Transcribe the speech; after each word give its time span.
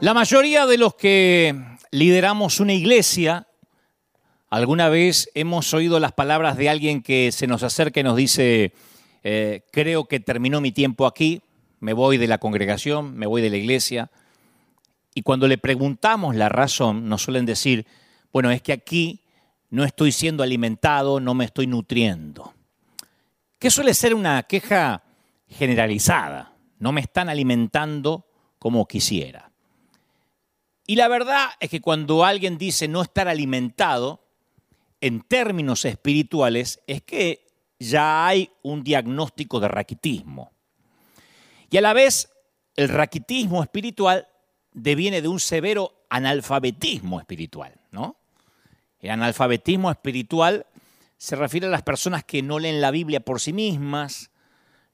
La 0.00 0.14
mayoría 0.14 0.64
de 0.64 0.78
los 0.78 0.94
que 0.94 1.54
lideramos 1.90 2.58
una 2.58 2.72
iglesia, 2.72 3.48
alguna 4.48 4.88
vez 4.88 5.30
hemos 5.34 5.74
oído 5.74 6.00
las 6.00 6.12
palabras 6.12 6.56
de 6.56 6.70
alguien 6.70 7.02
que 7.02 7.30
se 7.32 7.46
nos 7.46 7.62
acerca 7.62 8.00
y 8.00 8.02
nos 8.02 8.16
dice, 8.16 8.72
eh, 9.22 9.66
creo 9.70 10.06
que 10.06 10.18
terminó 10.18 10.62
mi 10.62 10.72
tiempo 10.72 11.04
aquí, 11.04 11.42
me 11.80 11.92
voy 11.92 12.16
de 12.16 12.28
la 12.28 12.38
congregación, 12.38 13.14
me 13.14 13.26
voy 13.26 13.42
de 13.42 13.50
la 13.50 13.58
iglesia. 13.58 14.10
Y 15.14 15.20
cuando 15.20 15.46
le 15.46 15.58
preguntamos 15.58 16.34
la 16.34 16.48
razón, 16.48 17.06
nos 17.06 17.20
suelen 17.22 17.44
decir, 17.44 17.86
bueno, 18.32 18.50
es 18.50 18.62
que 18.62 18.72
aquí 18.72 19.20
no 19.68 19.84
estoy 19.84 20.12
siendo 20.12 20.42
alimentado, 20.42 21.20
no 21.20 21.34
me 21.34 21.44
estoy 21.44 21.66
nutriendo. 21.66 22.54
Que 23.58 23.70
suele 23.70 23.92
ser 23.92 24.14
una 24.14 24.44
queja 24.44 25.02
generalizada, 25.46 26.54
no 26.78 26.90
me 26.90 27.02
están 27.02 27.28
alimentando 27.28 28.24
como 28.58 28.88
quisiera. 28.88 29.49
Y 30.90 30.96
la 30.96 31.06
verdad 31.06 31.50
es 31.60 31.70
que 31.70 31.80
cuando 31.80 32.24
alguien 32.24 32.58
dice 32.58 32.88
no 32.88 33.00
estar 33.00 33.28
alimentado, 33.28 34.26
en 35.00 35.20
términos 35.20 35.84
espirituales, 35.84 36.80
es 36.88 37.00
que 37.00 37.46
ya 37.78 38.26
hay 38.26 38.50
un 38.62 38.82
diagnóstico 38.82 39.60
de 39.60 39.68
raquitismo. 39.68 40.50
Y 41.70 41.76
a 41.76 41.80
la 41.80 41.92
vez, 41.92 42.32
el 42.74 42.88
raquitismo 42.88 43.62
espiritual 43.62 44.26
deviene 44.72 45.22
de 45.22 45.28
un 45.28 45.38
severo 45.38 45.92
analfabetismo 46.08 47.20
espiritual, 47.20 47.72
¿no? 47.92 48.16
El 48.98 49.10
analfabetismo 49.10 49.92
espiritual 49.92 50.66
se 51.18 51.36
refiere 51.36 51.68
a 51.68 51.70
las 51.70 51.82
personas 51.82 52.24
que 52.24 52.42
no 52.42 52.58
leen 52.58 52.80
la 52.80 52.90
Biblia 52.90 53.20
por 53.20 53.40
sí 53.40 53.52
mismas, 53.52 54.32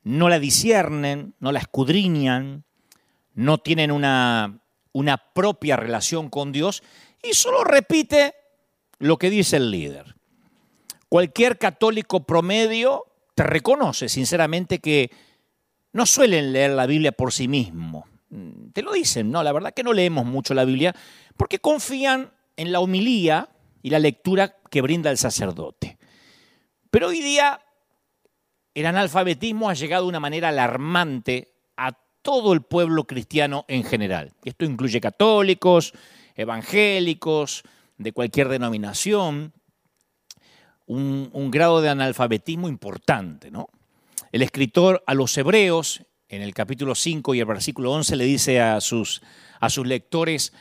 no 0.04 0.28
la 0.28 0.40
disciernen, 0.40 1.32
no 1.40 1.52
la 1.52 1.60
escudriñan, 1.60 2.64
no 3.32 3.56
tienen 3.56 3.90
una 3.90 4.60
una 4.96 5.18
propia 5.18 5.76
relación 5.76 6.30
con 6.30 6.52
Dios 6.52 6.82
y 7.22 7.34
solo 7.34 7.64
repite 7.64 8.34
lo 8.98 9.18
que 9.18 9.28
dice 9.28 9.58
el 9.58 9.70
líder. 9.70 10.16
Cualquier 11.10 11.58
católico 11.58 12.24
promedio 12.24 13.04
te 13.34 13.42
reconoce 13.42 14.08
sinceramente 14.08 14.78
que 14.78 15.10
no 15.92 16.06
suelen 16.06 16.54
leer 16.54 16.70
la 16.70 16.86
Biblia 16.86 17.12
por 17.12 17.34
sí 17.34 17.46
mismo. 17.46 18.06
Te 18.72 18.80
lo 18.80 18.92
dicen, 18.92 19.30
no, 19.30 19.42
la 19.42 19.52
verdad 19.52 19.74
que 19.74 19.82
no 19.82 19.92
leemos 19.92 20.24
mucho 20.24 20.54
la 20.54 20.64
Biblia 20.64 20.94
porque 21.36 21.58
confían 21.58 22.32
en 22.56 22.72
la 22.72 22.80
homilía 22.80 23.50
y 23.82 23.90
la 23.90 23.98
lectura 23.98 24.56
que 24.70 24.80
brinda 24.80 25.10
el 25.10 25.18
sacerdote. 25.18 25.98
Pero 26.90 27.08
hoy 27.08 27.20
día 27.20 27.60
el 28.72 28.86
analfabetismo 28.86 29.68
ha 29.68 29.74
llegado 29.74 30.04
de 30.04 30.08
una 30.08 30.20
manera 30.20 30.48
alarmante 30.48 31.55
todo 32.26 32.52
el 32.54 32.62
pueblo 32.62 33.04
cristiano 33.04 33.64
en 33.68 33.84
general. 33.84 34.32
Esto 34.44 34.64
incluye 34.64 35.00
católicos, 35.00 35.92
evangélicos, 36.34 37.62
de 37.98 38.10
cualquier 38.10 38.48
denominación, 38.48 39.52
un, 40.86 41.50
grado 41.52 41.80
de 41.80 41.88
analfabetismo 41.88 42.66
importante. 42.66 43.52
¿no? 43.52 43.68
El 44.32 44.42
escritor 44.42 45.04
a 45.06 45.14
los 45.14 45.38
hebreos, 45.38 46.02
en 46.28 46.42
el 46.42 46.52
capítulo 46.52 46.96
5 46.96 47.32
y 47.36 47.38
el 47.38 47.46
versículo 47.46 47.92
11, 47.92 48.16
le 48.16 48.24
dice 48.24 48.60
a 48.60 48.80
sus, 48.80 49.22
a 49.60 49.70
sus 49.70 49.86
lectores, 49.86 50.52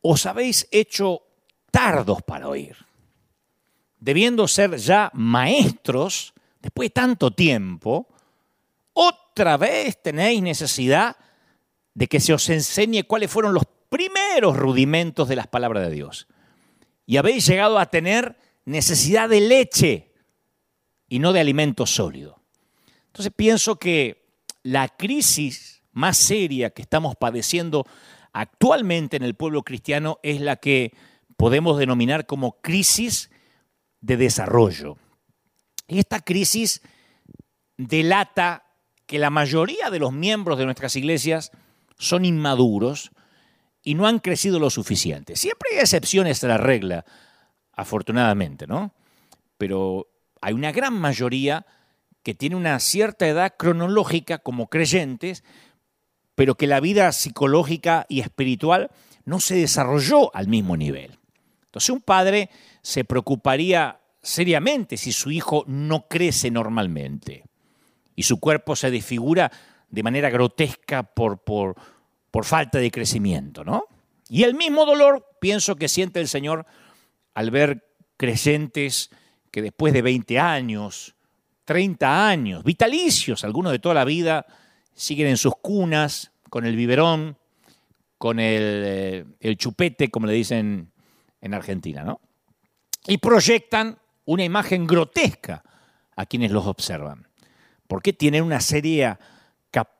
os 0.00 0.26
habéis 0.26 0.66
hecho 0.72 1.22
tardos 1.70 2.22
para 2.22 2.48
oír, 2.48 2.74
debiendo 4.00 4.48
ser 4.48 4.76
ya 4.78 5.12
maestros, 5.14 6.34
después 6.60 6.88
de 6.88 6.90
tanto 6.90 7.30
tiempo, 7.30 8.08
otra 9.32 9.56
vez 9.56 10.00
tenéis 10.02 10.42
necesidad 10.42 11.16
de 11.94 12.06
que 12.06 12.20
se 12.20 12.34
os 12.34 12.48
enseñe 12.50 13.04
cuáles 13.04 13.30
fueron 13.30 13.54
los 13.54 13.64
primeros 13.88 14.56
rudimentos 14.56 15.26
de 15.26 15.36
las 15.36 15.46
palabras 15.46 15.88
de 15.88 15.94
Dios. 15.94 16.28
Y 17.06 17.16
habéis 17.16 17.46
llegado 17.46 17.78
a 17.78 17.86
tener 17.86 18.36
necesidad 18.66 19.30
de 19.30 19.40
leche 19.40 20.12
y 21.08 21.18
no 21.18 21.32
de 21.32 21.40
alimento 21.40 21.86
sólido. 21.86 22.42
Entonces 23.06 23.32
pienso 23.34 23.76
que 23.76 24.36
la 24.62 24.88
crisis 24.88 25.82
más 25.92 26.18
seria 26.18 26.70
que 26.70 26.82
estamos 26.82 27.16
padeciendo 27.16 27.86
actualmente 28.34 29.16
en 29.16 29.22
el 29.22 29.34
pueblo 29.34 29.62
cristiano 29.62 30.18
es 30.22 30.42
la 30.42 30.56
que 30.56 30.92
podemos 31.38 31.78
denominar 31.78 32.26
como 32.26 32.60
crisis 32.60 33.30
de 34.00 34.18
desarrollo. 34.18 34.98
Y 35.88 35.98
esta 35.98 36.20
crisis 36.20 36.82
delata 37.78 38.71
que 39.12 39.18
la 39.18 39.28
mayoría 39.28 39.90
de 39.90 39.98
los 39.98 40.10
miembros 40.10 40.56
de 40.56 40.64
nuestras 40.64 40.96
iglesias 40.96 41.50
son 41.98 42.24
inmaduros 42.24 43.10
y 43.82 43.92
no 43.94 44.06
han 44.06 44.20
crecido 44.20 44.58
lo 44.58 44.70
suficiente. 44.70 45.36
Siempre 45.36 45.68
hay 45.70 45.80
excepciones 45.80 46.42
a 46.42 46.48
la 46.48 46.56
regla, 46.56 47.04
afortunadamente, 47.74 48.66
¿no? 48.66 48.94
Pero 49.58 50.06
hay 50.40 50.54
una 50.54 50.72
gran 50.72 50.94
mayoría 50.94 51.66
que 52.22 52.32
tiene 52.32 52.56
una 52.56 52.80
cierta 52.80 53.28
edad 53.28 53.52
cronológica 53.58 54.38
como 54.38 54.68
creyentes, 54.68 55.44
pero 56.34 56.54
que 56.54 56.66
la 56.66 56.80
vida 56.80 57.12
psicológica 57.12 58.06
y 58.08 58.20
espiritual 58.20 58.90
no 59.26 59.40
se 59.40 59.56
desarrolló 59.56 60.34
al 60.34 60.48
mismo 60.48 60.74
nivel. 60.78 61.18
Entonces 61.66 61.90
un 61.90 62.00
padre 62.00 62.48
se 62.80 63.04
preocuparía 63.04 64.00
seriamente 64.22 64.96
si 64.96 65.12
su 65.12 65.30
hijo 65.30 65.64
no 65.66 66.08
crece 66.08 66.50
normalmente 66.50 67.44
y 68.14 68.24
su 68.24 68.38
cuerpo 68.40 68.76
se 68.76 68.90
desfigura 68.90 69.50
de 69.88 70.02
manera 70.02 70.30
grotesca 70.30 71.02
por, 71.02 71.40
falta 72.42 72.78
de 72.78 72.90
crecimiento, 72.90 73.64
¿no? 73.64 73.84
Y 74.28 74.44
el 74.44 74.54
mismo 74.54 74.86
dolor 74.86 75.36
pienso 75.40 75.76
que 75.76 75.88
siente 75.88 76.20
el 76.20 76.28
Señor 76.28 76.66
al 77.34 77.50
ver 77.50 77.86
creyentes 78.16 79.10
que 79.50 79.60
después 79.60 79.92
de 79.92 80.00
20 80.00 80.38
años, 80.38 81.14
30 81.66 82.28
años, 82.28 82.64
vitalicios, 82.64 83.44
algunos 83.44 83.72
de 83.72 83.78
toda 83.78 83.94
la 83.94 84.04
vida, 84.04 84.46
siguen 84.94 85.28
en 85.28 85.36
sus 85.36 85.54
cunas 85.56 86.32
con 86.48 86.64
el 86.64 86.76
biberón, 86.76 87.36
con 88.16 88.40
el, 88.40 88.82
eh, 88.86 89.24
el 89.40 89.56
chupete, 89.58 90.10
como 90.10 90.26
le 90.26 90.32
dicen 90.32 90.90
en 91.40 91.54
Argentina, 91.54 92.02
¿no? 92.02 92.20
Y 93.06 93.18
proyectan 93.18 93.98
una 94.24 94.44
imagen 94.44 94.86
grotesca 94.86 95.62
a 96.16 96.24
quienes 96.24 96.50
los 96.50 96.66
observan 96.66 97.26
porque 97.92 98.14
tienen 98.14 98.42
una 98.42 98.58
seria 98.58 99.20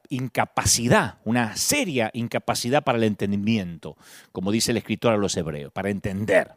incapacidad, 0.09 1.19
una 1.25 1.55
seria 1.59 2.11
incapacidad 2.15 2.83
para 2.83 2.97
el 2.97 3.05
entendimiento, 3.05 3.99
como 4.33 4.51
dice 4.51 4.71
el 4.71 4.79
escritor 4.79 5.13
a 5.13 5.19
los 5.19 5.37
hebreos, 5.37 5.71
para 5.75 5.91
entender. 5.91 6.53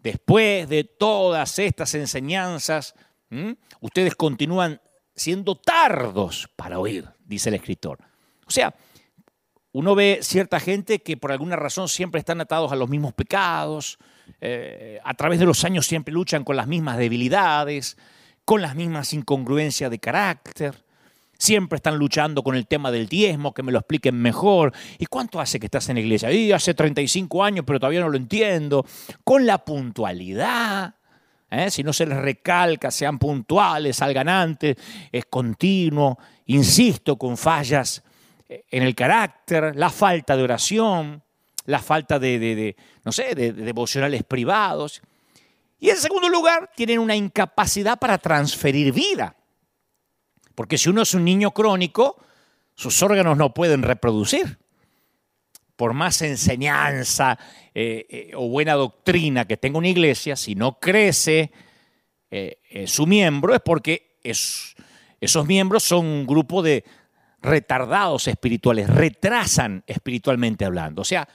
Después 0.00 0.68
de 0.68 0.84
todas 0.84 1.58
estas 1.58 1.92
enseñanzas, 1.96 2.94
ustedes 3.80 4.14
continúan 4.14 4.80
siendo 5.12 5.56
tardos 5.56 6.48
para 6.54 6.78
oír, 6.78 7.08
dice 7.24 7.48
el 7.48 7.56
escritor. 7.56 7.98
O 8.46 8.52
sea, 8.52 8.72
uno 9.72 9.96
ve 9.96 10.20
cierta 10.22 10.60
gente 10.60 11.00
que 11.00 11.16
por 11.16 11.32
alguna 11.32 11.56
razón 11.56 11.88
siempre 11.88 12.20
están 12.20 12.40
atados 12.40 12.70
a 12.70 12.76
los 12.76 12.88
mismos 12.88 13.12
pecados, 13.12 13.98
eh, 14.40 15.00
a 15.02 15.14
través 15.14 15.40
de 15.40 15.46
los 15.46 15.64
años 15.64 15.84
siempre 15.84 16.14
luchan 16.14 16.44
con 16.44 16.54
las 16.54 16.68
mismas 16.68 16.96
debilidades, 16.96 17.96
con 18.46 18.62
las 18.62 18.76
mismas 18.76 19.12
incongruencias 19.12 19.90
de 19.90 19.98
carácter. 19.98 20.74
Siempre 21.36 21.76
están 21.76 21.98
luchando 21.98 22.42
con 22.42 22.54
el 22.54 22.66
tema 22.66 22.90
del 22.90 23.08
diezmo, 23.08 23.52
que 23.52 23.62
me 23.62 23.72
lo 23.72 23.80
expliquen 23.80 24.14
mejor. 24.14 24.72
¿Y 24.98 25.06
cuánto 25.06 25.38
hace 25.38 25.60
que 25.60 25.66
estás 25.66 25.88
en 25.90 25.96
la 25.96 26.00
iglesia? 26.00 26.32
Y 26.32 26.52
hace 26.52 26.72
35 26.72 27.44
años, 27.44 27.64
pero 27.66 27.78
todavía 27.78 28.00
no 28.00 28.08
lo 28.08 28.16
entiendo. 28.16 28.86
Con 29.24 29.44
la 29.44 29.58
puntualidad. 29.58 30.94
¿eh? 31.50 31.70
Si 31.70 31.82
no 31.82 31.92
se 31.92 32.06
les 32.06 32.16
recalca, 32.16 32.90
sean 32.90 33.18
puntuales, 33.18 33.96
salgan 33.96 34.28
antes, 34.28 34.76
es 35.10 35.26
continuo. 35.26 36.16
Insisto, 36.46 37.18
con 37.18 37.36
fallas 37.36 38.02
en 38.48 38.84
el 38.84 38.94
carácter, 38.94 39.74
la 39.74 39.90
falta 39.90 40.36
de 40.36 40.44
oración, 40.44 41.22
la 41.64 41.80
falta 41.80 42.20
de 42.20 42.76
no 43.04 43.10
sé, 43.10 43.34
de 43.34 43.52
devocionales 43.52 44.22
privados. 44.22 45.02
Y 45.78 45.90
en 45.90 45.96
segundo 45.96 46.28
lugar, 46.28 46.70
tienen 46.74 46.98
una 46.98 47.16
incapacidad 47.16 47.98
para 47.98 48.18
transferir 48.18 48.92
vida. 48.92 49.36
Porque 50.54 50.78
si 50.78 50.88
uno 50.88 51.02
es 51.02 51.12
un 51.14 51.24
niño 51.24 51.50
crónico, 51.50 52.16
sus 52.74 53.02
órganos 53.02 53.36
no 53.36 53.52
pueden 53.52 53.82
reproducir. 53.82 54.58
Por 55.76 55.92
más 55.92 56.22
enseñanza 56.22 57.38
eh, 57.74 58.06
eh, 58.08 58.30
o 58.34 58.48
buena 58.48 58.72
doctrina 58.74 59.44
que 59.44 59.58
tenga 59.58 59.76
una 59.76 59.88
iglesia, 59.88 60.34
si 60.34 60.54
no 60.54 60.80
crece 60.80 61.52
eh, 62.30 62.84
su 62.86 63.06
miembro 63.06 63.54
es 63.54 63.60
porque 63.60 64.18
esos 64.22 65.46
miembros 65.46 65.82
son 65.82 66.06
un 66.06 66.26
grupo 66.26 66.62
de 66.62 66.84
retardados 67.42 68.26
espirituales, 68.26 68.88
retrasan 68.88 69.84
espiritualmente 69.86 70.64
hablando. 70.64 71.02
O 71.02 71.04
sea, 71.04 71.28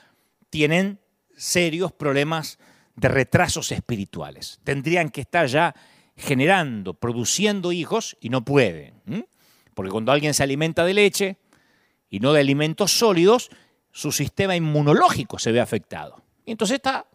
tienen 0.50 1.00
serios 1.38 1.92
problemas 1.92 2.60
de 2.96 3.08
retrasos 3.08 3.72
espirituales. 3.72 4.60
Tendrían 4.64 5.10
que 5.10 5.22
estar 5.22 5.48
ya 5.48 5.76
generando, 6.16 6.94
produciendo 6.94 7.72
hijos 7.72 8.18
y 8.22 8.30
no 8.30 8.44
pueden. 8.44 9.26
Porque 9.74 9.92
cuando 9.92 10.12
alguien 10.12 10.34
se 10.34 10.44
alimenta 10.44 10.86
de 10.86 10.94
leche 10.94 11.38
y 12.10 12.20
no 12.20 12.34
de 12.34 12.42
alimentos 12.42 12.92
sólidos, 12.92 13.50
su 13.92 14.12
sistema 14.12 14.56
inmunológico 14.56 15.40
se 15.40 15.52
ve 15.52 15.60
afectado. 15.60 16.24
Y 16.46 16.52
entonces 16.52 16.76
está 16.76 17.06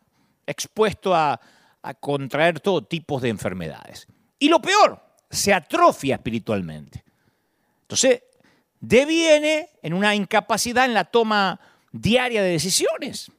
expuesto 0.47 1.15
a, 1.15 1.41
a 1.83 1.95
contraer 1.95 2.61
todo 2.61 2.83
tipo 2.83 3.21
de 3.21 3.29
enfermedades. 3.29 4.07
Y 4.39 4.49
lo 4.49 4.61
peor, 4.61 5.03
se 5.31 5.53
atrofia 5.53 6.17
espiritualmente. 6.17 7.05
Entonces, 7.83 8.23
deviene 8.81 9.71
en 9.83 9.95
una 9.95 10.15
incapacidad 10.15 10.85
en 10.85 10.95
la 10.95 11.05
toma 11.05 11.61
diaria 11.93 12.43
de 12.43 12.51
decisiones. 12.51 13.31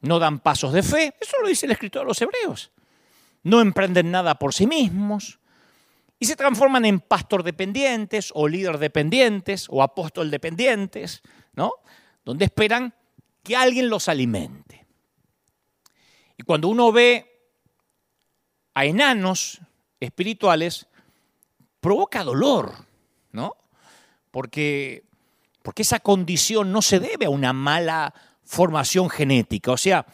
No 0.00 0.18
dan 0.18 0.38
pasos 0.38 0.72
de 0.72 0.82
fe, 0.82 1.14
eso 1.20 1.36
lo 1.42 1.48
dice 1.48 1.66
el 1.66 1.72
escritor 1.72 2.02
de 2.02 2.08
los 2.08 2.22
hebreos. 2.22 2.70
No 3.42 3.60
emprenden 3.60 4.10
nada 4.10 4.36
por 4.36 4.54
sí 4.54 4.66
mismos 4.66 5.38
y 6.20 6.26
se 6.26 6.36
transforman 6.36 6.84
en 6.84 7.00
pastor 7.00 7.42
dependientes 7.42 8.30
o 8.34 8.48
líder 8.48 8.78
dependientes 8.78 9.66
o 9.70 9.82
apóstol 9.82 10.30
dependientes, 10.30 11.22
¿no? 11.54 11.72
Donde 12.24 12.44
esperan 12.44 12.94
que 13.42 13.56
alguien 13.56 13.88
los 13.88 14.08
alimente. 14.08 14.86
Y 16.36 16.42
cuando 16.42 16.68
uno 16.68 16.92
ve 16.92 17.52
a 18.74 18.84
enanos 18.84 19.60
espirituales, 20.00 20.86
provoca 21.80 22.22
dolor, 22.22 22.72
¿no? 23.32 23.56
Porque, 24.30 25.04
porque 25.62 25.82
esa 25.82 26.00
condición 26.00 26.72
no 26.72 26.82
se 26.82 27.00
debe 27.00 27.26
a 27.26 27.30
una 27.30 27.52
mala 27.52 28.14
formación 28.48 29.10
genética, 29.10 29.72
o 29.72 29.76
sea, 29.76 30.06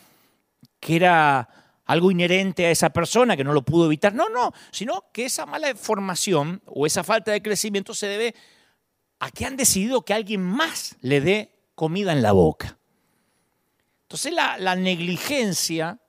que 0.80 0.96
era 0.96 1.48
algo 1.84 2.10
inherente 2.10 2.66
a 2.66 2.70
esa 2.72 2.90
persona 2.90 3.36
que 3.36 3.44
no 3.44 3.52
lo 3.52 3.64
pudo 3.64 3.86
evitar, 3.86 4.12
no, 4.12 4.28
no, 4.28 4.52
sino 4.72 5.04
que 5.12 5.26
esa 5.26 5.46
mala 5.46 5.72
formación 5.76 6.60
o 6.66 6.84
esa 6.84 7.04
falta 7.04 7.30
de 7.30 7.42
crecimiento 7.42 7.94
se 7.94 8.08
debe 8.08 8.34
a 9.20 9.30
que 9.30 9.46
han 9.46 9.56
decidido 9.56 10.04
que 10.04 10.14
alguien 10.14 10.42
más 10.42 10.96
le 11.00 11.20
dé 11.20 11.54
comida 11.76 12.12
en 12.12 12.22
la 12.22 12.32
boca. 12.32 12.76
Entonces 14.02 14.32
la, 14.32 14.74
negligencia 14.74 16.00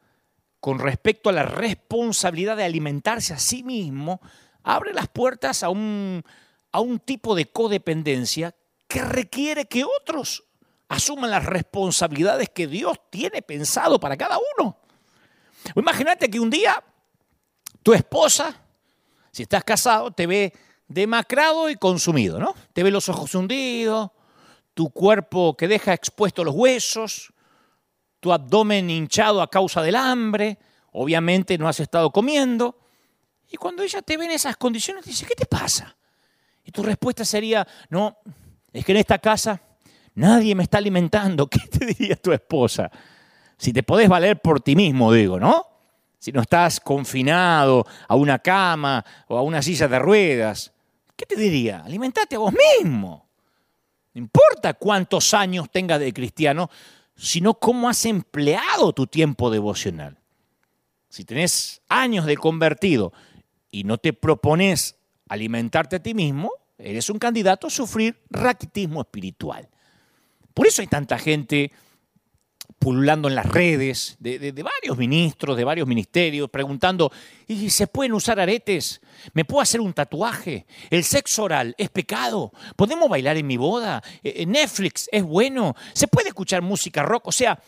con 0.59 0.79
respecto 0.79 1.29
a 1.29 1.33
la 1.33 1.43
responsabilidad 1.43 2.57
de 2.57 2.63
alimentarse 2.63 3.35
a 3.35 3.39
sí 3.39 3.61
mismo 3.61 4.19
abre 4.63 4.93
las 4.93 5.07
puertas 5.09 5.61
a 5.61 5.69
un, 5.69 6.23
a 6.71 6.79
un 6.79 6.97
tipo 6.99 7.35
de 7.35 7.45
codependencia 7.45 8.55
que 8.87 9.03
requiere 9.03 9.65
que 9.65 9.83
otros 9.85 10.43
asuman 10.87 11.31
las 11.31 11.45
responsabilidades 11.45 12.49
que 12.49 12.67
Dios 12.67 12.99
tiene 13.09 13.41
pensado 13.41 13.99
para 13.99 14.17
cada 14.17 14.37
uno. 14.57 14.77
Imagínate 15.75 16.29
que 16.29 16.39
un 16.39 16.49
día 16.49 16.83
tu 17.81 17.93
esposa, 17.93 18.55
si 19.31 19.43
estás 19.43 19.63
casado, 19.63 20.11
te 20.11 20.27
ve 20.27 20.53
demacrado 20.87 21.69
y 21.69 21.75
consumido, 21.75 22.39
¿no? 22.39 22.55
Te 22.73 22.83
ve 22.83 22.91
los 22.91 23.09
ojos 23.09 23.33
hundidos, 23.35 24.11
tu 24.73 24.89
cuerpo 24.89 25.55
que 25.57 25.67
deja 25.67 25.93
expuestos 25.93 26.45
los 26.45 26.55
huesos, 26.55 27.33
tu 28.19 28.31
abdomen 28.31 28.89
hinchado 28.89 29.41
a 29.41 29.49
causa 29.49 29.81
del 29.81 29.95
hambre, 29.95 30.57
obviamente 30.91 31.57
no 31.57 31.67
has 31.67 31.79
estado 31.79 32.11
comiendo, 32.11 32.77
y 33.49 33.57
cuando 33.57 33.83
ella 33.83 34.01
te 34.01 34.17
ve 34.17 34.25
en 34.25 34.31
esas 34.31 34.57
condiciones, 34.57 35.05
dice, 35.05 35.25
¿qué 35.25 35.35
te 35.35 35.45
pasa? 35.45 35.95
Y 36.63 36.71
tu 36.71 36.83
respuesta 36.83 37.23
sería, 37.23 37.67
no, 37.89 38.17
es 38.73 38.83
que 38.83 38.91
en 38.91 38.97
esta 38.97 39.19
casa 39.19 39.61
nadie 40.15 40.55
me 40.55 40.63
está 40.63 40.79
alimentando. 40.79 41.47
¿Qué 41.49 41.59
te 41.59 41.85
diría 41.85 42.15
tu 42.15 42.31
esposa? 42.31 42.89
Si 43.57 43.71
te 43.71 43.83
podés 43.83 44.09
valer 44.09 44.41
por 44.41 44.61
ti 44.61 44.75
mismo, 44.75 45.13
digo, 45.13 45.39
¿no? 45.39 45.67
Si 46.19 46.31
no 46.31 46.41
estás 46.41 46.79
confinado 46.79 47.85
a 48.07 48.15
una 48.15 48.39
cama 48.39 49.05
o 49.27 49.37
a 49.37 49.43
una 49.43 49.61
silla 49.61 49.87
de 49.87 49.99
ruedas, 49.99 50.73
¿qué 51.15 51.25
te 51.25 51.35
diría? 51.35 51.83
Alimentate 51.85 52.35
a 52.35 52.39
vos 52.39 52.53
mismo. 52.81 53.27
No 54.13 54.19
importa 54.19 54.73
cuántos 54.73 55.33
años 55.33 55.69
tengas 55.69 55.99
de 55.99 56.13
cristiano, 56.13 56.69
sino 57.15 57.53
cómo 57.53 57.89
has 57.89 58.05
empleado 58.05 58.93
tu 58.93 59.07
tiempo 59.07 59.51
devocional. 59.51 60.17
Si 61.09 61.23
tenés 61.23 61.81
años 61.87 62.25
de 62.25 62.35
convertido 62.37 63.13
y 63.69 63.83
no 63.83 63.97
te 63.97 64.13
propones 64.13 64.97
alimentarte 65.29 65.97
a 65.97 66.03
ti 66.03 66.13
mismo, 66.13 66.51
eres 66.77 67.09
un 67.09 67.19
candidato 67.19 67.67
a 67.67 67.69
sufrir 67.69 68.21
raquitismo 68.29 69.01
espiritual. 69.01 69.69
Por 70.55 70.65
eso 70.65 70.81
hay 70.81 70.87
tanta 70.87 71.19
gente 71.19 71.71
pululando 72.79 73.27
en 73.27 73.35
las 73.35 73.45
redes 73.45 74.15
de, 74.19 74.51
varios 74.63 74.97
ministros, 74.97 75.57
de 75.57 75.63
varios 75.65 75.85
ministerios, 75.85 76.49
preguntando, 76.49 77.11
¿y 77.45 77.69
se 77.69 77.87
pueden 77.87 78.13
usar 78.13 78.39
aretes? 78.39 79.01
¿Me 79.33 79.43
puedo 79.43 79.61
hacer 79.61 79.81
un 79.81 79.93
tatuaje? 79.93 80.65
¿El 80.89 81.03
sexo 81.03 81.43
oral 81.43 81.75
es 81.77 81.89
pecado? 81.89 82.53
¿Podemos 82.75 83.09
bailar 83.09 83.35
en 83.35 83.47
mi 83.47 83.57
boda? 83.57 84.01
Eh, 84.23 84.33
eh, 84.37 84.45
¿Netflix 84.45 85.09
es 85.11 85.23
bueno? 85.23 85.75
¿Se 85.93 86.07
puede 86.07 86.29
escuchar 86.29 86.61
música 86.61 87.03
rock? 87.03 87.27
O 87.27 87.31
sea, 87.33 87.59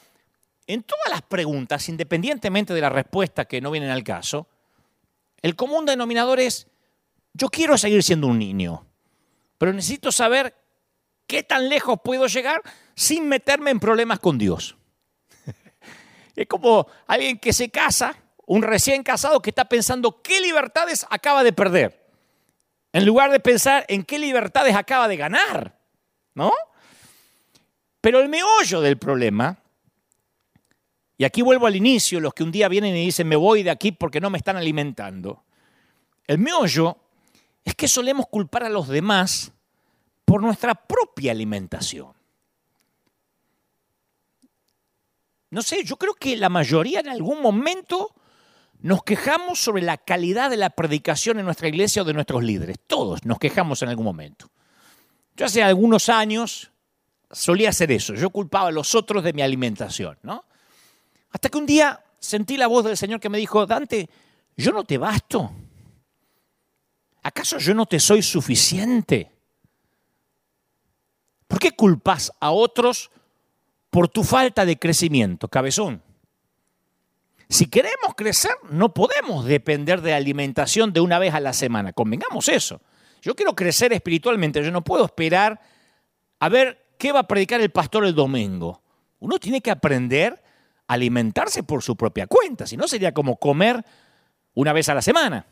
en 0.66 0.83
todas 0.83 1.10
las 1.10 1.24
preguntas, 1.24 1.90
independientemente 1.90 2.74
de 2.74 2.81
la 2.81 2.90
respuesta 2.90 3.45
que 3.45 3.60
no 3.60 3.69
vienen 3.69 3.90
al 3.90 4.06
caso, 4.06 4.48
el 5.42 5.57
común 5.57 5.86
denominador 5.86 6.40
es, 6.40 6.68
yo 7.33 7.50
quiero 7.50 7.78
seguir 7.78 8.01
siendo 8.01 8.28
un 8.28 8.40
niño, 8.40 8.86
pero 9.57 9.74
necesito 9.74 10.12
saber 10.12 10.56
qué 11.27 11.44
tan 11.44 11.69
lejos 11.69 12.00
puedo 12.03 12.27
llegar 12.27 12.62
sin 12.95 13.27
meterme 13.27 13.71
en 13.71 13.79
problemas 13.79 14.19
con 14.19 14.38
Dios. 14.38 14.77
es 16.35 16.47
como 16.47 16.88
alguien 17.06 17.38
que 17.38 17.53
se 17.53 17.69
casa, 17.69 18.15
un 18.45 18.63
recién 18.63 19.03
casado 19.03 19.41
que 19.41 19.51
está 19.51 19.65
pensando 19.65 20.21
qué 20.21 20.41
libertades 20.41 21.06
acaba 21.09 21.44
de 21.44 21.53
perder, 21.53 22.07
en 22.94 23.06
lugar 23.06 23.29
de 23.31 23.39
pensar 23.39 23.85
en 23.89 24.03
qué 24.03 24.18
libertades 24.18 24.75
acaba 24.75 25.07
de 25.07 25.18
ganar, 25.18 25.79
¿no? 26.33 26.51
Pero 28.01 28.19
el 28.19 28.30
meollo 28.30 28.81
del 28.81 28.97
problema 28.97 29.62
y 31.18 31.25
aquí 31.25 31.41
vuelvo 31.41 31.65
al 31.65 31.75
inicio, 31.75 32.19
los 32.19 32.33
que 32.33 32.44
un 32.44 32.51
día 32.51 32.68
vienen 32.68 32.95
y 32.95 33.06
dicen, 33.06 33.27
me 33.27 33.35
voy 33.35 33.63
de 33.63 33.71
aquí 33.71 33.91
porque 33.91 34.21
no 34.21 34.30
me 34.30 34.38
están 34.38 34.56
alimentando. 34.56 35.44
El 36.27 36.38
meollo 36.38 36.97
es 37.65 37.73
que 37.73 37.88
solemos 37.88 38.27
culpar 38.27 38.63
a 38.63 38.69
los 38.69 38.88
demás 38.88 39.51
por 40.28 40.42
nuestra 40.42 40.76
propia 40.76 41.31
alimentación. 41.31 42.12
No 45.52 45.62
sé, 45.62 45.86
yo 45.86 45.96
creo 45.96 46.16
que 46.16 46.36
la 46.36 46.50
mayoría 46.50 47.00
en 47.00 47.07
algún 47.07 47.42
momento 47.42 48.14
nos 48.80 49.04
quejamos 49.04 49.57
sobre 49.62 49.84
la 49.84 49.96
calidad 49.98 50.50
de 50.50 50.57
la 50.57 50.72
predicación 50.72 51.40
en 51.40 51.46
nuestra 51.46 51.69
iglesia 51.69 52.02
o 52.02 52.06
de 52.06 52.12
nuestros 52.12 52.44
líderes. 52.44 52.76
Todos 52.88 53.24
nos 53.24 53.40
quejamos 53.40 53.81
en 53.84 53.88
algún 53.88 54.04
momento. 54.04 54.50
Yo 55.38 55.46
hace 55.46 55.64
algunos 55.64 56.10
años 56.10 56.72
solía 57.31 57.69
hacer 57.69 57.94
eso. 57.94 58.14
Yo 58.14 58.30
culpaba 58.30 58.68
a 58.68 58.74
los 58.74 58.96
otros 58.96 59.24
de 59.24 59.31
mi 59.31 59.44
alimentación, 59.44 60.19
¿no? 60.24 60.44
Hasta 61.31 61.48
que 61.48 61.57
un 61.57 61.66
día 61.66 62.04
sentí 62.19 62.57
la 62.57 62.68
voz 62.68 62.84
del 62.84 62.98
Señor 62.98 63.22
que 63.22 63.30
me 63.30 63.38
dijo, 63.38 63.66
Dante, 63.66 64.10
yo 64.57 64.74
no 64.74 64.84
te 64.84 64.98
basto. 64.98 65.54
¿Acaso 67.24 67.60
yo 67.60 67.74
no 67.74 67.86
te 67.86 68.02
soy 68.02 68.22
suficiente? 68.22 69.36
¿Por 71.47 71.59
qué 71.59 71.71
culpas 71.71 72.31
a 72.39 72.51
otros 72.51 73.11
por 73.89 74.07
tu 74.09 74.23
falta 74.23 74.66
de 74.66 74.77
crecimiento, 74.77 75.47
cabezón? 75.47 76.01
Si 77.49 77.68
queremos 77.68 78.13
crecer, 78.16 78.51
no 78.69 78.94
podemos 78.94 79.45
depender 79.45 80.01
de 80.01 80.13
alimentación 80.13 80.92
de 80.92 80.99
una 80.99 81.18
vez 81.18 81.33
a 81.33 81.39
la 81.39 81.54
semana. 81.54 81.94
Convengamos 81.94 82.49
eso. 82.49 82.81
Yo 83.21 83.35
quiero 83.35 83.56
crecer 83.56 83.94
espiritualmente, 83.94 84.63
yo 84.63 84.71
no 84.71 84.83
puedo 84.83 85.06
esperar 85.06 85.59
a 86.39 86.49
ver 86.49 86.85
qué 86.97 87.11
va 87.11 87.21
a 87.21 87.27
predicar 87.27 87.61
el 87.61 87.71
pastor 87.71 88.06
el 88.06 88.13
domingo. 88.13 88.81
Uno 89.19 89.39
tiene 89.39 89.61
que 89.61 89.71
aprender 89.71 90.44
alimentarse 90.87 91.63
por 91.63 91.83
su 91.83 91.95
propia 91.95 92.27
cuenta, 92.27 92.66
si 92.66 92.77
no 92.77 92.87
sería 92.87 93.13
como 93.13 93.37
comer 93.37 93.83
una 94.54 94.73
vez 94.73 94.89
a 94.89 94.94
la 94.94 95.01
semana 95.01 95.45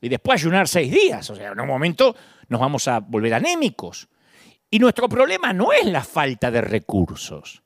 y 0.00 0.08
después 0.08 0.40
ayunar 0.40 0.68
seis 0.68 0.92
días. 0.92 1.28
O 1.30 1.34
sea, 1.34 1.52
en 1.52 1.60
un 1.60 1.66
momento 1.66 2.14
nos 2.48 2.60
vamos 2.60 2.86
a 2.88 3.00
volver 3.00 3.34
anémicos. 3.34 4.08
Y 4.74 4.80
nuestro 4.80 5.08
problema 5.08 5.52
no 5.52 5.72
es 5.72 5.86
la 5.86 6.02
falta 6.02 6.50
de 6.50 6.60
recursos. 6.60 7.62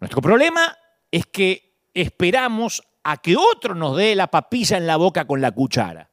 Nuestro 0.00 0.20
problema 0.20 0.76
es 1.08 1.26
que 1.26 1.76
esperamos 1.94 2.82
a 3.04 3.18
que 3.18 3.36
otro 3.36 3.76
nos 3.76 3.96
dé 3.96 4.16
la 4.16 4.26
papilla 4.26 4.76
en 4.76 4.88
la 4.88 4.96
boca 4.96 5.24
con 5.24 5.40
la 5.40 5.52
cuchara. 5.52 6.10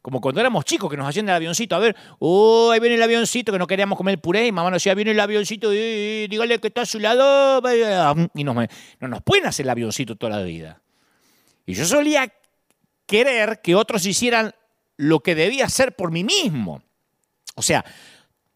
Como 0.00 0.20
cuando 0.20 0.40
éramos 0.40 0.64
chicos 0.64 0.88
que 0.88 0.96
nos 0.96 1.08
hacían 1.08 1.28
el 1.28 1.34
avioncito, 1.34 1.74
a 1.74 1.80
ver, 1.80 1.96
oh, 2.20 2.70
ahí 2.70 2.78
viene 2.78 2.94
el 2.94 3.02
avioncito, 3.02 3.50
que 3.50 3.58
no 3.58 3.66
queríamos 3.66 3.98
comer 3.98 4.20
puré, 4.20 4.46
y 4.46 4.52
mamá 4.52 4.70
nos 4.70 4.76
decía, 4.76 4.94
viene 4.94 5.10
el 5.10 5.18
avioncito, 5.18 5.70
dígale 5.70 6.60
que 6.60 6.68
está 6.68 6.82
a 6.82 6.86
su 6.86 7.00
lado, 7.00 7.60
y 8.34 8.44
no 8.44 8.54
nos 8.54 9.22
pueden 9.22 9.46
hacer 9.46 9.66
el 9.66 9.70
avioncito 9.70 10.14
toda 10.14 10.38
la 10.38 10.44
vida. 10.44 10.82
Y 11.66 11.74
yo 11.74 11.84
solía 11.84 12.32
querer 13.06 13.60
que 13.60 13.74
otros 13.74 14.06
hicieran 14.06 14.54
lo 14.96 15.18
que 15.18 15.34
debía 15.34 15.64
hacer 15.64 15.96
por 15.96 16.12
mí 16.12 16.22
mismo. 16.22 16.80
O 17.56 17.62
sea, 17.62 17.84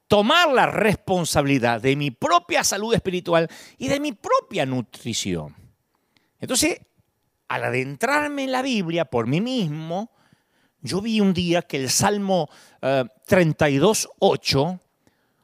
tomar 0.09 0.53
la 0.53 0.67
responsabilidad 0.67 1.81
de 1.81 1.97
mi 1.97 2.11
propia 2.11 2.65
salud 2.65 2.95
espiritual 2.95 3.49
y 3.79 3.89
de 3.89 4.01
mi 4.01 4.13
propia 4.13 4.67
nutrición. 4.67 5.55
Entonces, 6.39 6.81
al 7.49 7.65
adentrarme 7.65 8.45
en 8.45 8.53
la 8.53 8.63
Biblia 8.63 9.05
por 9.05 9.27
mí 9.27 9.41
mismo, 9.41 10.11
yo 10.81 11.01
vi 11.01 11.21
un 11.21 11.33
día 11.35 11.63
que 11.63 11.79
el 11.79 11.91
Salmo 11.91 12.49
32.8 12.81 14.75
eh, 14.75 14.79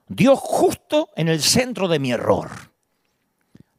dio 0.08 0.36
justo 0.36 1.10
en 1.16 1.28
el 1.28 1.42
centro 1.42 1.88
de 1.88 1.98
mi 1.98 2.12
error. 2.12 2.50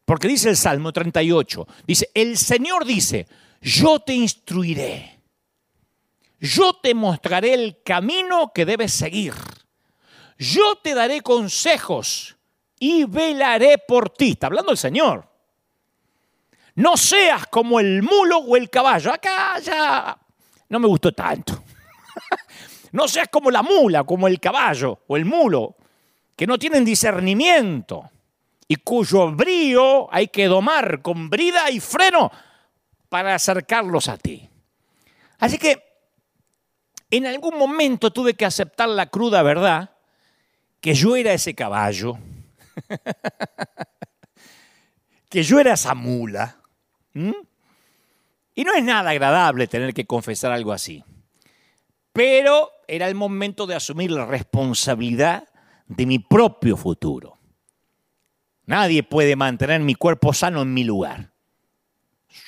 Porque 0.04 0.28
dice 0.28 0.50
el 0.50 0.56
Salmo 0.56 0.92
38, 0.92 1.66
dice, 1.86 2.10
el 2.14 2.36
Señor 2.36 2.84
dice, 2.84 3.26
yo 3.62 4.00
te 4.00 4.14
instruiré, 4.14 5.20
yo 6.38 6.74
te 6.74 6.94
mostraré 6.94 7.54
el 7.54 7.82
camino 7.82 8.52
que 8.54 8.66
debes 8.66 8.92
seguir, 8.92 9.32
yo 10.38 10.76
te 10.82 10.94
daré 10.94 11.20
consejos 11.20 12.36
y 12.78 13.04
velaré 13.04 13.78
por 13.78 14.10
ti. 14.10 14.32
Está 14.32 14.48
hablando 14.48 14.72
el 14.72 14.78
Señor. 14.78 15.28
No 16.76 16.96
seas 16.96 17.46
como 17.46 17.78
el 17.78 18.02
mulo 18.02 18.38
o 18.38 18.56
el 18.56 18.68
caballo. 18.68 19.12
Acá 19.12 19.58
ya 19.60 20.18
no 20.68 20.78
me 20.78 20.88
gustó 20.88 21.12
tanto. 21.12 21.62
no 22.92 23.06
seas 23.06 23.28
como 23.28 23.50
la 23.50 23.62
mula, 23.62 24.04
como 24.04 24.26
el 24.26 24.40
caballo 24.40 25.00
o 25.06 25.16
el 25.16 25.24
mulo, 25.24 25.76
que 26.36 26.46
no 26.46 26.58
tienen 26.58 26.84
discernimiento 26.84 28.10
y 28.66 28.76
cuyo 28.76 29.30
brío 29.32 30.12
hay 30.12 30.28
que 30.28 30.46
domar 30.46 31.00
con 31.00 31.30
brida 31.30 31.70
y 31.70 31.80
freno 31.80 32.30
para 33.08 33.34
acercarlos 33.34 34.08
a 34.08 34.16
ti. 34.16 34.48
Así 35.38 35.58
que 35.58 35.82
en 37.10 37.26
algún 37.26 37.56
momento 37.56 38.10
tuve 38.10 38.34
que 38.34 38.44
aceptar 38.44 38.88
la 38.88 39.06
cruda 39.06 39.42
verdad 39.42 39.93
que 40.84 40.92
yo 40.92 41.16
era 41.16 41.32
ese 41.32 41.54
caballo, 41.54 42.18
que 45.30 45.42
yo 45.42 45.58
era 45.58 45.72
esa 45.72 45.94
mula. 45.94 46.60
Y 48.54 48.64
no 48.64 48.74
es 48.74 48.84
nada 48.84 49.08
agradable 49.08 49.66
tener 49.66 49.94
que 49.94 50.04
confesar 50.04 50.52
algo 50.52 50.74
así. 50.74 51.02
Pero 52.12 52.68
era 52.86 53.08
el 53.08 53.14
momento 53.14 53.66
de 53.66 53.76
asumir 53.76 54.10
la 54.10 54.26
responsabilidad 54.26 55.48
de 55.86 56.04
mi 56.04 56.18
propio 56.18 56.76
futuro. 56.76 57.38
Nadie 58.66 59.02
puede 59.02 59.36
mantener 59.36 59.80
mi 59.80 59.94
cuerpo 59.94 60.34
sano 60.34 60.60
en 60.60 60.74
mi 60.74 60.84
lugar. 60.84 61.32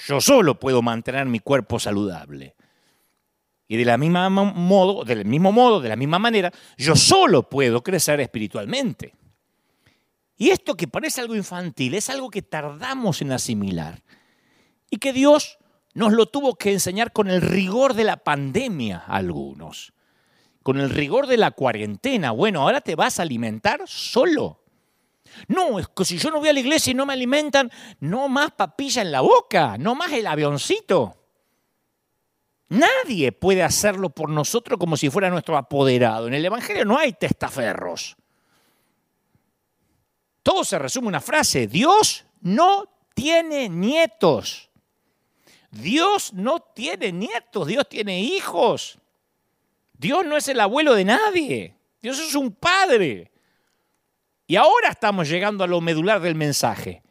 Yo 0.09 0.21
solo 0.21 0.61
puedo 0.61 0.83
mantener 0.83 1.25
mi 1.25 1.41
cuerpo 1.41 1.81
saludable. 1.81 2.55
Y 3.69 3.77
de 3.77 3.85
la 3.85 3.99
misma 3.99 4.29
modo, 4.29 5.05
del 5.05 5.25
mismo 5.25 5.51
modo, 5.51 5.81
de 5.81 5.89
la 5.89 5.97
misma 5.97 6.19
manera, 6.19 6.53
yo 6.77 6.95
solo 6.95 7.49
puedo 7.49 7.83
crecer 7.83 8.21
espiritualmente. 8.21 9.15
Y 10.37 10.51
esto 10.51 10.77
que 10.77 10.87
parece 10.87 11.21
algo 11.21 11.35
infantil 11.35 11.95
es 11.95 12.11
algo 12.11 12.31
que 12.31 12.43
tardamos 12.43 13.23
en 13.23 13.33
asimilar 13.33 14.03
y 14.91 14.99
que 14.99 15.13
Dios 15.13 15.59
nos 15.95 16.13
lo 16.13 16.27
tuvo 16.27 16.57
que 16.57 16.73
enseñar 16.73 17.13
con 17.13 17.29
el 17.29 17.41
rigor 17.41 17.95
de 17.95 18.05
la 18.05 18.19
pandemia 18.19 19.03
a 19.07 19.17
algunos, 19.17 19.95
con 20.63 20.79
el 20.79 20.91
rigor 20.91 21.27
de 21.27 21.39
la 21.39 21.53
cuarentena. 21.53 22.33
Bueno, 22.33 22.63
ahora 22.63 22.83
te 22.83 22.95
vas 22.95 23.19
a 23.19 23.23
alimentar 23.23 23.81
solo. 23.87 24.61
No, 25.49 25.79
es 25.79 25.89
que 25.89 26.05
si 26.05 26.19
yo 26.19 26.31
no 26.31 26.39
voy 26.39 26.51
a 26.51 26.53
la 26.53 26.61
iglesia 26.61 26.91
y 26.91 26.95
no 26.95 27.07
me 27.07 27.15
alimentan, 27.15 27.71
no 28.01 28.29
más 28.29 28.53
papilla 28.53 29.03
en 29.03 29.11
la 29.11 29.23
boca, 29.23 29.77
no 29.79 29.95
más 29.95 30.13
el 30.13 30.27
avioncito. 30.27 31.26
Nadie 32.69 33.33
puede 33.33 33.63
hacerlo 33.63 34.11
por 34.11 34.29
nosotros 34.29 34.79
como 34.79 34.97
si 34.97 35.09
fuera 35.09 35.31
nuestro 35.31 35.57
apoderado. 35.57 36.27
En 36.27 36.35
el 36.35 36.45
Evangelio 36.45 36.85
no 36.85 36.99
hay 36.99 37.13
testaferros. 37.13 38.17
Todo 40.43 40.65
se 40.65 40.79
resume 40.79 41.07
en 41.07 41.09
una 41.09 41.21
frase, 41.21 41.67
Dios 41.67 42.25
no 42.41 42.89
tiene 43.15 43.69
nietos. 43.69 44.71
Dios 45.71 46.33
no 46.33 46.61
tiene 46.61 47.13
nietos, 47.13 47.67
Dios 47.67 47.89
tiene 47.89 48.21
hijos. 48.21 48.99
Dios 49.93 50.25
no 50.25 50.37
es 50.37 50.49
el 50.49 50.61
abuelo 50.61 50.95
de 50.95 51.05
nadie, 51.05 51.75
Dios 52.01 52.19
es 52.19 52.35
un 52.35 52.53
padre. 52.53 53.33
Y 54.47 54.57
ahora 54.57 54.91
estamos 54.91 55.29
llegando 55.29 55.65
a 55.65 55.67
lo 55.67 55.81
medular 55.81 56.21
del 56.21 56.35
mensaje. 56.35 57.03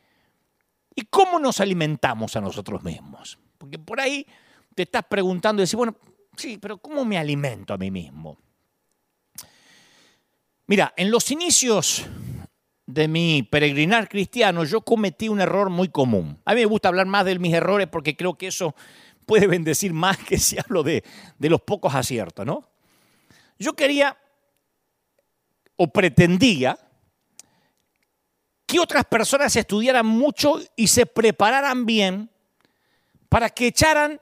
¿Y 0.96 1.02
cómo 1.04 1.40
nos 1.40 1.60
alimentamos 1.60 2.36
a 2.36 2.42
nosotros 2.42 2.84
mismos? 2.84 3.38
Porque 3.58 3.78
por 3.78 4.00
ahí 4.00 4.26
te 4.76 4.84
estás 4.84 5.06
preguntando 5.06 5.62
y 5.62 5.66
decís, 5.66 5.76
bueno, 5.76 5.96
sí, 6.36 6.58
pero 6.58 6.78
¿cómo 6.78 7.06
me 7.06 7.18
alimento 7.18 7.74
a 7.74 7.78
mí 7.78 7.90
mismo? 7.90 8.38
Mira, 10.68 10.94
en 10.98 11.10
los 11.10 11.32
inicios 11.32 12.06
de 12.86 13.08
mi 13.08 13.44
peregrinar 13.44 14.10
cristiano 14.10 14.64
yo 14.64 14.82
cometí 14.82 15.30
un 15.30 15.42
error 15.42 15.70
muy 15.70 15.90
común. 15.90 16.40
A 16.46 16.54
mí 16.54 16.62
me 16.62 16.66
gusta 16.66 16.90
hablar 16.90 17.08
más 17.08 17.26
de 17.26 17.40
mis 17.40 17.54
errores 17.54 17.88
porque 17.88 18.16
creo 18.16 18.38
que 18.38 18.48
eso 18.48 18.76
puede 19.26 19.48
bendecir 19.48 19.94
más 19.94 20.18
que 20.18 20.38
si 20.38 20.58
hablo 20.60 20.84
de, 20.84 21.04
de 21.40 21.50
los 21.50 21.62
pocos 21.62 21.96
aciertos, 21.96 22.46
¿no? 22.46 22.70
Yo 23.58 23.74
quería 23.74 24.18
o 25.78 25.88
pretendía 25.88 26.78
que 28.66 28.80
otras 28.80 29.06
personas 29.06 29.56
estudiaran 29.56 30.06
mucho 30.06 30.60
y 30.76 30.88
se 30.88 31.06
prepararan 31.06 31.86
bien 31.86 32.30
para 33.30 33.50
que 33.50 33.68
echaran 33.68 34.20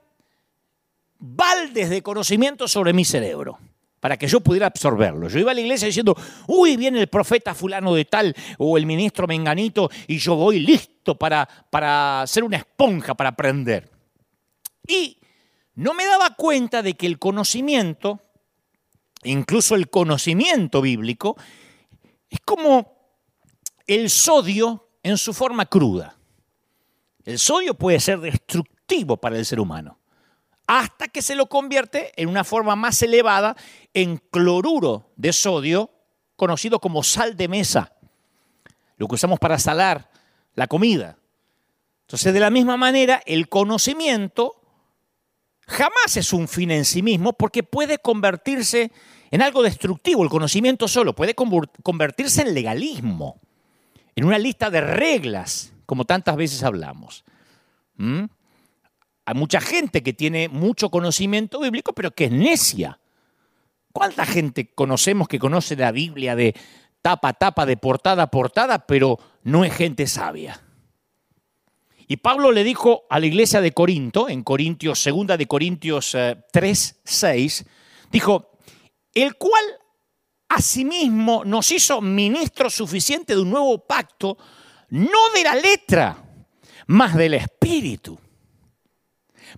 baldes 1.26 1.90
de 1.90 2.04
conocimiento 2.04 2.68
sobre 2.68 2.92
mi 2.92 3.06
cerebro, 3.06 3.58
para 4.02 4.18
que 4.18 4.28
yo 4.28 4.42
pudiera 4.42 4.68
absorberlo. 4.68 5.30
Yo 5.30 5.40
iba 5.40 5.52
a 5.52 5.54
la 5.54 5.62
iglesia 5.62 5.86
diciendo, 5.86 6.18
uy, 6.48 6.76
viene 6.76 7.00
el 7.00 7.08
profeta 7.08 7.56
fulano 7.56 7.94
de 7.94 8.04
tal 8.04 8.36
o 8.58 8.78
el 8.78 8.86
ministro 8.86 9.26
menganito 9.26 9.90
y 10.08 10.18
yo 10.18 10.36
voy 10.36 10.60
listo 10.60 11.18
para, 11.18 11.48
para 11.70 12.26
ser 12.28 12.44
una 12.44 12.58
esponja, 12.58 13.16
para 13.16 13.30
aprender. 13.30 13.90
Y 14.86 15.18
no 15.76 15.94
me 15.94 16.06
daba 16.06 16.36
cuenta 16.36 16.82
de 16.82 16.96
que 16.96 17.08
el 17.08 17.18
conocimiento, 17.20 18.20
incluso 19.24 19.76
el 19.76 19.90
conocimiento 19.90 20.82
bíblico, 20.82 21.38
es 22.30 22.42
como 22.42 22.98
el 23.88 24.10
sodio 24.10 24.90
en 25.04 25.18
su 25.18 25.34
forma 25.34 25.68
cruda. 25.68 26.18
El 27.24 27.40
sodio 27.40 27.76
puede 27.76 28.02
ser 28.02 28.20
destructivo 28.20 29.16
para 29.16 29.38
el 29.38 29.46
ser 29.46 29.62
humano, 29.62 30.00
hasta 30.68 31.08
que 31.08 31.22
se 31.22 31.36
lo 31.36 31.48
convierte 31.48 32.12
en 32.16 32.30
una 32.30 32.44
forma 32.44 32.76
más 32.76 33.02
elevada 33.02 33.56
en 33.94 34.18
cloruro 34.32 35.12
de 35.16 35.34
sodio, 35.34 35.92
conocido 36.36 36.80
como 36.80 37.04
sal 37.04 37.36
de 37.36 37.48
mesa, 37.48 37.94
lo 38.98 39.08
que 39.08 39.16
usamos 39.16 39.40
para 39.40 39.60
salar 39.60 40.10
la 40.56 40.68
comida. 40.68 41.18
Entonces, 42.02 42.34
de 42.34 42.40
la 42.40 42.50
misma 42.50 42.78
manera, 42.78 43.22
el 43.26 43.50
conocimiento 43.50 44.62
jamás 45.68 46.18
es 46.18 46.34
un 46.34 46.48
fin 46.48 46.72
en 46.72 46.86
sí 46.86 47.02
mismo 47.02 47.34
porque 47.34 47.64
puede 47.64 47.98
convertirse 47.98 48.92
en 49.32 49.42
algo 49.42 49.64
destructivo. 49.64 50.24
El 50.24 50.30
conocimiento 50.30 50.88
solo 50.88 51.16
puede 51.16 51.34
convertirse 51.34 52.42
en 52.42 52.54
legalismo 52.54 53.40
en 54.16 54.26
una 54.26 54.38
lista 54.38 54.70
de 54.70 54.82
reglas, 54.82 55.74
como 55.86 56.06
tantas 56.06 56.36
veces 56.36 56.64
hablamos. 56.64 57.24
¿Mm? 57.98 58.26
Hay 59.26 59.36
mucha 59.36 59.62
gente 59.62 60.04
que 60.04 60.14
tiene 60.14 60.50
mucho 60.50 60.90
conocimiento 60.90 61.60
bíblico, 61.60 61.94
pero 61.94 62.12
que 62.12 62.26
es 62.26 62.32
necia. 62.32 63.00
¿Cuánta 63.94 64.26
gente 64.26 64.74
conocemos 64.74 65.28
que 65.28 65.40
conoce 65.40 65.76
la 65.76 65.92
Biblia 65.92 66.36
de 66.36 66.56
tapa 67.02 67.30
a 67.30 67.34
tapa, 67.34 67.66
de 67.66 67.78
portada 67.78 68.24
a 68.24 68.32
portada, 68.32 68.86
pero 68.86 69.20
no 69.44 69.64
es 69.64 69.74
gente 69.74 70.08
sabia? 70.08 70.62
Y 72.08 72.18
Pablo 72.18 72.52
le 72.52 72.64
dijo 72.64 73.04
a 73.10 73.20
la 73.20 73.26
iglesia 73.26 73.62
de 73.62 73.72
Corinto, 73.72 74.28
en 74.28 74.44
Corintios, 74.44 75.00
segunda 75.00 75.38
de 75.38 75.48
Corintios 75.48 76.18
3, 76.52 76.92
eh, 76.92 77.00
6, 77.04 77.66
dijo, 78.12 78.52
el 79.14 79.36
cual 79.36 79.64
asimismo 80.50 81.44
nos 81.46 81.72
hizo 81.72 82.02
ministros 82.02 82.74
suficientes 82.74 83.36
de 83.36 83.42
un 83.42 83.52
nuevo 83.52 83.80
pacto, 83.86 84.38
no 84.90 85.30
de 85.34 85.44
la 85.44 85.56
letra, 85.56 86.24
más 86.88 87.16
del 87.16 87.36
espíritu. 87.36 88.20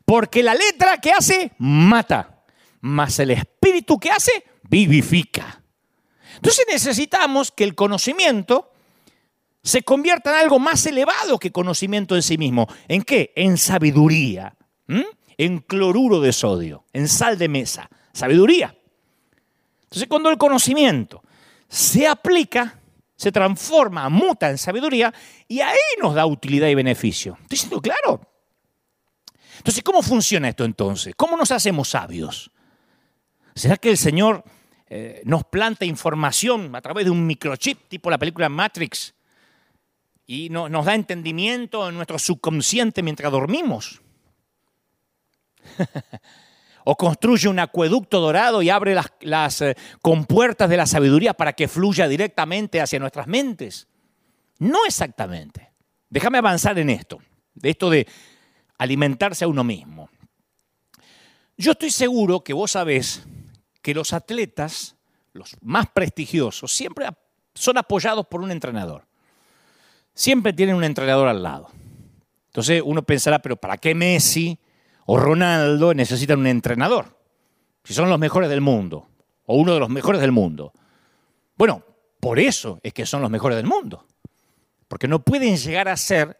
Porque 0.06 0.44
la 0.44 0.54
letra 0.54 1.00
que 1.00 1.12
hace, 1.12 1.52
mata, 1.58 2.44
más 2.82 3.20
el 3.20 3.32
espíritu 3.32 4.00
que 4.00 4.12
hace, 4.12 4.44
vivifica. 4.70 5.64
Entonces 6.36 6.66
necesitamos 6.70 7.52
que 7.52 7.64
el 7.64 7.76
conocimiento 7.76 8.72
se 9.64 9.82
convierta 9.82 10.30
en 10.30 10.44
algo 10.44 10.60
más 10.60 10.86
elevado 10.86 11.40
que 11.40 11.52
conocimiento 11.52 12.16
en 12.16 12.22
sí 12.22 12.38
mismo. 12.38 12.68
¿En 12.88 13.02
qué? 13.02 13.34
En 13.36 13.58
sabiduría, 13.58 14.56
en 15.38 15.60
cloruro 15.60 16.22
de 16.22 16.34
sodio, 16.34 16.86
en 16.94 17.08
sal 17.08 17.38
de 17.38 17.50
mesa. 17.50 17.90
Sabiduría. 18.14 18.76
Entonces, 19.84 20.08
cuando 20.08 20.30
el 20.30 20.38
conocimiento 20.38 21.24
se 21.68 22.08
aplica, 22.08 22.80
se 23.16 23.32
transforma, 23.32 24.08
muta 24.10 24.50
en 24.50 24.58
sabiduría 24.58 25.14
y 25.48 25.62
ahí 25.62 25.78
nos 26.00 26.14
da 26.14 26.26
utilidad 26.26 26.68
y 26.68 26.76
beneficio. 26.76 27.38
¿Estoy 27.42 27.58
siendo 27.58 27.82
claro? 27.82 28.22
Entonces, 29.66 29.84
¿cómo 29.84 30.04
funciona 30.04 30.48
esto 30.48 30.64
entonces? 30.64 31.16
¿Cómo 31.18 31.36
nos 31.36 31.50
hacemos 31.50 31.90
sabios? 31.90 32.52
¿Será 33.56 33.78
que 33.78 33.90
el 33.90 33.98
Señor 33.98 34.44
eh, 34.88 35.24
nos 35.26 35.44
planta 35.46 35.86
información 35.86 36.76
a 36.76 36.82
través 36.82 37.06
de 37.06 37.10
un 37.10 37.26
microchip, 37.26 37.88
tipo 37.88 38.12
la 38.12 38.20
película 38.20 38.48
Matrix, 38.48 39.16
y 40.28 40.50
nos 40.52 40.86
da 40.86 40.94
entendimiento 40.94 41.90
en 41.90 41.96
nuestro 41.96 42.20
subconsciente 42.20 43.02
mientras 43.02 43.32
dormimos? 43.32 44.04
o 46.84 46.96
construye 46.96 47.48
un 47.48 47.58
acueducto 47.58 48.20
dorado 48.20 48.62
y 48.62 48.70
abre 48.70 48.96
las, 49.22 49.62
eh, 49.62 49.76
compuertas 50.00 50.70
de 50.70 50.78
la 50.78 50.86
sabiduría 50.86 51.34
para 51.34 51.54
que 51.54 51.68
fluya 51.68 52.08
directamente 52.08 52.82
hacia 52.82 53.00
nuestras 53.00 53.26
mentes. 53.26 53.88
No 54.60 54.86
exactamente. 54.86 55.72
Déjame 56.08 56.38
avanzar 56.38 56.78
en 56.78 56.92
esto, 56.92 57.18
de 57.56 57.72
esto 57.72 57.90
de 57.90 58.06
alimentarse 58.78 59.46
a 59.46 59.48
uno 59.48 59.64
mismo. 59.64 60.10
Yo 61.58 61.72
estoy 61.72 61.92
seguro 61.92 62.44
que 62.44 62.54
vos 62.54 62.72
sabés 62.72 63.24
que 63.82 63.94
los 63.94 64.14
atletas, 64.14 64.96
los 65.34 65.56
más 65.62 65.88
prestigiosos, 65.88 66.74
siempre 66.74 67.08
son 67.54 67.78
apoyados 67.78 68.28
por 68.28 68.42
un 68.42 68.52
entrenador. 68.52 69.06
Siempre 70.14 70.54
tienen 70.54 70.76
un 70.76 70.84
entrenador 70.84 71.28
al 71.28 71.44
lado. 71.44 71.70
Entonces 72.48 72.82
uno 72.86 73.04
pensará, 73.04 73.40
pero 73.40 73.56
¿para 73.56 73.78
qué 73.78 73.96
Messi 73.96 74.58
o 75.06 75.18
Ronaldo 75.18 75.94
necesitan 75.94 76.40
un 76.40 76.48
entrenador? 76.48 77.20
Si 77.84 77.94
son 77.94 78.10
los 78.10 78.20
mejores 78.20 78.50
del 78.50 78.62
mundo, 78.62 79.08
o 79.46 79.56
uno 79.56 79.74
de 79.74 79.80
los 79.80 79.90
mejores 79.90 80.22
del 80.22 80.32
mundo. 80.32 80.74
Bueno, 81.58 81.84
por 82.20 82.40
eso 82.40 82.80
es 82.84 82.94
que 82.94 83.06
son 83.06 83.22
los 83.22 83.30
mejores 83.30 83.58
del 83.58 83.68
mundo. 83.68 84.06
Porque 84.88 85.08
no 85.08 85.24
pueden 85.24 85.58
llegar 85.58 85.88
a 85.88 85.98
ser 85.98 86.40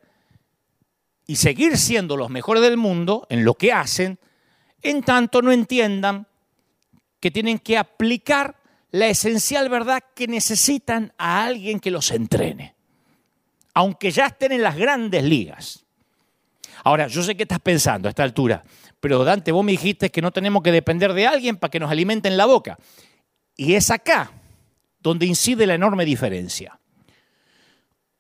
y 1.28 1.38
seguir 1.38 1.78
siendo 1.78 2.18
los 2.18 2.30
mejores 2.30 2.62
del 2.62 2.78
mundo 2.78 3.26
en 3.30 3.44
lo 3.44 3.56
que 3.56 3.72
hacen, 3.72 4.20
en 4.82 5.02
tanto 5.04 5.42
no 5.42 5.52
entiendan 5.52 6.28
que 7.20 7.32
tienen 7.32 7.60
que 7.60 7.78
aplicar 7.78 8.56
la 8.92 9.08
esencial 9.08 9.68
verdad 9.70 10.04
que 10.16 10.28
necesitan 10.28 11.14
a 11.18 11.44
alguien 11.44 11.80
que 11.80 11.92
los 11.92 12.12
entrene, 12.12 12.76
aunque 13.74 14.12
ya 14.12 14.28
estén 14.28 14.52
en 14.52 14.62
las 14.62 14.78
grandes 14.78 15.24
ligas. 15.24 15.86
Ahora, 16.84 17.08
yo 17.08 17.24
sé 17.24 17.36
que 17.36 17.44
estás 17.44 17.60
pensando 17.60 18.08
a 18.08 18.12
esta 18.12 18.24
altura, 18.24 18.64
pero 19.00 19.24
Dante, 19.24 19.52
vos 19.52 19.66
me 19.66 19.72
dijiste 19.72 20.12
que 20.12 20.22
no 20.22 20.32
tenemos 20.32 20.62
que 20.62 20.72
depender 20.72 21.14
de 21.14 21.28
alguien 21.28 21.58
para 21.58 21.72
que 21.72 21.80
nos 21.80 21.92
alimenten 21.92 22.38
la 22.38 22.46
boca. 22.46 22.78
Y 23.58 23.74
es 23.74 23.90
acá 23.90 24.32
donde 25.00 25.26
incide 25.26 25.66
la 25.66 25.76
enorme 25.76 26.06
diferencia. 26.06 26.80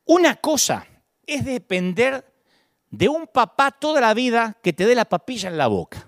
Una 0.05 0.35
cosa 0.35 0.85
es 1.25 1.45
depender 1.45 2.25
de 2.97 3.09
un 3.09 3.27
papá 3.27 3.71
toda 3.71 3.99
la 3.99 4.13
vida 4.13 4.57
que 4.63 4.71
te 4.71 4.85
dé 4.85 4.95
la 4.95 5.03
papilla 5.03 5.49
en 5.49 5.57
la 5.57 5.67
boca. 5.67 6.07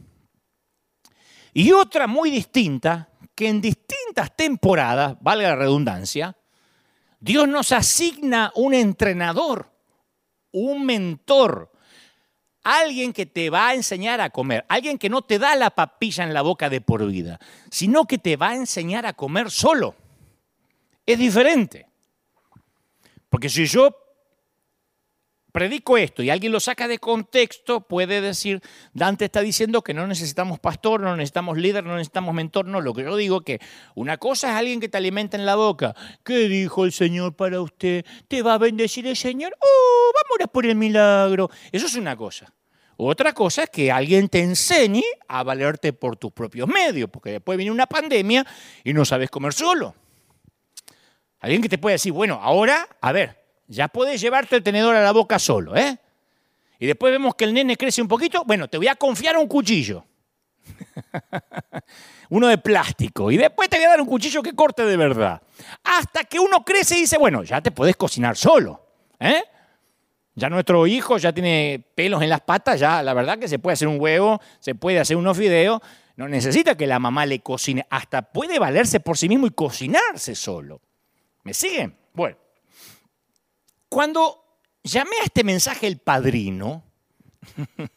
Y 1.53 1.73
otra 1.73 2.07
muy 2.07 2.31
distinta, 2.31 3.09
que 3.35 3.49
en 3.49 3.59
distintas 3.59 4.33
temporadas, 4.35 5.17
valga 5.19 5.49
la 5.49 5.55
redundancia, 5.57 6.37
Dios 7.19 7.45
nos 7.47 7.73
asigna 7.73 8.53
un 8.55 8.73
entrenador, 8.73 9.69
un 10.51 10.85
mentor, 10.85 11.73
alguien 12.63 13.11
que 13.11 13.25
te 13.25 13.49
va 13.49 13.69
a 13.69 13.73
enseñar 13.73 14.21
a 14.21 14.29
comer, 14.29 14.65
alguien 14.69 14.97
que 14.97 15.09
no 15.09 15.23
te 15.23 15.39
da 15.39 15.55
la 15.55 15.71
papilla 15.71 16.23
en 16.23 16.33
la 16.33 16.41
boca 16.41 16.69
de 16.69 16.79
por 16.79 17.05
vida, 17.05 17.37
sino 17.69 18.05
que 18.05 18.17
te 18.17 18.37
va 18.37 18.49
a 18.49 18.55
enseñar 18.55 19.05
a 19.05 19.13
comer 19.13 19.51
solo. 19.51 19.93
Es 21.05 21.19
diferente. 21.19 21.87
Porque 23.29 23.49
si 23.49 23.65
yo 23.65 24.06
predico 25.57 25.97
esto 25.97 26.21
y 26.21 26.29
alguien 26.29 26.51
lo 26.51 26.59
saca 26.59 26.87
de 26.87 26.99
contexto, 26.99 27.81
puede 27.81 28.21
decir, 28.21 28.61
Dante 28.93 29.25
está 29.25 29.41
diciendo 29.41 29.81
que 29.81 29.95
no 29.95 30.05
necesitamos 30.05 30.59
pastor, 30.59 31.01
no 31.01 31.15
necesitamos 31.15 31.57
líder, 31.57 31.83
no 31.83 31.95
necesitamos 31.95 32.35
mentor. 32.35 32.67
No, 32.67 32.79
lo 32.79 32.93
que 32.93 33.01
yo 33.01 33.15
digo 33.15 33.37
es 33.37 33.43
que 33.43 33.59
una 33.95 34.17
cosa 34.17 34.51
es 34.51 34.55
alguien 34.55 34.79
que 34.79 34.87
te 34.87 34.97
alimenta 34.97 35.35
en 35.35 35.47
la 35.47 35.55
boca. 35.55 35.95
¿Qué 36.23 36.47
dijo 36.47 36.85
el 36.85 36.91
Señor 36.91 37.35
para 37.35 37.59
usted? 37.59 38.05
¿Te 38.27 38.43
va 38.43 38.53
a 38.53 38.57
bendecir 38.59 39.07
el 39.07 39.15
Señor? 39.15 39.57
¡Oh, 39.59 40.11
vamos 40.13 40.45
a 40.45 40.47
por 40.47 40.63
el 40.67 40.75
milagro! 40.75 41.49
Eso 41.71 41.87
es 41.87 41.95
una 41.95 42.15
cosa. 42.15 42.53
Otra 42.95 43.33
cosa 43.33 43.63
es 43.63 43.71
que 43.71 43.91
alguien 43.91 44.29
te 44.29 44.41
enseñe 44.41 45.01
a 45.27 45.41
valerte 45.41 45.91
por 45.91 46.17
tus 46.17 46.31
propios 46.33 46.67
medios, 46.67 47.09
porque 47.09 47.31
después 47.31 47.57
viene 47.57 47.71
una 47.71 47.87
pandemia 47.87 48.45
y 48.83 48.93
no 48.93 49.05
sabes 49.05 49.31
comer 49.31 49.53
solo. 49.53 49.95
Alguien 51.39 51.63
que 51.63 51.69
te 51.69 51.79
puede 51.79 51.95
decir, 51.95 52.11
bueno, 52.11 52.39
ahora, 52.43 52.87
a 53.01 53.11
ver, 53.11 53.46
ya 53.67 53.87
puedes 53.87 54.21
llevarte 54.21 54.55
el 54.55 54.63
tenedor 54.63 54.95
a 54.95 55.01
la 55.01 55.11
boca 55.11 55.39
solo, 55.39 55.75
¿eh? 55.75 55.97
Y 56.79 56.85
después 56.85 57.11
vemos 57.11 57.35
que 57.35 57.45
el 57.45 57.53
nene 57.53 57.75
crece 57.75 58.01
un 58.01 58.07
poquito, 58.07 58.43
bueno, 58.45 58.67
te 58.67 58.77
voy 58.77 58.87
a 58.87 58.95
confiar 58.95 59.37
un 59.37 59.47
cuchillo. 59.47 60.05
uno 62.29 62.47
de 62.47 62.57
plástico. 62.57 63.31
Y 63.31 63.37
después 63.37 63.69
te 63.69 63.77
voy 63.77 63.85
a 63.85 63.89
dar 63.89 64.01
un 64.01 64.07
cuchillo 64.07 64.43
que 64.43 64.53
corte 64.53 64.85
de 64.85 64.97
verdad. 64.97 65.41
Hasta 65.83 66.23
que 66.23 66.39
uno 66.39 66.63
crece 66.63 66.97
y 66.97 67.01
dice, 67.01 67.17
bueno, 67.17 67.43
ya 67.43 67.61
te 67.61 67.71
puedes 67.71 67.95
cocinar 67.95 68.37
solo. 68.37 68.85
¿eh? 69.19 69.43
Ya 70.35 70.49
nuestro 70.49 70.85
hijo 70.85 71.17
ya 71.17 71.33
tiene 71.33 71.83
pelos 71.95 72.21
en 72.21 72.29
las 72.29 72.41
patas, 72.41 72.79
ya 72.79 73.01
la 73.01 73.13
verdad 73.13 73.39
que 73.39 73.47
se 73.47 73.57
puede 73.57 73.73
hacer 73.73 73.87
un 73.87 73.99
huevo, 73.99 74.39
se 74.59 74.75
puede 74.75 74.99
hacer 74.99 75.17
unos 75.17 75.35
fideos. 75.35 75.81
No 76.15 76.27
necesita 76.27 76.75
que 76.75 76.87
la 76.87 76.99
mamá 76.99 77.25
le 77.25 77.39
cocine. 77.39 77.85
Hasta 77.89 78.21
puede 78.21 78.59
valerse 78.59 78.99
por 78.99 79.17
sí 79.17 79.29
mismo 79.29 79.47
y 79.47 79.51
cocinarse 79.51 80.35
solo. 80.35 80.81
¿Me 81.43 81.53
siguen? 81.53 81.95
Bueno. 82.13 82.37
Cuando 83.89 84.43
llamé 84.83 85.17
a 85.21 85.25
este 85.25 85.43
mensaje 85.43 85.87
el 85.87 85.97
padrino, 85.97 86.83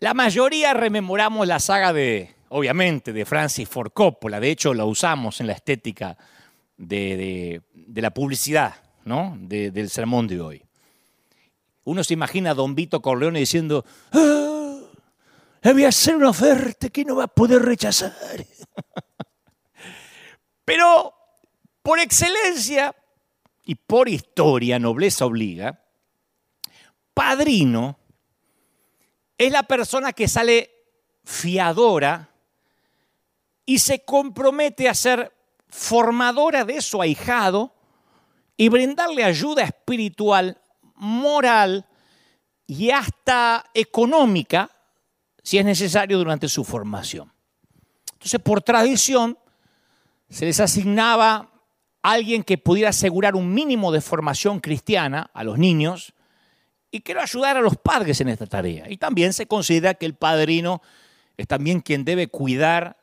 la 0.00 0.14
mayoría 0.14 0.74
rememoramos 0.74 1.46
la 1.46 1.58
saga 1.58 1.92
de, 1.92 2.34
obviamente, 2.48 3.12
de 3.12 3.24
Francis 3.24 3.68
Ford 3.68 3.92
Coppola. 3.92 4.40
De 4.40 4.50
hecho, 4.50 4.74
la 4.74 4.84
usamos 4.84 5.40
en 5.40 5.48
la 5.48 5.52
estética 5.52 6.16
de, 6.76 7.62
la 7.94 8.10
publicidad 8.10 8.74
¿no? 9.04 9.36
del 9.38 9.90
sermón 9.90 10.26
de 10.26 10.40
hoy. 10.40 10.62
Uno 11.84 12.04
se 12.04 12.14
imagina 12.14 12.50
a 12.50 12.54
Don 12.54 12.74
Vito 12.74 13.02
Corleone 13.02 13.40
diciendo, 13.40 13.84
ah, 14.12 14.80
le 15.62 15.72
voy 15.72 15.84
a 15.84 15.88
hacer 15.88 16.16
una 16.16 16.30
oferta 16.30 16.88
que 16.88 17.04
no 17.04 17.16
va 17.16 17.24
a 17.24 17.28
poder 17.28 17.62
rechazar. 17.62 18.14
Pero, 20.64 21.14
por 21.82 21.98
excelencia, 21.98 22.94
y 23.70 23.76
por 23.76 24.08
historia, 24.08 24.80
nobleza 24.80 25.26
obliga, 25.26 25.80
padrino 27.14 28.00
es 29.38 29.52
la 29.52 29.62
persona 29.62 30.12
que 30.12 30.26
sale 30.26 30.72
fiadora 31.22 32.34
y 33.64 33.78
se 33.78 34.04
compromete 34.04 34.88
a 34.88 34.94
ser 34.94 35.32
formadora 35.68 36.64
de 36.64 36.82
su 36.82 37.00
ahijado 37.00 37.72
y 38.56 38.68
brindarle 38.68 39.22
ayuda 39.22 39.62
espiritual, 39.62 40.60
moral 40.96 41.86
y 42.66 42.90
hasta 42.90 43.66
económica, 43.72 44.68
si 45.44 45.58
es 45.58 45.64
necesario, 45.64 46.18
durante 46.18 46.48
su 46.48 46.64
formación. 46.64 47.32
Entonces, 48.14 48.40
por 48.40 48.62
tradición, 48.62 49.38
se 50.28 50.46
les 50.46 50.58
asignaba 50.58 51.49
alguien 52.02 52.42
que 52.42 52.58
pudiera 52.58 52.90
asegurar 52.90 53.34
un 53.36 53.52
mínimo 53.52 53.92
de 53.92 54.00
formación 54.00 54.60
cristiana 54.60 55.30
a 55.34 55.44
los 55.44 55.58
niños 55.58 56.14
y 56.90 57.00
quiero 57.00 57.20
ayudar 57.20 57.56
a 57.56 57.60
los 57.60 57.76
padres 57.76 58.20
en 58.20 58.28
esta 58.28 58.46
tarea. 58.46 58.90
Y 58.90 58.96
también 58.96 59.32
se 59.32 59.46
considera 59.46 59.94
que 59.94 60.06
el 60.06 60.14
padrino 60.14 60.82
es 61.36 61.46
también 61.46 61.80
quien 61.80 62.04
debe 62.04 62.28
cuidar 62.28 62.96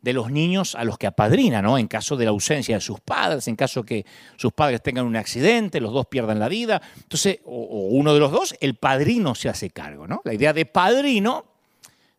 de 0.00 0.12
los 0.12 0.30
niños 0.30 0.74
a 0.74 0.84
los 0.84 0.98
que 0.98 1.06
apadrina, 1.06 1.62
¿no? 1.62 1.78
En 1.78 1.88
caso 1.88 2.16
de 2.16 2.26
la 2.26 2.30
ausencia 2.30 2.74
de 2.74 2.80
sus 2.82 3.00
padres, 3.00 3.48
en 3.48 3.56
caso 3.56 3.84
que 3.84 4.04
sus 4.36 4.52
padres 4.52 4.82
tengan 4.82 5.06
un 5.06 5.16
accidente, 5.16 5.80
los 5.80 5.94
dos 5.94 6.06
pierdan 6.06 6.38
la 6.38 6.48
vida. 6.48 6.82
Entonces, 6.96 7.40
o, 7.46 7.88
uno 7.90 8.12
de 8.12 8.20
los 8.20 8.30
dos, 8.30 8.54
el 8.60 8.74
padrino 8.74 9.34
se 9.34 9.48
hace 9.48 9.70
cargo, 9.70 10.06
¿no? 10.06 10.20
La 10.24 10.34
idea 10.34 10.52
de 10.52 10.66
padrino 10.66 11.53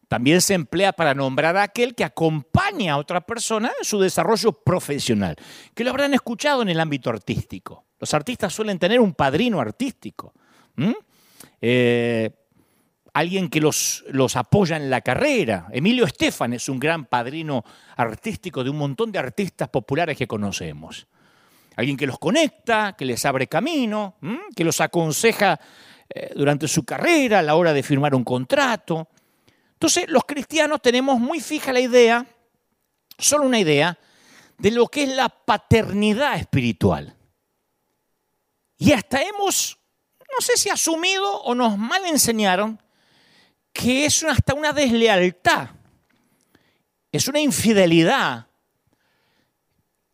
también 0.07 0.41
se 0.41 0.53
emplea 0.53 0.93
para 0.93 1.13
nombrar 1.13 1.57
a 1.57 1.63
aquel 1.63 1.95
que 1.95 2.03
acompaña 2.03 2.93
a 2.93 2.97
otra 2.97 3.21
persona 3.21 3.71
en 3.79 3.85
su 3.85 3.99
desarrollo 3.99 4.51
profesional, 4.51 5.35
que 5.73 5.83
lo 5.83 5.89
habrán 5.89 6.13
escuchado 6.13 6.61
en 6.61 6.69
el 6.69 6.79
ámbito 6.79 7.09
artístico. 7.09 7.85
Los 7.99 8.13
artistas 8.13 8.53
suelen 8.53 8.77
tener 8.77 8.99
un 8.99 9.13
padrino 9.13 9.59
artístico, 9.59 10.33
eh, 11.61 12.29
alguien 13.13 13.49
que 13.49 13.61
los, 13.61 14.03
los 14.09 14.35
apoya 14.35 14.75
en 14.75 14.89
la 14.89 15.01
carrera. 15.01 15.67
Emilio 15.71 16.05
Estefan 16.05 16.53
es 16.53 16.67
un 16.67 16.79
gran 16.79 17.05
padrino 17.05 17.63
artístico 17.95 18.63
de 18.63 18.69
un 18.69 18.77
montón 18.77 19.11
de 19.11 19.19
artistas 19.19 19.69
populares 19.69 20.17
que 20.17 20.27
conocemos. 20.27 21.07
Alguien 21.77 21.97
que 21.97 22.07
los 22.07 22.19
conecta, 22.19 22.93
que 22.97 23.05
les 23.05 23.25
abre 23.25 23.47
camino, 23.47 24.15
que 24.55 24.63
los 24.63 24.79
aconseja 24.81 25.59
eh, 26.09 26.31
durante 26.35 26.67
su 26.67 26.83
carrera 26.83 27.39
a 27.39 27.41
la 27.41 27.55
hora 27.55 27.73
de 27.73 27.83
firmar 27.83 28.13
un 28.15 28.23
contrato. 28.23 29.09
Entonces, 29.85 30.09
los 30.09 30.25
cristianos 30.25 30.81
tenemos 30.81 31.19
muy 31.19 31.39
fija 31.39 31.71
la 31.71 31.79
idea, 31.79 32.25
solo 33.19 33.45
una 33.45 33.59
idea, 33.59 33.99
de 34.57 34.71
lo 34.71 34.87
que 34.87 35.03
es 35.03 35.09
la 35.09 35.29
paternidad 35.29 36.39
espiritual. 36.39 37.15
Y 38.79 38.93
hasta 38.93 39.21
hemos, 39.21 39.77
no 40.33 40.41
sé 40.43 40.57
si 40.57 40.69
asumido 40.69 41.39
o 41.43 41.53
nos 41.53 41.77
mal 41.77 42.03
enseñaron, 42.07 42.81
que 43.71 44.07
es 44.07 44.23
hasta 44.23 44.55
una 44.55 44.73
deslealtad, 44.73 45.69
es 47.11 47.27
una 47.27 47.39
infidelidad 47.41 48.47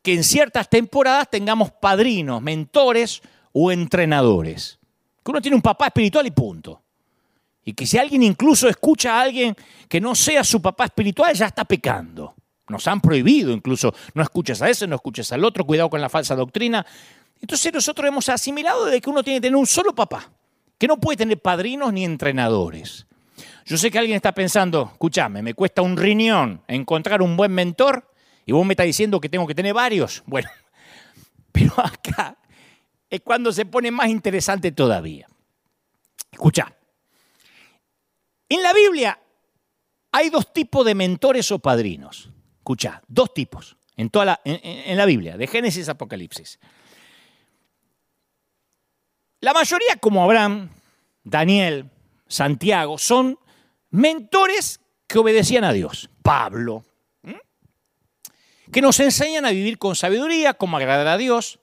que 0.01 0.15
en 0.15 0.25
ciertas 0.25 0.69
temporadas 0.69 1.29
tengamos 1.29 1.71
padrinos, 1.71 2.41
mentores 2.41 3.21
o 3.53 3.71
entrenadores. 3.71 4.79
Que 5.23 5.31
uno 5.31 5.41
tiene 5.41 5.55
un 5.55 5.61
papá 5.61 5.85
espiritual 5.85 6.27
y 6.27 6.31
punto. 6.31 6.83
Y 7.63 7.73
que 7.73 7.85
si 7.85 7.97
alguien 7.97 8.23
incluso 8.23 8.67
escucha 8.67 9.17
a 9.17 9.21
alguien 9.21 9.55
que 9.87 10.01
no 10.01 10.15
sea 10.15 10.43
su 10.43 10.61
papá 10.61 10.85
espiritual, 10.85 11.33
ya 11.35 11.47
está 11.47 11.65
pecando. 11.65 12.33
Nos 12.67 12.87
han 12.87 13.01
prohibido 13.01 13.51
incluso, 13.51 13.93
no 14.13 14.23
escuches 14.23 14.61
a 14.61 14.69
ese, 14.69 14.87
no 14.87 14.95
escuches 14.95 15.31
al 15.31 15.43
otro, 15.43 15.65
cuidado 15.65 15.89
con 15.89 16.01
la 16.01 16.09
falsa 16.09 16.35
doctrina. 16.35 16.85
Entonces 17.39 17.73
nosotros 17.73 18.07
hemos 18.07 18.29
asimilado 18.29 18.85
de 18.85 19.01
que 19.01 19.09
uno 19.09 19.23
tiene 19.23 19.37
que 19.37 19.47
tener 19.47 19.57
un 19.57 19.67
solo 19.67 19.93
papá, 19.93 20.31
que 20.77 20.87
no 20.87 20.99
puede 20.99 21.17
tener 21.17 21.39
padrinos 21.39 21.91
ni 21.91 22.05
entrenadores. 22.05 23.05
Yo 23.65 23.77
sé 23.77 23.91
que 23.91 23.99
alguien 23.99 24.15
está 24.15 24.31
pensando, 24.31 24.89
escúchame, 24.93 25.41
me 25.41 25.53
cuesta 25.53 25.81
un 25.81 25.97
riñón 25.97 26.61
encontrar 26.67 27.21
un 27.21 27.37
buen 27.37 27.51
mentor 27.51 28.11
y 28.45 28.51
vos 28.51 28.65
me 28.65 28.73
estás 28.73 28.85
diciendo 28.85 29.19
que 29.19 29.29
tengo 29.29 29.45
que 29.47 29.55
tener 29.55 29.73
varios. 29.73 30.23
Bueno, 30.31 30.49
pero 31.51 31.73
acá 31.77 32.37
es 33.09 33.21
cuando 33.21 33.51
se 33.51 33.65
pone 33.65 33.91
más 33.91 34.07
interesante 34.07 34.71
todavía. 34.71 35.27
Escucha, 36.31 36.73
en 38.55 38.63
la 38.63 38.73
Biblia 38.73 39.19
hay 40.11 40.29
dos 40.29 40.51
tipos 40.51 40.85
de 40.85 40.95
mentores 40.95 41.51
o 41.51 41.59
padrinos. 41.59 42.29
Escucha, 42.57 43.01
dos 43.07 43.33
tipos 43.33 43.77
en, 43.95 44.09
toda 44.09 44.25
la, 44.25 44.41
en, 44.43 44.97
la 44.97 45.05
Biblia, 45.05 45.37
de 45.37 45.47
Génesis 45.47 45.87
a 45.87 45.93
Apocalipsis. 45.93 46.59
La 49.39 49.53
mayoría, 49.53 49.95
como 49.99 50.23
Abraham, 50.23 50.69
Daniel, 51.23 51.89
Santiago, 52.27 52.97
son 52.97 53.39
mentores 53.89 54.79
que 55.07 55.19
obedecían 55.19 55.63
a 55.63 55.73
Dios. 55.73 56.09
Pablo, 56.21 56.85
que 58.71 58.81
nos 58.81 58.99
enseñan 58.99 59.45
a 59.45 59.51
vivir 59.51 59.77
con 59.77 59.95
sabiduría, 59.95 60.53
como 60.53 60.77
agradar 60.77 61.07
a 61.07 61.17
Dios. 61.17 61.59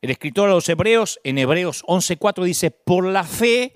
El 0.00 0.10
escritor 0.10 0.48
a 0.48 0.52
los 0.52 0.68
Hebreos, 0.68 1.20
en 1.24 1.38
Hebreos 1.38 1.84
11:4, 1.84 2.44
dice: 2.44 2.70
Por 2.70 3.06
la 3.06 3.24
fe, 3.24 3.74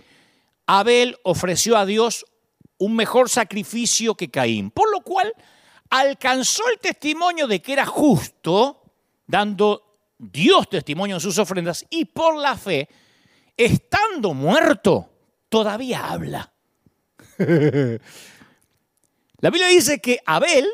Abel 0.67 1.19
ofreció 1.23 1.77
a 1.77 1.87
Dios 1.87 2.27
un 2.79 2.95
mejor 2.97 3.29
sacrificio 3.31 4.15
que 4.15 4.31
Caín, 4.31 4.71
por 4.71 4.91
lo 4.91 5.01
cual 5.01 5.33
alcanzó 5.91 6.63
el 6.73 6.79
testimonio 6.79 7.47
de 7.47 7.63
que 7.63 7.73
era 7.73 7.87
justo, 7.87 8.83
dando 9.27 9.83
Dios 10.19 10.69
testimonio 10.69 11.17
en 11.17 11.21
sus 11.21 11.39
ofrendas, 11.39 11.87
y 11.91 12.07
por 12.07 12.37
la 12.37 12.57
fe, 12.57 12.89
estando 13.57 14.35
muerto, 14.35 15.09
todavía 15.49 16.09
habla. 16.09 16.53
La 19.39 19.51
Biblia 19.51 19.69
dice 19.69 20.01
que 20.01 20.19
Abel 20.25 20.67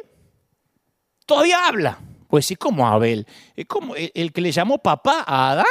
todavía 1.27 1.67
habla. 1.67 1.99
Pues 2.29 2.47
sí, 2.47 2.57
como 2.57 2.87
Abel, 2.87 3.27
es 3.55 3.67
como 3.67 3.95
el 3.97 4.33
que 4.33 4.41
le 4.41 4.53
llamó 4.53 4.79
papá 4.79 5.25
a 5.27 5.51
Adán. 5.51 5.67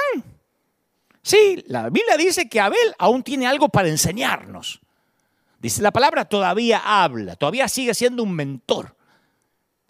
Sí, 1.22 1.64
la 1.68 1.90
Biblia 1.90 2.18
dice 2.18 2.50
que 2.50 2.60
Abel 2.60 2.96
aún 2.98 3.24
tiene 3.24 3.48
algo 3.48 3.70
para 3.70 3.90
enseñarnos. 3.90 4.82
Dice 5.60 5.82
la 5.82 5.92
palabra, 5.92 6.26
todavía 6.26 6.82
habla, 6.84 7.36
todavía 7.36 7.68
sigue 7.68 7.94
siendo 7.94 8.24
un 8.24 8.34
mentor. 8.34 8.96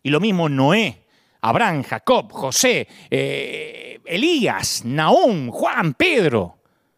Y 0.04 0.10
lo 0.10 0.20
mismo 0.20 0.50
Noé, 0.50 1.06
Abraham, 1.40 1.84
Jacob, 1.84 2.32
José, 2.32 2.88
eh, 3.10 4.00
Elías, 4.06 4.84
Naúm, 4.84 5.50
Juan, 5.50 5.94
Pedro. 5.94 6.58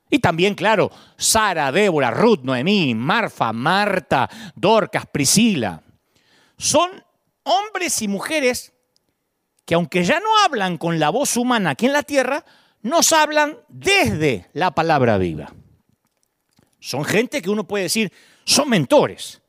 Y 0.10 0.20
también, 0.20 0.56
claro, 0.56 0.92
Sara, 1.18 1.72
Débora, 1.72 2.12
Ruth, 2.12 2.42
Noemí, 2.44 2.96
Marfa, 2.96 3.54
Marta, 3.54 4.30
Dorcas, 4.56 5.06
Priscila. 5.06 5.82
Son 6.58 6.90
hombres 7.44 8.02
y 8.02 8.08
mujeres 8.08 8.74
que 9.66 9.76
aunque 9.76 10.04
ya 10.04 10.20
no 10.20 10.28
hablan 10.46 10.78
con 10.78 11.00
la 11.00 11.10
voz 11.10 11.38
humana 11.38 11.72
aquí 11.72 11.86
en 11.86 11.94
la 11.94 12.04
tierra, 12.04 12.44
nos 12.84 13.14
hablan 13.14 13.58
desde 13.70 14.50
la 14.54 14.72
palabra 14.72 15.18
viva. 15.18 15.54
Son 16.80 17.04
gente 17.06 17.42
que 17.42 17.50
uno 17.50 17.66
puede 17.66 17.86
decir, 17.86 18.12
son 18.44 18.70
mentores. 18.70 19.42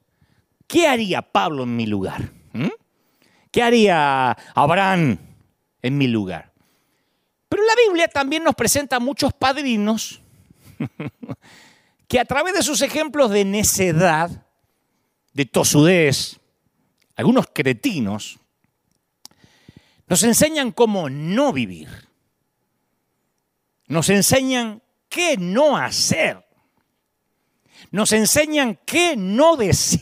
¿Qué 0.67 0.87
haría 0.87 1.21
Pablo 1.21 1.65
en 1.65 1.77
mi 1.77 1.85
lugar? 1.85 2.31
¿Mm? 2.53 2.69
¿Qué 3.51 3.63
haría 3.63 4.31
Abraham 4.55 5.19
en 5.83 5.99
mi 5.99 6.07
lugar? 6.07 6.53
Pero 7.49 7.63
la 7.65 7.75
Biblia 7.87 8.09
también 8.09 8.45
nos 8.45 8.55
presenta 8.55 8.99
muchos 9.01 9.33
padrinos 9.33 10.21
que 12.09 12.21
a 12.21 12.25
través 12.25 12.55
de 12.55 12.63
sus 12.63 12.83
ejemplos 12.83 13.31
de 13.31 13.45
necedad, 13.45 14.31
de 15.33 15.45
tosudez, 15.45 16.39
algunos 17.17 17.47
cretinos, 17.53 18.39
nos 20.07 20.23
enseñan 20.23 20.71
cómo 20.71 21.11
no 21.11 21.53
vivir. 21.53 22.04
Nos 23.87 24.09
enseñan 24.09 24.83
qué 25.09 25.37
no 25.37 25.77
hacer. 25.77 26.45
Nos 27.91 28.13
enseñan 28.13 28.79
qué 28.85 29.17
no 29.17 29.57
decir. 29.57 30.01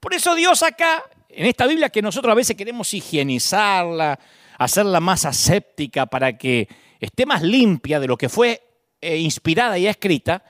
Por 0.00 0.12
eso 0.12 0.34
Dios 0.34 0.62
acá, 0.62 1.02
en 1.28 1.46
esta 1.46 1.66
Biblia 1.66 1.88
que 1.88 2.02
nosotros 2.02 2.32
a 2.32 2.34
veces 2.34 2.56
queremos 2.56 2.92
higienizarla, 2.92 4.18
hacerla 4.58 5.00
más 5.00 5.24
aséptica 5.24 6.06
para 6.06 6.36
que 6.36 6.68
esté 7.00 7.24
más 7.26 7.42
limpia 7.42 7.98
de 8.00 8.06
lo 8.06 8.16
que 8.16 8.28
fue 8.28 8.62
eh, 9.00 9.16
inspirada 9.16 9.78
y 9.78 9.86
escrita, 9.86 10.44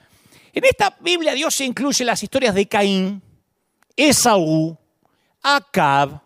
en 0.52 0.64
esta 0.64 0.96
Biblia 1.00 1.34
Dios 1.34 1.60
incluye 1.60 2.04
las 2.04 2.22
historias 2.22 2.54
de 2.54 2.66
Caín, 2.66 3.22
Esaú, 3.96 4.76
Acab, 5.42 6.20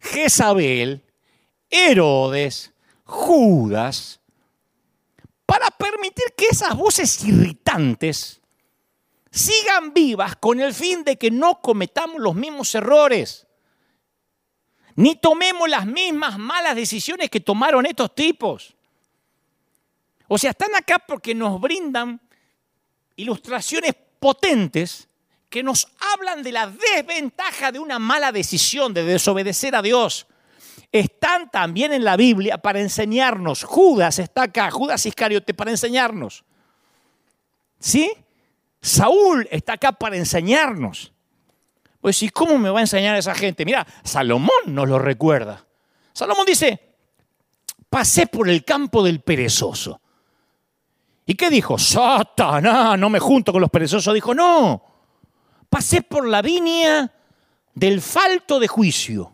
Jezabel, 0.00 1.02
Herodes, 1.70 2.72
Judas, 3.04 4.20
para 5.46 5.70
permitir 5.70 6.24
que 6.36 6.46
esas 6.46 6.76
voces 6.76 7.24
irritantes 7.24 8.40
sigan 9.30 9.92
vivas 9.92 10.36
con 10.36 10.60
el 10.60 10.72
fin 10.72 11.04
de 11.04 11.16
que 11.16 11.30
no 11.30 11.60
cometamos 11.60 12.20
los 12.20 12.34
mismos 12.34 12.74
errores, 12.74 13.46
ni 14.94 15.16
tomemos 15.16 15.68
las 15.68 15.86
mismas 15.86 16.38
malas 16.38 16.76
decisiones 16.76 17.30
que 17.30 17.40
tomaron 17.40 17.84
estos 17.84 18.14
tipos. 18.14 18.74
O 20.28 20.38
sea, 20.38 20.50
están 20.50 20.74
acá 20.74 20.98
porque 21.00 21.34
nos 21.34 21.60
brindan 21.60 22.20
ilustraciones 23.16 23.94
potentes 24.20 25.08
que 25.50 25.62
nos 25.62 25.86
hablan 26.12 26.42
de 26.42 26.52
la 26.52 26.66
desventaja 26.68 27.70
de 27.70 27.78
una 27.78 27.98
mala 27.98 28.32
decisión, 28.32 28.94
de 28.94 29.04
desobedecer 29.04 29.76
a 29.76 29.82
Dios, 29.82 30.26
están 30.94 31.50
también 31.50 31.92
en 31.92 32.04
la 32.04 32.16
Biblia 32.16 32.58
para 32.58 32.80
enseñarnos. 32.80 33.64
Judas 33.64 34.20
está 34.20 34.44
acá, 34.44 34.70
Judas 34.70 35.04
Iscariote 35.04 35.52
para 35.52 35.72
enseñarnos. 35.72 36.44
¿Sí? 37.80 38.12
Saúl 38.80 39.48
está 39.50 39.72
acá 39.72 39.90
para 39.90 40.16
enseñarnos. 40.16 41.12
Pues, 42.00 42.22
¿y 42.22 42.28
cómo 42.28 42.58
me 42.58 42.70
va 42.70 42.78
a 42.78 42.82
enseñar 42.82 43.16
esa 43.16 43.34
gente? 43.34 43.64
Mira, 43.64 43.84
Salomón 44.04 44.50
nos 44.66 44.88
lo 44.88 45.00
recuerda. 45.00 45.66
Salomón 46.12 46.46
dice, 46.46 46.80
pasé 47.90 48.28
por 48.28 48.48
el 48.48 48.64
campo 48.64 49.02
del 49.02 49.20
perezoso. 49.20 50.00
¿Y 51.26 51.34
qué 51.34 51.50
dijo? 51.50 51.76
Satanás, 51.76 52.96
no 53.00 53.10
me 53.10 53.18
junto 53.18 53.50
con 53.50 53.60
los 53.60 53.70
perezosos. 53.70 54.14
Dijo, 54.14 54.32
no, 54.32 54.80
pasé 55.68 56.02
por 56.02 56.28
la 56.28 56.40
viña 56.40 57.12
del 57.74 58.00
falto 58.00 58.60
de 58.60 58.68
juicio. 58.68 59.33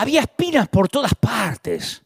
Había 0.00 0.22
espinas 0.22 0.66
por 0.68 0.88
todas 0.88 1.14
partes. 1.14 2.00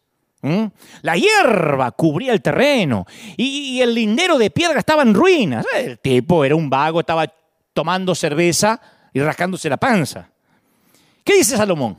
La 1.02 1.16
hierba 1.16 1.92
cubría 1.92 2.32
el 2.32 2.42
terreno 2.42 3.06
y, 3.36 3.80
el 3.80 3.94
lindero 3.94 4.36
de 4.36 4.50
piedra 4.50 4.80
estaba 4.80 5.02
en 5.02 5.14
ruinas. 5.14 5.64
El 5.72 6.00
tipo 6.00 6.44
era 6.44 6.56
un 6.56 6.68
vago, 6.68 6.98
estaba 6.98 7.32
tomando 7.72 8.16
cerveza 8.16 8.80
y 9.12 9.20
rascándose 9.20 9.68
la 9.68 9.76
panza. 9.76 10.28
¿Qué 11.22 11.36
dice 11.36 11.56
Salomón? 11.56 11.96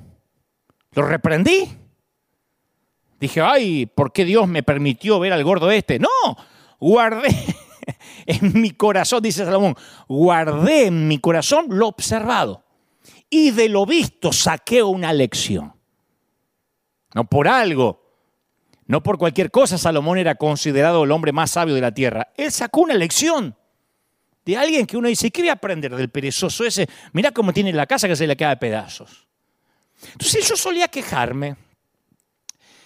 ¿Lo 0.92 1.04
reprendí? 1.04 1.66
Dije, 3.18 3.40
ay, 3.40 3.86
¿por 3.86 4.12
qué 4.12 4.26
Dios 4.26 4.50
me 4.50 4.64
permitió 4.64 5.18
ver 5.22 5.32
al 5.32 5.46
gordo 5.46 5.72
este? 5.72 5.98
No, 5.98 6.10
guardé 6.78 7.30
en 8.26 8.62
mi 8.62 8.72
corazón, 8.72 9.24
dice 9.24 9.46
Salomón, 9.46 9.78
guardé 10.10 10.88
en 10.88 11.08
mi 11.08 11.20
corazón 11.20 11.68
lo 11.70 11.88
observado 11.88 12.66
y 13.30 13.52
de 13.52 13.70
lo 13.70 13.86
visto 13.86 14.34
saqué 14.34 14.84
una 14.84 15.14
lección. 15.14 15.75
No 17.16 17.24
por 17.24 17.48
algo, 17.48 18.04
no 18.88 19.02
por 19.02 19.18
cualquier 19.18 19.50
cosa 19.50 19.78
Salomón 19.78 20.18
era 20.18 20.36
considerado 20.36 21.06
el 21.06 21.12
hombre 21.12 21.32
más 21.32 21.52
sabio 21.52 21.74
de 21.74 21.80
la 21.80 21.94
tierra. 21.94 22.28
Él 22.36 22.52
sacó 22.52 22.82
una 22.82 22.94
lección 22.94 23.56
de 24.44 24.58
alguien 24.58 24.86
que 24.86 24.98
uno 24.98 25.08
dice, 25.08 25.32
¿qué 25.32 25.42
voy 25.42 25.50
a 25.50 25.54
aprender 25.54 25.96
del 25.96 26.10
perezoso 26.10 26.66
ese? 26.66 26.88
Mira 27.14 27.32
cómo 27.32 27.54
tiene 27.54 27.72
la 27.72 27.88
casa 27.88 28.10
que 28.10 28.18
se 28.18 28.28
le 28.28 28.36
queda 28.36 28.50
de 28.50 28.58
pedazos. 28.58 29.26
Entonces 30.12 30.46
yo 30.48 30.58
solía 30.58 30.90
quejarme 30.90 31.56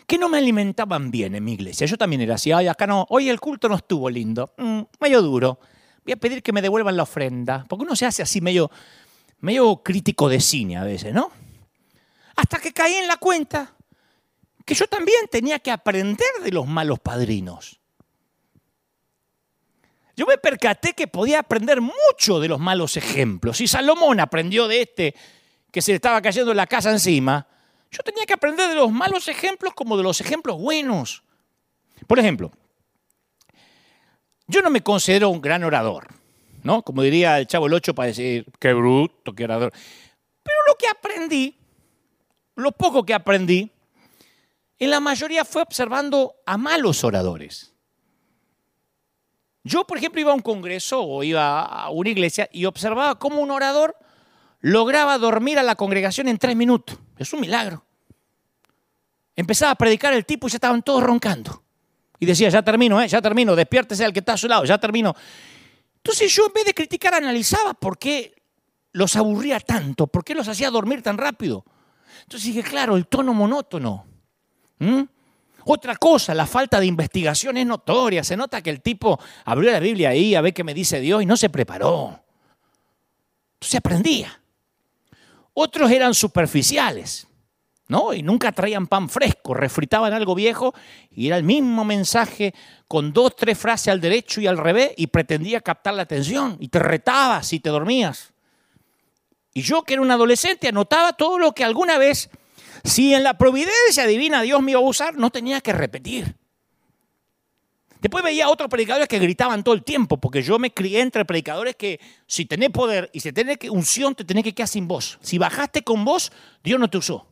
que 0.06 0.20
no 0.20 0.30
me 0.30 0.38
alimentaban 0.38 1.10
bien 1.10 1.34
en 1.34 1.44
mi 1.44 1.54
iglesia. 1.54 1.88
Yo 1.88 1.98
también 1.98 2.22
era 2.22 2.36
así, 2.36 2.52
ay, 2.52 2.68
acá 2.68 2.86
no, 2.86 3.08
hoy 3.10 3.30
el 3.30 3.40
culto 3.40 3.68
no 3.68 3.76
estuvo 3.76 4.12
lindo, 4.12 4.54
mm, 4.58 4.82
medio 5.00 5.24
duro. 5.24 5.60
Voy 6.06 6.14
a 6.14 6.18
pedir 6.18 6.44
que 6.44 6.54
me 6.54 6.62
devuelvan 6.62 6.96
la 6.96 7.04
ofrenda, 7.04 7.66
porque 7.68 7.84
uno 7.84 7.96
se 7.96 8.06
hace 8.06 8.22
así 8.22 8.42
medio, 8.42 8.70
medio 9.40 9.82
crítico 9.82 10.30
de 10.30 10.40
cine 10.40 10.78
a 10.78 10.84
veces, 10.84 11.16
¿no? 11.16 11.32
Hasta 12.36 12.60
que 12.60 12.72
caí 12.72 12.94
en 12.94 13.08
la 13.08 13.18
cuenta 13.18 13.74
que 14.70 14.76
yo 14.76 14.86
también 14.86 15.28
tenía 15.32 15.58
que 15.58 15.72
aprender 15.72 16.30
de 16.44 16.52
los 16.52 16.68
malos 16.68 17.00
padrinos. 17.00 17.80
Yo 20.16 20.28
me 20.28 20.38
percaté 20.38 20.94
que 20.94 21.08
podía 21.08 21.40
aprender 21.40 21.82
mucho 21.82 22.40
de 22.40 22.48
los 22.48 22.60
malos 22.60 22.96
ejemplos. 22.96 23.62
Y 23.62 23.68
Salomón 23.68 24.20
aprendió 24.20 24.68
de 24.68 24.84
este 24.84 25.16
que 25.72 25.82
se 25.82 25.92
le 25.92 25.96
estaba 25.96 26.22
cayendo 26.22 26.54
la 26.54 26.68
casa 26.68 26.92
encima, 26.92 27.48
yo 27.90 28.04
tenía 28.04 28.28
que 28.28 28.34
aprender 28.34 28.70
de 28.70 28.76
los 28.76 28.92
malos 28.92 29.28
ejemplos 29.28 29.74
como 29.74 29.98
de 29.98 30.04
los 30.04 30.22
ejemplos 30.22 30.60
buenos. 30.60 31.24
Por 32.06 32.20
ejemplo, 32.20 32.52
yo 34.46 34.62
no 34.62 34.70
me 34.70 34.84
considero 34.84 35.30
un 35.30 35.42
gran 35.42 35.64
orador, 35.64 36.10
¿no? 36.62 36.84
Como 36.84 37.02
diría 37.02 37.40
el 37.40 37.48
Chavo 37.48 37.66
el 37.66 37.74
Ocho 37.74 37.96
para 37.96 38.10
decir, 38.10 38.46
qué 38.60 38.74
bruto, 38.74 39.34
qué 39.34 39.46
orador. 39.46 39.74
Pero 40.44 40.58
lo 40.68 40.76
que 40.76 40.88
aprendí, 40.88 41.58
lo 42.54 42.72
poco 42.72 43.04
que 43.04 43.16
aprendí, 43.16 43.72
en 44.80 44.90
la 44.90 45.00
mayoría 45.00 45.46
fue 45.46 45.62
observando 45.62 46.36
a 46.46 46.58
malos 46.58 47.04
oradores. 47.04 47.74
Yo, 49.64 49.86
por 49.86 49.98
ejemplo, 49.98 50.22
iba 50.22 50.32
a 50.32 50.36
un 50.36 50.42
congreso 50.42 51.04
o 51.04 51.22
iba 51.22 51.62
a 51.62 51.90
una 51.90 52.10
iglesia 52.10 52.50
y 52.52 52.66
observaba 52.66 53.20
cómo 53.20 53.42
un 53.42 53.52
orador 53.52 53.98
lograba 54.62 55.18
dormir 55.18 55.60
a 55.60 55.64
la 55.64 55.76
congregación 55.76 56.28
en 56.28 56.38
tres 56.38 56.56
minutos. 56.56 56.98
Es 57.18 57.34
un 57.34 57.42
milagro. 57.42 57.86
Empezaba 59.36 59.72
a 59.72 59.76
predicar 59.76 60.14
el 60.14 60.26
tipo 60.26 60.48
y 60.48 60.52
ya 60.52 60.58
estaban 60.58 60.82
todos 60.82 61.04
roncando. 61.04 61.64
Y 62.20 62.26
decía, 62.26 62.50
ya 62.50 62.62
termino, 62.62 63.02
¿eh? 63.02 63.08
ya 63.08 63.22
termino, 63.22 63.56
despiértese 63.56 64.04
al 64.04 64.12
que 64.12 64.20
está 64.20 64.34
a 64.34 64.38
su 64.38 64.48
lado, 64.48 64.66
ya 64.66 64.78
termino. 64.78 65.16
Entonces 65.98 66.34
yo 66.34 66.48
en 66.48 66.54
vez 66.54 66.66
de 66.66 66.74
criticar 66.74 67.14
analizaba 67.14 67.74
por 67.74 67.98
qué 67.98 68.34
los 68.92 69.16
aburría 69.16 69.60
tanto, 69.60 70.08
por 70.08 70.24
qué 70.24 70.36
los 70.36 70.48
hacía 70.48 70.70
dormir 70.70 71.02
tan 71.02 71.18
rápido. 71.18 71.64
Entonces 72.24 72.54
dije, 72.54 72.64
claro, 72.64 72.98
el 72.98 73.08
tono 73.08 73.34
monótono. 73.34 74.09
¿Mm? 74.80 75.02
Otra 75.66 75.96
cosa, 75.96 76.34
la 76.34 76.48
falta 76.48 76.80
de 76.80 76.86
investigación 76.86 77.58
es 77.58 77.66
notoria. 77.66 78.24
Se 78.24 78.36
nota 78.36 78.62
que 78.62 78.70
el 78.70 78.82
tipo 78.82 79.20
abrió 79.46 79.72
la 79.72 79.80
Biblia 79.80 80.10
ahí 80.10 80.34
a 80.34 80.42
ver 80.42 80.54
qué 80.54 80.64
me 80.64 80.74
dice 80.74 81.00
Dios 81.00 81.22
y 81.22 81.26
no 81.26 81.38
se 81.38 81.50
preparó. 81.50 82.24
Entonces 83.56 83.76
aprendía. 83.76 84.42
Otros 85.54 85.92
eran 85.92 86.14
superficiales. 86.14 87.30
¿no? 87.90 88.14
Y 88.14 88.24
nunca 88.24 88.52
traían 88.52 88.88
pan 88.88 89.10
fresco, 89.10 89.54
refritaban 89.54 90.14
algo 90.14 90.36
viejo 90.36 90.74
y 91.12 91.28
era 91.28 91.38
el 91.38 91.44
mismo 91.44 91.84
mensaje 91.84 92.54
con 92.88 93.12
dos, 93.12 93.36
tres 93.36 93.58
frases 93.58 93.90
al 93.90 94.00
derecho 94.00 94.40
y 94.40 94.48
al 94.48 94.58
revés 94.58 94.92
y 94.96 95.08
pretendía 95.08 95.60
captar 95.60 95.96
la 95.96 96.04
atención 96.04 96.56
y 96.60 96.70
te 96.70 96.80
retaba 96.80 97.44
si 97.44 97.60
te 97.60 97.70
dormías. 97.70 98.32
Y 99.54 99.64
yo 99.64 99.82
que 99.84 99.94
era 99.94 100.04
un 100.04 100.12
adolescente 100.12 100.68
anotaba 100.68 101.14
todo 101.14 101.40
lo 101.40 101.54
que 101.54 101.64
alguna 101.64 101.98
vez, 101.98 102.30
si 102.84 103.14
en 103.14 103.24
la 103.24 103.38
providencia 103.38 104.06
divina 104.08 104.42
Dios 104.42 104.62
me 104.62 104.72
iba 104.72 104.80
a 104.80 104.84
usar, 104.84 105.18
no 105.18 105.30
tenía 105.30 105.62
que 105.62 105.74
repetir. 105.74 106.36
Después 108.02 108.24
veía 108.24 108.48
otros 108.48 108.70
predicadores 108.70 109.10
que 109.10 109.20
gritaban 109.20 109.64
todo 109.64 109.76
el 109.76 109.84
tiempo, 109.84 110.18
porque 110.18 110.42
yo 110.42 110.58
me 110.58 110.72
crié 110.72 111.02
entre 111.02 111.26
predicadores 111.26 111.76
que 111.76 112.00
si 112.28 112.46
tenés 112.46 112.70
poder 112.70 113.10
y 113.14 113.20
si 113.20 113.34
tenés 113.34 113.58
unción, 113.70 114.16
te 114.16 114.24
tenés 114.24 114.46
que 114.46 114.54
quedar 114.54 114.70
sin 114.70 114.88
voz. 114.88 115.20
Si 115.22 115.38
bajaste 115.38 115.84
con 115.84 116.06
voz, 116.06 116.32
Dios 116.64 116.80
no 116.80 116.90
te 116.90 116.98
usó. 116.98 117.28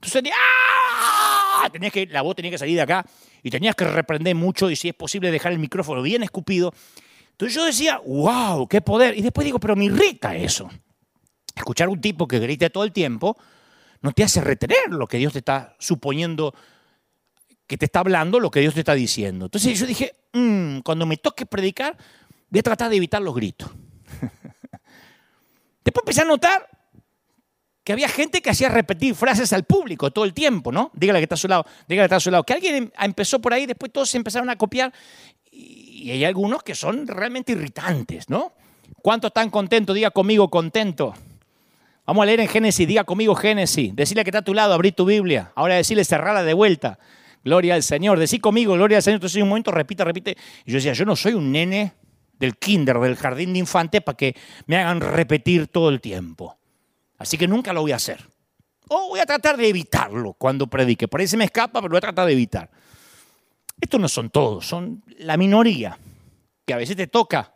Entonces, 0.00 0.32
¡ah! 0.32 1.68
Tenías 1.72 1.92
que, 1.92 2.06
la 2.06 2.22
voz 2.22 2.36
tenía 2.36 2.52
que 2.52 2.58
salir 2.58 2.76
de 2.76 2.82
acá 2.82 3.04
y 3.42 3.50
tenías 3.50 3.74
que 3.74 3.84
reprender 3.84 4.36
mucho 4.36 4.70
y 4.70 4.76
si 4.76 4.88
es 4.88 4.94
posible 4.94 5.32
dejar 5.32 5.50
el 5.50 5.58
micrófono 5.58 6.00
bien 6.02 6.22
escupido. 6.22 6.72
Entonces 7.32 7.56
yo 7.56 7.64
decía, 7.64 8.00
wow, 8.06 8.68
qué 8.68 8.80
poder. 8.80 9.18
Y 9.18 9.22
después 9.22 9.44
digo, 9.44 9.58
pero 9.58 9.74
me 9.74 9.86
irrita 9.86 10.36
eso. 10.36 10.70
Escuchar 11.56 11.88
un 11.88 12.00
tipo 12.00 12.28
que 12.28 12.38
grite 12.38 12.70
todo 12.70 12.84
el 12.84 12.92
tiempo 12.92 13.36
no 14.00 14.12
te 14.12 14.22
hace 14.22 14.40
retener 14.40 14.90
lo 14.90 15.06
que 15.06 15.18
Dios 15.18 15.32
te 15.32 15.40
está 15.40 15.76
suponiendo, 15.78 16.54
que 17.66 17.76
te 17.76 17.86
está 17.86 18.00
hablando, 18.00 18.40
lo 18.40 18.50
que 18.50 18.60
Dios 18.60 18.74
te 18.74 18.80
está 18.80 18.94
diciendo. 18.94 19.46
Entonces 19.46 19.78
yo 19.78 19.86
dije, 19.86 20.14
mm, 20.32 20.80
cuando 20.80 21.06
me 21.06 21.16
toque 21.16 21.46
predicar, 21.46 21.96
voy 22.48 22.60
a 22.60 22.62
tratar 22.62 22.90
de 22.90 22.96
evitar 22.96 23.22
los 23.22 23.34
gritos. 23.34 23.70
Después 25.84 26.02
empecé 26.02 26.22
a 26.22 26.24
notar 26.24 26.68
que 27.82 27.92
había 27.92 28.08
gente 28.08 28.42
que 28.42 28.50
hacía 28.50 28.68
repetir 28.68 29.14
frases 29.14 29.52
al 29.52 29.64
público 29.64 30.10
todo 30.10 30.26
el 30.26 30.34
tiempo, 30.34 30.70
¿no? 30.70 30.90
Dígale 30.94 31.20
que 31.20 31.24
está 31.24 31.36
a 31.36 31.38
su 31.38 31.48
lado, 31.48 31.64
dígale 31.88 32.02
que 32.02 32.04
está 32.04 32.16
a 32.16 32.20
su 32.20 32.30
lado. 32.30 32.44
Que 32.44 32.52
alguien 32.52 32.74
em, 32.74 32.90
empezó 33.00 33.40
por 33.40 33.54
ahí, 33.54 33.64
después 33.64 33.92
todos 33.92 34.10
se 34.10 34.18
empezaron 34.18 34.50
a 34.50 34.56
copiar 34.56 34.92
y 35.50 36.10
hay 36.10 36.24
algunos 36.24 36.62
que 36.62 36.74
son 36.74 37.06
realmente 37.06 37.52
irritantes, 37.52 38.28
¿no? 38.28 38.52
¿Cuántos 39.02 39.30
están 39.30 39.50
contentos? 39.50 39.94
Diga 39.94 40.10
conmigo 40.10 40.48
contento. 40.48 41.14
Vamos 42.08 42.22
a 42.22 42.24
leer 42.24 42.40
en 42.40 42.48
Génesis, 42.48 42.88
diga 42.88 43.04
conmigo 43.04 43.34
Génesis. 43.34 43.94
Decirle 43.94 44.24
que 44.24 44.30
está 44.30 44.38
a 44.38 44.42
tu 44.42 44.54
lado, 44.54 44.72
abrí 44.72 44.92
tu 44.92 45.04
Biblia. 45.04 45.52
Ahora 45.54 45.74
decirle 45.74 46.06
cerrarla 46.06 46.42
de 46.42 46.54
vuelta. 46.54 46.98
Gloria 47.44 47.74
al 47.74 47.82
Señor. 47.82 48.18
Decí 48.18 48.38
conmigo, 48.38 48.72
gloria 48.72 48.96
al 48.96 49.02
Señor. 49.02 49.16
Entonces 49.16 49.42
un 49.42 49.50
momento 49.50 49.70
repite, 49.72 50.04
repite. 50.04 50.34
Y 50.64 50.70
yo 50.70 50.76
decía, 50.76 50.94
yo 50.94 51.04
no 51.04 51.14
soy 51.14 51.34
un 51.34 51.52
nene 51.52 51.92
del 52.38 52.56
kinder, 52.56 52.98
del 52.98 53.14
jardín 53.14 53.52
de 53.52 53.58
infantes, 53.58 54.00
para 54.00 54.16
que 54.16 54.34
me 54.64 54.78
hagan 54.78 55.02
repetir 55.02 55.66
todo 55.66 55.90
el 55.90 56.00
tiempo. 56.00 56.56
Así 57.18 57.36
que 57.36 57.46
nunca 57.46 57.74
lo 57.74 57.82
voy 57.82 57.92
a 57.92 57.96
hacer. 57.96 58.24
O 58.88 59.08
voy 59.08 59.20
a 59.20 59.26
tratar 59.26 59.58
de 59.58 59.68
evitarlo 59.68 60.32
cuando 60.32 60.66
predique. 60.66 61.08
Por 61.08 61.20
ahí 61.20 61.28
se 61.28 61.36
me 61.36 61.44
escapa, 61.44 61.82
pero 61.82 61.90
voy 61.90 61.98
a 61.98 62.00
tratar 62.00 62.24
de 62.24 62.32
evitar. 62.32 62.70
Estos 63.78 64.00
no 64.00 64.08
son 64.08 64.30
todos, 64.30 64.66
son 64.66 65.04
la 65.18 65.36
minoría, 65.36 65.98
que 66.64 66.72
a 66.72 66.78
veces 66.78 66.96
te 66.96 67.06
toca. 67.06 67.52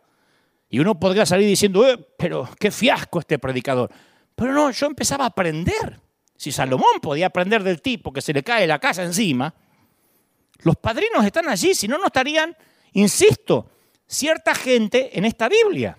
Y 0.69 0.77
uno 0.77 0.99
podría 0.99 1.25
salir 1.25 1.47
diciendo, 1.47 1.89
eh, 1.89 1.97
pero 2.19 2.47
qué 2.59 2.69
fiasco 2.69 3.19
este 3.19 3.39
predicador. 3.39 3.89
Pero 4.35 4.53
no, 4.53 4.71
yo 4.71 4.87
empezaba 4.87 5.25
a 5.25 5.27
aprender. 5.27 5.99
Si 6.35 6.51
Salomón 6.51 6.99
podía 7.01 7.27
aprender 7.27 7.63
del 7.63 7.81
tipo 7.81 8.11
que 8.11 8.21
se 8.21 8.33
le 8.33 8.43
cae 8.43 8.67
la 8.67 8.79
casa 8.79 9.03
encima, 9.03 9.53
los 10.59 10.75
padrinos 10.77 11.25
están 11.25 11.47
allí, 11.47 11.73
si 11.73 11.87
no, 11.87 11.97
no 11.97 12.07
estarían, 12.07 12.55
insisto, 12.93 13.69
cierta 14.07 14.55
gente 14.55 15.17
en 15.17 15.25
esta 15.25 15.47
Biblia 15.47 15.97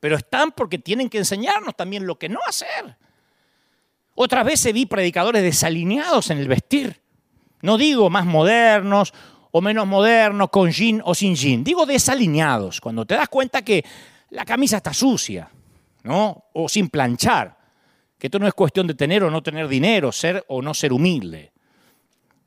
pero 0.00 0.16
están 0.16 0.52
porque 0.52 0.78
tienen 0.78 1.08
que 1.08 1.18
enseñarnos 1.18 1.74
también 1.74 2.06
lo 2.06 2.16
que 2.16 2.28
no 2.28 2.38
hacer. 2.46 2.96
Otras 4.14 4.44
veces 4.44 4.72
vi 4.72 4.86
predicadores 4.86 5.42
desalineados 5.42 6.30
en 6.30 6.38
el 6.38 6.46
vestir. 6.46 7.02
No 7.60 7.76
digo 7.76 8.08
más 8.08 8.24
modernos 8.24 9.12
o 9.50 9.60
menos 9.60 9.86
modernos, 9.86 10.50
con 10.50 10.70
jean 10.70 11.02
o 11.04 11.14
sin 11.14 11.34
jean. 11.34 11.64
Digo 11.64 11.86
desalineados, 11.86 12.80
cuando 12.80 13.04
te 13.04 13.16
das 13.16 13.28
cuenta 13.28 13.62
que 13.62 13.84
la 14.30 14.44
camisa 14.44 14.76
está 14.76 14.92
sucia, 14.92 15.50
¿no? 16.06 16.44
O 16.54 16.68
sin 16.68 16.88
planchar. 16.88 17.58
Que 18.18 18.28
esto 18.28 18.38
no 18.38 18.46
es 18.46 18.54
cuestión 18.54 18.86
de 18.86 18.94
tener 18.94 19.22
o 19.24 19.30
no 19.30 19.42
tener 19.42 19.68
dinero, 19.68 20.12
ser 20.12 20.44
o 20.48 20.62
no 20.62 20.72
ser 20.72 20.92
humilde. 20.92 21.52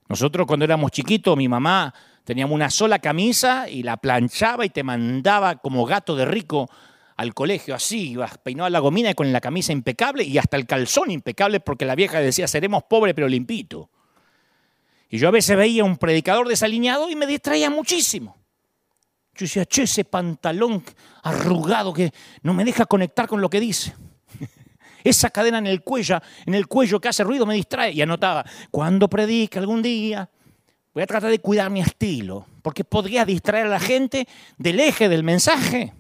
Nosotros 0.08 0.48
cuando 0.48 0.65
éramos 0.65 0.91
chiquitos, 0.91 1.38
mi 1.38 1.48
mamá 1.48 1.93
teníamos 2.24 2.56
una 2.56 2.72
sola 2.72 2.98
camisa 3.00 3.69
y 3.69 3.84
la 3.84 3.98
planchaba 3.98 4.65
y 4.65 4.69
te 4.69 4.82
mandaba 4.82 5.58
como 5.58 5.86
gato 5.86 6.15
de 6.15 6.26
rico 6.26 6.69
al 7.17 7.34
colegio 7.34 7.76
así, 7.76 8.12
ibas 8.12 8.38
peinado 8.38 8.69
la 8.69 8.80
gomina 8.80 9.12
y 9.12 9.13
con 9.13 9.32
la 9.34 9.41
camisa 9.41 9.74
impecable 9.74 10.24
y 10.24 10.38
hasta 10.38 10.56
el 10.56 10.65
calzón 10.65 11.12
impecable 11.12 11.60
porque 11.60 11.86
la 11.86 11.93
vieja 11.93 12.22
decía, 12.22 12.48
seremos 12.48 12.84
pobres 12.84 13.13
pero 13.13 13.28
limpito. 13.28 13.89
Y 15.10 15.17
yo 15.17 15.28
a 15.28 15.32
veces 15.32 15.58
veía 15.58 15.84
un 15.84 15.98
predicador 15.98 16.48
desalineado 16.48 17.10
y 17.10 17.15
me 17.17 17.28
distraía 17.28 17.69
muchísimo. 17.69 18.38
Yo 19.39 19.45
decía, 19.45 19.65
che, 19.65 19.84
ese 19.84 20.04
pantalón 20.04 20.84
arrugado 21.23 21.93
que 21.93 22.12
no 22.41 22.54
me 22.54 22.65
deja 22.65 22.86
conectar 22.86 23.25
con 23.25 23.39
lo 23.39 23.49
que 23.49 23.62
dice. 23.62 23.95
Esa 25.04 25.30
cadena 25.30 25.60
en 25.60 25.67
el 25.67 25.82
cuello, 25.82 26.19
en 26.45 26.56
el 26.56 26.67
cuello 26.67 26.99
que 26.99 27.08
hace 27.08 27.23
ruido 27.23 27.45
me 27.45 27.54
distrae. 27.54 27.93
Y 27.93 28.02
anotaba, 28.02 28.45
cuando 28.69 29.10
predique 29.10 29.58
algún 29.58 29.82
día, 29.82 30.30
voy 30.93 31.04
a 31.04 31.08
tratar 31.08 31.32
de 31.32 31.39
cuidar 31.39 31.69
mi 31.69 31.80
estilo, 31.80 32.45
porque 32.62 32.84
podría 32.84 33.23
distraer 33.23 33.67
a 33.67 33.69
la 33.69 33.80
gente 33.80 34.28
del 34.58 34.82
eje 34.82 35.08
del 35.08 35.23
mensaje. 35.23 35.93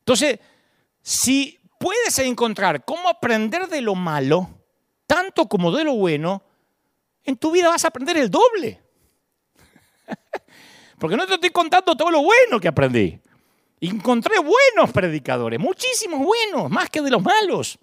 Entonces, 0.00 0.40
si 1.00 1.60
puedes 1.78 2.18
encontrar 2.18 2.84
cómo 2.84 3.08
aprender 3.08 3.68
de 3.68 3.82
lo 3.82 3.94
malo, 3.94 4.50
tanto 5.06 5.48
como 5.48 5.70
de 5.70 5.84
lo 5.84 5.94
bueno, 5.94 6.42
en 7.22 7.36
tu 7.36 7.52
vida 7.52 7.68
vas 7.68 7.84
a 7.84 7.88
aprender 7.88 8.16
el 8.16 8.28
doble. 8.28 8.82
Porque 11.02 11.16
no 11.16 11.26
te 11.26 11.34
estoy 11.34 11.50
contando 11.50 11.96
todo 11.96 12.12
lo 12.12 12.22
bueno 12.22 12.60
que 12.60 12.68
aprendí. 12.68 13.18
Encontré 13.80 14.36
buenos 14.38 14.92
predicadores, 14.92 15.58
muchísimos 15.58 16.24
buenos, 16.24 16.70
más 16.70 16.88
que 16.90 17.00
de 17.00 17.10
los 17.10 17.20
malos. 17.20 17.76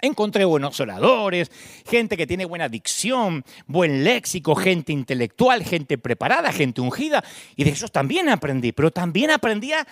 Encontré 0.00 0.46
buenos 0.46 0.80
oradores, 0.80 1.50
gente 1.86 2.16
que 2.16 2.26
tiene 2.26 2.46
buena 2.46 2.70
dicción, 2.70 3.44
buen 3.66 4.04
léxico, 4.04 4.54
gente 4.54 4.90
intelectual, 4.90 5.62
gente 5.62 5.98
preparada, 5.98 6.50
gente 6.50 6.80
ungida. 6.80 7.22
Y 7.56 7.64
de 7.64 7.72
ellos 7.72 7.92
también 7.92 8.30
aprendí, 8.30 8.72
pero 8.72 8.90
también 8.90 9.30
aprendí 9.30 9.74
a 9.74 9.86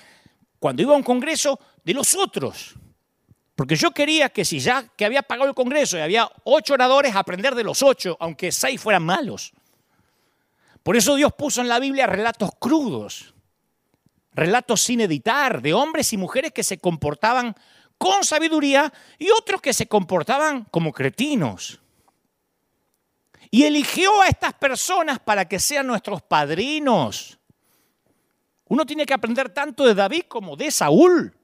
cuando 0.59 0.81
iba 0.81 0.95
a 0.95 0.97
un 0.97 1.03
congreso 1.03 1.61
de 1.85 1.93
los 1.93 2.15
otros. 2.15 2.77
Porque 3.55 3.77
yo 3.77 3.91
quería 3.91 4.31
que 4.31 4.47
si 4.47 4.59
ya 4.59 4.89
que 4.97 5.05
había 5.05 5.21
pagado 5.21 5.51
el 5.51 5.55
congreso 5.55 5.99
y 5.99 6.01
había 6.01 6.27
ocho 6.45 6.73
oradores, 6.73 7.15
aprender 7.15 7.55
de 7.55 7.65
los 7.65 7.83
ocho, 7.83 8.17
aunque 8.19 8.51
seis 8.53 8.81
fueran 8.81 9.03
malos. 9.03 9.53
Por 10.89 10.97
eso 10.97 11.17
Dios 11.17 11.35
puso 11.35 11.61
en 11.61 11.69
la 11.69 11.81
Biblia 11.81 12.07
relatos 12.07 12.53
crudos, 12.59 13.35
relatos 14.33 14.81
sin 14.81 15.03
editar, 15.03 15.61
de 15.61 15.75
hombres 15.75 16.15
y 16.15 16.17
mujeres 16.17 16.51
que 16.51 16.63
se 16.63 16.79
comportaban 16.79 17.55
con 17.99 18.25
sabiduría 18.25 18.91
y 19.19 19.29
otros 19.31 19.61
que 19.61 19.75
se 19.75 19.87
comportaban 19.87 20.65
como 20.71 20.91
cretinos. 20.91 21.79
Y 23.51 23.65
eligió 23.65 24.23
a 24.23 24.29
estas 24.29 24.55
personas 24.55 25.19
para 25.19 25.47
que 25.47 25.59
sean 25.59 25.87
nuestros 25.87 26.23
padrinos. 26.23 27.39
Uno 28.65 28.87
tiene 28.87 29.05
que 29.05 29.13
aprender 29.13 29.51
tanto 29.51 29.85
de 29.85 29.95
David 29.95 30.23
como 30.27 30.57
de 30.57 30.71
Saúl. 30.71 31.37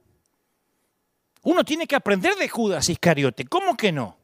Uno 1.42 1.62
tiene 1.64 1.87
que 1.87 1.96
aprender 1.96 2.35
de 2.37 2.48
Judas 2.48 2.88
Iscariote. 2.88 3.44
¿Cómo 3.44 3.76
que 3.76 3.92
no? 3.92 4.16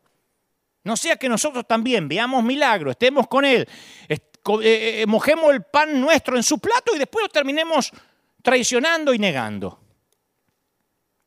No 0.82 0.96
sea 0.96 1.16
que 1.16 1.28
nosotros 1.28 1.66
también 1.68 2.08
veamos 2.08 2.42
milagros, 2.42 2.92
estemos 2.92 3.28
con 3.28 3.44
Él, 3.44 3.68
eh, 4.62 5.04
mojemos 5.06 5.52
el 5.52 5.62
pan 5.62 6.00
nuestro 6.00 6.36
en 6.36 6.42
su 6.42 6.58
plato 6.58 6.94
y 6.94 6.98
después 6.98 7.24
lo 7.24 7.28
terminemos 7.28 7.92
traicionando 8.42 9.12
y 9.14 9.18
negando. 9.18 9.80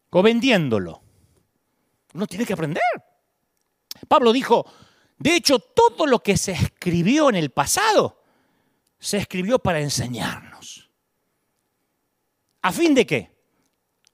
O 0.09 0.21
vendiéndolo. 0.21 1.01
Uno 2.13 2.27
tiene 2.27 2.45
que 2.45 2.53
aprender. 2.53 2.83
Pablo 4.07 4.31
dijo, 4.31 4.65
de 5.17 5.35
hecho, 5.35 5.59
todo 5.59 6.05
lo 6.05 6.19
que 6.19 6.37
se 6.37 6.51
escribió 6.51 7.29
en 7.29 7.35
el 7.35 7.51
pasado 7.51 8.21
se 8.99 9.17
escribió 9.17 9.59
para 9.59 9.79
enseñarnos. 9.79 10.89
¿A 12.61 12.71
fin 12.71 12.93
de 12.93 13.05
qué? 13.05 13.31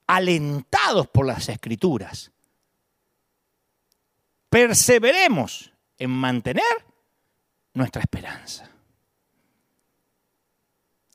Alentados 0.06 1.08
por 1.08 1.26
las 1.26 1.48
escrituras. 1.48 2.32
Perseveremos 4.48 5.72
en 5.98 6.10
mantener 6.10 6.64
nuestra 7.74 8.02
esperanza. 8.02 8.70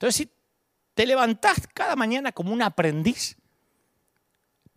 Entonces, 0.05 0.27
si 0.27 0.31
te 0.93 1.07
levantás 1.07 1.67
cada 1.73 1.95
mañana 1.95 2.31
como 2.31 2.53
un 2.53 2.61
aprendiz, 2.61 3.35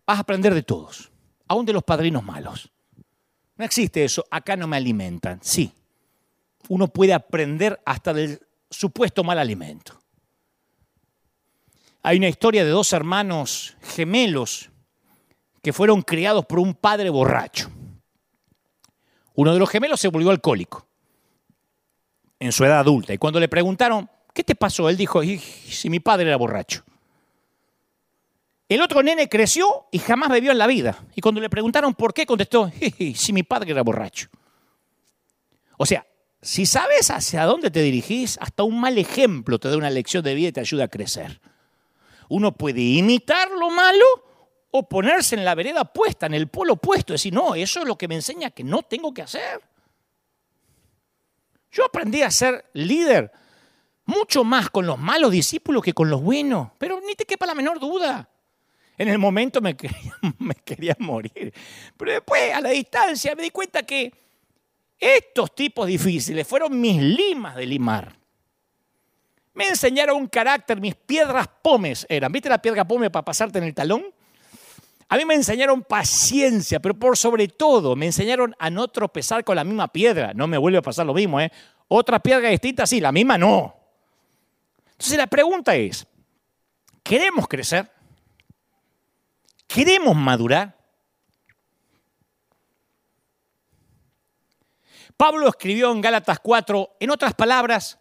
vas 0.03 0.17
a 0.17 0.21
aprender 0.21 0.55
de 0.55 0.63
todos, 0.63 1.11
aún 1.47 1.67
de 1.67 1.73
los 1.73 1.83
padrinos 1.83 2.23
malos. 2.23 2.71
No 3.55 3.63
existe 3.63 4.03
eso, 4.03 4.25
acá 4.31 4.55
no 4.55 4.65
me 4.65 4.77
alimentan. 4.77 5.37
Sí, 5.43 5.71
uno 6.67 6.87
puede 6.87 7.13
aprender 7.13 7.79
hasta 7.85 8.11
del 8.11 8.41
supuesto 8.71 9.23
mal 9.23 9.37
alimento. 9.37 10.01
Hay 12.01 12.17
una 12.17 12.29
historia 12.29 12.65
de 12.65 12.71
dos 12.71 12.91
hermanos 12.91 13.77
gemelos 13.83 14.71
que 15.61 15.73
fueron 15.73 16.01
criados 16.01 16.43
por 16.47 16.57
un 16.57 16.73
padre 16.73 17.11
borracho. 17.11 17.69
Uno 19.35 19.53
de 19.53 19.59
los 19.59 19.69
gemelos 19.69 19.99
se 19.99 20.07
volvió 20.07 20.31
alcohólico 20.31 20.87
en 22.39 22.51
su 22.51 22.65
edad 22.65 22.79
adulta 22.79 23.13
y 23.13 23.19
cuando 23.19 23.39
le 23.39 23.47
preguntaron, 23.47 24.09
¿qué 24.33 24.43
te 24.43 24.55
pasó? 24.55 24.89
Él 24.89 24.97
dijo, 24.97 25.21
si 25.23 25.89
mi 25.89 25.99
padre 25.99 26.27
era 26.27 26.37
borracho. 26.37 26.83
El 28.67 28.81
otro 28.81 29.01
nene 29.01 29.27
creció 29.27 29.87
y 29.91 29.97
jamás 29.97 30.29
bebió 30.29 30.51
en 30.51 30.59
la 30.59 30.67
vida. 30.67 31.03
Y 31.15 31.21
cuando 31.21 31.41
le 31.41 31.49
preguntaron 31.49 31.95
por 31.95 32.13
qué, 32.13 32.25
contestó, 32.25 32.71
si 33.15 33.33
mi 33.33 33.43
padre 33.43 33.71
era 33.71 33.81
borracho. 33.81 34.29
O 35.77 35.85
sea, 35.85 36.05
si 36.41 36.65
sabes 36.65 37.09
hacia 37.09 37.45
dónde 37.45 37.71
te 37.71 37.81
dirigís, 37.81 38.37
hasta 38.39 38.63
un 38.63 38.79
mal 38.79 38.97
ejemplo 38.97 39.59
te 39.59 39.69
da 39.69 39.77
una 39.77 39.89
lección 39.89 40.23
de 40.23 40.35
vida 40.35 40.49
y 40.49 40.51
te 40.51 40.59
ayuda 40.59 40.85
a 40.85 40.87
crecer. 40.87 41.41
Uno 42.29 42.55
puede 42.55 42.81
imitar 42.81 43.49
lo 43.49 43.71
malo 43.71 44.05
o 44.71 44.87
ponerse 44.87 45.35
en 45.35 45.43
la 45.43 45.55
vereda 45.55 45.83
puesta, 45.85 46.27
en 46.27 46.35
el 46.35 46.47
polo 46.47 46.73
opuesto, 46.73 47.13
decir, 47.13 47.33
no, 47.33 47.55
eso 47.55 47.79
es 47.79 47.87
lo 47.87 47.97
que 47.97 48.07
me 48.07 48.15
enseña 48.15 48.51
que 48.51 48.63
no 48.63 48.83
tengo 48.83 49.13
que 49.13 49.23
hacer. 49.23 49.61
Yo 51.71 51.85
aprendí 51.85 52.21
a 52.21 52.29
ser 52.29 52.65
líder 52.73 53.31
mucho 54.09 54.43
más 54.43 54.69
con 54.69 54.85
los 54.85 54.97
malos 54.97 55.31
discípulos 55.31 55.83
que 55.83 55.93
con 55.93 56.09
los 56.09 56.21
buenos, 56.21 56.69
pero 56.77 56.99
ni 57.05 57.13
te 57.13 57.25
quepa 57.25 57.45
la 57.45 57.53
menor 57.53 57.79
duda. 57.79 58.27
En 58.97 59.07
el 59.07 59.17
momento 59.17 59.61
me 59.61 59.75
quería, 59.75 60.95
morir. 60.99 61.53
Pero 61.95 62.11
después, 62.11 62.53
a 62.53 62.59
la 62.59 62.69
distancia, 62.69 63.33
me 63.35 63.43
di 63.43 63.51
cuenta 63.51 63.83
que 63.83 64.11
estos 64.99 65.55
tipos 65.55 65.87
difíciles 65.87 66.45
fueron 66.45 66.81
mis 66.81 67.01
limas 67.01 67.55
de 67.55 67.65
limar. 67.65 68.17
Me 69.53 69.67
enseñaron 69.67 70.17
un 70.17 70.27
carácter, 70.27 70.81
mis 70.81 70.95
piedras 70.95 71.47
pomes 71.61 72.05
eran. 72.09 72.31
¿Viste 72.31 72.49
la 72.49 72.61
piedra 72.61 72.85
pome 72.85 73.09
para 73.09 73.23
pasarte 73.23 73.59
en 73.59 73.65
el 73.65 73.73
talón? 73.73 74.05
A 75.07 75.17
mí 75.17 75.25
me 75.25 75.35
enseñaron 75.35 75.81
paciencia, 75.81 76.79
pero 76.79 76.93
por 76.93 77.17
sobre 77.17 77.47
todo 77.47 77.95
me 77.95 78.07
enseñaron 78.07 78.55
a 78.59 78.69
no 78.69 78.87
tropezar 78.89 79.43
con 79.43 79.55
la 79.55 79.63
misma 79.63 79.87
piedra. 79.87 80.33
No 80.33 80.47
me 80.47 80.57
vuelve 80.57 80.79
a 80.79 80.81
pasar 80.81 81.05
lo 81.05 81.13
mismo, 81.13 81.39
¿eh? 81.39 81.51
Otra 81.87 82.19
piedra 82.19 82.49
distinta, 82.49 82.85
sí, 82.85 82.99
la 82.99 83.11
misma 83.11 83.37
no. 83.37 83.78
Entonces 84.99 85.17
la 85.17 85.27
pregunta 85.27 85.77
es, 85.77 86.05
¿queremos 87.03 87.47
crecer? 87.47 87.89
¿Queremos 89.65 90.13
madurar? 90.13 90.77
Pablo 95.15 95.47
escribió 95.47 95.89
en 95.93 96.01
Gálatas 96.01 96.41
4, 96.41 96.97
en 96.99 97.11
otras 97.11 97.33
palabras, 97.33 97.97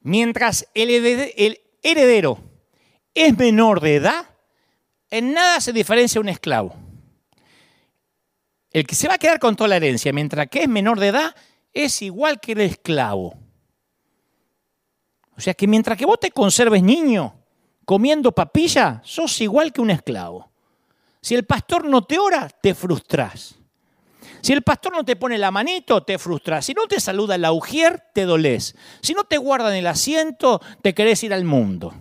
mientras 0.00 0.68
el 0.74 1.58
heredero 1.82 2.38
es 3.14 3.36
menor 3.36 3.80
de 3.80 3.96
edad, 3.96 4.30
en 5.10 5.32
nada 5.32 5.60
se 5.60 5.72
diferencia 5.72 6.20
un 6.20 6.28
esclavo. 6.28 6.76
El 8.70 8.86
que 8.86 8.94
se 8.94 9.08
va 9.08 9.14
a 9.14 9.18
quedar 9.18 9.40
con 9.40 9.56
toda 9.56 9.66
la 9.66 9.76
herencia, 9.76 10.12
mientras 10.12 10.46
que 10.46 10.62
es 10.62 10.68
menor 10.68 11.00
de 11.00 11.08
edad, 11.08 11.34
es 11.72 12.00
igual 12.00 12.38
que 12.38 12.52
el 12.52 12.60
esclavo. 12.60 13.47
O 15.38 15.40
sea 15.40 15.54
que 15.54 15.68
mientras 15.68 15.96
que 15.96 16.04
vos 16.04 16.18
te 16.18 16.32
conserves 16.32 16.82
niño 16.82 17.32
comiendo 17.84 18.32
papilla, 18.32 19.00
sos 19.04 19.40
igual 19.40 19.72
que 19.72 19.80
un 19.80 19.90
esclavo. 19.90 20.50
Si 21.20 21.36
el 21.36 21.44
pastor 21.44 21.84
no 21.84 22.02
te 22.02 22.18
ora, 22.18 22.48
te 22.48 22.74
frustras. 22.74 23.54
Si 24.40 24.52
el 24.52 24.62
pastor 24.62 24.92
no 24.92 25.04
te 25.04 25.14
pone 25.14 25.38
la 25.38 25.52
manito, 25.52 26.02
te 26.02 26.18
frustras. 26.18 26.66
Si 26.66 26.74
no 26.74 26.86
te 26.88 26.98
saluda 26.98 27.36
el 27.36 27.44
ujier, 27.44 28.02
te 28.12 28.24
dolés. 28.24 28.74
Si 29.00 29.14
no 29.14 29.24
te 29.24 29.38
guardan 29.38 29.74
el 29.74 29.86
asiento, 29.86 30.60
te 30.82 30.92
querés 30.92 31.22
ir 31.22 31.32
al 31.32 31.44
mundo. 31.44 31.94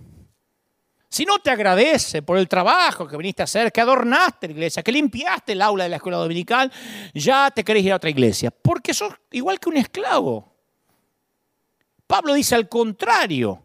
Si 1.08 1.24
no 1.24 1.38
te 1.38 1.52
agradece 1.52 2.24
por 2.24 2.40
el 2.40 2.48
trabajo 2.48 3.08
que 3.08 3.18
viniste 3.18 3.44
a 3.44 3.46
hacer, 3.46 3.72
que 3.72 3.82
adornaste 3.82 4.48
la 4.48 4.54
iglesia, 4.54 4.82
que 4.82 4.92
limpiaste 4.92 5.54
el 5.54 5.62
aula 5.62 5.84
de 5.84 5.92
la 5.92 5.96
escuela 5.98 6.18
dominical, 6.18 6.72
ya 7.14 7.52
te 7.52 7.64
querés 7.64 7.86
ir 7.86 7.94
a 7.94 7.98
otra 7.98 8.10
iglesia. 8.10 8.50
Porque 8.50 8.96
sos 8.96 9.14
igual 9.32 9.60
que 9.60 9.70
un 9.70 9.78
esclavo. 9.78 10.57
Pablo 12.08 12.34
dice 12.34 12.56
al 12.56 12.68
contrario. 12.70 13.64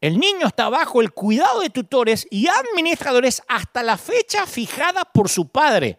El 0.00 0.18
niño 0.18 0.46
está 0.46 0.70
bajo 0.70 1.02
el 1.02 1.12
cuidado 1.12 1.60
de 1.60 1.68
tutores 1.68 2.26
y 2.30 2.46
administradores 2.48 3.42
hasta 3.48 3.82
la 3.82 3.98
fecha 3.98 4.46
fijada 4.46 5.04
por 5.04 5.28
su 5.28 5.48
padre. 5.48 5.98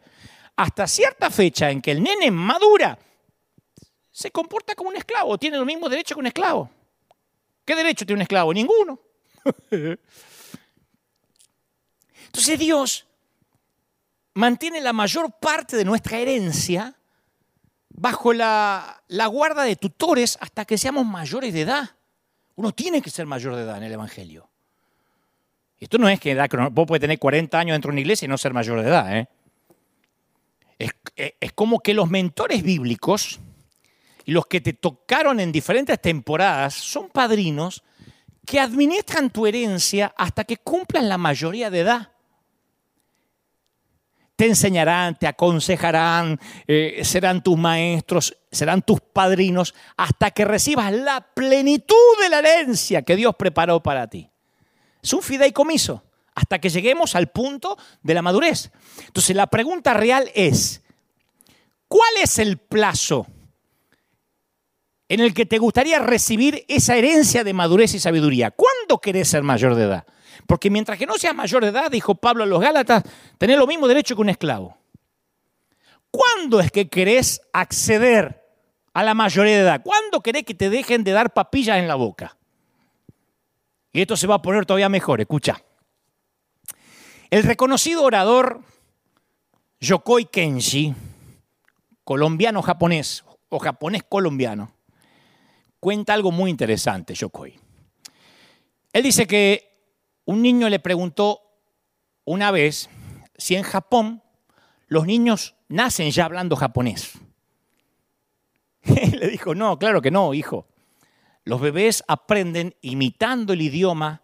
Hasta 0.55 0.87
cierta 0.87 1.29
fecha 1.29 1.69
en 1.69 1.81
que 1.81 1.91
el 1.91 2.01
nene 2.01 2.31
madura, 2.31 2.97
se 4.09 4.31
comporta 4.31 4.73
como 4.75 4.89
un 4.89 4.95
esclavo, 4.95 5.37
tiene 5.37 5.57
los 5.57 5.65
mismos 5.65 5.89
derechos 5.89 6.15
que 6.15 6.19
un 6.19 6.27
esclavo. 6.27 6.69
¿Qué 7.63 7.75
derecho 7.75 8.05
tiene 8.05 8.17
un 8.19 8.23
esclavo? 8.23 8.53
Ninguno. 8.53 8.99
Entonces 12.25 12.59
Dios 12.59 13.05
mantiene 14.33 14.81
la 14.81 14.93
mayor 14.93 15.31
parte 15.39 15.77
de 15.77 15.85
nuestra 15.85 16.17
herencia 16.17 16.95
bajo 17.93 18.33
la, 18.33 19.03
la 19.07 19.27
guarda 19.27 19.63
de 19.63 19.75
tutores 19.75 20.37
hasta 20.41 20.65
que 20.65 20.77
seamos 20.77 21.05
mayores 21.05 21.53
de 21.53 21.61
edad. 21.61 21.89
Uno 22.55 22.71
tiene 22.71 23.01
que 23.01 23.09
ser 23.09 23.25
mayor 23.25 23.55
de 23.55 23.63
edad 23.63 23.77
en 23.77 23.83
el 23.83 23.93
Evangelio. 23.93 24.49
Esto 25.79 25.97
no 25.97 26.07
es 26.07 26.19
que 26.19 26.35
vos 26.71 26.85
puedes 26.87 27.01
tener 27.01 27.17
40 27.17 27.57
años 27.57 27.73
dentro 27.73 27.89
de 27.89 27.93
una 27.93 28.01
iglesia 28.01 28.25
y 28.25 28.29
no 28.29 28.37
ser 28.37 28.53
mayor 28.53 28.81
de 28.81 28.87
edad. 28.87 29.17
¿eh? 29.17 29.27
Es, 30.77 30.91
es 31.15 31.53
como 31.53 31.79
que 31.79 31.93
los 31.93 32.09
mentores 32.09 32.61
bíblicos 32.61 33.39
y 34.25 34.31
los 34.31 34.45
que 34.45 34.61
te 34.61 34.73
tocaron 34.73 35.39
en 35.39 35.51
diferentes 35.51 35.99
temporadas 35.99 36.75
son 36.75 37.09
padrinos 37.09 37.83
que 38.45 38.59
administran 38.59 39.31
tu 39.31 39.47
herencia 39.47 40.13
hasta 40.17 40.43
que 40.43 40.57
cumplan 40.57 41.09
la 41.09 41.17
mayoría 41.17 41.69
de 41.71 41.79
edad 41.79 42.10
te 44.41 44.47
enseñarán, 44.47 45.19
te 45.19 45.27
aconsejarán, 45.27 46.39
eh, 46.65 47.01
serán 47.03 47.43
tus 47.43 47.59
maestros, 47.59 48.35
serán 48.51 48.81
tus 48.81 48.99
padrinos, 48.99 49.75
hasta 49.97 50.31
que 50.31 50.45
recibas 50.45 50.91
la 50.91 51.21
plenitud 51.35 51.95
de 52.19 52.29
la 52.29 52.39
herencia 52.39 53.03
que 53.03 53.15
Dios 53.15 53.35
preparó 53.35 53.83
para 53.83 54.07
ti. 54.07 54.31
Es 54.99 55.13
un 55.13 55.21
fideicomiso, 55.21 56.03
hasta 56.33 56.57
que 56.57 56.69
lleguemos 56.69 57.13
al 57.13 57.27
punto 57.27 57.77
de 58.01 58.15
la 58.15 58.23
madurez. 58.23 58.71
Entonces 59.05 59.35
la 59.35 59.45
pregunta 59.45 59.93
real 59.93 60.31
es, 60.33 60.81
¿cuál 61.87 62.09
es 62.23 62.39
el 62.39 62.57
plazo 62.57 63.27
en 65.07 65.19
el 65.19 65.35
que 65.35 65.45
te 65.45 65.59
gustaría 65.59 65.99
recibir 65.99 66.65
esa 66.67 66.95
herencia 66.95 67.43
de 67.43 67.53
madurez 67.53 67.93
y 67.93 67.99
sabiduría? 67.99 68.49
¿Cuándo 68.49 68.97
querés 68.97 69.27
ser 69.27 69.43
mayor 69.43 69.75
de 69.75 69.83
edad? 69.83 70.07
Porque 70.51 70.69
mientras 70.69 70.99
que 70.99 71.05
no 71.05 71.17
seas 71.17 71.33
mayor 71.33 71.63
de 71.63 71.69
edad, 71.69 71.89
dijo 71.89 72.13
Pablo 72.13 72.43
a 72.43 72.45
los 72.45 72.59
Gálatas, 72.59 73.03
tenés 73.37 73.57
lo 73.57 73.65
mismo 73.65 73.87
derecho 73.87 74.17
que 74.17 74.21
un 74.21 74.27
esclavo. 74.27 74.77
¿Cuándo 76.11 76.59
es 76.59 76.73
que 76.73 76.89
querés 76.89 77.41
acceder 77.53 78.43
a 78.93 79.01
la 79.01 79.13
mayoría 79.13 79.53
de 79.55 79.61
edad? 79.61 79.81
¿Cuándo 79.81 80.19
querés 80.19 80.43
que 80.43 80.53
te 80.53 80.69
dejen 80.69 81.05
de 81.05 81.13
dar 81.13 81.31
papillas 81.31 81.77
en 81.77 81.87
la 81.87 81.95
boca? 81.95 82.35
Y 83.93 84.01
esto 84.01 84.17
se 84.17 84.27
va 84.27 84.35
a 84.35 84.41
poner 84.41 84.65
todavía 84.65 84.89
mejor, 84.89 85.21
escucha. 85.21 85.63
El 87.29 87.43
reconocido 87.43 88.03
orador 88.03 88.59
Yokoi 89.79 90.25
Kenshi, 90.25 90.93
colombiano-japonés 92.03 93.23
o 93.47 93.57
japonés-colombiano, 93.57 94.73
cuenta 95.79 96.13
algo 96.13 96.33
muy 96.33 96.51
interesante, 96.51 97.13
Yokoi. 97.13 97.57
Él 98.91 99.03
dice 99.03 99.25
que 99.25 99.70
un 100.25 100.41
niño 100.41 100.69
le 100.69 100.79
preguntó 100.79 101.41
una 102.25 102.51
vez 102.51 102.89
si 103.37 103.55
en 103.55 103.63
Japón 103.63 104.21
los 104.87 105.05
niños 105.05 105.55
nacen 105.67 106.11
ya 106.11 106.25
hablando 106.25 106.55
japonés. 106.55 107.13
le 108.83 109.27
dijo, 109.29 109.55
no, 109.55 109.77
claro 109.79 110.01
que 110.01 110.11
no, 110.11 110.33
hijo. 110.33 110.67
Los 111.43 111.61
bebés 111.61 112.03
aprenden 112.07 112.75
imitando 112.81 113.53
el 113.53 113.61
idioma 113.61 114.21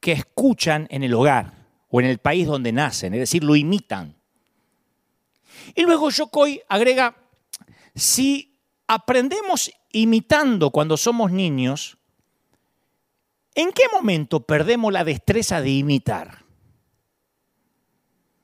que 0.00 0.12
escuchan 0.12 0.86
en 0.90 1.02
el 1.02 1.14
hogar 1.14 1.52
o 1.88 2.00
en 2.00 2.06
el 2.06 2.18
país 2.18 2.46
donde 2.46 2.72
nacen, 2.72 3.14
es 3.14 3.20
decir, 3.20 3.44
lo 3.44 3.56
imitan. 3.56 4.16
Y 5.74 5.82
luego 5.82 6.10
Yokoi 6.10 6.62
agrega, 6.68 7.16
si 7.94 8.58
aprendemos 8.86 9.70
imitando 9.92 10.70
cuando 10.70 10.96
somos 10.96 11.30
niños, 11.30 11.98
¿en 13.54 13.72
qué 13.72 13.84
momento 13.92 14.40
perdemos 14.40 14.92
la 14.92 15.04
destreza 15.04 15.60
de 15.60 15.70
imitar? 15.70 16.44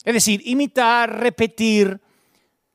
Es 0.04 0.14
decir, 0.14 0.40
imitar, 0.44 1.20
repetir, 1.20 2.00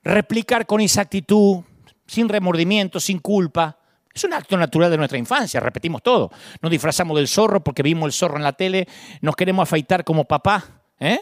replicar 0.03 0.65
con 0.65 0.81
exactitud, 0.81 1.63
sin 2.05 2.29
remordimiento, 2.29 2.99
sin 2.99 3.19
culpa. 3.19 3.77
Es 4.13 4.23
un 4.23 4.33
acto 4.33 4.55
natural 4.55 4.91
de 4.91 4.97
nuestra 4.97 5.17
infancia, 5.17 5.59
repetimos 5.59 6.03
todo. 6.03 6.31
Nos 6.61 6.71
disfrazamos 6.71 7.17
del 7.17 7.27
zorro 7.27 7.63
porque 7.63 7.81
vimos 7.81 8.05
el 8.05 8.13
zorro 8.13 8.37
en 8.37 8.43
la 8.43 8.53
tele, 8.53 8.87
nos 9.21 9.35
queremos 9.35 9.63
afeitar 9.63 10.03
como 10.03 10.25
papá, 10.25 10.83
¿eh? 10.99 11.19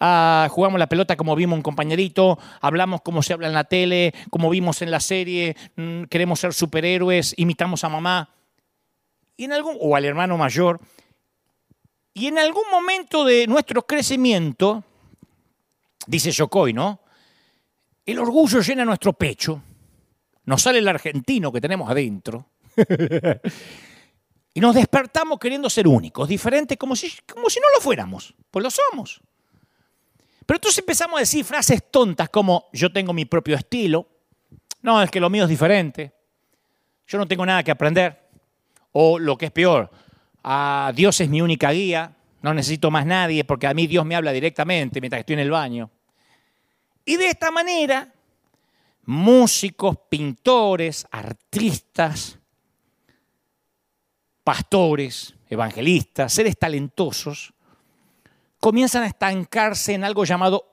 Ah, 0.00 0.46
jugamos 0.48 0.78
la 0.78 0.88
pelota 0.88 1.16
como 1.16 1.34
vimos 1.34 1.56
un 1.56 1.62
compañerito, 1.62 2.38
hablamos 2.60 3.00
como 3.00 3.20
se 3.20 3.32
habla 3.32 3.48
en 3.48 3.54
la 3.54 3.64
tele, 3.64 4.14
como 4.30 4.48
vimos 4.48 4.80
en 4.80 4.92
la 4.92 5.00
serie, 5.00 5.56
mm, 5.74 6.04
queremos 6.04 6.38
ser 6.38 6.54
superhéroes, 6.54 7.34
imitamos 7.36 7.82
a 7.82 7.88
mamá 7.88 8.30
y 9.38 9.44
en 9.44 9.52
algún, 9.54 9.78
o 9.80 9.96
al 9.96 10.04
hermano 10.04 10.36
mayor. 10.36 10.78
Y 12.12 12.26
en 12.26 12.38
algún 12.38 12.64
momento 12.70 13.24
de 13.24 13.46
nuestro 13.46 13.86
crecimiento, 13.86 14.84
dice 16.06 16.30
Yokoi, 16.30 16.74
¿no? 16.74 17.00
El 18.04 18.18
orgullo 18.18 18.60
llena 18.60 18.84
nuestro 18.84 19.14
pecho 19.14 19.62
nos 20.48 20.62
sale 20.62 20.78
el 20.78 20.88
argentino 20.88 21.52
que 21.52 21.60
tenemos 21.60 21.90
adentro. 21.90 22.46
y 24.54 24.60
nos 24.60 24.74
despertamos 24.74 25.38
queriendo 25.38 25.68
ser 25.68 25.86
únicos, 25.86 26.26
diferentes, 26.26 26.78
como 26.78 26.96
si, 26.96 27.12
como 27.30 27.50
si 27.50 27.60
no 27.60 27.66
lo 27.74 27.82
fuéramos. 27.82 28.34
Pues 28.50 28.62
lo 28.62 28.70
somos. 28.70 29.20
Pero 30.46 30.56
entonces 30.56 30.78
empezamos 30.78 31.18
a 31.18 31.20
decir 31.20 31.44
frases 31.44 31.90
tontas 31.90 32.30
como 32.30 32.70
yo 32.72 32.90
tengo 32.90 33.12
mi 33.12 33.26
propio 33.26 33.56
estilo. 33.56 34.08
No, 34.80 35.02
es 35.02 35.10
que 35.10 35.20
lo 35.20 35.28
mío 35.28 35.44
es 35.44 35.50
diferente. 35.50 36.14
Yo 37.06 37.18
no 37.18 37.28
tengo 37.28 37.44
nada 37.44 37.62
que 37.62 37.70
aprender. 37.70 38.27
O 38.92 39.18
lo 39.18 39.36
que 39.36 39.46
es 39.46 39.52
peor, 39.52 39.90
a 40.42 40.92
Dios 40.94 41.20
es 41.20 41.28
mi 41.28 41.40
única 41.40 41.70
guía. 41.70 42.14
No 42.40 42.54
necesito 42.54 42.90
más 42.90 43.04
nadie 43.04 43.44
porque 43.44 43.66
a 43.66 43.74
mí 43.74 43.86
Dios 43.86 44.06
me 44.06 44.14
habla 44.14 44.32
directamente 44.32 45.00
mientras 45.00 45.20
estoy 45.20 45.34
en 45.34 45.40
el 45.40 45.50
baño. 45.50 45.90
Y 47.04 47.16
de 47.16 47.28
esta 47.28 47.50
manera 47.50 48.12
músicos, 49.08 49.96
pintores, 50.10 51.06
artistas, 51.10 52.38
pastores, 54.44 55.34
evangelistas, 55.48 56.30
seres 56.30 56.58
talentosos, 56.58 57.54
comienzan 58.60 59.04
a 59.04 59.06
estancarse 59.06 59.94
en 59.94 60.04
algo 60.04 60.26
llamado 60.26 60.66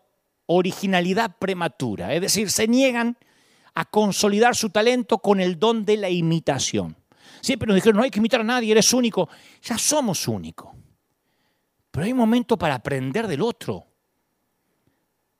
originalidad 0.48 1.38
prematura, 1.40 2.14
es 2.14 2.20
decir, 2.20 2.52
se 2.52 2.68
niegan 2.68 3.18
a 3.74 3.86
consolidar 3.86 4.54
su 4.54 4.70
talento 4.70 5.20
con 5.20 5.40
el 5.40 5.58
don 5.58 5.86
de 5.86 5.96
la 5.96 6.10
imitación. 6.10 6.98
Siempre 7.46 7.68
nos 7.68 7.76
dijeron, 7.76 7.98
no 7.98 8.04
hay 8.04 8.10
que 8.10 8.18
imitar 8.18 8.42
a 8.42 8.44
nadie, 8.44 8.72
eres 8.72 8.92
único. 8.92 9.30
Ya 9.62 9.78
somos 9.78 10.28
únicos. 10.28 10.72
Pero 11.92 12.04
hay 12.08 12.12
momento 12.12 12.58
para 12.58 12.74
aprender 12.74 13.28
del 13.28 13.44
otro 13.44 13.86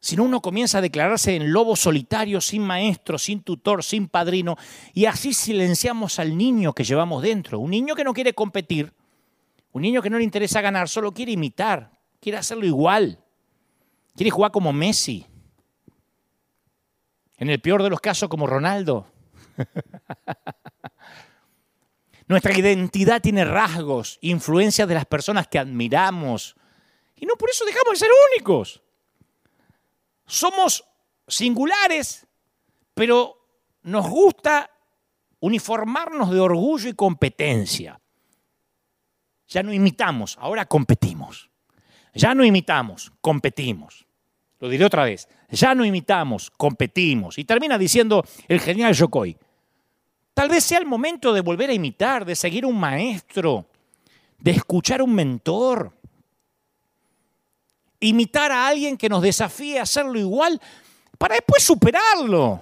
sino 0.06 0.24
uno 0.24 0.40
comienza 0.40 0.78
a 0.78 0.82
declararse 0.82 1.36
en 1.36 1.52
lobo 1.52 1.76
solitario, 1.76 2.40
sin 2.40 2.62
maestro, 2.62 3.18
sin 3.18 3.42
tutor, 3.42 3.84
sin 3.84 4.08
padrino, 4.08 4.56
y 4.94 5.06
así 5.06 5.34
silenciamos 5.34 6.20
al 6.20 6.38
niño 6.38 6.74
que 6.74 6.84
llevamos 6.84 7.24
dentro. 7.24 7.58
Un 7.58 7.72
niño 7.72 7.96
que 7.96 8.04
no 8.04 8.14
quiere 8.14 8.34
competir, 8.34 8.94
un 9.72 9.82
niño 9.82 10.04
que 10.04 10.12
no 10.12 10.20
le 10.20 10.24
interesa 10.24 10.62
ganar, 10.62 10.90
solo 10.90 11.12
quiere 11.12 11.32
imitar, 11.32 11.90
quiere 12.20 12.38
hacerlo 12.38 12.68
igual, 12.68 13.18
quiere 14.16 14.30
jugar 14.30 14.52
como 14.52 14.72
Messi. 14.72 15.26
En 17.38 17.50
el 17.50 17.60
peor 17.60 17.82
de 17.82 17.90
los 17.90 18.00
casos, 18.00 18.30
como 18.30 18.46
Ronaldo. 18.46 19.08
Nuestra 22.28 22.58
identidad 22.58 23.22
tiene 23.22 23.46
rasgos, 23.46 24.18
influencias 24.22 24.88
de 24.88 24.96
las 24.96 25.06
personas 25.06 25.48
que 25.48 25.60
admiramos. 25.60 26.56
Y 27.16 27.26
no 27.26 27.36
por 27.36 27.50
eso 27.50 27.66
dejamos 27.66 27.94
de 27.94 28.00
ser 28.00 28.10
únicos. 28.34 28.82
Somos 30.26 30.84
singulares, 31.28 32.26
pero 32.94 33.38
nos 33.84 34.10
gusta 34.10 34.72
uniformarnos 35.40 36.32
de 36.32 36.40
orgullo 36.40 36.90
y 36.90 36.94
competencia. 36.94 38.02
Ya 39.48 39.62
no 39.62 39.72
imitamos, 39.72 40.38
ahora 40.40 40.66
competimos. 40.66 41.52
Ya 42.16 42.34
no 42.34 42.44
imitamos, 42.44 43.12
competimos. 43.22 44.08
Lo 44.60 44.70
diré 44.70 44.86
otra 44.86 45.04
vez. 45.04 45.28
Ya 45.50 45.76
no 45.76 45.86
imitamos, 45.86 46.50
competimos. 46.50 47.38
Y 47.38 47.46
termina 47.46 47.78
diciendo 47.78 48.26
el 48.48 48.60
genial 48.60 48.94
Yokoi. 48.94 49.38
Tal 50.36 50.50
vez 50.50 50.66
sea 50.66 50.80
el 50.80 50.86
momento 50.86 51.32
de 51.32 51.40
volver 51.40 51.70
a 51.70 51.74
imitar, 51.74 52.26
de 52.26 52.36
seguir 52.36 52.66
un 52.66 52.78
maestro, 52.78 53.66
de 54.38 54.52
escuchar 54.52 55.02
un 55.02 55.16
mentor, 55.16 55.94
imitar 58.02 58.52
a 58.52 58.68
alguien 58.68 58.98
que 58.98 59.08
nos 59.08 59.22
desafíe 59.22 59.80
a 59.80 59.84
hacerlo 59.84 60.20
igual 60.20 60.62
para 61.18 61.36
después 61.36 61.64
superarlo. 61.64 62.60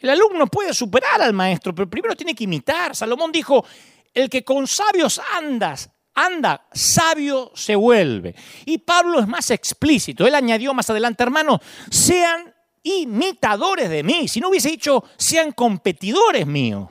El 0.00 0.10
alumno 0.10 0.48
puede 0.48 0.74
superar 0.74 1.22
al 1.22 1.32
maestro, 1.32 1.72
pero 1.72 1.88
primero 1.88 2.16
tiene 2.16 2.34
que 2.34 2.42
imitar. 2.42 2.96
Salomón 2.96 3.30
dijo, 3.30 3.64
el 4.12 4.28
que 4.28 4.42
con 4.42 4.66
sabios 4.66 5.20
andas, 5.36 5.88
anda, 6.12 6.66
sabio 6.72 7.52
se 7.54 7.76
vuelve. 7.76 8.34
Y 8.66 8.78
Pablo 8.78 9.20
es 9.20 9.28
más 9.28 9.52
explícito. 9.52 10.26
Él 10.26 10.34
añadió 10.34 10.74
más 10.74 10.90
adelante, 10.90 11.22
hermano, 11.22 11.60
sean 11.88 12.52
imitadores 12.82 13.90
de 13.90 14.02
mí. 14.02 14.28
Si 14.28 14.40
no 14.40 14.48
hubiese 14.48 14.70
dicho, 14.70 15.04
sean 15.16 15.52
competidores 15.52 16.46
míos. 16.46 16.90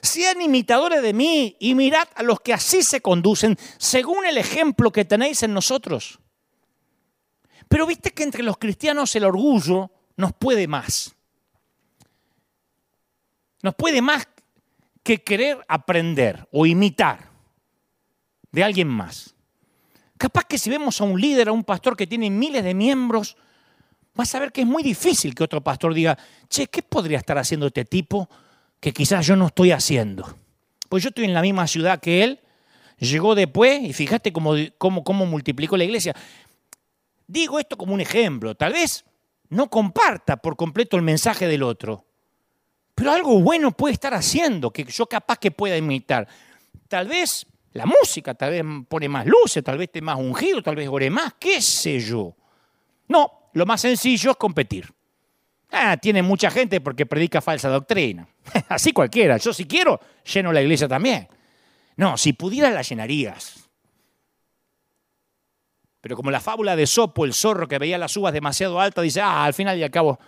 Sean 0.00 0.40
imitadores 0.40 1.02
de 1.02 1.12
mí 1.12 1.56
y 1.60 1.74
mirad 1.74 2.08
a 2.14 2.22
los 2.22 2.40
que 2.40 2.52
así 2.52 2.82
se 2.82 3.00
conducen 3.00 3.58
según 3.78 4.24
el 4.24 4.38
ejemplo 4.38 4.90
que 4.90 5.04
tenéis 5.04 5.42
en 5.42 5.54
nosotros. 5.54 6.18
Pero 7.68 7.86
viste 7.86 8.12
que 8.12 8.22
entre 8.22 8.42
los 8.42 8.58
cristianos 8.58 9.14
el 9.16 9.24
orgullo 9.24 9.90
nos 10.16 10.32
puede 10.32 10.66
más. 10.66 11.14
Nos 13.62 13.74
puede 13.74 14.02
más 14.02 14.26
que 15.02 15.22
querer 15.22 15.64
aprender 15.68 16.48
o 16.52 16.66
imitar 16.66 17.30
de 18.50 18.64
alguien 18.64 18.88
más. 18.88 19.34
Capaz 20.18 20.44
que 20.44 20.58
si 20.58 20.70
vemos 20.70 21.00
a 21.00 21.04
un 21.04 21.20
líder, 21.20 21.48
a 21.48 21.52
un 21.52 21.64
pastor 21.64 21.96
que 21.96 22.06
tiene 22.06 22.30
miles 22.30 22.62
de 22.62 22.74
miembros, 22.74 23.36
vas 24.14 24.34
a 24.34 24.40
ver 24.40 24.52
que 24.52 24.62
es 24.62 24.66
muy 24.66 24.82
difícil 24.82 25.34
que 25.34 25.44
otro 25.44 25.62
pastor 25.62 25.94
diga, 25.94 26.18
che, 26.48 26.66
¿qué 26.66 26.82
podría 26.82 27.18
estar 27.18 27.38
haciendo 27.38 27.66
este 27.66 27.84
tipo 27.84 28.28
que 28.82 28.92
quizás 28.92 29.24
yo 29.24 29.36
no 29.36 29.46
estoy 29.46 29.70
haciendo. 29.70 30.36
Pues 30.88 31.04
yo 31.04 31.10
estoy 31.10 31.24
en 31.24 31.34
la 31.34 31.40
misma 31.40 31.68
ciudad 31.68 32.00
que 32.00 32.24
él, 32.24 32.40
llegó 32.98 33.36
después 33.36 33.80
y 33.80 33.92
fíjate 33.92 34.32
cómo, 34.32 34.54
cómo, 34.76 35.04
cómo 35.04 35.24
multiplicó 35.24 35.76
la 35.76 35.84
iglesia. 35.84 36.16
Digo 37.28 37.60
esto 37.60 37.78
como 37.78 37.94
un 37.94 38.00
ejemplo, 38.00 38.56
tal 38.56 38.72
vez 38.72 39.04
no 39.50 39.70
comparta 39.70 40.36
por 40.36 40.56
completo 40.56 40.96
el 40.96 41.02
mensaje 41.02 41.46
del 41.46 41.62
otro, 41.62 42.04
pero 42.96 43.12
algo 43.12 43.40
bueno 43.40 43.70
puede 43.70 43.94
estar 43.94 44.14
haciendo 44.14 44.72
que 44.72 44.84
yo 44.84 45.06
capaz 45.06 45.38
que 45.38 45.52
pueda 45.52 45.76
imitar. 45.76 46.26
Tal 46.88 47.06
vez 47.06 47.46
la 47.74 47.86
música, 47.86 48.34
tal 48.34 48.50
vez 48.50 48.64
pone 48.88 49.08
más 49.08 49.26
luces, 49.26 49.62
tal 49.62 49.78
vez 49.78 49.86
esté 49.86 50.02
más 50.02 50.18
ungido, 50.18 50.60
tal 50.60 50.74
vez 50.74 50.88
ore 50.88 51.08
más, 51.08 51.34
qué 51.38 51.62
sé 51.62 52.00
yo. 52.00 52.34
No, 53.06 53.41
lo 53.52 53.66
más 53.66 53.80
sencillo 53.80 54.32
es 54.32 54.36
competir. 54.36 54.92
Ah, 55.70 55.96
tiene 55.96 56.22
mucha 56.22 56.50
gente 56.50 56.80
porque 56.80 57.06
predica 57.06 57.40
falsa 57.40 57.68
doctrina. 57.68 58.28
Así 58.68 58.92
cualquiera. 58.92 59.38
Yo 59.38 59.52
si 59.52 59.66
quiero, 59.66 59.98
lleno 60.24 60.52
la 60.52 60.60
iglesia 60.60 60.86
también. 60.86 61.28
No, 61.96 62.16
si 62.16 62.34
pudiera 62.34 62.70
la 62.70 62.82
llenarías. 62.82 63.70
Pero 66.02 66.16
como 66.16 66.30
la 66.30 66.40
fábula 66.40 66.76
de 66.76 66.86
Sopo, 66.86 67.24
el 67.24 67.32
zorro 67.32 67.68
que 67.68 67.78
veía 67.78 67.96
las 67.96 68.16
uvas 68.16 68.32
demasiado 68.32 68.80
altas, 68.80 69.04
dice, 69.04 69.20
ah, 69.20 69.44
al 69.44 69.54
final 69.54 69.78
y 69.78 69.82
al 69.82 69.90
cabo 69.90 70.18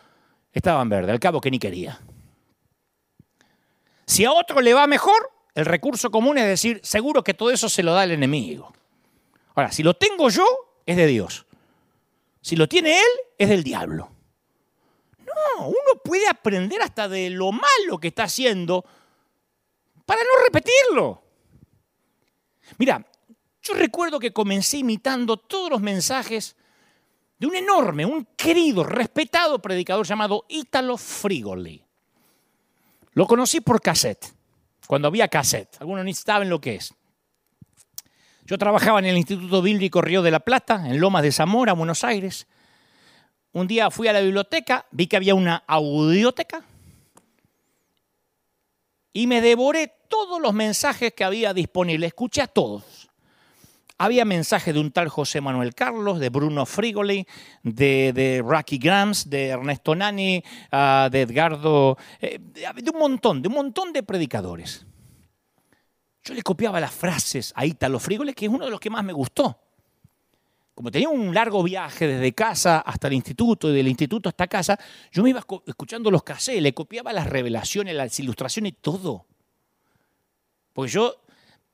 estaban 0.52 0.88
verdes, 0.88 1.10
al 1.10 1.20
cabo 1.20 1.40
que 1.40 1.50
ni 1.50 1.58
quería. 1.58 2.00
Si 4.06 4.24
a 4.24 4.32
otro 4.32 4.60
le 4.60 4.72
va 4.72 4.86
mejor, 4.86 5.30
el 5.54 5.66
recurso 5.66 6.10
común 6.10 6.38
es 6.38 6.46
decir, 6.46 6.80
seguro 6.82 7.24
que 7.24 7.34
todo 7.34 7.50
eso 7.50 7.68
se 7.68 7.82
lo 7.82 7.92
da 7.92 8.04
el 8.04 8.12
enemigo. 8.12 8.72
Ahora, 9.54 9.72
si 9.72 9.82
lo 9.82 9.94
tengo 9.94 10.30
yo, 10.30 10.44
es 10.86 10.96
de 10.96 11.06
Dios. 11.06 11.46
Si 12.44 12.56
lo 12.56 12.68
tiene 12.68 12.98
él, 12.98 13.06
es 13.38 13.48
del 13.48 13.64
diablo 13.64 14.14
uno 15.62 16.00
puede 16.02 16.28
aprender 16.28 16.82
hasta 16.82 17.08
de 17.08 17.30
lo 17.30 17.52
malo 17.52 17.98
que 18.00 18.08
está 18.08 18.24
haciendo 18.24 18.84
para 20.04 20.20
no 20.22 20.44
repetirlo. 20.44 21.22
Mira, 22.78 23.04
yo 23.62 23.74
recuerdo 23.74 24.18
que 24.18 24.32
comencé 24.32 24.78
imitando 24.78 25.36
todos 25.36 25.70
los 25.70 25.80
mensajes 25.80 26.56
de 27.38 27.46
un 27.46 27.56
enorme, 27.56 28.06
un 28.06 28.26
querido, 28.36 28.84
respetado 28.84 29.60
predicador 29.60 30.06
llamado 30.06 30.44
Ítalo 30.48 30.96
Frigoli. 30.96 31.84
Lo 33.12 33.26
conocí 33.26 33.60
por 33.60 33.80
cassette. 33.80 34.32
cuando 34.86 35.08
había 35.08 35.28
cassette. 35.28 35.76
Algunos 35.80 36.04
ni 36.04 36.12
saben 36.12 36.50
lo 36.50 36.60
que 36.60 36.74
es. 36.74 36.94
Yo 38.46 38.58
trabajaba 38.58 38.98
en 38.98 39.06
el 39.06 39.16
Instituto 39.16 39.62
Bíblico 39.62 40.02
Río 40.02 40.20
de 40.20 40.30
la 40.30 40.40
Plata, 40.40 40.84
en 40.86 41.00
Lomas 41.00 41.22
de 41.22 41.32
Zamora, 41.32 41.72
Buenos 41.72 42.04
Aires. 42.04 42.46
Un 43.52 43.66
día 43.66 43.90
fui 43.90 44.06
a 44.06 44.12
la 44.12 44.20
biblioteca, 44.20 44.84
vi 44.90 45.06
que 45.06 45.16
había 45.16 45.34
una 45.34 45.64
audioteca 45.66 46.62
y 49.14 49.26
me 49.26 49.40
devoré 49.40 49.94
todos 50.08 50.42
los 50.42 50.52
mensajes 50.52 51.14
que 51.14 51.24
había 51.24 51.54
disponibles. 51.54 52.08
Escuché 52.08 52.42
a 52.42 52.46
todos. 52.46 53.08
Había 53.96 54.26
mensajes 54.26 54.74
de 54.74 54.80
un 54.80 54.90
tal 54.90 55.08
José 55.08 55.40
Manuel 55.40 55.74
Carlos, 55.74 56.18
de 56.18 56.28
Bruno 56.28 56.66
Frigoli, 56.66 57.26
de, 57.62 58.12
de 58.12 58.42
Rocky 58.44 58.76
Grams, 58.76 59.30
de 59.30 59.46
Ernesto 59.48 59.94
Nani, 59.94 60.42
ah, 60.70 61.08
de 61.10 61.22
Edgardo, 61.22 61.96
eh, 62.20 62.40
de 62.40 62.90
un 62.90 62.98
montón, 62.98 63.40
de 63.40 63.48
un 63.48 63.54
montón 63.54 63.92
de 63.94 64.02
predicadores. 64.02 64.84
Yo 66.24 66.32
le 66.32 66.42
copiaba 66.42 66.80
las 66.80 66.92
frases 66.92 67.52
a 67.54 67.66
Ítalo 67.66 67.98
Frigoli, 67.98 68.32
que 68.32 68.46
es 68.46 68.50
uno 68.50 68.64
de 68.64 68.70
los 68.70 68.80
que 68.80 68.88
más 68.88 69.04
me 69.04 69.12
gustó. 69.12 69.58
Como 70.74 70.90
tenía 70.90 71.08
un 71.08 71.34
largo 71.34 71.62
viaje 71.62 72.06
desde 72.06 72.32
casa 72.32 72.80
hasta 72.80 73.06
el 73.08 73.12
instituto 73.12 73.70
y 73.70 73.74
del 73.74 73.86
instituto 73.86 74.28
hasta 74.28 74.46
casa, 74.46 74.78
yo 75.12 75.22
me 75.22 75.30
iba 75.30 75.44
escuchando 75.66 76.10
los 76.10 76.22
cassettes, 76.22 76.62
le 76.62 76.72
copiaba 76.72 77.12
las 77.12 77.28
revelaciones, 77.28 77.94
las 77.94 78.18
ilustraciones, 78.18 78.74
todo. 78.80 79.26
Porque 80.72 80.90
yo, 80.90 81.14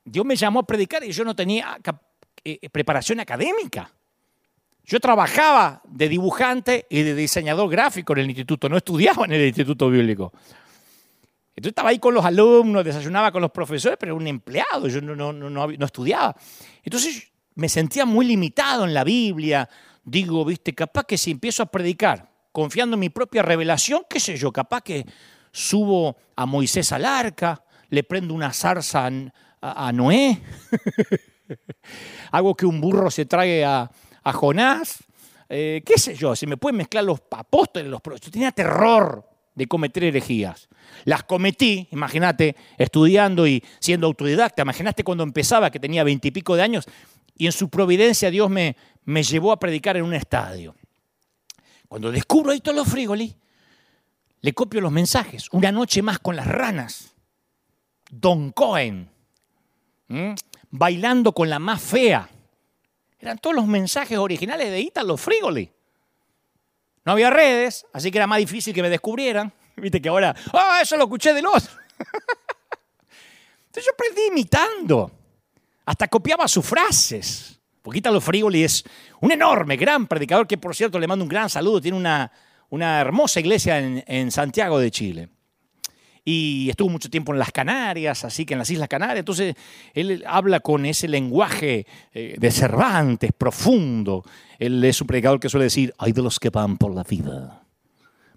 Dios 0.05 0.27
me 0.27 0.37
llamó 0.37 0.61
a 0.61 0.67
predicar 0.67 1.03
y 1.05 1.13
yo 1.13 1.25
no 1.25 1.35
tenía 1.35 1.79
eh, 2.45 2.69
preparación 2.69 3.21
académica. 3.21 3.91
Yo 4.85 4.99
trabajaba 4.99 5.81
de 5.87 6.09
dibujante 6.09 6.87
y 6.91 7.03
de 7.03 7.15
diseñador 7.15 7.71
gráfico 7.71 8.13
en 8.15 8.19
el 8.19 8.31
instituto, 8.31 8.69
no 8.69 8.77
estudiaba 8.77 9.25
en 9.25 9.33
el 9.33 9.47
instituto 9.47 9.89
bíblico. 9.89 10.33
Entonces 11.61 11.73
estaba 11.73 11.91
ahí 11.91 11.99
con 11.99 12.15
los 12.15 12.25
alumnos, 12.25 12.83
desayunaba 12.83 13.31
con 13.31 13.43
los 13.43 13.51
profesores, 13.51 13.99
pero 14.01 14.15
era 14.15 14.19
un 14.19 14.27
empleado, 14.27 14.89
yo 14.89 15.03
no, 15.03 15.15
no, 15.15 15.31
no, 15.31 15.51
no 15.51 15.85
estudiaba. 15.85 16.35
Entonces 16.83 17.31
me 17.55 17.69
sentía 17.69 18.07
muy 18.07 18.25
limitado 18.25 18.87
en 18.87 18.95
la 18.95 19.05
Biblia. 19.05 19.69
Digo, 20.03 20.43
viste, 20.47 20.75
capaz 20.75 21.05
que 21.05 21.19
si 21.19 21.33
empiezo 21.33 21.63
a 21.63 21.67
predicar 21.67 22.31
confiando 22.51 22.95
en 22.95 23.01
mi 23.01 23.11
propia 23.11 23.43
revelación, 23.43 24.05
qué 24.09 24.19
sé 24.19 24.39
yo, 24.39 24.51
capaz 24.51 24.81
que 24.81 25.05
subo 25.53 26.17
a 26.35 26.47
Moisés 26.47 26.93
al 26.93 27.05
arca, 27.05 27.63
le 27.91 28.05
prendo 28.05 28.33
una 28.33 28.55
zarza 28.55 29.11
a, 29.61 29.93
Noé, 29.93 30.41
hago 32.33 32.55
que 32.55 32.65
un 32.65 32.81
burro 32.81 33.11
se 33.11 33.27
trague 33.27 33.67
a, 33.67 33.91
Jonás, 34.33 35.05
eh, 35.51 35.83
qué 35.85 35.99
sé 35.99 36.15
yo, 36.15 36.35
si 36.35 36.47
me 36.47 36.57
pueden 36.57 36.79
mezclar 36.79 37.05
los 37.05 37.21
apóstoles, 37.33 37.87
los 37.87 38.01
yo 38.03 38.31
tenía 38.31 38.51
terror 38.51 39.30
de 39.61 39.67
cometer 39.67 40.05
herejías. 40.05 40.71
Las 41.05 41.23
cometí, 41.25 41.87
imagínate, 41.93 42.57
estudiando 42.79 43.47
y 43.47 43.63
siendo 43.79 44.07
autodidacta. 44.07 44.63
Imagínate 44.63 45.05
cuando 45.05 45.23
empezaba, 45.23 45.71
que 45.71 45.79
tenía 45.79 46.03
veintipico 46.03 46.57
de 46.57 46.63
años, 46.63 46.87
y 47.37 47.45
en 47.45 47.53
su 47.53 47.69
providencia 47.69 48.31
Dios 48.31 48.49
me, 48.49 48.75
me 49.05 49.23
llevó 49.23 49.53
a 49.53 49.59
predicar 49.59 49.99
en 49.99 50.05
un 50.05 50.15
estadio. 50.15 50.75
Cuando 51.89 52.11
descubro 52.11 52.53
a 52.53 52.73
los 52.73 52.89
Frigoli, 52.89 53.37
le 54.41 54.55
copio 54.55 54.81
los 54.81 54.93
mensajes. 54.93 55.49
Una 55.53 55.71
noche 55.71 56.01
más 56.01 56.19
con 56.21 56.37
las 56.37 56.47
ranas. 56.47 57.13
Don 58.11 58.53
Cohen. 58.53 59.11
Bailando 60.71 61.33
con 61.33 61.51
la 61.51 61.59
más 61.59 61.83
fea. 61.83 62.31
Eran 63.19 63.37
todos 63.37 63.55
los 63.55 63.67
mensajes 63.67 64.17
originales 64.17 64.71
de 64.71 64.81
Italo 64.81 65.19
Frigoli. 65.19 65.71
No 67.11 67.15
había 67.15 67.31
redes, 67.31 67.85
así 67.93 68.13
que 68.13 68.19
era 68.19 68.29
más 68.29 68.39
difícil 68.39 68.73
que 68.73 68.83
me 68.83 68.89
descubrieran. 68.89 69.53
Viste 69.77 70.01
que 70.01 70.09
ahora, 70.09 70.33
ah, 70.53 70.79
eso 70.81 70.97
lo 70.97 71.03
escuché 71.03 71.35
de 71.35 71.43
los. 71.43 71.55
Entonces 73.67 73.85
yo 73.85 73.91
aprendí 73.93 74.29
imitando. 74.29 75.11
Hasta 75.87 76.07
copiaba 76.07 76.47
sus 76.47 76.65
frases. 76.65 77.59
Porque 77.83 77.99
Italo 77.99 78.21
Frigoli 78.21 78.63
es 78.63 78.85
un 79.23 79.33
enorme, 79.33 79.77
gran 79.77 80.07
predicador 80.07 80.47
que, 80.47 80.57
por 80.57 80.77
cierto, 80.77 81.01
le 81.01 81.09
mando 81.09 81.25
un 81.25 81.29
gran 81.29 81.51
saludo. 81.51 81.81
Tiene 81.81 81.99
una, 81.99 82.31
una 82.69 83.01
hermosa 83.01 83.41
iglesia 83.41 83.79
en, 83.81 84.31
Santiago 84.31 84.79
de 84.79 84.93
Chile 84.93 85.31
y 86.25 86.69
estuvo 86.71 86.89
mucho 86.89 87.11
tiempo 87.11 87.33
en 87.33 87.39
las 87.39 87.53
Canarias, 87.53 88.25
así 88.25 88.45
que 88.45 88.55
en 88.55 88.59
las 88.59 88.71
Islas 88.71 88.89
Canarias. 88.89 89.21
Entonces, 89.21 89.55
él 89.95 90.25
habla 90.27 90.61
con 90.61 90.87
ese 90.87 91.09
lenguaje 91.09 91.87
eh, 92.13 92.37
de 92.39 92.51
Cervantes, 92.51 93.33
profundo. 93.37 94.25
Él 94.59 94.85
es 94.85 95.01
un 95.01 95.07
predicador 95.07 95.41
que 95.41 95.49
suele 95.49 95.65
decir, 95.65 95.95
hay 95.99 96.13
de 96.13 96.23
los 96.23 96.39
que 96.39 96.51
van 96.51 96.77
por 96.77 96.95
la 96.95 97.03
vida, 97.03 97.63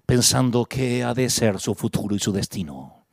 pensando 0.05 0.65
que 0.65 1.03
ha 1.03 1.13
de 1.13 1.29
ser 1.29 1.59
su 1.59 1.75
futuro 1.75 2.15
y 2.15 2.19
su 2.19 2.31
destino. 2.31 3.05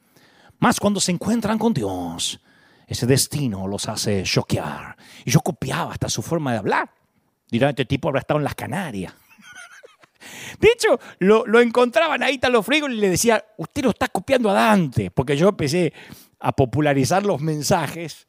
Más 0.59 0.79
cuando 0.79 1.01
se 1.01 1.13
encuentran 1.13 1.59
con 1.59 1.73
Dios, 1.73 2.41
ese 2.87 3.07
destino 3.07 3.67
los 3.67 3.89
hace 3.89 4.23
choquear. 4.25 4.97
Y 5.25 5.31
yo 5.31 5.41
copiaba 5.41 5.93
hasta 5.93 6.09
su 6.09 6.23
forma 6.23 6.53
de 6.53 6.59
hablar. 6.59 6.91
Dirán, 7.51 7.71
este 7.71 7.85
tipo 7.85 8.09
habrá 8.09 8.21
estado 8.21 8.39
en 8.39 8.45
las 8.45 8.55
Canarias. 8.55 9.15
De 10.61 10.69
hecho, 10.69 11.01
lo, 11.21 11.61
encontraban 11.61 12.23
ahí 12.23 12.39
los 12.51 12.67
Frigos 12.67 12.91
y 12.91 12.97
le 12.97 13.09
decía, 13.09 13.43
usted 13.57 13.83
lo 13.83 13.91
está 13.91 14.09
copiando 14.09 14.51
a 14.51 14.53
Dante, 14.53 15.11
porque 15.11 15.35
yo 15.35 15.49
empecé 15.49 15.93
a 16.39 16.53
popularizar 16.53 17.25
los 17.25 17.41
mensajes 17.41 18.27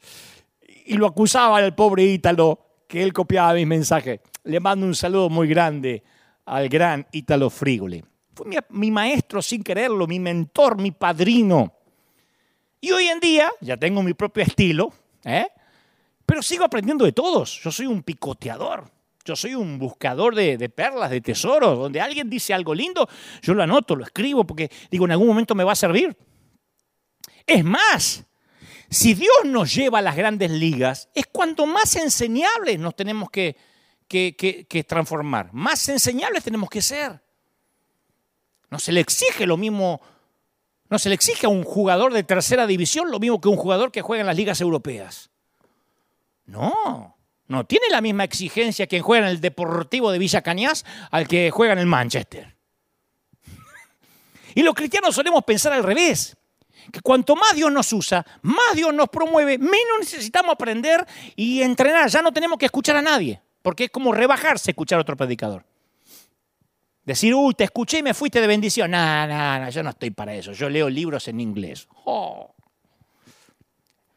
y 0.85 0.95
lo 0.95 1.07
acusaba 1.07 1.57
al 1.57 1.75
pobre 1.75 2.05
Ítalo 2.05 2.59
que 2.87 3.03
él 3.03 3.11
copiaba 3.11 3.53
mis 3.53 3.67
mensajes. 3.67 4.21
Le 4.45 4.59
mando 4.61 4.85
un 4.85 4.95
saludo 4.95 5.29
muy 5.29 5.49
grande 5.49 6.03
al 6.45 6.69
gran 6.69 7.05
Ítalo 7.11 7.49
Frigoli. 7.49 8.01
Fue 8.33 8.47
mi, 8.47 8.55
mi, 8.69 8.91
maestro 8.91 9.41
sin 9.41 9.61
quererlo, 9.61 10.07
mi 10.07 10.19
mentor, 10.19 10.79
mi 10.81 10.91
padrino. 10.91 11.73
Y 12.79 12.91
hoy 12.91 13.07
en 13.07 13.19
día 13.19 13.51
ya 13.59 13.75
tengo 13.75 14.01
mi 14.01 14.13
propio 14.13 14.43
estilo, 14.43 14.93
¿eh? 15.25 15.47
pero 16.25 16.41
sigo 16.41 16.63
aprendiendo 16.63 17.03
de 17.03 17.11
todos. 17.11 17.59
Yo 17.61 17.71
soy 17.71 17.87
un 17.87 18.03
picoteador. 18.03 18.89
Yo 19.31 19.35
soy 19.37 19.55
un 19.55 19.79
buscador 19.79 20.35
de, 20.35 20.67
perlas, 20.67 21.09
de 21.09 21.21
tesoros. 21.21 21.79
Donde 21.79 22.01
alguien 22.01 22.29
dice 22.29 22.53
algo 22.53 22.75
lindo, 22.75 23.07
yo 23.41 23.53
lo 23.53 23.63
anoto, 23.63 23.95
lo 23.95 24.03
escribo, 24.03 24.45
porque 24.45 24.69
digo, 24.91 25.05
en 25.05 25.11
algún 25.11 25.27
momento 25.27 25.55
me 25.55 25.63
va 25.63 25.71
a 25.71 25.75
servir. 25.75 26.17
Es 27.47 27.63
más, 27.63 28.25
si 28.89 29.13
Dios 29.13 29.45
nos 29.45 29.73
lleva 29.73 29.99
a 29.99 30.01
las 30.01 30.17
grandes 30.17 30.51
ligas, 30.51 31.07
es 31.15 31.27
cuanto 31.27 31.65
más 31.65 31.95
enseñables 31.95 32.77
nos 32.77 32.93
tenemos 32.93 33.29
que, 33.29 33.55
que, 34.09 34.35
que 34.35 34.83
transformar. 34.83 35.53
Más 35.53 35.87
enseñables 35.87 36.43
tenemos 36.43 36.69
que 36.69 36.81
ser. 36.81 37.23
No 38.69 38.79
se 38.79 38.91
le 38.91 38.99
exige 38.99 39.45
lo 39.45 39.55
mismo 39.55 40.01
no 40.89 40.99
se 40.99 41.07
le 41.07 41.15
exige 41.15 41.45
a 41.45 41.49
un 41.49 41.63
jugador 41.63 42.11
de 42.11 42.23
tercera 42.23 42.67
división 42.67 43.11
lo 43.11 43.19
mismo 43.21 43.39
que 43.39 43.47
un 43.47 43.55
jugador 43.55 43.93
que 43.93 44.01
juega 44.01 44.19
en 44.19 44.27
las 44.27 44.35
ligas 44.35 44.59
europeas. 44.59 45.29
No, 46.47 47.15
no 47.51 47.65
tiene 47.65 47.87
la 47.89 48.01
misma 48.01 48.23
exigencia 48.23 48.87
quien 48.87 49.03
juega 49.03 49.25
en 49.27 49.31
el 49.31 49.41
Deportivo 49.41 50.11
de 50.11 50.17
Villa 50.17 50.41
Cañas 50.41 50.85
al 51.11 51.27
que 51.27 51.51
juega 51.51 51.73
en 51.73 51.79
el 51.79 51.85
Manchester. 51.85 52.55
Y 54.55 54.63
los 54.63 54.73
cristianos 54.73 55.13
solemos 55.15 55.43
pensar 55.43 55.73
al 55.73 55.83
revés, 55.83 56.35
que 56.91 57.01
cuanto 57.01 57.35
más 57.35 57.55
Dios 57.55 57.71
nos 57.71 57.91
usa, 57.93 58.25
más 58.41 58.75
Dios 58.75 58.93
nos 58.93 59.09
promueve, 59.09 59.57
menos 59.57 59.99
necesitamos 59.99 60.53
aprender 60.53 61.05
y 61.35 61.61
entrenar. 61.61 62.09
Ya 62.09 62.21
no 62.21 62.33
tenemos 62.33 62.57
que 62.57 62.65
escuchar 62.65 62.95
a 62.97 63.01
nadie, 63.01 63.41
porque 63.61 63.85
es 63.85 63.91
como 63.91 64.13
rebajarse 64.13 64.71
escuchar 64.71 64.97
a 64.97 65.01
otro 65.01 65.15
predicador. 65.15 65.63
Decir, 67.03 67.33
uy, 67.33 67.53
te 67.53 67.63
escuché 67.63 67.99
y 67.99 68.03
me 68.03 68.13
fuiste 68.13 68.39
de 68.41 68.47
bendición. 68.47 68.91
No, 68.91 69.27
no, 69.27 69.59
no, 69.59 69.69
yo 69.69 69.83
no 69.83 69.89
estoy 69.89 70.11
para 70.11 70.35
eso. 70.35 70.51
Yo 70.51 70.69
leo 70.69 70.89
libros 70.89 71.27
en 71.27 71.39
inglés. 71.39 71.87
Oh. 72.05 72.53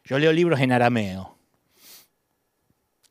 Yo 0.04 0.18
leo 0.18 0.32
libros 0.32 0.60
en 0.60 0.70
arameo. 0.72 1.33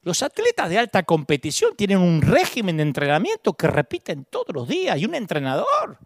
Los 0.04 0.22
atletas 0.22 0.70
de 0.70 0.78
alta 0.78 1.04
competición 1.04 1.76
tienen 1.76 1.97
un 1.97 2.22
régimen 2.22 2.78
de 2.78 2.84
entrenamiento 2.84 3.54
que 3.54 3.68
repiten 3.68 4.26
todos 4.26 4.54
los 4.54 4.68
días 4.68 4.97
y 4.99 5.06
un 5.06 5.16
entrenador. 5.16 5.97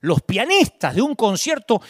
Los 0.00 0.22
pianistas 0.22 0.94
de 0.94 1.02
un 1.02 1.14
concierto 1.14 1.80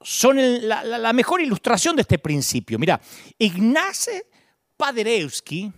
son 0.00 0.36
la, 0.68 1.12
mejor 1.12 1.40
ilustración 1.40 1.96
de 1.96 2.02
este 2.02 2.18
principio. 2.18 2.78
Mira, 2.78 3.00
Ignace 3.38 4.26
Paderewski, 4.76 5.72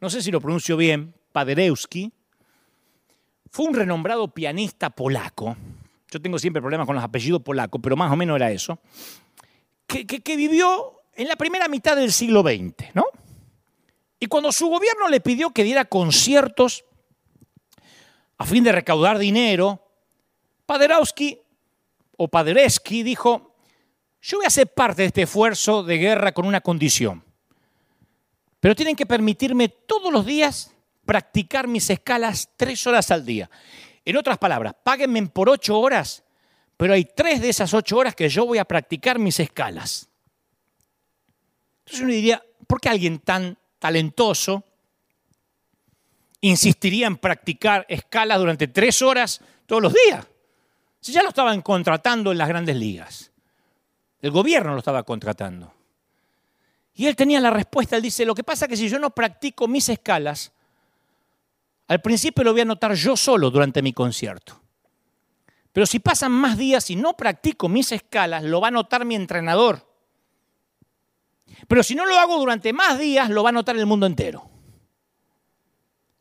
no 0.00 0.10
sé 0.10 0.22
si 0.22 0.30
lo 0.30 0.40
pronuncio 0.40 0.76
bien, 0.76 1.14
Paderewski, 1.32 2.12
fue 3.50 3.66
un 3.66 3.74
renombrado 3.74 4.32
pianista 4.32 4.90
polaco. 4.90 5.56
Yo 6.10 6.20
tengo 6.20 6.38
siempre 6.38 6.60
problemas 6.60 6.86
con 6.86 6.96
los 6.96 7.04
apellidos 7.04 7.42
polacos, 7.42 7.80
pero 7.82 7.96
más 7.96 8.12
o 8.12 8.16
menos 8.16 8.36
era 8.36 8.50
eso. 8.50 8.78
Que, 9.86 10.36
vivió 10.36 10.99
en 11.14 11.28
la 11.28 11.36
primera 11.36 11.68
mitad 11.68 11.96
del 11.96 12.12
siglo 12.12 12.42
XX, 12.42 12.94
¿no? 12.94 13.04
Y 14.18 14.26
cuando 14.26 14.52
su 14.52 14.68
gobierno 14.68 15.08
le 15.08 15.20
pidió 15.20 15.50
que 15.50 15.64
diera 15.64 15.86
conciertos 15.86 16.84
a 18.36 18.44
fin 18.44 18.62
de 18.62 18.72
recaudar 18.72 19.18
dinero, 19.18 19.86
Paderewski 20.66 21.40
o 22.18 22.28
Paderewski 22.28 23.02
dijo, 23.02 23.54
yo 24.20 24.38
voy 24.38 24.46
a 24.46 24.50
ser 24.50 24.68
parte 24.68 25.02
de 25.02 25.06
este 25.06 25.22
esfuerzo 25.22 25.82
de 25.82 25.96
guerra 25.96 26.32
con 26.32 26.46
una 26.46 26.60
condición, 26.60 27.24
pero 28.60 28.74
tienen 28.74 28.94
que 28.94 29.06
permitirme 29.06 29.70
todos 29.70 30.12
los 30.12 30.26
días 30.26 30.74
practicar 31.06 31.66
mis 31.66 31.88
escalas 31.88 32.50
tres 32.56 32.86
horas 32.86 33.10
al 33.10 33.24
día. 33.24 33.50
En 34.04 34.16
otras 34.18 34.36
palabras, 34.36 34.74
páguenme 34.82 35.26
por 35.28 35.48
ocho 35.48 35.78
horas, 35.80 36.24
pero 36.76 36.92
hay 36.92 37.04
tres 37.04 37.40
de 37.40 37.48
esas 37.48 37.72
ocho 37.72 37.96
horas 37.96 38.14
que 38.14 38.28
yo 38.28 38.44
voy 38.44 38.58
a 38.58 38.66
practicar 38.66 39.18
mis 39.18 39.40
escalas. 39.40 40.09
Entonces 41.90 42.04
uno 42.04 42.12
diría, 42.12 42.40
¿por 42.68 42.80
qué 42.80 42.88
alguien 42.88 43.18
tan 43.18 43.58
talentoso 43.80 44.62
insistiría 46.40 47.08
en 47.08 47.16
practicar 47.16 47.84
escalas 47.88 48.38
durante 48.38 48.68
tres 48.68 49.02
horas 49.02 49.40
todos 49.66 49.82
los 49.82 49.92
días? 49.92 50.24
Si 51.00 51.10
ya 51.10 51.24
lo 51.24 51.30
estaban 51.30 51.62
contratando 51.62 52.30
en 52.30 52.38
las 52.38 52.46
grandes 52.46 52.76
ligas. 52.76 53.32
El 54.22 54.30
gobierno 54.30 54.72
lo 54.72 54.78
estaba 54.78 55.02
contratando. 55.02 55.74
Y 56.94 57.08
él 57.08 57.16
tenía 57.16 57.40
la 57.40 57.50
respuesta, 57.50 57.96
él 57.96 58.02
dice, 58.02 58.24
lo 58.24 58.36
que 58.36 58.44
pasa 58.44 58.66
es 58.66 58.68
que 58.68 58.76
si 58.76 58.88
yo 58.88 59.00
no 59.00 59.10
practico 59.10 59.66
mis 59.66 59.88
escalas, 59.88 60.52
al 61.88 62.00
principio 62.00 62.44
lo 62.44 62.52
voy 62.52 62.60
a 62.60 62.66
notar 62.66 62.94
yo 62.94 63.16
solo 63.16 63.50
durante 63.50 63.82
mi 63.82 63.92
concierto. 63.92 64.60
Pero 65.72 65.86
si 65.86 65.98
pasan 65.98 66.30
más 66.30 66.56
días 66.56 66.88
y 66.90 66.94
no 66.94 67.16
practico 67.16 67.68
mis 67.68 67.90
escalas, 67.90 68.44
lo 68.44 68.60
va 68.60 68.68
a 68.68 68.70
notar 68.70 69.04
mi 69.04 69.16
entrenador. 69.16 69.89
Pero 71.68 71.82
si 71.82 71.94
no 71.94 72.06
lo 72.06 72.18
hago 72.18 72.38
durante 72.38 72.72
más 72.72 72.98
días, 72.98 73.30
lo 73.30 73.42
va 73.42 73.50
a 73.50 73.52
notar 73.52 73.76
el 73.76 73.86
mundo 73.86 74.06
entero. 74.06 74.48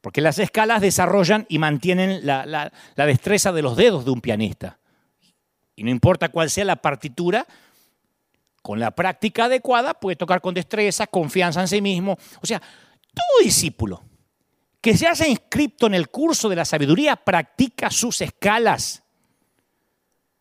Porque 0.01 0.21
las 0.21 0.39
escalas 0.39 0.81
desarrollan 0.81 1.45
y 1.49 1.59
mantienen 1.59 2.25
la, 2.25 2.71
destreza 2.95 3.51
de 3.51 3.61
los 3.61 3.75
dedos 3.75 4.05
de 4.05 4.11
un 4.11 4.21
pianista. 4.21 4.79
Y 5.75 5.83
no 5.83 5.89
importa 5.89 6.29
cuál 6.29 6.49
sea 6.49 6.65
la 6.65 6.77
partitura, 6.77 7.45
con 8.61 8.79
la 8.79 8.91
práctica 8.91 9.45
adecuada 9.45 9.93
puede 9.93 10.15
tocar 10.15 10.41
con 10.41 10.53
destreza, 10.53 11.07
confianza 11.07 11.61
en 11.61 11.67
sí 11.67 11.81
mismo. 11.81 12.17
O 12.41 12.45
sea, 12.45 12.59
todo 12.59 13.43
discípulo 13.43 14.03
que 14.81 14.95
se 14.95 15.07
haya 15.07 15.27
inscrito 15.27 15.87
en 15.87 15.93
el 15.93 16.09
curso 16.09 16.47
de 16.47 16.55
la 16.55 16.65
sabiduría 16.65 17.17
practica 17.17 17.91
sus 17.91 18.21
escalas. 18.21 19.03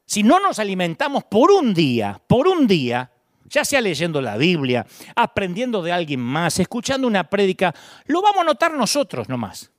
Si 0.07 0.23
no 0.23 0.39
nos 0.41 0.59
alimentamos 0.59 1.25
por 1.25 1.51
un 1.51 1.75
día, 1.75 2.23
por 2.27 2.47
un 2.47 2.67
día, 2.67 3.11
ya 3.49 3.65
sea 3.65 3.81
leyendo 3.81 4.21
la 4.21 4.37
Biblia, 4.37 4.87
aprendiendo 5.17 5.83
de 5.83 5.93
alguien 5.93 6.21
más, 6.21 6.59
escuchando 6.59 7.07
una 7.07 7.25
prédica, 7.25 7.75
lo 8.07 8.23
vamos 8.23 8.43
a 8.43 8.45
notar 8.45 8.75
nosotros 8.75 9.29
nomás. 9.29 9.71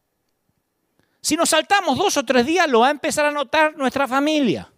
Si 1.21 1.35
nos 1.35 1.49
saltamos 1.49 1.97
dos 1.97 2.15
o 2.17 2.23
tres 2.23 2.45
días, 2.45 2.67
lo 2.69 2.81
va 2.81 2.87
a 2.87 2.91
empezar 2.91 3.25
a 3.25 3.31
notar 3.31 3.77
nuestra 3.77 4.07
familia. 4.07 4.71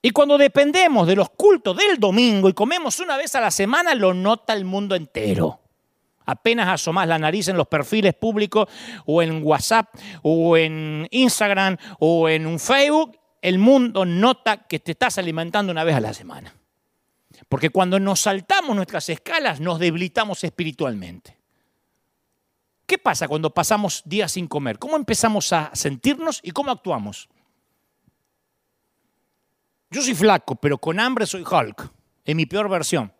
Y 0.00 0.10
cuando 0.10 0.36
dependemos 0.36 1.06
de 1.06 1.14
los 1.14 1.30
cultos 1.30 1.76
del 1.76 1.98
domingo 1.98 2.48
y 2.48 2.52
comemos 2.52 2.98
una 2.98 3.16
vez 3.16 3.36
a 3.36 3.40
la 3.40 3.52
semana, 3.52 3.94
lo 3.94 4.12
nota 4.12 4.52
el 4.52 4.64
mundo 4.64 4.96
entero. 4.96 5.60
Apenas 6.24 6.68
asomas 6.68 7.06
la 7.06 7.18
nariz 7.18 7.48
en 7.48 7.56
los 7.56 7.68
perfiles 7.68 8.14
públicos 8.14 8.68
o 9.06 9.22
en 9.22 9.42
WhatsApp 9.44 9.94
o 10.22 10.56
en 10.56 11.06
Instagram 11.10 11.76
o 12.00 12.28
en 12.28 12.46
un 12.46 12.58
Facebook, 12.58 13.16
el 13.40 13.58
mundo 13.58 14.04
nota 14.04 14.66
que 14.66 14.80
te 14.80 14.92
estás 14.92 15.18
alimentando 15.18 15.70
una 15.70 15.84
vez 15.84 15.96
a 15.96 16.00
la 16.00 16.14
semana. 16.14 16.52
Porque 17.52 17.68
cuando 17.68 18.00
nos 18.00 18.20
saltamos 18.20 18.74
nuestras 18.74 19.10
escalas 19.10 19.60
nos 19.60 19.78
debilitamos 19.78 20.42
espiritualmente. 20.42 21.36
¿Qué 22.86 22.96
pasa 22.96 23.28
cuando 23.28 23.52
pasamos 23.52 24.00
días 24.06 24.32
sin 24.32 24.46
comer? 24.48 24.78
¿Cómo 24.78 24.96
empezamos 24.96 25.52
a 25.52 25.70
sentirnos 25.74 26.40
y 26.42 26.52
cómo 26.52 26.70
actuamos? 26.70 27.28
Yo 29.90 30.00
soy 30.00 30.14
flaco, 30.14 30.54
pero 30.54 30.78
con 30.78 30.98
hambre 30.98 31.26
soy 31.26 31.42
Hulk, 31.42 31.90
en 32.24 32.38
mi 32.38 32.46
peor 32.46 32.70
versión. 32.70 33.12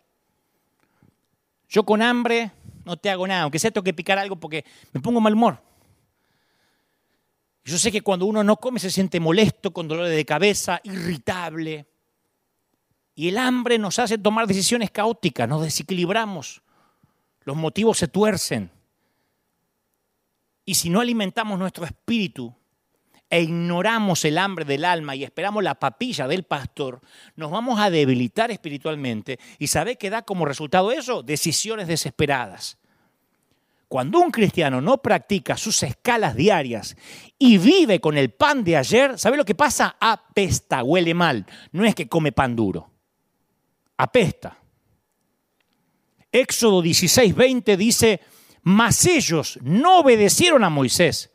Yo 1.68 1.84
con 1.84 2.00
hambre 2.00 2.52
no 2.86 2.96
te 2.96 3.10
hago 3.10 3.26
nada, 3.26 3.42
aunque 3.42 3.58
sea 3.58 3.70
tengo 3.70 3.84
que 3.84 3.92
picar 3.92 4.18
algo 4.18 4.36
porque 4.36 4.64
me 4.94 5.02
pongo 5.02 5.20
mal 5.20 5.34
humor. 5.34 5.62
Yo 7.66 7.76
sé 7.76 7.92
que 7.92 8.00
cuando 8.00 8.24
uno 8.24 8.42
no 8.42 8.56
come 8.56 8.80
se 8.80 8.90
siente 8.90 9.20
molesto, 9.20 9.74
con 9.74 9.88
dolores 9.88 10.16
de 10.16 10.24
cabeza, 10.24 10.80
irritable. 10.84 11.91
Y 13.14 13.28
el 13.28 13.38
hambre 13.38 13.78
nos 13.78 13.98
hace 13.98 14.18
tomar 14.18 14.46
decisiones 14.46 14.90
caóticas, 14.90 15.48
nos 15.48 15.62
desequilibramos, 15.62 16.62
los 17.44 17.56
motivos 17.56 17.98
se 17.98 18.08
tuercen. 18.08 18.70
Y 20.64 20.74
si 20.76 20.90
no 20.90 21.00
alimentamos 21.00 21.58
nuestro 21.58 21.84
espíritu, 21.84 22.54
e 23.32 23.40
ignoramos 23.40 24.26
el 24.26 24.36
hambre 24.36 24.66
del 24.66 24.84
alma 24.84 25.16
y 25.16 25.24
esperamos 25.24 25.64
la 25.64 25.76
papilla 25.76 26.28
del 26.28 26.42
pastor, 26.42 27.00
nos 27.34 27.50
vamos 27.50 27.80
a 27.80 27.88
debilitar 27.88 28.50
espiritualmente 28.50 29.38
y 29.58 29.68
¿sabe 29.68 29.96
qué 29.96 30.10
da 30.10 30.20
como 30.20 30.44
resultado 30.44 30.92
eso? 30.92 31.22
Decisiones 31.22 31.88
desesperadas. 31.88 32.76
Cuando 33.88 34.18
un 34.18 34.30
cristiano 34.30 34.82
no 34.82 34.98
practica 34.98 35.56
sus 35.56 35.82
escalas 35.82 36.36
diarias 36.36 36.94
y 37.38 37.56
vive 37.56 38.02
con 38.02 38.18
el 38.18 38.30
pan 38.30 38.64
de 38.64 38.76
ayer, 38.76 39.18
¿sabe 39.18 39.38
lo 39.38 39.46
que 39.46 39.54
pasa? 39.54 39.96
Apesta, 39.98 40.82
huele 40.82 41.14
mal. 41.14 41.46
No 41.72 41.86
es 41.86 41.94
que 41.94 42.08
come 42.08 42.32
pan 42.32 42.54
duro. 42.54 42.91
Apesta. 44.02 44.58
Éxodo 46.32 46.82
16, 46.82 47.36
20 47.36 47.76
dice, 47.76 48.20
mas 48.62 49.06
ellos 49.06 49.60
no 49.62 50.00
obedecieron 50.00 50.64
a 50.64 50.70
Moisés 50.70 51.30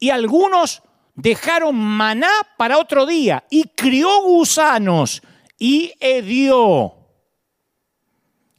y 0.00 0.10
algunos 0.10 0.82
dejaron 1.14 1.76
maná 1.76 2.32
para 2.58 2.78
otro 2.78 3.06
día 3.06 3.44
y 3.50 3.68
crió 3.68 4.08
gusanos 4.22 5.22
y 5.58 5.92
hedió. 6.00 6.94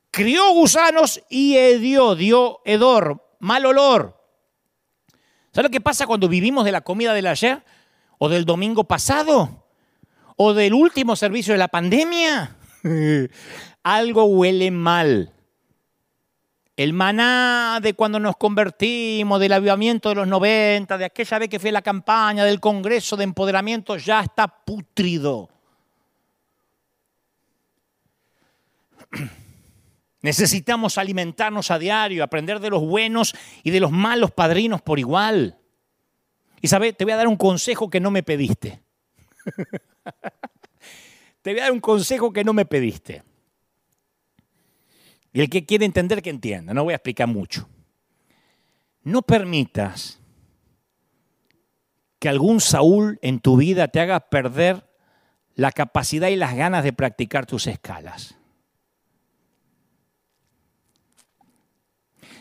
Crió 0.09 0.53
gusanos 0.53 1.21
y 1.30 1.57
hedió, 1.57 2.15
dio 2.15 2.61
hedor, 2.63 3.36
mal 3.39 3.65
olor. 3.65 4.23
¿Sabes 5.51 5.69
lo 5.69 5.71
que 5.73 5.82
pasa 5.82 6.07
cuando 6.07 6.30
vivimos 6.30 6.63
de 6.63 6.71
la 6.71 6.82
comida 6.82 7.13
del 7.13 7.28
ayer? 7.28 7.65
¿O 8.19 8.30
del 8.30 8.45
domingo 8.45 8.86
pasado? 8.86 9.67
¿O 10.38 10.53
del 10.53 10.73
último 10.73 11.17
servicio 11.17 11.53
de 11.53 11.57
la 11.57 11.67
pandemia? 11.67 12.57
Algo 13.83 14.25
huele 14.25 14.71
mal. 14.71 15.33
El 16.75 16.93
maná 16.93 17.79
de 17.81 17.93
cuando 17.95 18.19
nos 18.19 18.38
convertimos, 18.38 19.39
del 19.39 19.53
avivamiento 19.53 20.09
de 20.09 20.15
los 20.15 20.27
90, 20.27 20.97
de 20.97 21.05
aquella 21.05 21.39
vez 21.39 21.49
que 21.49 21.59
fue 21.59 21.71
la 21.71 21.81
campaña 21.81 22.45
del 22.45 22.59
Congreso 22.59 23.17
de 23.17 23.23
Empoderamiento, 23.23 23.97
ya 23.97 24.21
está 24.21 24.47
putrido. 24.47 25.49
Necesitamos 30.21 30.99
alimentarnos 30.99 31.71
a 31.71 31.79
diario, 31.79 32.23
aprender 32.23 32.59
de 32.59 32.69
los 32.69 32.85
buenos 32.85 33.33
y 33.63 33.71
de 33.71 33.79
los 33.79 33.91
malos 33.91 34.29
padrinos 34.31 34.81
por 34.83 34.99
igual. 34.99 35.57
Y 36.61 36.67
sabes, 36.67 36.95
te 36.95 37.05
voy 37.05 37.13
a 37.13 37.17
dar 37.17 37.27
un 37.27 37.38
consejo 37.38 37.89
que 37.89 37.99
no 37.99 38.11
me 38.11 38.21
pediste. 38.21 38.83
te 41.48 41.54
voy 41.54 41.62
a 41.62 41.64
dar 41.64 41.72
un 41.72 41.80
consejo 41.80 42.34
que 42.34 42.43
no 42.43 42.52
me 42.52 42.66
pediste. 42.66 43.24
Y 45.32 45.39
el 45.39 45.50
que 45.50 45.66
quiere 45.66 45.86
entender, 45.86 46.22
que 46.22 46.30
entienda. 46.30 46.74
No 46.74 46.84
voy 46.84 46.91
a 46.91 46.98
explicar 46.98 47.30
mucho. 47.30 47.70
No 49.02 49.22
permitas 49.22 50.20
que 52.20 52.28
algún 52.28 52.60
Saúl 52.60 53.18
en 53.22 53.39
tu 53.39 53.56
vida 53.56 53.88
te 53.88 54.02
haga 54.02 54.20
perder 54.20 54.89
la 55.56 55.72
capacidad 55.72 56.28
y 56.28 56.36
las 56.36 56.54
ganas 56.54 56.84
de 56.84 56.91
practicar 56.91 57.45
tus 57.45 57.66
escalas. 57.68 58.36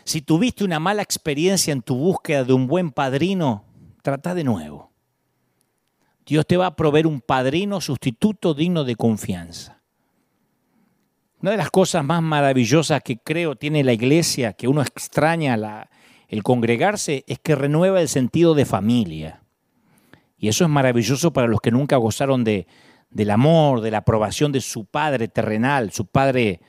Si 0.03 0.21
tuviste 0.21 0.65
una 0.65 0.81
mala 0.81 1.01
experiencia 1.01 1.71
en 1.71 1.81
tu 1.81 1.95
búsqueda 1.95 2.43
de 2.43 2.51
un 2.51 2.67
buen 2.67 2.91
padrino, 2.91 3.63
trata 4.01 4.35
de 4.35 4.43
nuevo. 4.43 4.86
Dios 6.27 6.45
te 6.45 6.57
va 6.57 6.67
a 6.67 6.75
proveer 6.75 7.07
un 7.07 7.21
padrino 7.21 7.79
sustituto 7.79 8.53
digno 8.53 8.83
de 8.83 8.97
confianza. 8.97 9.81
Una 11.41 11.51
de 11.51 11.57
las 11.57 11.71
cosas 11.71 12.03
más 12.03 12.21
maravillosas 12.21 13.01
que 13.01 13.17
creo 13.17 13.55
tiene 13.55 13.83
la 13.83 13.93
iglesia, 13.93 14.51
que 14.53 14.67
uno 14.67 14.81
extraña 14.81 15.87
el 16.27 16.43
congregarse, 16.43 17.23
es 17.27 17.39
que 17.39 17.55
renueva 17.55 18.01
el 18.01 18.09
sentido 18.09 18.55
de 18.55 18.65
familia. 18.65 19.41
Y 20.37 20.49
eso 20.49 20.65
es 20.65 20.69
maravilloso 20.69 21.31
para 21.31 21.47
los 21.47 21.61
que 21.61 21.71
nunca 21.71 21.95
gozaron 21.95 22.43
de, 22.43 22.67
del 23.09 23.31
amor, 23.31 23.79
de 23.79 23.91
la 23.91 23.99
aprobación 23.99 24.51
de 24.51 24.59
su 24.59 24.85
padre 24.85 25.29
terrenal, 25.29 25.91
su 25.91 26.07
padre 26.07 26.59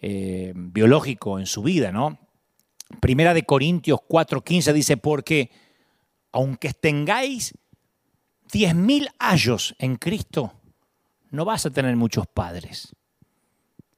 eh, 0.00 0.52
biológico 0.54 1.40
en 1.40 1.46
su 1.46 1.62
vida, 1.62 1.90
¿no? 1.90 2.18
Primera 3.00 3.34
de 3.34 3.42
Corintios 3.42 4.00
4:15 4.08 4.72
dice, 4.72 4.96
porque 4.96 5.50
aunque 6.32 6.72
tengáis 6.72 7.54
diez 8.50 8.74
mil 8.74 9.08
años 9.18 9.74
en 9.78 9.96
Cristo, 9.96 10.52
no 11.30 11.44
vas 11.44 11.66
a 11.66 11.70
tener 11.70 11.96
muchos 11.96 12.26
padres. 12.26 12.94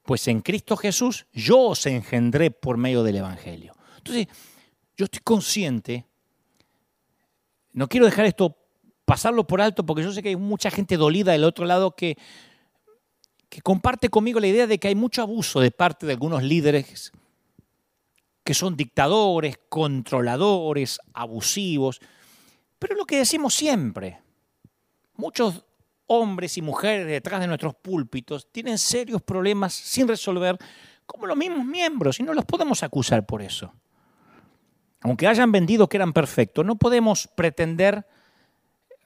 Pues 0.04 0.26
en 0.28 0.40
Cristo 0.40 0.76
Jesús 0.76 1.26
yo 1.32 1.58
os 1.60 1.86
engendré 1.86 2.50
por 2.50 2.76
medio 2.76 3.02
del 3.02 3.16
Evangelio. 3.16 3.74
Entonces, 3.98 4.26
yo 4.96 5.04
estoy 5.04 5.20
consciente, 5.22 6.06
no 7.72 7.88
quiero 7.88 8.06
dejar 8.06 8.26
esto, 8.26 8.56
pasarlo 9.04 9.46
por 9.46 9.60
alto, 9.60 9.86
porque 9.86 10.02
yo 10.02 10.12
sé 10.12 10.22
que 10.22 10.30
hay 10.30 10.36
mucha 10.36 10.70
gente 10.70 10.96
dolida 10.96 11.32
del 11.32 11.44
otro 11.44 11.64
lado 11.64 11.94
que, 11.94 12.18
que 13.48 13.60
comparte 13.60 14.08
conmigo 14.08 14.40
la 14.40 14.48
idea 14.48 14.66
de 14.66 14.78
que 14.78 14.88
hay 14.88 14.94
mucho 14.94 15.22
abuso 15.22 15.60
de 15.60 15.70
parte 15.70 16.06
de 16.06 16.12
algunos 16.12 16.42
líderes 16.42 17.12
que 18.44 18.54
son 18.54 18.76
dictadores, 18.76 19.58
controladores, 19.68 20.98
abusivos. 21.14 22.00
Pero 22.78 22.96
lo 22.96 23.04
que 23.04 23.18
decimos 23.18 23.54
siempre, 23.54 24.20
muchos 25.22 25.64
hombres 26.08 26.58
y 26.58 26.62
mujeres 26.62 27.06
detrás 27.06 27.40
de 27.40 27.46
nuestros 27.46 27.76
púlpitos 27.76 28.50
tienen 28.50 28.76
serios 28.76 29.22
problemas 29.22 29.72
sin 29.72 30.08
resolver, 30.08 30.58
como 31.06 31.26
los 31.26 31.36
mismos 31.36 31.64
miembros, 31.64 32.18
y 32.18 32.24
no 32.24 32.34
los 32.34 32.44
podemos 32.44 32.82
acusar 32.82 33.24
por 33.24 33.40
eso. 33.40 33.72
Aunque 35.00 35.28
hayan 35.28 35.52
vendido 35.52 35.88
que 35.88 35.96
eran 35.96 36.12
perfectos, 36.12 36.66
no 36.66 36.76
podemos 36.76 37.28
pretender 37.28 38.04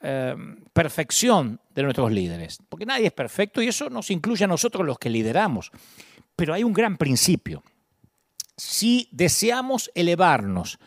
eh, 0.01 0.35
perfección 0.73 1.61
de 1.73 1.83
nuestros 1.83 2.11
líderes, 2.11 2.59
porque 2.67 2.87
nadie 2.87 3.07
es 3.07 3.13
perfecto 3.13 3.61
y 3.61 3.67
eso 3.67 3.89
nos 3.91 4.09
incluye 4.09 4.43
a 4.43 4.47
nosotros 4.47 4.85
los 4.85 4.97
que 4.97 5.11
lideramos. 5.11 5.71
Pero 6.35 6.55
hay 6.55 6.63
un 6.63 6.73
gran 6.73 6.97
principio. 6.97 7.63
Si 8.57 9.07
deseamos 9.11 9.91
elevarnos 9.93 10.79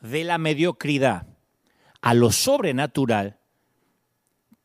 de 0.00 0.22
la 0.22 0.38
mediocridad 0.38 1.26
a 2.00 2.14
lo 2.14 2.30
sobrenatural, 2.30 3.40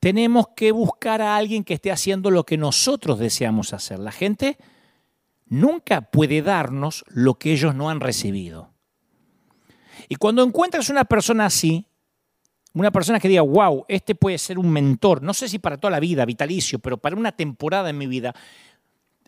tenemos 0.02 0.47
que 0.56 0.72
buscar 0.72 1.22
a 1.22 1.38
alguien 1.38 1.64
que 1.64 1.76
esté 1.76 1.91
haciendo 1.91 2.32
lo 2.32 2.43
que 2.43 2.58
nosotros 2.58 3.20
deseamos 3.20 3.72
hacer. 3.72 3.99
La 3.99 4.12
gente 4.12 4.58
nunca 5.45 6.02
puede 6.02 6.41
darnos 6.41 7.06
lo 7.08 7.36
que 7.36 7.54
ellos 7.54 7.76
no 7.76 7.88
han 7.88 7.99
recibido. 7.99 8.74
Y 10.10 10.16
cuando 10.16 10.41
encuentras 10.43 10.89
una 10.89 11.06
persona 11.06 11.45
así, 11.45 11.86
una 12.74 12.89
persona 12.89 13.20
que 13.20 13.28
diga, 13.28 13.43
wow, 13.43 13.86
este 13.88 14.16
puede 14.16 14.39
ser 14.39 14.58
un 14.58 14.72
mentor, 14.72 15.22
no 15.22 15.36
sé 15.36 15.47
si 15.47 15.60
para 15.60 15.78
toda 15.78 15.91
la 15.91 15.99
vida, 15.99 16.26
vitalicio, 16.26 16.80
pero 16.80 16.97
para 16.97 17.16
una 17.16 17.34
temporada 17.34 17.91
en 17.91 17.99
mi 17.99 18.08
vida, 18.08 18.34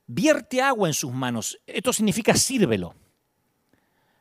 vierte 0.07 0.59
agua 0.59 0.87
en 0.87 0.95
sus 0.95 1.13
manos. 1.13 1.59
Esto 1.67 1.93
significa 1.93 2.33
sírvelo. 2.33 2.95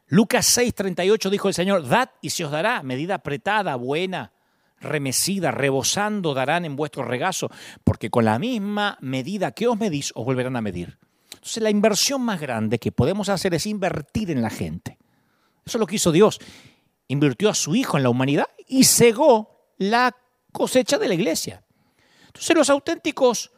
Lucas 0.08 0.58
6:38 0.58 1.30
dijo 1.30 1.48
el 1.48 1.54
Señor, 1.54 1.88
dad 1.88 2.10
y 2.20 2.28
se 2.28 2.44
os 2.44 2.50
dará, 2.50 2.82
medida 2.82 3.14
apretada, 3.14 3.74
buena, 3.76 4.32
remecida, 4.82 5.50
rebosando 5.50 6.34
darán 6.34 6.64
en 6.64 6.76
vuestro 6.76 7.04
regazo, 7.04 7.50
porque 7.84 8.10
con 8.10 8.24
la 8.24 8.38
misma 8.38 8.98
medida 9.00 9.52
que 9.52 9.68
os 9.68 9.78
medís, 9.78 10.12
os 10.14 10.24
volverán 10.24 10.56
a 10.56 10.60
medir. 10.60 10.98
Entonces 11.32 11.62
la 11.62 11.70
inversión 11.70 12.22
más 12.22 12.40
grande 12.40 12.78
que 12.78 12.92
podemos 12.92 13.28
hacer 13.28 13.54
es 13.54 13.66
invertir 13.66 14.30
en 14.30 14.42
la 14.42 14.50
gente. 14.50 14.98
Eso 15.64 15.78
es 15.78 15.80
lo 15.80 15.86
que 15.86 15.96
hizo 15.96 16.12
Dios. 16.12 16.38
Invirtió 17.08 17.48
a 17.48 17.54
su 17.54 17.74
Hijo 17.74 17.96
en 17.96 18.02
la 18.02 18.10
humanidad 18.10 18.46
y 18.66 18.84
cegó 18.84 19.66
la 19.78 20.16
cosecha 20.52 20.98
de 20.98 21.08
la 21.08 21.14
iglesia. 21.14 21.64
Entonces 22.26 22.56
los 22.56 22.70
auténticos 22.70 23.50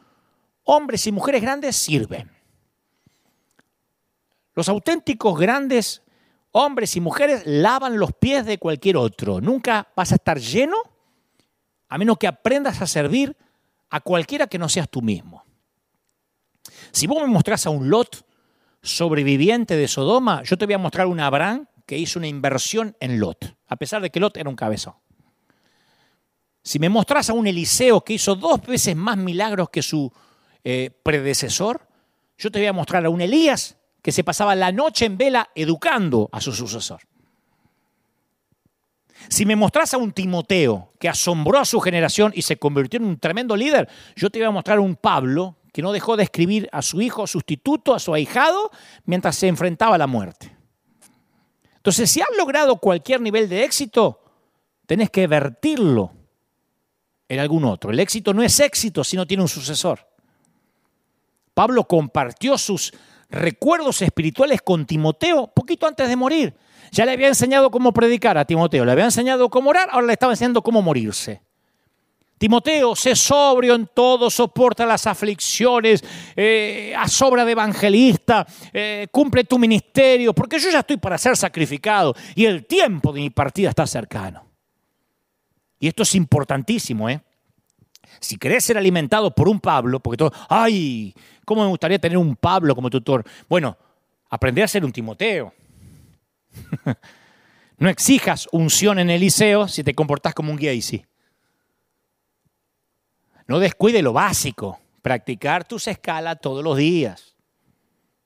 hombres 0.64 1.06
y 1.06 1.12
mujeres 1.12 1.42
grandes 1.42 1.76
sirven. 1.76 2.30
Los 4.54 4.68
auténticos 4.68 5.38
grandes 5.38 6.02
hombres 6.52 6.96
y 6.96 7.00
mujeres 7.00 7.42
lavan 7.44 7.98
los 7.98 8.12
pies 8.12 8.46
de 8.46 8.58
cualquier 8.58 8.96
otro. 8.96 9.40
Nunca 9.40 9.88
vas 9.96 10.12
a 10.12 10.14
estar 10.14 10.38
lleno 10.38 10.76
a 11.94 11.98
menos 11.98 12.18
que 12.18 12.26
aprendas 12.26 12.82
a 12.82 12.88
servir 12.88 13.36
a 13.88 14.00
cualquiera 14.00 14.48
que 14.48 14.58
no 14.58 14.68
seas 14.68 14.88
tú 14.90 15.00
mismo. 15.00 15.44
Si 16.90 17.06
vos 17.06 17.22
me 17.22 17.28
mostrás 17.28 17.68
a 17.68 17.70
un 17.70 17.88
Lot 17.88 18.26
sobreviviente 18.82 19.76
de 19.76 19.86
Sodoma, 19.86 20.42
yo 20.42 20.58
te 20.58 20.64
voy 20.64 20.74
a 20.74 20.78
mostrar 20.78 21.06
un 21.06 21.20
Abraham 21.20 21.68
que 21.86 21.96
hizo 21.96 22.18
una 22.18 22.26
inversión 22.26 22.96
en 22.98 23.20
Lot, 23.20 23.56
a 23.68 23.76
pesar 23.76 24.02
de 24.02 24.10
que 24.10 24.18
Lot 24.18 24.36
era 24.36 24.50
un 24.50 24.56
cabezón. 24.56 24.94
Si 26.64 26.80
me 26.80 26.88
mostrás 26.88 27.30
a 27.30 27.32
un 27.32 27.46
Eliseo 27.46 28.00
que 28.00 28.14
hizo 28.14 28.34
dos 28.34 28.60
veces 28.62 28.96
más 28.96 29.16
milagros 29.16 29.70
que 29.70 29.80
su 29.80 30.12
eh, 30.64 30.90
predecesor, 31.04 31.86
yo 32.36 32.50
te 32.50 32.58
voy 32.58 32.66
a 32.66 32.72
mostrar 32.72 33.06
a 33.06 33.10
un 33.10 33.20
Elías 33.20 33.76
que 34.02 34.10
se 34.10 34.24
pasaba 34.24 34.56
la 34.56 34.72
noche 34.72 35.04
en 35.04 35.16
vela 35.16 35.48
educando 35.54 36.28
a 36.32 36.40
su 36.40 36.52
sucesor. 36.52 37.02
Si 39.28 39.46
me 39.46 39.56
mostrás 39.56 39.94
a 39.94 39.98
un 39.98 40.12
Timoteo 40.12 40.92
que 40.98 41.08
asombró 41.08 41.58
a 41.58 41.64
su 41.64 41.80
generación 41.80 42.32
y 42.34 42.42
se 42.42 42.56
convirtió 42.56 42.98
en 42.98 43.06
un 43.06 43.18
tremendo 43.18 43.56
líder, 43.56 43.88
yo 44.16 44.30
te 44.30 44.38
voy 44.38 44.46
a 44.48 44.50
mostrar 44.50 44.78
a 44.78 44.82
un 44.82 44.96
Pablo 44.96 45.56
que 45.72 45.82
no 45.82 45.92
dejó 45.92 46.16
de 46.16 46.22
escribir 46.22 46.68
a 46.72 46.82
su 46.82 47.00
hijo 47.00 47.26
sustituto, 47.26 47.94
a 47.94 47.98
su 47.98 48.14
ahijado, 48.14 48.70
mientras 49.06 49.36
se 49.36 49.48
enfrentaba 49.48 49.96
a 49.96 49.98
la 49.98 50.06
muerte. 50.06 50.56
Entonces, 51.76 52.10
si 52.10 52.20
has 52.20 52.28
logrado 52.38 52.76
cualquier 52.76 53.20
nivel 53.20 53.48
de 53.48 53.64
éxito, 53.64 54.20
tenés 54.86 55.10
que 55.10 55.26
vertirlo 55.26 56.12
en 57.28 57.40
algún 57.40 57.64
otro. 57.64 57.90
El 57.90 58.00
éxito 58.00 58.32
no 58.32 58.42
es 58.42 58.60
éxito 58.60 59.02
si 59.02 59.16
no 59.16 59.26
tiene 59.26 59.42
un 59.42 59.48
sucesor. 59.48 60.06
Pablo 61.52 61.84
compartió 61.84 62.56
sus 62.58 62.92
recuerdos 63.28 64.02
espirituales 64.02 64.62
con 64.62 64.86
Timoteo 64.86 65.48
poquito 65.48 65.86
antes 65.86 66.08
de 66.08 66.16
morir. 66.16 66.54
Ya 66.94 67.04
le 67.04 67.10
había 67.10 67.26
enseñado 67.26 67.72
cómo 67.72 67.92
predicar 67.92 68.38
a 68.38 68.44
Timoteo, 68.44 68.84
le 68.84 68.92
había 68.92 69.06
enseñado 69.06 69.50
cómo 69.50 69.70
orar, 69.70 69.88
ahora 69.90 70.06
le 70.06 70.12
estaba 70.12 70.32
enseñando 70.32 70.62
cómo 70.62 70.80
morirse. 70.80 71.42
Timoteo, 72.38 72.94
sé 72.94 73.16
sobrio 73.16 73.74
en 73.74 73.88
todo, 73.92 74.30
soporta 74.30 74.86
las 74.86 75.04
aflicciones, 75.08 76.04
eh, 76.36 76.94
a 76.96 77.08
sobra 77.08 77.44
de 77.44 77.50
evangelista, 77.50 78.46
eh, 78.72 79.08
cumple 79.10 79.42
tu 79.42 79.58
ministerio, 79.58 80.32
porque 80.32 80.60
yo 80.60 80.70
ya 80.70 80.80
estoy 80.80 80.96
para 80.96 81.18
ser 81.18 81.36
sacrificado 81.36 82.14
y 82.36 82.44
el 82.44 82.64
tiempo 82.64 83.12
de 83.12 83.22
mi 83.22 83.30
partida 83.30 83.70
está 83.70 83.88
cercano. 83.88 84.46
Y 85.80 85.88
esto 85.88 86.04
es 86.04 86.14
importantísimo, 86.14 87.10
¿eh? 87.10 87.20
Si 88.20 88.36
querés 88.36 88.62
ser 88.62 88.78
alimentado 88.78 89.34
por 89.34 89.48
un 89.48 89.58
Pablo, 89.58 89.98
porque 89.98 90.18
todo, 90.18 90.32
ay, 90.48 91.12
¿cómo 91.44 91.62
me 91.62 91.68
gustaría 91.68 91.98
tener 91.98 92.18
un 92.18 92.36
Pablo 92.36 92.72
como 92.76 92.88
tutor? 92.88 93.24
Bueno, 93.48 93.76
aprende 94.30 94.62
a 94.62 94.68
ser 94.68 94.84
un 94.84 94.92
Timoteo. 94.92 95.52
no 97.78 97.88
exijas 97.88 98.48
unción 98.52 98.98
en 98.98 99.10
el 99.10 99.20
liceo 99.20 99.68
si 99.68 99.84
te 99.84 99.94
comportás 99.94 100.34
como 100.34 100.50
un 100.50 100.56
Gacy. 100.56 101.04
No 103.46 103.58
descuide 103.58 104.02
lo 104.02 104.12
básico, 104.12 104.80
practicar 105.02 105.64
tus 105.64 105.86
escalas 105.88 106.38
todos 106.40 106.64
los 106.64 106.76
días. 106.76 107.36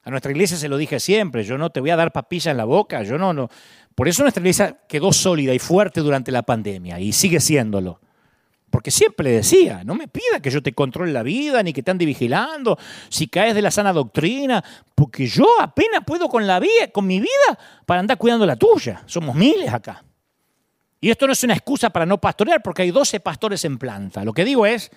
A 0.02 0.10
nuestra 0.10 0.30
iglesia 0.30 0.56
se 0.56 0.68
lo 0.68 0.76
dije 0.76 1.00
siempre, 1.00 1.44
yo 1.44 1.58
no 1.58 1.70
te 1.70 1.80
voy 1.80 1.90
a 1.90 1.96
dar 1.96 2.12
papilla 2.12 2.50
en 2.50 2.56
la 2.56 2.64
boca, 2.64 3.02
yo 3.02 3.18
no, 3.18 3.32
no. 3.32 3.50
Por 3.94 4.08
eso 4.08 4.22
nuestra 4.22 4.40
iglesia 4.40 4.78
quedó 4.88 5.12
sólida 5.12 5.52
y 5.52 5.58
fuerte 5.58 6.00
durante 6.00 6.30
la 6.30 6.42
pandemia 6.42 7.00
y 7.00 7.12
sigue 7.12 7.40
siéndolo. 7.40 8.00
Porque 8.70 8.90
siempre 8.90 9.24
le 9.24 9.36
decía, 9.36 9.82
no 9.84 9.94
me 9.94 10.08
pida 10.08 10.40
que 10.42 10.50
yo 10.50 10.62
te 10.62 10.72
controle 10.72 11.12
la 11.12 11.22
vida, 11.22 11.62
ni 11.62 11.72
que 11.72 11.82
te 11.82 11.90
ande 11.90 12.04
vigilando, 12.04 12.78
si 13.08 13.28
caes 13.28 13.54
de 13.54 13.62
la 13.62 13.70
sana 13.70 13.92
doctrina, 13.92 14.62
porque 14.94 15.26
yo 15.26 15.46
apenas 15.60 16.02
puedo 16.06 16.28
con, 16.28 16.46
la 16.46 16.60
vida, 16.60 16.88
con 16.92 17.06
mi 17.06 17.18
vida 17.18 17.58
para 17.86 18.00
andar 18.00 18.18
cuidando 18.18 18.44
la 18.44 18.56
tuya. 18.56 19.02
Somos 19.06 19.34
miles 19.34 19.72
acá. 19.72 20.04
Y 21.00 21.10
esto 21.10 21.26
no 21.26 21.32
es 21.32 21.42
una 21.44 21.54
excusa 21.54 21.90
para 21.90 22.04
no 22.04 22.18
pastorear, 22.18 22.62
porque 22.62 22.82
hay 22.82 22.90
12 22.90 23.20
pastores 23.20 23.64
en 23.64 23.78
planta. 23.78 24.24
Lo 24.24 24.32
que 24.32 24.44
digo 24.44 24.66
es 24.66 24.90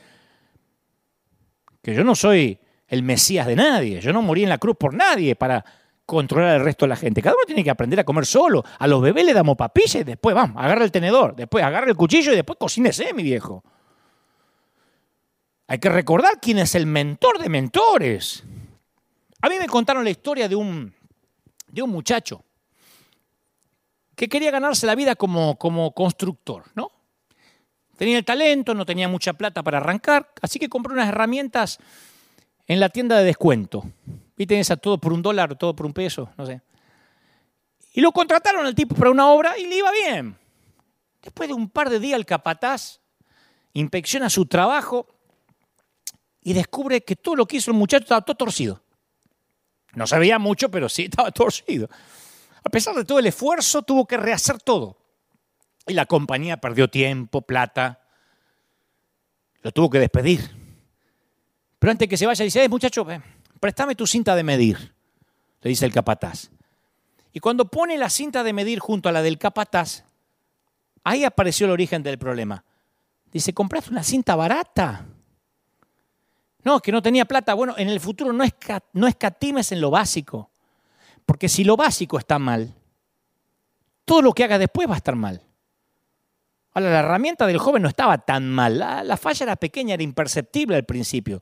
que 1.82 1.94
yo 1.94 2.04
no 2.04 2.16
soy 2.16 2.60
el 2.88 3.04
Mesías 3.04 3.48
de 3.48 3.56
nadie, 3.56 4.02
yo 4.02 4.12
no 4.12 4.22
morí 4.22 4.44
en 4.44 4.50
la 4.50 4.58
cruz 4.58 4.76
por 4.78 4.94
nadie 4.94 5.36
para 5.36 5.64
controlar 6.06 6.56
al 6.56 6.66
resto 6.66 6.86
de 6.86 6.90
la 6.90 6.96
gente. 6.96 7.22
Cada 7.22 7.36
uno 7.36 7.46
tiene 7.46 7.64
que 7.64 7.70
aprender 7.70 8.00
a 8.00 8.04
comer 8.04 8.26
solo. 8.26 8.64
A 8.80 8.88
los 8.88 9.02
bebés 9.02 9.26
le 9.26 9.34
damos 9.34 9.56
papilla 9.56 10.02
y 10.02 10.04
después, 10.04 10.36
vamos, 10.36 10.62
agarra 10.62 10.84
el 10.84 10.92
tenedor, 10.92 11.36
después 11.36 11.64
agarra 11.64 11.88
el 11.90 11.96
cuchillo 11.96 12.34
y 12.34 12.36
después 12.36 12.58
cocínese, 12.60 13.14
mi 13.14 13.24
viejo. 13.24 13.64
Hay 15.68 15.80
que 15.80 15.90
recordar 15.90 16.40
quién 16.42 16.60
es 16.60 16.76
el 16.76 16.86
mentor 16.86 17.40
de 17.40 17.48
mentores. 17.48 18.44
A 19.42 19.50
mí 19.50 19.56
me 19.58 19.68
contaron 19.68 20.04
la 20.04 20.10
historia 20.10 20.50
de 20.50 20.56
un, 20.56 20.94
de 21.68 21.82
un 21.82 21.90
muchacho 21.90 22.44
que 24.16 24.28
quería 24.30 24.52
ganarse 24.52 24.86
la 24.86 24.96
vida 24.96 25.16
como, 25.16 25.58
como 25.58 25.94
constructor, 25.94 26.66
¿no? 26.76 26.92
Tenía 27.98 28.18
el 28.18 28.26
talento, 28.26 28.74
no 28.74 28.86
tenía 28.86 29.08
mucha 29.08 29.34
plata 29.34 29.64
para 29.64 29.78
arrancar, 29.78 30.32
así 30.42 30.60
que 30.60 30.70
compró 30.70 30.94
unas 30.94 31.08
herramientas 31.08 31.80
en 32.68 32.80
la 32.80 32.90
tienda 32.90 33.18
de 33.18 33.26
descuento. 33.26 33.84
Viste 34.42 34.60
esa 34.60 34.76
todo 34.76 34.98
por 34.98 35.14
un 35.14 35.22
dólar, 35.22 35.56
todo 35.56 35.76
por 35.76 35.86
un 35.86 35.94
peso, 35.94 36.32
no 36.36 36.48
sé. 36.48 36.64
Y 37.94 38.02
lo 38.02 38.12
contrataron 38.12 38.66
al 38.66 38.74
tipo 38.74 38.96
para 38.96 39.12
una 39.12 39.30
obra 39.30 39.56
y 39.56 39.68
le 39.68 39.78
iba 39.78 39.92
bien. 39.92 40.36
Después 41.22 41.48
de 41.48 41.54
un 41.54 41.70
par 41.70 41.92
de 41.92 42.00
días 42.00 42.18
el 42.18 42.26
capataz 42.26 43.02
inspecciona 43.74 44.32
su 44.32 44.48
trabajo 44.48 45.06
y 46.42 46.54
descubre 46.54 47.04
que 47.04 47.16
todo 47.16 47.36
lo 47.36 47.46
que 47.46 47.58
hizo 47.58 47.70
el 47.70 47.78
muchacho 47.78 48.06
estaba 48.06 48.22
todo 48.22 48.36
torcido. 48.36 48.82
No 49.94 50.08
sabía 50.08 50.40
mucho, 50.40 50.72
pero 50.72 50.90
sí 50.90 51.04
estaba 51.04 51.30
torcido. 51.30 51.88
A 52.64 52.70
pesar 52.72 52.96
de 52.96 53.06
todo 53.06 53.20
el 53.20 53.28
esfuerzo, 53.28 53.84
tuvo 53.84 54.08
que 54.08 54.18
rehacer 54.18 54.58
todo. 54.58 54.98
Y 55.86 55.94
la 55.94 56.08
compañía 56.08 56.58
perdió 56.58 56.90
tiempo, 56.90 57.44
plata. 57.44 58.02
Lo 59.62 59.72
tuvo 59.72 59.92
que 59.92 60.00
despedir. 60.00 60.50
Pero 61.78 61.92
antes 61.92 62.10
que 62.10 62.18
se 62.18 62.26
vaya, 62.26 62.44
dice, 62.44 62.64
eh, 62.64 62.70
muchacho, 62.70 63.06
préstame 63.62 63.96
tu 63.96 64.06
cinta 64.06 64.36
de 64.36 64.44
medir, 64.44 64.94
le 65.62 65.70
dice 65.70 65.86
el 65.86 65.94
capataz. 65.94 66.50
Y 67.32 67.40
cuando 67.40 67.72
pone 67.72 67.98
la 67.98 68.10
cinta 68.10 68.44
de 68.44 68.52
medir 68.52 68.80
junto 68.80 69.08
a 69.08 69.14
la 69.14 69.22
del 69.22 69.38
capataz, 69.38 70.04
ahí 71.06 71.24
apareció 71.24 71.68
el 71.68 71.72
origen 71.72 72.04
del 72.04 72.18
problema. 72.18 72.66
Dice, 73.32 73.54
compraste 73.54 73.92
una 73.92 74.04
cinta 74.04 74.36
barata. 74.36 75.06
No, 76.64 76.82
que 76.82 76.92
no 76.92 77.02
tenía 77.02 77.24
plata. 77.24 77.54
Bueno, 77.54 77.76
en 77.78 77.88
el 77.88 78.02
futuro 78.02 78.34
no, 78.34 78.44
no 78.92 79.08
escatimes 79.08 79.72
en 79.72 79.80
lo 79.80 79.90
básico. 79.90 80.52
Porque 81.26 81.48
si 81.48 81.64
lo 81.64 81.78
básico 81.78 82.20
está 82.20 82.38
mal, 82.38 82.76
todo 84.04 84.22
lo 84.22 84.34
que 84.34 84.44
haga 84.44 84.58
después 84.58 84.90
va 84.90 84.96
a 84.96 84.98
estar 84.98 85.16
mal. 85.16 85.42
Ahora, 86.74 86.90
la 86.90 87.00
herramienta 87.00 87.48
del 87.48 87.58
joven 87.58 87.82
no 87.82 87.90
estaba 87.90 88.18
tan 88.20 88.50
mal. 88.50 88.78
La, 88.78 89.18
falla 89.18 89.44
era 89.46 89.56
pequeña, 89.56 89.94
era 89.94 90.04
imperceptible 90.04 90.76
al 90.76 90.86
principio. 90.86 91.42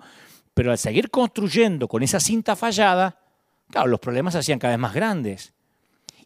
Pero 0.59 0.71
al 0.71 0.77
seguir 0.77 1.09
construyendo 1.09 1.87
con 1.87 2.03
esa 2.03 2.19
cinta 2.19 2.53
fallada, 2.53 3.17
claro, 3.71 3.87
los 3.87 3.99
problemas 4.01 4.33
se 4.33 4.39
hacían 4.39 4.59
cada 4.59 4.73
vez 4.73 4.79
más 4.81 4.93
grandes. 4.93 5.53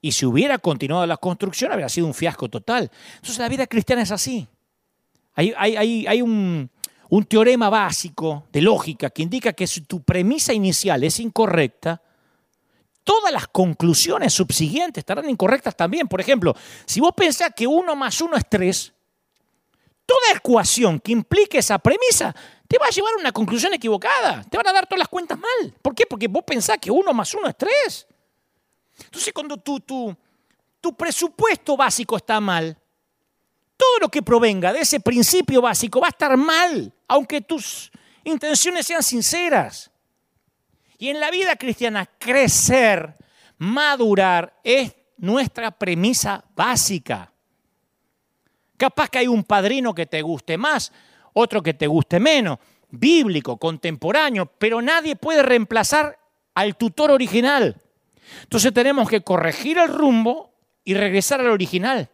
Y 0.01 0.11
si 0.11 0.25
hubiera 0.25 0.57
continuado 0.57 1.05
la 1.05 1.17
construcción, 1.17 1.71
habría 1.71 1.87
sido 1.87 2.07
un 2.07 2.15
fiasco 2.15 2.49
total. 2.49 2.89
Entonces 3.13 3.37
la 3.37 3.47
vida 3.47 3.67
cristiana 3.67 4.01
es 4.01 4.09
así. 4.09 4.47
Hay, 5.35 6.19
un, 6.23 6.67
un 7.09 7.25
teorema 7.25 7.69
básico 7.69 8.47
de 8.51 8.63
lógica 8.63 9.11
que 9.11 9.21
indica 9.21 9.53
que 9.53 9.67
si 9.67 9.81
tu 9.81 10.01
premisa 10.01 10.51
inicial 10.51 11.03
es 11.03 11.19
incorrecta, 11.19 12.01
todas 13.03 13.31
las 13.31 13.47
conclusiones 13.49 14.33
subsiguientes 14.33 15.01
estarán 15.01 15.29
incorrectas 15.29 15.77
también. 15.77 16.07
Por 16.07 16.19
ejemplo, 16.19 16.55
si 16.87 16.99
vos 16.99 17.11
pensás 17.15 17.51
que 17.55 17.67
1 17.67 17.95
más 17.95 18.19
1 18.19 18.35
es 18.35 18.49
3, 18.49 18.93
toda 20.07 20.37
ecuación 20.37 20.99
que 20.99 21.11
implique 21.11 21.59
esa 21.59 21.77
premisa 21.77 22.35
te 22.73 22.79
va 22.79 22.87
a 22.87 22.89
llevar 22.89 23.13
a 23.13 23.19
una 23.19 23.31
conclusión 23.31 23.71
equivocada. 23.75 24.43
Te 24.49 24.57
van 24.57 24.65
a 24.65 24.73
dar 24.73 24.87
todas 24.87 24.97
las 24.97 25.07
cuentas 25.07 25.37
mal. 25.37 25.75
¿Por 25.79 25.93
qué? 25.93 26.07
Porque 26.07 26.27
vos 26.27 26.43
pensás 26.43 26.79
que 26.79 26.89
1 26.89 27.13
más 27.13 27.31
1 27.31 27.47
es 27.47 27.55
3. 27.55 28.07
Entonces, 29.05 29.31
cuando 29.31 29.57
tu, 29.57 29.79
tu, 29.79 30.17
tu 30.81 30.95
presupuesto 30.95 31.77
básico 31.77 32.17
está 32.17 32.39
mal, 32.39 32.75
todo 33.77 33.99
lo 34.01 34.09
que 34.09 34.23
provenga 34.23 34.73
de 34.73 34.79
ese 34.79 34.99
principio 34.99 35.61
básico 35.61 36.01
va 36.01 36.07
a 36.07 36.09
estar 36.09 36.35
mal, 36.35 36.91
aunque 37.07 37.41
tus 37.41 37.91
intenciones 38.23 38.87
sean 38.87 39.03
sinceras. 39.03 39.91
Y 40.97 41.09
en 41.09 41.19
la 41.19 41.29
vida 41.29 41.55
cristiana, 41.55 42.07
crecer, 42.17 43.15
madurar, 43.59 44.59
es 44.63 44.95
nuestra 45.17 45.69
premisa 45.69 46.43
básica. 46.55 47.31
Capaz 48.77 49.09
que 49.09 49.19
hay 49.19 49.27
un 49.27 49.43
padrino 49.43 49.93
que 49.93 50.07
te 50.07 50.23
guste 50.23 50.57
más, 50.57 50.91
otro 51.33 51.61
que 51.61 51.73
te 51.73 51.87
guste 51.87 52.19
menos, 52.19 52.59
bíblico, 52.89 53.57
contemporáneo, 53.57 54.45
pero 54.45 54.81
nadie 54.81 55.15
puede 55.15 55.43
reemplazar 55.43 56.19
al 56.55 56.75
tutor 56.75 57.11
original. 57.11 57.81
Entonces 58.43 58.73
tenemos 58.73 59.09
que 59.09 59.21
corregir 59.21 59.77
el 59.77 59.89
rumbo 59.89 60.53
y 60.83 60.93
regresar 60.93 61.39
al 61.39 61.47
original. 61.47 62.09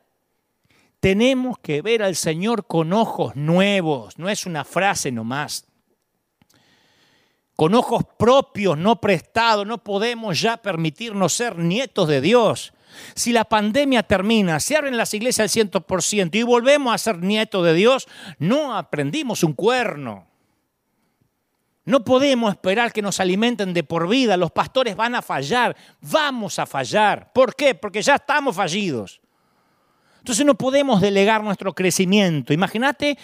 Tenemos 0.99 1.57
que 1.59 1.81
ver 1.81 2.03
al 2.03 2.15
Señor 2.15 2.67
con 2.67 2.91
ojos 2.93 3.35
nuevos, 3.35 4.17
no 4.17 4.29
es 4.29 4.45
una 4.45 4.65
frase 4.65 5.11
nomás 5.11 5.69
con 7.59 7.75
ojos 7.75 8.05
propios, 8.17 8.77
no 8.77 9.01
prestados, 9.01 9.67
no 9.67 9.83
podemos 9.83 10.39
ya 10.39 10.55
permitirnos 10.55 11.33
ser 11.33 11.57
nietos 11.57 12.07
de 12.07 12.21
Dios. 12.21 12.71
Si 13.15 13.31
la 13.31 13.45
pandemia 13.45 14.03
termina, 14.03 14.59
se 14.59 14.75
abren 14.75 14.97
las 14.97 15.13
iglesias 15.13 15.55
al 15.55 15.69
100% 15.69 16.35
y 16.35 16.43
volvemos 16.43 16.93
a 16.93 16.97
ser 16.97 17.19
nietos 17.19 17.65
de 17.65 17.73
Dios, 17.73 18.07
no 18.37 18.75
aprendimos 18.75 19.43
un 19.43 19.53
cuerno. 19.53 20.27
No 21.85 22.03
podemos 22.03 22.51
esperar 22.51 22.93
que 22.93 23.01
nos 23.01 23.19
alimenten 23.19 23.73
de 23.73 23.83
por 23.83 24.07
vida. 24.07 24.37
Los 24.37 24.51
pastores 24.51 24.95
van 24.95 25.15
a 25.15 25.21
fallar, 25.21 25.75
vamos 26.01 26.59
a 26.59 26.65
fallar. 26.65 27.33
¿Por 27.33 27.55
qué? 27.55 27.73
Porque 27.73 28.01
ya 28.01 28.15
estamos 28.15 28.55
fallidos. 28.55 29.19
Entonces 30.19 30.45
no 30.45 30.55
podemos 30.55 31.01
delegar 31.01 31.43
nuestro 31.43 31.73
crecimiento. 31.73 32.53
Imagínate 32.53 33.17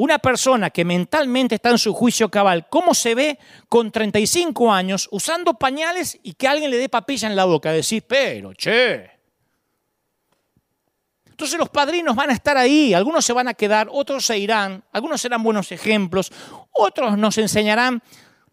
una 0.00 0.18
persona 0.18 0.70
que 0.70 0.82
mentalmente 0.82 1.56
está 1.56 1.68
en 1.68 1.76
su 1.76 1.92
juicio 1.92 2.30
cabal, 2.30 2.68
¿cómo 2.70 2.94
se 2.94 3.14
ve 3.14 3.38
con 3.68 3.92
35 3.92 4.72
años 4.72 5.06
usando 5.12 5.52
pañales 5.54 6.18
y 6.22 6.32
que 6.32 6.48
alguien 6.48 6.70
le 6.70 6.78
dé 6.78 6.88
papilla 6.88 7.28
en 7.28 7.36
la 7.36 7.44
boca? 7.44 7.70
Decís, 7.70 8.02
pero, 8.08 8.54
che. 8.54 9.10
Entonces 11.26 11.58
los 11.58 11.68
padrinos 11.68 12.16
van 12.16 12.30
a 12.30 12.32
estar 12.32 12.56
ahí, 12.56 12.94
algunos 12.94 13.26
se 13.26 13.34
van 13.34 13.48
a 13.48 13.52
quedar, 13.52 13.88
otros 13.92 14.24
se 14.24 14.38
irán, 14.38 14.82
algunos 14.90 15.20
serán 15.20 15.42
buenos 15.42 15.70
ejemplos, 15.70 16.32
otros 16.70 17.18
nos 17.18 17.36
enseñarán 17.36 18.02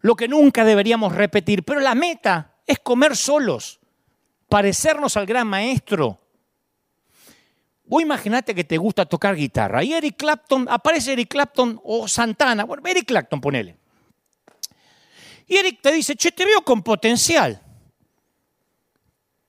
lo 0.00 0.16
que 0.16 0.28
nunca 0.28 0.66
deberíamos 0.66 1.14
repetir, 1.14 1.64
pero 1.64 1.80
la 1.80 1.94
meta 1.94 2.56
es 2.66 2.78
comer 2.78 3.16
solos, 3.16 3.80
parecernos 4.50 5.16
al 5.16 5.24
gran 5.24 5.46
maestro, 5.46 6.20
Vos 7.88 8.02
imaginate 8.02 8.54
que 8.54 8.64
te 8.64 8.76
gusta 8.76 9.06
tocar 9.06 9.34
guitarra 9.34 9.82
y 9.82 9.94
Eric 9.94 10.16
Clapton, 10.18 10.66
aparece 10.68 11.14
Eric 11.14 11.30
Clapton 11.30 11.80
o 11.82 12.06
Santana, 12.06 12.64
bueno, 12.64 12.82
Eric 12.86 13.06
Clapton 13.06 13.40
ponele. 13.40 13.78
Y 15.46 15.56
Eric 15.56 15.80
te 15.80 15.92
dice, 15.92 16.14
che, 16.14 16.30
te 16.30 16.44
veo 16.44 16.60
con 16.60 16.82
potencial. 16.82 17.62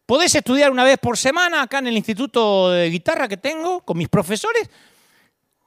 Podés 0.05 0.33
estudiar 0.33 0.71
una 0.71 0.85
vez 0.85 0.97
por 0.97 1.17
semana 1.17 1.63
acá 1.63 1.79
en 1.79 1.87
el 1.87 1.97
instituto 1.97 2.71
de 2.71 2.89
guitarra 2.89 3.27
que 3.27 3.35
tengo 3.35 3.81
con 3.81 3.97
mis 3.97 4.07
profesores. 4.07 4.69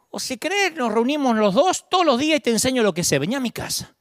O 0.09 0.19
si 0.19 0.39
querés, 0.39 0.75
nos 0.75 0.93
reunimos 0.93 1.37
los 1.37 1.53
dos 1.53 1.85
todos 1.91 2.07
los 2.07 2.19
días 2.19 2.39
y 2.39 2.41
te 2.41 2.51
enseño 2.51 2.83
lo 2.83 2.95
que 2.95 3.05
sé. 3.05 3.19
Venía 3.19 3.37
a 3.37 3.41
mi 3.41 3.51
casa. 3.51 3.95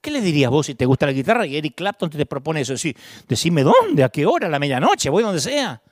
¿Qué 0.00 0.12
le 0.12 0.20
dirías 0.20 0.50
vos 0.50 0.66
si 0.66 0.76
te 0.76 0.86
gusta 0.86 1.06
la 1.06 1.12
guitarra 1.12 1.44
y 1.44 1.56
Eric 1.56 1.74
Clapton 1.74 2.08
te, 2.08 2.24
propone 2.24 2.60
eso? 2.60 2.72
Decir, 2.72 2.96
decime 3.26 3.64
dónde, 3.64 4.04
a 4.04 4.08
qué 4.08 4.24
hora, 4.24 4.46
a 4.46 4.50
la 4.50 4.60
medianoche, 4.60 5.10
voy 5.10 5.24
donde 5.24 5.40
sea 5.40 5.82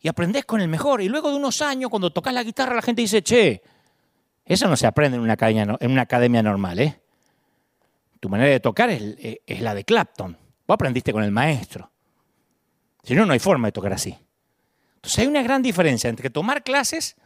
y 0.00 0.08
aprendés 0.08 0.44
con 0.44 0.60
el 0.60 0.68
mejor. 0.68 1.02
Y 1.02 1.08
luego 1.08 1.30
de 1.30 1.36
unos 1.36 1.60
años, 1.62 1.90
cuando 1.90 2.12
tocas 2.12 2.32
la 2.32 2.42
guitarra, 2.42 2.74
la 2.74 2.82
gente 2.82 3.02
dice, 3.02 3.22
che, 3.22 3.62
eso 4.44 4.68
no 4.68 4.76
se 4.76 4.86
aprende 4.86 5.16
en 5.16 5.22
una 5.22 5.32
academia, 6.02 6.42
normal, 6.42 6.78
¿eh? 6.78 7.00
Tu 8.20 8.28
manera 8.28 8.50
de 8.50 8.60
tocar 8.60 8.90
es, 8.90 9.40
es 9.46 9.60
la 9.60 9.74
de 9.74 9.84
Clapton. 9.84 10.36
Vos 10.66 10.74
aprendiste 10.74 11.12
con 11.12 11.22
el 11.22 11.30
maestro. 11.30 11.90
Si 13.02 13.14
no, 13.14 13.24
no 13.24 13.32
hay 13.32 13.38
forma 13.38 13.68
de 13.68 13.72
tocar 13.72 13.92
así. 13.92 14.16
Entonces 14.96 15.18
hay 15.20 15.26
una 15.28 15.42
gran 15.42 15.62
diferencia 15.62 16.10
entre 16.10 16.28
tomar 16.28 16.62
clases 16.64 17.16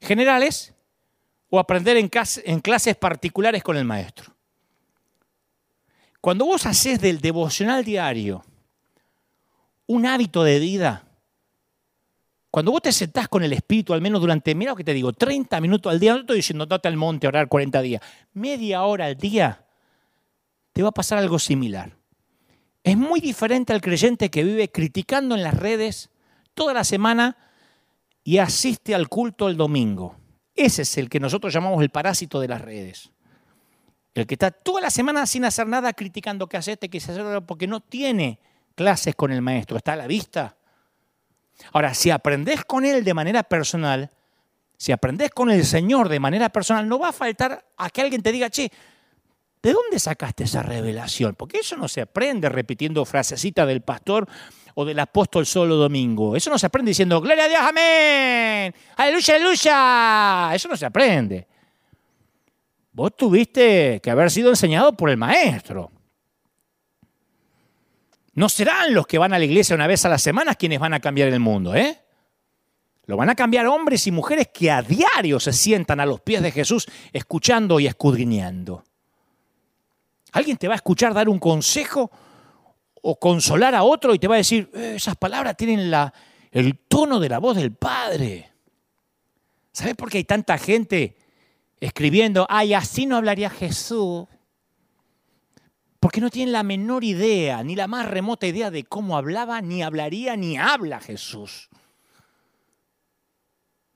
generales 0.00 0.74
o 1.50 1.58
aprender 1.58 1.96
en, 1.96 2.10
en 2.44 2.60
clases 2.60 2.96
particulares 2.96 3.62
con 3.62 3.76
el 3.76 3.84
maestro. 3.84 4.34
Cuando 6.20 6.44
vos 6.46 6.66
haces 6.66 7.00
del 7.00 7.20
devocional 7.20 7.84
diario 7.84 8.44
un 9.86 10.06
hábito 10.06 10.44
de 10.44 10.58
vida, 10.58 11.07
cuando 12.50 12.72
vos 12.72 12.82
te 12.82 12.92
sentás 12.92 13.28
con 13.28 13.42
el 13.42 13.52
Espíritu, 13.52 13.92
al 13.92 14.00
menos 14.00 14.20
durante, 14.20 14.54
mira 14.54 14.72
lo 14.72 14.76
que 14.76 14.84
te 14.84 14.94
digo, 14.94 15.12
30 15.12 15.60
minutos 15.60 15.92
al 15.92 16.00
día, 16.00 16.14
no 16.14 16.20
estoy 16.20 16.36
diciendo 16.36 16.66
date 16.66 16.88
al 16.88 16.96
monte 16.96 17.26
a 17.26 17.28
orar 17.28 17.48
40 17.48 17.82
días, 17.82 18.02
media 18.32 18.82
hora 18.84 19.06
al 19.06 19.16
día, 19.16 19.66
te 20.72 20.82
va 20.82 20.88
a 20.88 20.92
pasar 20.92 21.18
algo 21.18 21.38
similar. 21.38 21.96
Es 22.82 22.96
muy 22.96 23.20
diferente 23.20 23.72
al 23.72 23.80
creyente 23.80 24.30
que 24.30 24.44
vive 24.44 24.70
criticando 24.70 25.34
en 25.34 25.42
las 25.42 25.54
redes 25.54 26.10
toda 26.54 26.72
la 26.72 26.84
semana 26.84 27.36
y 28.24 28.38
asiste 28.38 28.94
al 28.94 29.08
culto 29.08 29.48
el 29.48 29.56
domingo. 29.56 30.16
Ese 30.54 30.82
es 30.82 30.98
el 30.98 31.08
que 31.08 31.20
nosotros 31.20 31.52
llamamos 31.52 31.82
el 31.82 31.90
parásito 31.90 32.40
de 32.40 32.48
las 32.48 32.60
redes. 32.60 33.10
El 34.14 34.26
que 34.26 34.34
está 34.34 34.50
toda 34.50 34.80
la 34.80 34.90
semana 34.90 35.24
sin 35.26 35.44
hacer 35.44 35.66
nada 35.66 35.92
criticando 35.92 36.48
qué 36.48 36.56
hace 36.56 36.72
este, 36.72 36.90
qué 36.90 36.98
hace 36.98 37.40
porque 37.42 37.66
no 37.66 37.80
tiene 37.80 38.40
clases 38.74 39.14
con 39.14 39.32
el 39.32 39.42
maestro, 39.42 39.76
está 39.76 39.92
a 39.92 39.96
la 39.96 40.06
vista. 40.06 40.57
Ahora, 41.72 41.94
si 41.94 42.10
aprendes 42.10 42.64
con 42.64 42.84
Él 42.84 43.04
de 43.04 43.14
manera 43.14 43.42
personal, 43.42 44.10
si 44.76 44.92
aprendes 44.92 45.30
con 45.30 45.50
el 45.50 45.64
Señor 45.64 46.08
de 46.08 46.20
manera 46.20 46.50
personal, 46.50 46.88
no 46.88 46.98
va 46.98 47.08
a 47.08 47.12
faltar 47.12 47.64
a 47.76 47.90
que 47.90 48.00
alguien 48.00 48.22
te 48.22 48.30
diga, 48.30 48.48
che, 48.48 48.70
¿de 49.62 49.72
dónde 49.72 49.98
sacaste 49.98 50.44
esa 50.44 50.62
revelación? 50.62 51.34
Porque 51.34 51.58
eso 51.58 51.76
no 51.76 51.88
se 51.88 52.00
aprende 52.00 52.48
repitiendo 52.48 53.04
frasecita 53.04 53.66
del 53.66 53.82
pastor 53.82 54.28
o 54.74 54.84
del 54.84 55.00
apóstol 55.00 55.46
solo 55.46 55.74
domingo. 55.74 56.36
Eso 56.36 56.50
no 56.50 56.58
se 56.58 56.66
aprende 56.66 56.90
diciendo, 56.90 57.20
gloria 57.20 57.44
a 57.44 57.48
Dios, 57.48 57.60
amén, 57.60 58.74
aleluya, 58.96 59.34
aleluya. 59.34 60.50
Eso 60.54 60.68
no 60.68 60.76
se 60.76 60.86
aprende. 60.86 61.48
Vos 62.92 63.16
tuviste 63.16 64.00
que 64.00 64.10
haber 64.10 64.30
sido 64.30 64.50
enseñado 64.50 64.96
por 64.96 65.10
el 65.10 65.16
maestro. 65.16 65.90
No 68.38 68.48
serán 68.48 68.94
los 68.94 69.04
que 69.08 69.18
van 69.18 69.32
a 69.32 69.38
la 69.40 69.44
iglesia 69.44 69.74
una 69.74 69.88
vez 69.88 70.04
a 70.04 70.08
la 70.08 70.16
semana 70.16 70.54
quienes 70.54 70.78
van 70.78 70.94
a 70.94 71.00
cambiar 71.00 71.26
el 71.26 71.40
mundo, 71.40 71.74
¿eh? 71.74 71.98
Lo 73.06 73.16
van 73.16 73.30
a 73.30 73.34
cambiar 73.34 73.66
hombres 73.66 74.06
y 74.06 74.12
mujeres 74.12 74.50
que 74.54 74.70
a 74.70 74.80
diario 74.80 75.40
se 75.40 75.52
sientan 75.52 75.98
a 75.98 76.06
los 76.06 76.20
pies 76.20 76.40
de 76.40 76.52
Jesús 76.52 76.86
escuchando 77.12 77.80
y 77.80 77.88
escudriñando. 77.88 78.84
Alguien 80.30 80.56
te 80.56 80.68
va 80.68 80.74
a 80.74 80.76
escuchar 80.76 81.12
dar 81.14 81.28
un 81.28 81.40
consejo 81.40 82.12
o 83.02 83.18
consolar 83.18 83.74
a 83.74 83.82
otro 83.82 84.14
y 84.14 84.20
te 84.20 84.28
va 84.28 84.36
a 84.36 84.38
decir, 84.38 84.70
eh, 84.72 84.92
esas 84.94 85.16
palabras 85.16 85.56
tienen 85.56 85.90
la, 85.90 86.14
el 86.52 86.78
tono 86.86 87.18
de 87.18 87.28
la 87.30 87.40
voz 87.40 87.56
del 87.56 87.72
Padre. 87.72 88.52
¿Sabes 89.72 89.96
por 89.96 90.10
qué 90.10 90.18
hay 90.18 90.24
tanta 90.24 90.58
gente 90.58 91.16
escribiendo, 91.80 92.46
ay, 92.48 92.72
así 92.72 93.04
no 93.04 93.16
hablaría 93.16 93.50
Jesús? 93.50 94.28
Porque 96.00 96.20
no 96.20 96.30
tienen 96.30 96.52
la 96.52 96.62
menor 96.62 97.02
idea, 97.02 97.62
ni 97.64 97.74
la 97.74 97.88
más 97.88 98.06
remota 98.06 98.46
idea 98.46 98.70
de 98.70 98.84
cómo 98.84 99.16
hablaba, 99.16 99.60
ni 99.60 99.82
hablaría, 99.82 100.36
ni 100.36 100.56
habla 100.56 101.00
Jesús. 101.00 101.68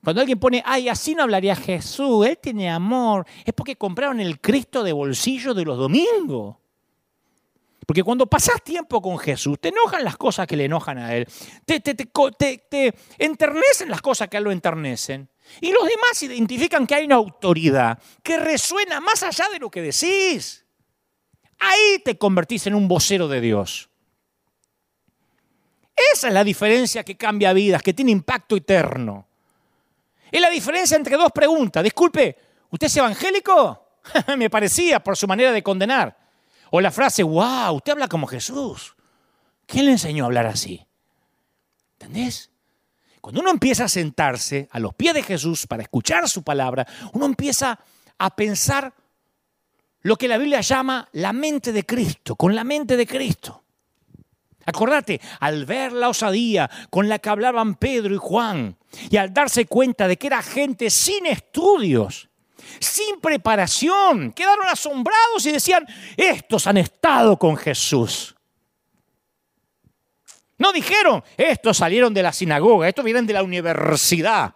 Cuando 0.02 0.20
alguien 0.20 0.40
pone, 0.40 0.62
ay, 0.66 0.88
así 0.88 1.14
no 1.14 1.22
hablaría 1.22 1.54
Jesús, 1.54 2.26
Él 2.26 2.38
tiene 2.42 2.68
amor, 2.68 3.24
es 3.44 3.54
porque 3.54 3.76
compraron 3.76 4.18
el 4.18 4.40
Cristo 4.40 4.82
de 4.82 4.92
bolsillo 4.92 5.54
de 5.54 5.64
los 5.64 5.78
domingos. 5.78 6.56
Porque 7.86 8.02
cuando 8.02 8.26
pasas 8.26 8.62
tiempo 8.62 9.00
con 9.00 9.18
Jesús, 9.18 9.60
te 9.60 9.68
enojan 9.68 10.02
las 10.02 10.16
cosas 10.16 10.46
que 10.46 10.56
le 10.56 10.64
enojan 10.64 10.98
a 10.98 11.14
Él, 11.14 11.26
te, 11.64 11.80
te, 11.80 11.94
te, 11.94 12.94
enternecen 13.18 13.90
las 13.90 14.00
cosas 14.00 14.28
que 14.28 14.36
a 14.36 14.38
Él 14.38 14.44
lo 14.44 14.50
enternecen. 14.50 15.28
Y 15.60 15.70
los 15.72 15.84
demás 15.84 16.22
identifican 16.22 16.86
que 16.86 16.96
hay 16.96 17.04
una 17.04 17.16
autoridad 17.16 17.98
que 18.22 18.38
resuena 18.38 19.00
más 19.00 19.22
allá 19.22 19.48
de 19.52 19.58
lo 19.58 19.70
que 19.70 19.82
decís. 19.82 20.61
Ahí 21.64 22.00
te 22.04 22.18
convertís 22.18 22.66
en 22.66 22.74
un 22.74 22.88
vocero 22.88 23.28
de 23.28 23.40
Dios. 23.40 23.88
Esa 26.12 26.26
es 26.26 26.34
la 26.34 26.42
diferencia 26.42 27.04
que 27.04 27.16
cambia 27.16 27.52
vidas, 27.52 27.82
que 27.82 27.94
tiene 27.94 28.10
impacto 28.10 28.56
eterno. 28.56 29.28
Es 30.28 30.40
la 30.40 30.50
diferencia 30.50 30.96
entre 30.96 31.16
dos 31.16 31.30
preguntas. 31.30 31.84
Disculpe, 31.84 32.36
¿usted 32.68 32.88
es 32.88 32.96
evangélico? 32.96 34.00
Me 34.36 34.50
parecía 34.50 35.04
por 35.04 35.16
su 35.16 35.28
manera 35.28 35.52
de 35.52 35.62
condenar. 35.62 36.18
O 36.72 36.80
la 36.80 36.90
frase, 36.90 37.22
wow, 37.22 37.76
usted 37.76 37.92
habla 37.92 38.08
como 38.08 38.26
Jesús. 38.26 38.96
¿Quién 39.64 39.84
le 39.84 39.92
enseñó 39.92 40.24
a 40.24 40.26
hablar 40.26 40.46
así? 40.46 40.84
¿Entendés? 41.92 42.50
Cuando 43.20 43.40
uno 43.40 43.50
empieza 43.50 43.84
a 43.84 43.88
sentarse 43.88 44.68
a 44.72 44.80
los 44.80 44.94
pies 44.94 45.14
de 45.14 45.22
Jesús 45.22 45.68
para 45.68 45.84
escuchar 45.84 46.28
su 46.28 46.42
palabra, 46.42 46.84
uno 47.12 47.26
empieza 47.26 47.78
a 48.18 48.34
pensar 48.34 48.92
lo 50.02 50.16
que 50.16 50.28
la 50.28 50.38
Biblia 50.38 50.60
llama 50.60 51.08
la 51.12 51.32
mente 51.32 51.72
de 51.72 51.84
Cristo, 51.84 52.36
con 52.36 52.54
la 52.54 52.64
mente 52.64 52.96
de 52.96 53.06
Cristo. 53.06 53.62
Acordate, 54.64 55.20
al 55.40 55.64
ver 55.64 55.92
la 55.92 56.08
osadía 56.08 56.70
con 56.90 57.08
la 57.08 57.18
que 57.18 57.30
hablaban 57.30 57.74
Pedro 57.74 58.14
y 58.14 58.18
Juan 58.18 58.76
y 59.10 59.16
al 59.16 59.32
darse 59.32 59.66
cuenta 59.66 60.06
de 60.06 60.16
que 60.16 60.28
era 60.28 60.42
gente 60.42 60.88
sin 60.90 61.26
estudios, 61.26 62.28
sin 62.78 63.20
preparación, 63.20 64.32
quedaron 64.32 64.66
asombrados 64.68 65.46
y 65.46 65.52
decían, 65.52 65.86
estos 66.16 66.66
han 66.66 66.76
estado 66.76 67.36
con 67.38 67.56
Jesús. 67.56 68.36
No 70.58 70.72
dijeron, 70.72 71.24
estos 71.36 71.78
salieron 71.78 72.14
de 72.14 72.22
la 72.22 72.32
sinagoga, 72.32 72.88
estos 72.88 73.04
vienen 73.04 73.26
de 73.26 73.32
la 73.32 73.42
universidad. 73.42 74.54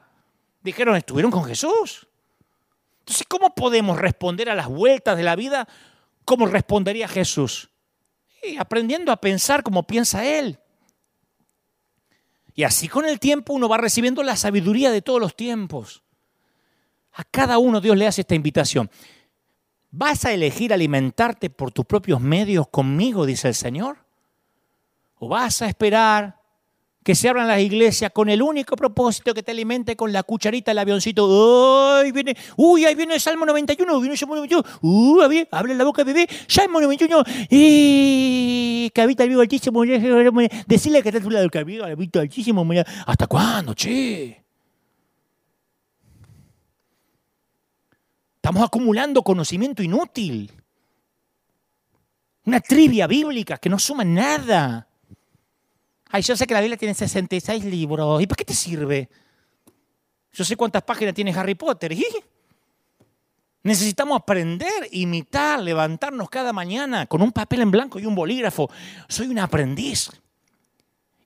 Dijeron, 0.62 0.94
estuvieron 0.94 1.32
con 1.32 1.44
Jesús. 1.44 2.07
Entonces, 3.07 3.27
¿cómo 3.29 3.55
podemos 3.55 3.99
responder 3.99 4.51
a 4.51 4.57
las 4.57 4.67
vueltas 4.67 5.17
de 5.17 5.23
la 5.23 5.37
vida 5.37 5.69
como 6.25 6.47
respondería 6.47 7.07
Jesús? 7.07 7.71
Aprendiendo 8.59 9.13
a 9.13 9.21
pensar 9.21 9.63
como 9.63 9.87
piensa 9.87 10.25
Él. 10.25 10.59
Y 12.55 12.65
así 12.65 12.89
con 12.89 13.05
el 13.05 13.21
tiempo 13.21 13.53
uno 13.53 13.69
va 13.69 13.77
recibiendo 13.77 14.25
la 14.25 14.37
sabiduría 14.37 14.91
de 14.91 15.03
todos 15.03 15.21
los 15.21 15.37
tiempos. 15.37 16.03
A 17.13 17.23
cada 17.23 17.59
uno 17.59 17.81
Dios 17.81 17.97
le 17.97 18.09
hace 18.09 18.23
esta 18.23 18.35
invitación. 18.35 18.91
¿Vas 19.93 20.25
a 20.25 20.33
elegir 20.33 20.73
alimentarte 20.73 21.49
por 21.49 21.71
tus 21.71 21.85
propios 21.85 22.21
medios 22.21 22.67
conmigo, 22.69 23.25
dice 23.25 23.47
el 23.47 23.55
Señor? 23.55 24.05
¿O 25.15 25.29
vas 25.29 25.63
a 25.63 25.69
esperar 25.69 26.36
que 27.07 27.15
se 27.15 27.29
abran 27.29 27.47
las 27.47 27.61
iglesias 27.61 28.11
con 28.13 28.29
el 28.29 28.43
único 28.43 28.75
propósito 28.75 29.33
que 29.33 29.45
te 29.45 29.53
alimente 29.53 29.95
con 29.95 30.13
la 30.13 30.25
cucharita 30.25 30.73
del 30.73 30.81
avioncito? 30.81 32.01
¡Ay, 32.01 32.11
viene! 32.11 32.37
¡Uy, 32.57 32.85
ahí 32.85 32.97
viene 32.97 33.15
el 33.15 33.21
Salmo 33.21 33.47
91! 33.47 34.01
¡Viene 34.01 34.15
el 34.15 34.19
Salmo 34.19 34.35
91! 34.35 34.65
¡Uy, 34.83 35.47
abre 35.53 35.77
la 35.77 35.85
boca, 35.85 36.03
bebé! 36.03 36.29
¡Salmo 36.49 36.81
91! 36.81 37.23
¡Y! 37.49 38.91
Que 38.93 39.03
habita 39.03 39.23
el 39.23 39.29
vivo 39.29 39.41
altísimo. 39.41 39.85
Decirle 40.67 41.01
que 41.01 41.11
está 41.11 41.21
a 41.21 41.23
tu 41.23 41.31
lado, 41.31 41.49
que 41.49 41.59
habita 41.59 42.19
el 42.19 42.23
altísimo. 42.23 42.67
¿Hasta 43.07 43.29
cuándo, 43.29 43.73
che? 43.75 44.45
Estamos 48.35 48.65
acumulando 48.65 49.23
conocimiento 49.23 49.81
inútil. 49.81 50.51
Una 52.47 52.61
trivia 52.61 53.07
bíblica 53.07 53.59
que 53.59 53.69
no 53.69 53.79
suma 53.79 54.03
nada. 54.03 54.89
Ay, 56.11 56.23
yo 56.23 56.37
sé 56.37 56.47
que 56.47 56.55
la 56.55 56.61
Biblia 56.61 56.77
tiene 56.77 56.95
66 56.95 57.65
libros. 57.65 58.23
¿Y 58.23 58.27
para 58.27 58.37
qué 58.37 58.45
te 58.45 58.55
sirve? 58.55 59.09
Yo 60.33 60.45
sé 60.45 60.57
cuántas 60.57 60.83
páginas 60.83 61.15
tiene 61.15 61.33
Harry 61.33 61.55
Potter. 61.55 61.97
Necesitamos 63.63 64.21
aprender, 64.21 64.89
imitar, 64.93 65.61
levantarnos 65.61 66.31
cada 66.31 66.53
mañana 66.53 67.07
con 67.07 67.23
un 67.23 67.33
papel 67.33 67.63
en 67.63 67.71
blanco 67.71 67.99
y 67.99 68.07
un 68.07 68.15
bolígrafo. 68.15 68.71
Soy 69.09 69.27
un 69.27 69.39
aprendiz. 69.39 70.11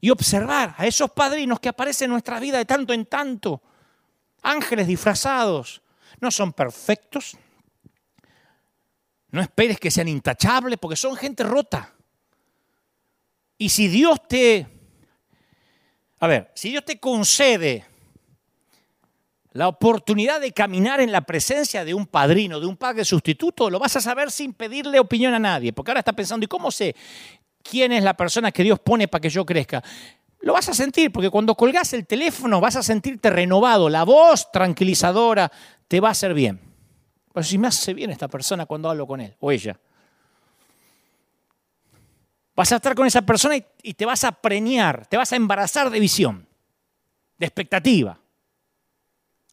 Y 0.01 0.09
observar 0.09 0.75
a 0.79 0.87
esos 0.87 1.11
padrinos 1.11 1.61
que 1.61 1.69
aparecen 1.69 2.07
en 2.07 2.13
nuestra 2.13 2.41
vida 2.41 2.57
de 2.57 2.65
tanto 2.65 2.95
en 2.95 3.05
tanto. 3.05 3.61
Ángeles 4.43 4.87
disfrazados. 4.87 5.83
No 6.21 6.31
son 6.31 6.55
perfectos. 6.55 7.37
No 9.31 9.43
esperes 9.43 9.79
que 9.79 9.91
sean 9.91 10.09
intachables 10.09 10.79
porque 10.79 10.97
son 10.97 11.17
gente 11.17 11.43
rota. 11.43 11.93
Y 13.61 13.69
si 13.69 13.89
Dios 13.89 14.27
te, 14.27 14.67
a 16.19 16.27
ver, 16.27 16.51
si 16.55 16.71
Dios 16.71 16.83
te 16.83 16.99
concede 16.99 17.85
la 19.53 19.69
oportunidad 19.69 20.41
de 20.41 20.53
caminar 20.53 21.03
en 21.03 21.13
la 21.13 21.21
presencia 21.21 21.85
de 21.85 21.93
un 21.93 22.07
padrino, 22.07 22.59
de 22.59 22.65
un 22.65 22.79
padre 22.79 23.05
sustituto, 23.05 23.69
lo 23.69 23.79
vas 23.79 23.95
a 23.97 24.01
saber 24.01 24.31
sin 24.31 24.55
pedirle 24.55 24.99
opinión 24.99 25.35
a 25.35 25.39
nadie, 25.39 25.75
porque 25.75 25.91
ahora 25.91 25.99
está 25.99 26.15
pensando, 26.15 26.43
¿y 26.43 26.49
cómo 26.49 26.71
sé 26.71 26.97
quién 27.63 27.93
es 27.93 28.03
la 28.03 28.17
persona 28.17 28.51
que 28.51 28.63
Dios 28.63 28.79
pone 28.79 29.09
para 29.09 29.21
que 29.21 29.29
yo 29.29 29.45
crezca? 29.45 29.85
Lo 30.41 30.55
vas 30.55 30.71
a 30.71 30.73
sentir, 30.73 31.13
porque 31.13 31.29
cuando 31.29 31.55
colgas 31.55 31.93
el 31.93 32.07
teléfono 32.07 32.63
vas 32.63 32.77
a 32.77 32.83
sentirte 32.83 33.29
renovado, 33.29 33.91
la 33.91 34.05
voz 34.05 34.51
tranquilizadora 34.51 35.53
te 35.87 36.01
va 36.01 36.09
a 36.09 36.13
hacer 36.13 36.33
bien. 36.33 36.59
Pero 37.31 37.45
si 37.45 37.59
me 37.59 37.69
hace 37.69 37.93
bien 37.93 38.09
esta 38.09 38.29
persona 38.29 38.65
cuando 38.65 38.89
hablo 38.89 39.07
con 39.07 39.21
él 39.21 39.37
o 39.39 39.53
ella. 39.53 39.79
Vas 42.61 42.73
a 42.73 42.77
estar 42.77 42.95
con 42.95 43.07
esa 43.07 43.23
persona 43.23 43.57
y, 43.57 43.95
te 43.95 44.05
vas 44.05 44.23
a 44.23 44.33
preñar, 44.33 45.07
te 45.07 45.17
vas 45.17 45.33
a 45.33 45.37
embarazar 45.37 45.89
de 45.89 45.99
visión, 45.99 46.47
de 47.39 47.47
expectativa. 47.47 48.21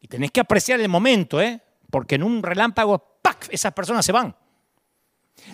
Y 0.02 0.08
tenés 0.08 0.30
que 0.30 0.40
apreciar 0.40 0.78
el 0.78 0.90
momento, 0.90 1.40
¿eh? 1.40 1.58
porque 1.90 2.16
en 2.16 2.22
un 2.22 2.42
relámpago, 2.42 2.98
¡pac! 3.22 3.48
esas 3.50 3.72
personas 3.72 4.04
se 4.04 4.12
van. 4.12 4.36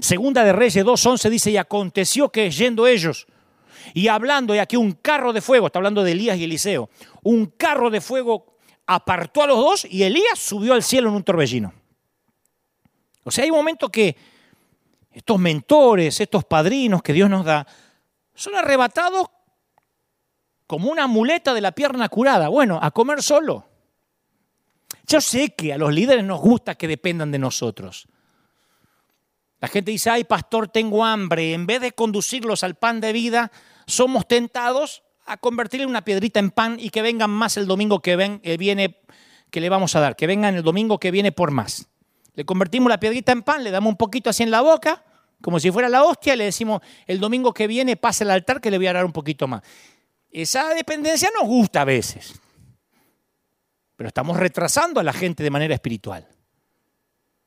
Segunda 0.00 0.42
de 0.42 0.52
Reyes 0.52 0.84
2.11 0.84 1.30
dice, 1.30 1.52
y 1.52 1.57
aconteció 1.57 2.28
que 2.28 2.50
yendo 2.50 2.88
ellos 2.88 3.24
y 3.94 4.09
hablando, 4.09 4.52
y 4.52 4.59
aquí 4.59 4.74
un 4.74 4.90
carro 4.90 5.32
de 5.32 5.40
fuego, 5.40 5.68
está 5.68 5.78
hablando 5.78 6.02
de 6.02 6.11
Elías 6.11 6.36
y 6.36 6.42
Eliseo, 6.42 6.90
un 7.22 7.46
carro 7.46 7.88
de 7.88 8.00
fuego 8.00 8.57
apartó 8.84 9.44
a 9.44 9.46
los 9.46 9.59
dos 9.59 9.86
y 9.88 10.02
Elías 10.02 10.40
subió 10.40 10.74
al 10.74 10.82
cielo 10.82 11.09
en 11.09 11.14
un 11.14 11.22
torbellino. 11.22 11.72
O 13.22 13.30
sea, 13.30 13.44
hay 13.44 13.50
un 13.50 13.59
momento 13.59 13.90
que 13.90 14.34
estos 15.14 15.38
mentores, 15.38 16.20
estos 16.20 16.44
padrinos 16.44 17.00
que 17.00 17.12
Dios 17.12 17.30
nos 17.30 17.44
da, 17.44 17.66
son 18.34 18.56
arrebatados 18.56 19.28
como 20.66 20.90
una 20.90 21.06
muleta 21.06 21.54
de 21.54 21.60
la 21.60 21.72
pierna 21.72 22.08
curada. 22.08 22.48
Bueno, 22.48 22.80
a 22.82 22.90
comer 22.90 23.22
solo. 23.22 23.64
Yo 25.06 25.20
sé 25.20 25.54
que 25.54 25.72
a 25.72 25.78
los 25.78 25.92
líderes 25.92 26.24
nos 26.24 26.40
gusta 26.40 26.74
que 26.74 26.88
dependan 26.88 27.30
de 27.30 27.38
nosotros. 27.38 28.08
La 29.60 29.68
gente 29.68 29.92
dice, 29.92 30.10
ay 30.10 30.24
pastor, 30.24 30.66
tengo 30.68 31.04
hambre. 31.04 31.54
En 31.54 31.66
vez 31.66 31.80
de 31.80 31.92
conducirlos 31.92 32.64
al 32.64 32.74
pan 32.74 33.00
de 33.00 33.12
vida, 33.12 33.52
somos 33.86 34.26
tentados 34.26 35.04
a 35.26 35.36
convertirle 35.36 35.86
una 35.86 36.04
piedrita 36.04 36.40
en 36.40 36.50
pan 36.50 36.76
y 36.80 36.90
que 36.90 37.02
vengan 37.02 37.30
más 37.30 37.56
el 37.56 37.66
domingo 37.66 38.00
que 38.00 38.16
ven, 38.16 38.40
eh, 38.42 38.56
viene, 38.56 39.00
que 39.50 39.60
le 39.60 39.68
vamos 39.68 39.94
a 39.94 40.00
dar, 40.00 40.16
que 40.16 40.26
vengan 40.26 40.56
el 40.56 40.64
domingo 40.64 40.98
que 40.98 41.12
viene 41.12 41.30
por 41.30 41.52
más. 41.52 41.88
Le 42.35 42.45
convertimos 42.45 42.89
la 42.89 42.99
piedrita 42.99 43.32
en 43.32 43.43
pan, 43.43 43.62
le 43.62 43.70
damos 43.70 43.91
un 43.91 43.97
poquito 43.97 44.30
así 44.30 44.43
en 44.43 44.51
la 44.51 44.61
boca, 44.61 45.05
como 45.41 45.61
si 45.61 45.70
fuera 45.70 45.89
la 45.89 46.03
hostia, 46.05 46.35
y 46.35 46.37
le 46.39 46.45
decimos, 46.45 46.80
el 47.07 47.20
domingo 47.20 47.53
que 47.53 47.66
viene 47.66 47.97
pase 47.97 48.24
al 48.24 48.30
altar 48.30 48.61
que 48.61 48.70
le 48.70 48.78
voy 48.78 48.87
a 48.89 48.93
dar 48.93 49.05
un 49.05 49.12
poquito 49.12 49.47
más. 49.47 49.62
Esa 50.30 50.74
dependencia 50.74 51.30
nos 51.39 51.47
gusta 51.49 51.82
a 51.82 51.85
veces, 51.85 52.41
pero 53.97 54.09
estamos 54.09 54.37
retrasando 54.37 54.99
a 54.99 55.05
la 55.05 55.12
gente 55.12 55.43
de 55.43 55.51
manera 55.51 55.74
espiritual. 55.74 56.26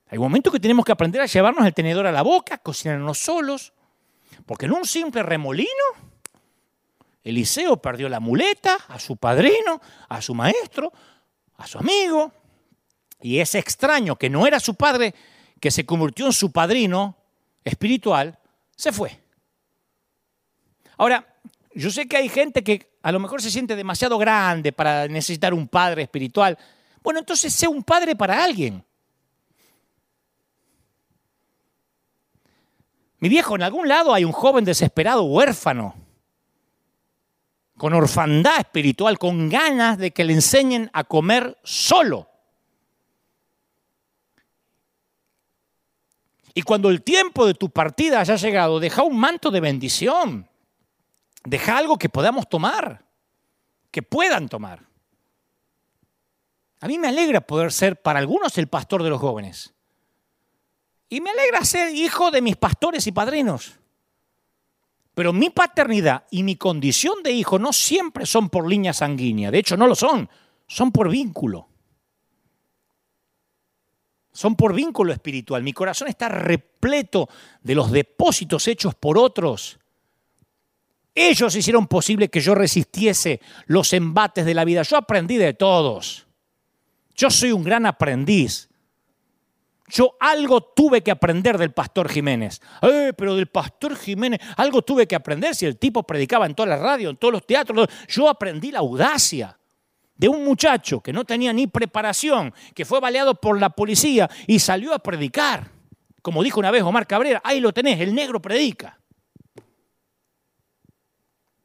Hay 0.10 0.18
momentos 0.18 0.54
que 0.54 0.60
tenemos 0.60 0.86
que 0.86 0.94
aprender 0.94 1.22
a 1.22 1.26
llevarnos 1.26 1.66
el 1.66 1.74
tenedor 1.74 2.08
a 2.08 2.12
la 2.14 2.22
boca, 2.22 2.58
cocinarnos 2.60 3.18
solos, 3.18 3.74
porque 4.46 4.68
en 4.68 4.72
un 4.72 4.86
simple 4.86 5.22
remolino, 5.22 5.68
Eliseo 7.24 7.76
perdió 7.82 8.08
la 8.08 8.22
muleta, 8.22 8.78
a 8.88 9.00
su 9.00 9.18
padrino, 9.18 9.82
a 10.08 10.22
su 10.22 10.34
maestro, 10.34 10.94
a 11.58 11.68
su 11.68 11.78
amigo, 11.78 12.32
y 13.22 13.40
ese 13.40 13.60
extraño 13.60 14.16
que 14.16 14.30
no 14.30 14.46
era 14.46 14.60
su 14.60 14.76
padre, 14.76 15.14
que 15.60 15.72
se 15.72 15.86
convirtió 15.86 16.26
en 16.26 16.34
su 16.34 16.52
padrino 16.52 17.18
espiritual, 17.64 18.38
se 18.76 18.92
fue. 18.92 19.20
Ahora, 20.98 21.28
yo 21.74 21.90
sé 21.92 22.08
que 22.08 22.18
hay 22.18 22.30
gente 22.30 22.64
que 22.64 22.92
a 23.02 23.12
lo 23.12 23.20
mejor 23.20 23.42
se 23.42 23.52
siente 23.52 23.76
demasiado 23.76 24.18
grande 24.18 24.72
para 24.72 25.08
necesitar 25.08 25.54
un 25.54 25.68
padre 25.68 26.04
espiritual. 26.04 26.58
Bueno, 27.04 27.20
entonces 27.20 27.54
sé 27.54 27.68
un 27.68 27.84
padre 27.84 28.16
para 28.16 28.44
alguien. 28.44 28.84
Mi 33.20 33.30
viejo, 33.30 33.56
en 33.56 33.64
algún 33.64 33.88
lado 33.88 34.14
hay 34.14 34.26
un 34.26 34.32
joven 34.32 34.64
desesperado, 34.64 35.24
huérfano, 35.24 35.96
con 37.78 37.94
orfandad 37.94 38.60
espiritual, 38.60 39.18
con 39.18 39.50
ganas 39.50 39.98
de 39.98 40.12
que 40.12 40.24
le 40.24 40.34
enseñen 40.34 40.90
a 40.94 41.04
comer 41.04 41.58
solo. 41.64 42.30
Y 46.58 46.64
cuando 46.64 46.90
el 46.90 47.04
tiempo 47.04 47.46
de 47.46 47.54
tu 47.54 47.70
partida 47.70 48.20
haya 48.20 48.36
llegado, 48.36 48.80
deja 48.80 49.04
un 49.04 49.16
manto 49.16 49.52
de 49.52 49.60
bendición. 49.60 50.50
Deja 51.46 51.78
algo 51.78 52.00
que 52.00 52.10
podamos 52.10 52.50
tomar, 52.50 53.06
que 53.92 54.02
puedan 54.02 54.50
tomar. 54.50 54.84
A 56.80 56.88
mí 56.88 56.98
me 56.98 57.10
alegra 57.10 57.42
poder 57.42 57.72
ser 57.72 58.02
para 58.02 58.18
algunos 58.18 58.58
el 58.58 58.66
pastor 58.66 59.04
de 59.04 59.12
los 59.12 59.22
jóvenes. 59.22 59.76
Y 61.10 61.22
me 61.22 61.30
alegra 61.30 61.64
ser 61.64 61.94
hijo 61.94 62.32
de 62.32 62.42
mis 62.42 62.56
pastores 62.56 63.06
y 63.06 63.12
padrinos. 63.12 63.76
Pero 65.14 65.34
mi 65.34 65.52
paternidad 65.52 66.26
y 66.32 66.42
mi 66.42 66.56
condición 66.56 67.22
de 67.22 67.34
hijo 67.34 67.60
no 67.60 67.72
siempre 67.72 68.26
son 68.26 68.50
por 68.50 68.68
línea 68.68 68.94
sanguínea. 68.94 69.52
De 69.52 69.60
hecho, 69.60 69.78
no 69.78 69.86
lo 69.86 69.94
son. 69.94 70.28
Son 70.66 70.92
por 70.92 71.08
vínculo. 71.12 71.70
Son 74.38 74.56
por 74.56 74.72
vínculo 74.76 75.12
espiritual. 75.12 75.64
Mi 75.64 75.74
corazón 75.74 76.10
está 76.10 76.30
repleto 76.30 77.28
de 77.64 77.74
los 77.74 77.90
depósitos 77.90 78.68
hechos 78.68 78.94
por 78.94 79.18
otros. 79.18 79.80
Ellos 81.16 81.56
hicieron 81.56 81.88
posible 81.88 82.30
que 82.30 82.40
yo 82.40 82.54
resistiese 82.54 83.42
los 83.66 83.94
embates 83.94 84.46
de 84.46 84.54
la 84.54 84.64
vida. 84.64 84.84
Yo 84.84 84.96
aprendí 84.96 85.38
de 85.38 85.56
todos. 85.56 86.28
Yo 87.16 87.32
soy 87.32 87.52
un 87.52 87.64
gran 87.64 87.88
aprendiz. 87.88 88.70
Yo 89.88 90.16
algo 90.20 90.62
tuve 90.62 91.02
que 91.02 91.10
aprender 91.10 91.58
del 91.58 91.72
pastor 91.72 92.08
Jiménez. 92.08 92.62
Eh, 92.84 93.14
pero 93.18 93.36
del 93.36 93.48
pastor 93.48 93.96
Jiménez, 93.96 94.40
algo 94.56 94.84
tuve 94.84 95.08
que 95.08 95.16
aprender 95.16 95.56
si 95.56 95.66
el 95.66 95.80
tipo 95.80 96.04
predicaba 96.04 96.46
en 96.46 96.54
toda 96.54 96.70
la 96.70 96.78
radio, 96.78 97.10
en 97.10 97.18
todos 97.18 97.32
los 97.32 97.48
teatros. 97.48 97.88
Yo 98.08 98.30
aprendí 98.30 98.70
la 98.70 98.80
audacia 98.80 99.58
de 100.18 100.28
un 100.28 100.44
muchacho 100.44 101.02
que 101.02 101.14
no 101.14 101.26
tenía 101.26 101.54
ni 101.54 101.68
preparación, 101.68 102.54
que 102.74 102.86
fue 102.86 103.00
baleado 103.00 103.36
por 103.36 103.60
la 103.60 103.70
policía 103.70 104.30
y 104.48 104.60
salió 104.60 104.94
a 104.94 105.00
predicar. 105.00 105.72
Como 106.22 106.44
dijo 106.44 106.60
una 106.60 106.72
vez 106.72 106.84
Omar 106.84 107.08
Cabrera, 107.08 107.42
ahí 107.44 107.60
lo 107.60 107.72
tenés, 107.72 108.00
el 108.02 108.14
negro 108.14 108.42
predica. 108.42 109.00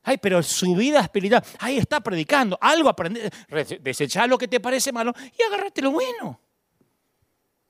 Ay, 0.04 0.18
pero 0.18 0.42
su 0.42 0.74
vida 0.74 1.00
espiritual, 1.00 1.44
ahí 1.60 1.78
está 1.78 2.00
predicando, 2.00 2.58
algo 2.60 2.88
aprender, 2.88 3.32
desechar 3.80 4.28
lo 4.28 4.36
que 4.36 4.48
te 4.48 4.58
parece 4.58 4.92
malo 4.92 5.12
y 5.38 5.42
agarrate 5.42 5.80
lo 5.80 5.92
bueno. 5.92 6.40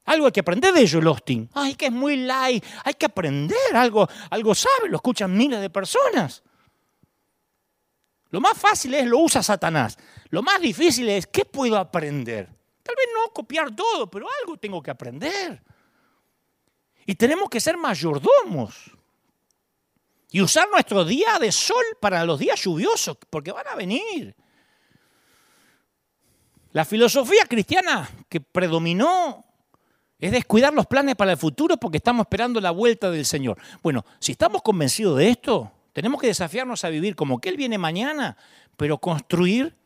Algo 0.04 0.26
hay 0.26 0.32
que 0.32 0.40
aprender 0.40 0.72
de 0.72 0.88
Joel 0.88 1.06
Austin. 1.06 1.48
Ay, 1.52 1.74
que 1.74 1.86
es 1.86 1.92
muy 1.92 2.16
light, 2.16 2.64
hay 2.84 2.94
que 2.94 3.06
aprender 3.06 3.56
algo, 3.74 4.08
algo 4.30 4.54
sabe, 4.54 4.88
lo 4.88 4.96
escuchan 4.96 5.36
miles 5.36 5.60
de 5.60 5.70
personas. 5.70 6.42
Lo 8.32 8.40
más 8.40 8.56
fácil 8.58 8.94
es 8.94 9.06
lo 9.06 9.18
usa 9.18 9.42
Satanás. 9.42 9.98
Lo 10.30 10.42
más 10.42 10.58
difícil 10.60 11.06
es 11.10 11.26
qué 11.26 11.44
puedo 11.44 11.76
aprender. 11.76 12.46
Tal 12.82 12.96
vez 12.96 13.06
no 13.14 13.30
copiar 13.32 13.76
todo, 13.76 14.10
pero 14.10 14.26
algo 14.40 14.56
tengo 14.56 14.82
que 14.82 14.90
aprender. 14.90 15.62
Y 17.04 17.14
tenemos 17.14 17.50
que 17.50 17.60
ser 17.60 17.76
mayordomos. 17.76 18.90
Y 20.30 20.40
usar 20.40 20.66
nuestro 20.70 21.04
día 21.04 21.38
de 21.38 21.52
sol 21.52 21.84
para 22.00 22.24
los 22.24 22.38
días 22.38 22.58
lluviosos, 22.62 23.18
porque 23.28 23.52
van 23.52 23.68
a 23.68 23.74
venir. 23.74 24.34
La 26.72 26.86
filosofía 26.86 27.44
cristiana 27.44 28.08
que 28.30 28.40
predominó 28.40 29.44
es 30.18 30.32
descuidar 30.32 30.72
los 30.72 30.86
planes 30.86 31.16
para 31.16 31.32
el 31.32 31.36
futuro 31.36 31.76
porque 31.76 31.98
estamos 31.98 32.24
esperando 32.24 32.62
la 32.62 32.70
vuelta 32.70 33.10
del 33.10 33.26
Señor. 33.26 33.58
Bueno, 33.82 34.06
si 34.20 34.32
estamos 34.32 34.62
convencidos 34.62 35.18
de 35.18 35.28
esto, 35.28 35.70
tenemos 35.92 36.20
que 36.20 36.26
desafiarnos 36.26 36.84
a 36.84 36.88
vivir 36.88 37.16
como 37.16 37.40
que 37.40 37.48
Él 37.48 37.56
viene 37.56 37.78
mañana, 37.78 38.36
pero 38.76 38.98
construir 38.98 39.76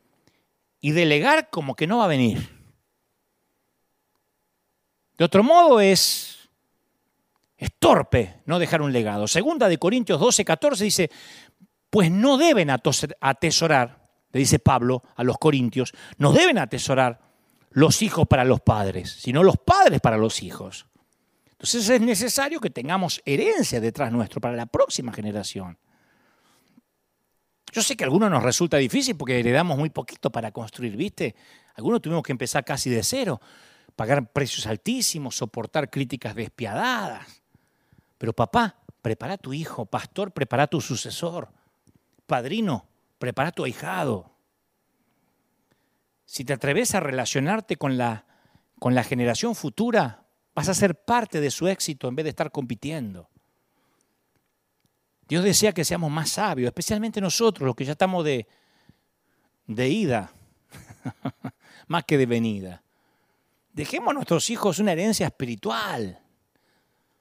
y 0.81 0.93
delegar 0.93 1.51
como 1.51 1.75
que 1.75 1.87
no 1.87 1.99
va 1.99 2.05
a 2.05 2.09
venir. 2.09 2.57
De 5.19 5.25
otro 5.25 5.43
modo 5.43 5.81
es 5.81 6.37
torpe 7.79 8.43
no 8.47 8.59
dejar 8.59 8.83
un 8.83 8.93
legado. 8.93 9.27
Segunda 9.29 9.69
de 9.69 9.79
Corintios 9.79 10.21
12, 10.21 10.45
14 10.45 10.85
dice, 10.85 11.11
pues 11.91 12.11
no 12.11 12.37
deben 12.37 12.71
atesorar, 12.71 14.09
le 14.33 14.41
dice 14.41 14.59
Pablo 14.59 15.03
a 15.15 15.25
los 15.25 15.39
corintios, 15.39 15.93
no 16.19 16.33
deben 16.33 16.59
atesorar 16.59 17.21
los 17.71 18.03
hijos 18.03 18.27
para 18.27 18.45
los 18.45 18.61
padres, 18.61 19.13
sino 19.21 19.43
los 19.43 19.57
padres 19.57 20.01
para 20.01 20.17
los 20.17 20.43
hijos. 20.43 20.87
Entonces 21.51 21.89
es 21.89 22.01
necesario 22.01 22.61
que 22.61 22.71
tengamos 22.71 23.23
herencia 23.25 23.81
detrás 23.81 24.13
nuestro 24.13 24.41
para 24.41 24.57
la 24.57 24.67
próxima 24.67 25.13
generación. 25.13 25.79
Yo 27.73 27.83
sé 27.83 27.97
que 27.97 28.05
a 28.05 28.07
algunos 28.07 28.31
nos 28.31 28.43
resulta 28.43 28.77
difícil 28.77 29.17
porque 29.17 29.39
heredamos 29.39 29.77
muy 29.77 29.91
poquito 29.91 30.31
para 30.31 30.53
construir, 30.53 30.97
¿viste? 30.97 31.35
Algunos 31.75 32.01
tuvimos 32.01 32.23
que 32.23 32.33
empezar 32.33 32.65
casi 32.65 32.89
de 32.89 33.03
cero, 33.03 33.41
pagar 33.97 34.33
precios 34.33 34.67
altísimos, 34.67 35.37
soportar 35.37 35.91
críticas 35.91 36.35
despiadadas. 36.35 37.43
Pero 38.19 38.33
papá, 38.33 38.77
prepara 39.03 39.35
a 39.35 39.39
tu 39.39 39.53
hijo, 39.53 39.87
pastor, 39.87 40.33
prepara 40.33 40.65
a 40.65 40.67
tu 40.69 40.81
sucesor, 40.81 41.51
padrino, 42.27 42.87
prepara 43.19 43.51
a 43.51 43.53
tu 43.53 43.65
ahijado. 43.65 44.31
Si 46.25 46.45
te 46.45 46.53
atreves 46.53 46.95
a 46.95 47.01
relacionarte 47.01 47.77
con 47.77 47.99
la, 47.99 48.25
con 48.79 48.95
la 48.95 49.05
generación 49.05 49.55
futura, 49.55 50.25
vas 50.55 50.69
a 50.69 50.75
ser 50.75 51.05
parte 51.05 51.41
de 51.41 51.51
su 51.51 51.69
éxito 51.69 52.09
en 52.09 52.17
vez 52.17 52.25
de 52.25 52.31
estar 52.31 52.51
compitiendo. 52.51 53.29
Dios 55.29 55.43
desea 55.43 55.73
que 55.73 55.85
seamos 55.85 56.11
más 56.11 56.31
sabios, 56.31 56.69
especialmente 56.69 57.21
nosotros, 57.21 57.67
los 57.67 57.75
que 57.75 57.85
ya 57.85 57.93
estamos 57.93 58.25
de, 58.25 58.47
de 59.67 59.89
ida, 59.89 60.31
más 61.89 62.05
que 62.05 62.17
de 62.17 62.27
venida. 62.27 62.83
Dejemos 63.73 64.11
a 64.11 64.15
nuestros 64.15 64.49
hijos 64.51 64.79
una 64.79 64.93
herencia 64.93 65.27
espiritual. 65.27 66.21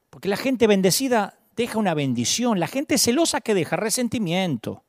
Porque 0.09 0.29
la 0.29 0.37
gente 0.37 0.67
bendecida 0.67 1.37
deja 1.55 1.79
una 1.79 1.93
bendición, 1.93 2.59
la 2.59 2.67
gente 2.67 2.97
celosa 2.97 3.41
que 3.41 3.53
deja 3.53 3.75
resentimiento. 3.75 4.83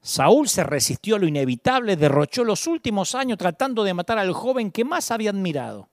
Saúl 0.00 0.48
se 0.48 0.64
resistió 0.64 1.16
a 1.16 1.18
lo 1.18 1.26
inevitable, 1.26 1.96
derrochó 1.96 2.44
los 2.44 2.66
últimos 2.66 3.14
años 3.14 3.38
tratando 3.38 3.84
de 3.84 3.94
matar 3.94 4.18
al 4.18 4.32
joven 4.32 4.70
que 4.70 4.84
más 4.84 5.10
había 5.10 5.30
admirado. 5.30 5.88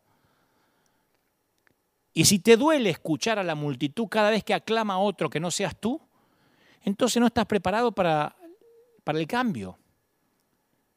Y 2.13 2.25
si 2.25 2.39
te 2.39 2.57
duele 2.57 2.89
escuchar 2.89 3.39
a 3.39 3.43
la 3.43 3.55
multitud 3.55 4.07
cada 4.07 4.29
vez 4.29 4.43
que 4.43 4.53
aclama 4.53 4.95
a 4.95 4.99
otro 4.99 5.29
que 5.29 5.39
no 5.39 5.49
seas 5.49 5.79
tú, 5.79 6.01
entonces 6.83 7.19
no 7.19 7.27
estás 7.27 7.45
preparado 7.45 7.91
para, 7.91 8.35
para 9.03 9.19
el 9.19 9.27
cambio. 9.27 9.77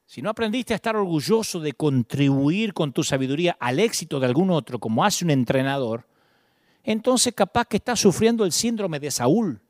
Si 0.06 0.22
no 0.22 0.30
aprendiste 0.30 0.74
a 0.74 0.76
estar 0.76 0.96
orgulloso 0.96 1.60
de 1.60 1.72
contribuir 1.72 2.74
con 2.74 2.92
tu 2.92 3.02
sabiduría 3.02 3.56
al 3.58 3.80
éxito 3.80 4.20
de 4.20 4.26
algún 4.26 4.50
otro, 4.50 4.78
como 4.78 5.04
hace 5.04 5.24
un 5.24 5.30
entrenador, 5.30 6.06
entonces 6.82 7.32
capaz 7.34 7.66
que 7.66 7.78
está 7.78 7.96
sufriendo 7.96 8.44
el 8.44 8.52
síndrome 8.52 9.00
de 9.00 9.10
Saúl. 9.10 9.60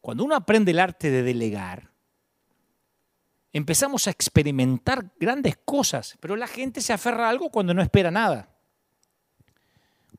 Cuando 0.00 0.24
uno 0.24 0.34
aprende 0.34 0.72
el 0.72 0.78
arte 0.78 1.10
de 1.10 1.22
delegar, 1.22 1.90
empezamos 3.52 4.06
a 4.06 4.10
experimentar 4.10 5.12
grandes 5.18 5.56
cosas, 5.64 6.16
pero 6.20 6.36
la 6.36 6.46
gente 6.46 6.80
se 6.80 6.92
aferra 6.92 7.26
a 7.26 7.30
algo 7.30 7.50
cuando 7.50 7.72
no 7.72 7.82
espera 7.82 8.10
nada. 8.10 8.51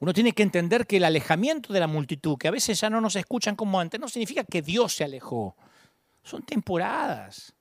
Uno 0.04 0.12
tiene 0.12 0.34
que 0.34 0.44
entender 0.44 0.86
que 0.86 0.98
el 0.98 1.06
alejamiento 1.06 1.72
de 1.72 1.80
la 1.80 1.88
multitud, 1.88 2.38
que 2.38 2.50
a 2.50 2.52
veces 2.52 2.78
ya 2.78 2.90
no 2.90 3.00
nos 3.00 3.16
escuchan 3.16 3.56
como 3.56 3.80
antes, 3.80 4.02
no 4.02 4.10
significa 4.10 4.44
que 4.44 4.62
Dios 4.62 4.94
se 4.94 5.06
alejó. 5.06 5.56
Son 6.24 6.44
temporadas. 6.44 7.54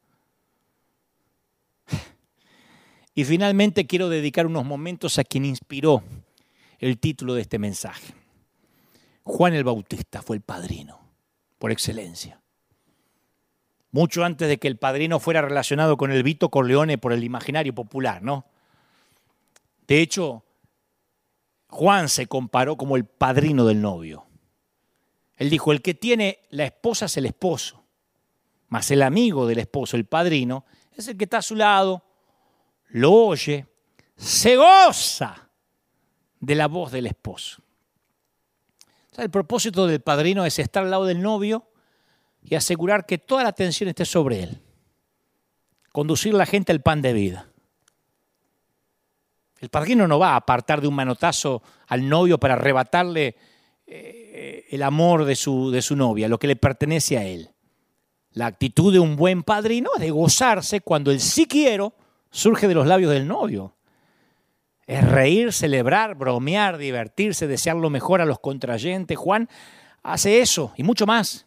Y 3.14 3.23
finalmente 3.23 3.86
quiero 3.86 4.09
dedicar 4.09 4.47
unos 4.47 4.64
momentos 4.64 5.20
a 5.20 5.23
quien 5.23 5.44
inspiró 5.44 6.02
el 6.81 6.98
título 6.98 7.35
de 7.35 7.43
este 7.43 7.60
mensaje. 7.60 8.12
Juan 9.23 9.55
el 9.55 9.62
Bautista 9.62 10.20
fue 10.20 10.35
el 10.35 10.43
padrino, 10.43 10.98
por 11.60 11.70
excelencia. 11.70 12.40
Mucho 13.93 14.24
antes 14.24 14.48
de 14.48 14.59
que 14.59 14.66
el 14.66 14.78
padrino 14.78 15.20
fuera 15.20 15.43
relacionado 15.43 15.97
con 15.97 16.10
el 16.10 16.24
Vito 16.24 16.48
Corleone 16.48 16.98
por 16.98 17.12
el 17.12 17.23
imaginario 17.23 17.73
popular, 17.73 18.20
¿no? 18.20 18.47
De 19.86 20.01
hecho, 20.01 20.43
Juan 21.73 22.11
se 22.11 22.27
comparó 22.27 22.77
como 22.77 22.97
el 22.97 23.07
padrino 23.07 23.65
del 23.65 23.81
novio. 23.81 24.27
Él 25.36 25.49
dijo, 25.49 25.73
el 25.73 25.81
que 25.81 25.94
tiene 25.94 26.40
la 26.51 26.66
esposa 26.66 27.07
es 27.07 27.16
el 27.16 27.24
esposo, 27.24 27.82
mas 28.69 28.90
el 28.90 29.01
amigo 29.01 29.47
del 29.47 29.59
esposo, 29.59 29.97
el 29.97 30.05
padrino, 30.05 30.66
es 30.94 31.09
el 31.09 31.16
que 31.16 31.24
está 31.24 31.39
a 31.39 31.43
su 31.43 31.57
lado, 31.57 32.05
lo 32.89 33.11
oye, 33.11 33.66
se 34.16 34.55
goza 34.57 35.49
de 36.39 36.55
la 36.55 36.69
voz 36.69 36.93
del 36.93 37.07
esposo. 37.07 37.62
el 39.16 39.31
propósito 39.31 39.86
del 39.86 40.03
padrino 40.03 40.44
es 40.44 40.59
estar 40.59 40.85
al 40.85 40.90
lado 40.90 41.07
del 41.07 41.23
novio 41.23 41.66
y 42.43 42.55
asegurar 42.55 43.07
que 43.07 43.16
toda 43.16 43.44
la 43.44 43.49
atención 43.49 43.89
esté 43.89 44.05
sobre 44.05 44.43
él. 44.43 44.61
Conducir 45.90 46.35
la 46.35 46.44
gente 46.44 46.70
al 46.70 46.82
pan 46.82 47.01
de 47.01 47.15
vida. 47.15 47.52
El 49.62 49.68
padrino 49.68 50.09
no 50.09 50.18
va 50.18 50.30
a 50.30 50.36
apartar 50.36 50.80
de 50.80 50.89
un 50.89 50.94
manotazo 50.97 51.62
al 51.86 52.09
novio 52.09 52.36
para 52.36 52.55
arrebatarle 52.55 53.36
eh, 53.86 54.66
el 54.68 54.82
amor 54.82 55.24
de 55.24 55.36
su, 55.36 55.70
de 55.70 55.80
su 55.80 55.94
novia, 55.94 56.28
lo 56.28 56.40
que 56.40 56.48
le 56.48 56.56
pertenece 56.56 57.16
a 57.16 57.24
él. 57.24 57.48
La 58.32 58.47
actitud 58.47 58.93
de 58.93 58.98
un 58.98 59.14
buen 59.14 59.44
padrino 59.44 59.90
es 59.94 60.01
de 60.01 60.10
gozarse 60.10 60.80
cuando 60.80 61.12
el 61.12 61.20
sí 61.20 61.47
quiero 61.47 61.94
surge 62.28 62.66
de 62.66 62.74
los 62.74 62.89
labios 62.89 63.12
del 63.12 63.28
novio. 63.28 63.76
Es 64.84 65.09
reír, 65.09 65.52
celebrar, 65.52 66.16
bromear, 66.16 66.76
divertirse, 66.76 67.47
desear 67.47 67.76
lo 67.76 67.89
mejor 67.89 68.20
a 68.20 68.24
los 68.24 68.40
contrayentes. 68.40 69.16
Juan 69.16 69.48
hace 70.02 70.40
eso 70.40 70.72
y 70.76 70.82
mucho 70.82 71.06
más. 71.06 71.47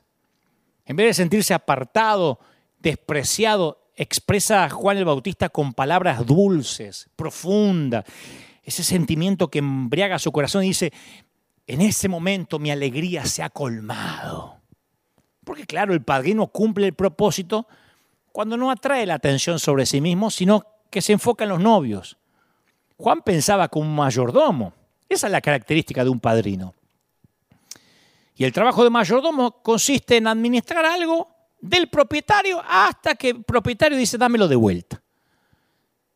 En 0.85 0.95
vez 0.95 1.07
de 1.07 1.13
sentirse 1.15 1.53
apartado, 1.53 2.39
despreciado, 2.79 3.84
expresa 3.95 4.65
a 4.65 4.69
Juan 4.69 4.97
el 4.97 5.05
Bautista 5.05 5.49
con 5.49 5.73
palabras 5.73 6.25
dulces, 6.25 7.09
profundas. 7.15 8.05
Ese 8.63 8.83
sentimiento 8.83 9.49
que 9.49 9.59
embriaga 9.59 10.19
su 10.19 10.31
corazón 10.31 10.63
y 10.63 10.69
dice, 10.69 10.91
en 11.67 11.81
ese 11.81 12.07
momento 12.09 12.59
mi 12.59 12.71
alegría 12.71 13.25
se 13.25 13.43
ha 13.43 13.49
colmado. 13.49 14.57
Porque 15.43 15.65
claro, 15.65 15.93
el 15.93 16.01
padrino 16.01 16.47
cumple 16.47 16.87
el 16.87 16.93
propósito 16.93 17.67
cuando 18.31 18.57
no 18.57 18.71
atrae 18.71 19.05
la 19.05 19.13
atención 19.13 19.59
sobre 19.59 19.85
sí 19.85 20.01
mismo, 20.01 20.29
sino 20.29 20.65
que 20.89 21.01
se 21.01 21.13
enfoca 21.13 21.43
en 21.43 21.51
los 21.51 21.59
novios. 21.59 22.17
Juan 22.97 23.21
pensaba 23.21 23.67
como 23.67 23.87
un 23.87 23.95
mayordomo. 23.95 24.73
Esa 25.07 25.27
es 25.27 25.31
la 25.31 25.41
característica 25.41 26.03
de 26.03 26.09
un 26.09 26.19
padrino. 26.19 26.73
Y 28.35 28.43
el 28.43 28.51
trabajo 28.51 28.83
de 28.83 28.89
mayordomo 28.89 29.61
consiste 29.61 30.17
en 30.17 30.27
administrar 30.27 30.85
algo 30.85 31.34
del 31.59 31.89
propietario 31.89 32.61
hasta 32.67 33.15
que 33.15 33.29
el 33.29 33.43
propietario 33.43 33.97
dice, 33.97 34.17
dámelo 34.17 34.47
de 34.47 34.55
vuelta. 34.55 35.01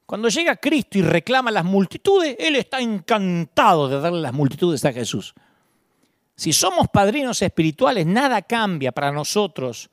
Cuando 0.05 0.27
llega 0.29 0.55
Cristo 0.55 0.97
y 0.97 1.03
reclama 1.03 1.51
las 1.51 1.63
multitudes, 1.63 2.35
Él 2.39 2.55
está 2.55 2.79
encantado 2.79 3.87
de 3.87 3.99
darle 3.99 4.21
las 4.21 4.33
multitudes 4.33 4.83
a 4.85 4.91
Jesús. 4.91 5.35
Si 6.35 6.51
somos 6.51 6.87
padrinos 6.87 7.41
espirituales, 7.41 8.07
nada 8.07 8.41
cambia 8.41 8.91
para 8.91 9.11
nosotros 9.11 9.89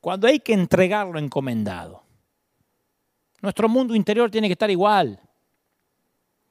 cuando 0.00 0.26
hay 0.26 0.40
que 0.40 0.52
entregarlo 0.52 1.18
encomendado. 1.18 2.02
Nuestro 3.40 3.68
mundo 3.68 3.94
interior 3.94 4.30
tiene 4.30 4.48
que 4.48 4.52
estar 4.52 4.70
igual. 4.70 5.20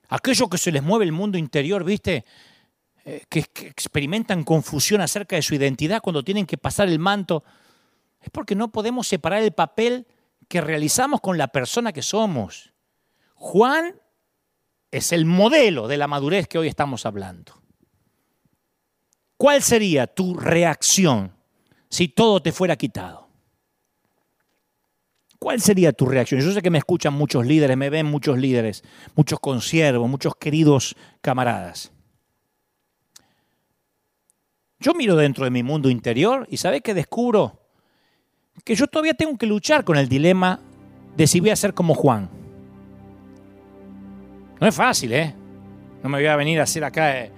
Aquellos 0.09 0.49
que 0.49 0.57
se 0.57 0.71
les 0.71 0.81
mueve 0.81 1.05
el 1.05 1.11
mundo 1.11 1.37
interior, 1.37 1.83
¿viste? 1.83 2.25
Eh, 3.05 3.23
que 3.29 3.41
experimentan 3.67 4.43
confusión 4.43 5.01
acerca 5.01 5.35
de 5.35 5.41
su 5.41 5.53
identidad 5.53 6.01
cuando 6.01 6.23
tienen 6.23 6.45
que 6.45 6.57
pasar 6.57 6.87
el 6.87 6.97
manto, 6.97 7.43
es 8.23 8.29
porque 8.29 8.55
no 8.55 8.71
podemos 8.71 9.07
separar 9.07 9.43
el 9.43 9.51
papel 9.51 10.07
que 10.47 10.61
realizamos 10.61 11.19
con 11.21 11.37
la 11.37 11.49
persona 11.49 11.91
que 11.91 12.01
somos. 12.01 12.73
Juan 13.35 13.99
es 14.91 15.11
el 15.11 15.25
modelo 15.25 15.87
de 15.87 15.97
la 15.97 16.07
madurez 16.07 16.47
que 16.47 16.57
hoy 16.57 16.67
estamos 16.67 17.05
hablando. 17.05 17.53
¿Cuál 19.35 19.61
sería 19.61 20.07
tu 20.07 20.35
reacción 20.35 21.35
si 21.89 22.07
todo 22.07 22.41
te 22.41 22.53
fuera 22.53 22.77
quitado? 22.77 23.27
¿Cuál 25.37 25.59
sería 25.59 25.91
tu 25.91 26.05
reacción? 26.05 26.39
Yo 26.39 26.53
sé 26.53 26.61
que 26.61 26.69
me 26.69 26.77
escuchan 26.77 27.13
muchos 27.13 27.45
líderes, 27.45 27.75
me 27.75 27.89
ven 27.89 28.05
muchos 28.05 28.37
líderes, 28.37 28.83
muchos 29.15 29.41
consiervos, 29.41 30.09
muchos 30.09 30.35
queridos 30.37 30.95
camaradas. 31.19 31.91
Yo 34.79 34.93
miro 34.93 35.17
dentro 35.17 35.43
de 35.43 35.51
mi 35.51 35.63
mundo 35.63 35.89
interior 35.89 36.47
y 36.49 36.57
¿sabes 36.57 36.81
qué 36.81 36.93
descubro? 36.93 37.62
Que 38.63 38.75
yo 38.75 38.87
todavía 38.87 39.13
tengo 39.13 39.37
que 39.37 39.45
luchar 39.45 39.83
con 39.83 39.97
el 39.97 40.07
dilema 40.07 40.59
de 41.17 41.27
si 41.27 41.39
voy 41.39 41.49
a 41.49 41.55
ser 41.55 41.73
como 41.73 41.93
Juan. 41.93 42.29
No 44.59 44.67
es 44.67 44.75
fácil, 44.75 45.13
¿eh? 45.13 45.33
No 46.01 46.09
me 46.09 46.17
voy 46.17 46.27
a 46.27 46.35
venir 46.35 46.59
a 46.59 46.63
hacer 46.63 46.83
acá 46.83 47.19
eh, 47.19 47.31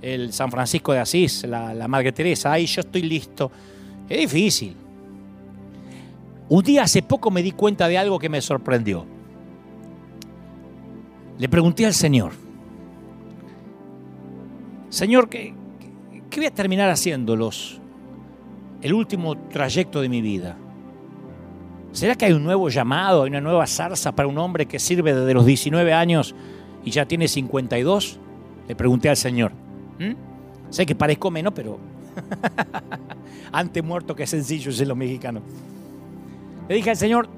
el 0.00 0.32
San 0.32 0.50
Francisco 0.50 0.92
de 0.92 1.00
Asís, 1.00 1.44
la, 1.44 1.74
la 1.74 1.88
Madre 1.88 2.12
Teresa. 2.12 2.52
Ay, 2.52 2.66
yo 2.66 2.80
estoy 2.80 3.02
listo. 3.02 3.50
Es 4.08 4.18
difícil. 4.18 4.76
Un 6.48 6.62
día 6.62 6.82
hace 6.82 7.02
poco 7.02 7.30
me 7.30 7.42
di 7.42 7.52
cuenta 7.52 7.88
de 7.88 7.98
algo 7.98 8.18
que 8.18 8.28
me 8.28 8.40
sorprendió. 8.40 9.06
Le 11.38 11.48
pregunté 11.48 11.86
al 11.86 11.94
Señor, 11.94 12.32
Señor, 14.92 15.30
¿qué, 15.30 15.54
¿qué 16.28 16.40
voy 16.40 16.46
a 16.46 16.50
terminar 16.50 16.90
haciendo 16.90 17.34
los, 17.34 17.80
el 18.82 18.92
último 18.92 19.36
trayecto 19.48 20.00
de 20.00 20.08
mi 20.08 20.20
vida? 20.20 20.56
¿Será 21.92 22.14
que 22.14 22.24
hay 22.24 22.32
un 22.32 22.42
nuevo 22.42 22.68
llamado, 22.68 23.22
hay 23.22 23.30
una 23.30 23.40
nueva 23.40 23.66
zarza 23.66 24.12
para 24.12 24.28
un 24.28 24.38
hombre 24.38 24.66
que 24.66 24.78
sirve 24.78 25.14
desde 25.14 25.34
los 25.34 25.46
19 25.46 25.92
años 25.92 26.34
y 26.84 26.90
ya 26.90 27.06
tiene 27.06 27.28
52? 27.28 28.18
Le 28.68 28.74
pregunté 28.74 29.08
al 29.08 29.16
Señor. 29.16 29.52
¿Mm? 29.98 30.12
Sé 30.70 30.86
que 30.86 30.94
parezco 30.94 31.30
menos, 31.30 31.52
pero 31.54 31.78
antes 33.52 33.84
muerto 33.84 34.16
que 34.16 34.26
sencillo 34.26 34.70
es 34.70 34.86
lo 34.86 34.96
mexicano. 34.96 35.40
Le 36.68 36.74
dije 36.74 36.90
al 36.90 36.96
Señor, 36.96 37.28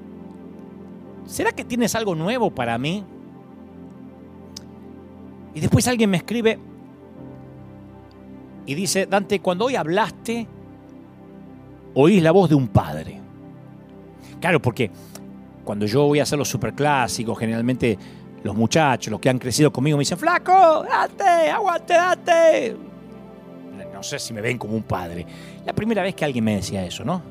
¿será 1.25 1.51
que 1.51 1.65
tienes 1.65 1.93
algo 1.95 2.15
nuevo 2.15 2.49
para 2.49 2.77
mí? 2.77 3.03
Y 5.53 5.59
después 5.59 5.87
alguien 5.87 6.09
me 6.09 6.17
escribe, 6.17 6.59
y 8.65 8.73
dice, 8.73 9.05
Dante, 9.05 9.39
cuando 9.39 9.65
hoy 9.65 9.75
hablaste, 9.75 10.47
oís 11.95 12.21
la 12.21 12.31
voz 12.31 12.49
de 12.49 12.55
un 12.55 12.67
padre. 12.67 13.19
Claro, 14.39 14.61
porque 14.61 14.91
cuando 15.63 15.85
yo 15.85 16.05
voy 16.05 16.19
a 16.19 16.23
hacer 16.23 16.37
los 16.37 16.47
superclásicos, 16.47 17.37
generalmente 17.37 17.97
los 18.43 18.55
muchachos, 18.55 19.09
los 19.09 19.19
que 19.19 19.29
han 19.29 19.39
crecido 19.39 19.73
conmigo, 19.73 19.97
me 19.97 20.01
dicen, 20.01 20.17
flaco, 20.17 20.83
date, 20.83 21.49
aguante, 21.49 21.93
date. 21.93 22.77
No 23.91 24.03
sé 24.03 24.19
si 24.19 24.33
me 24.33 24.41
ven 24.41 24.57
como 24.57 24.75
un 24.75 24.83
padre. 24.83 25.25
La 25.65 25.73
primera 25.73 26.03
vez 26.03 26.13
que 26.13 26.25
alguien 26.25 26.43
me 26.43 26.57
decía 26.57 26.85
eso, 26.85 27.03
¿no? 27.03 27.21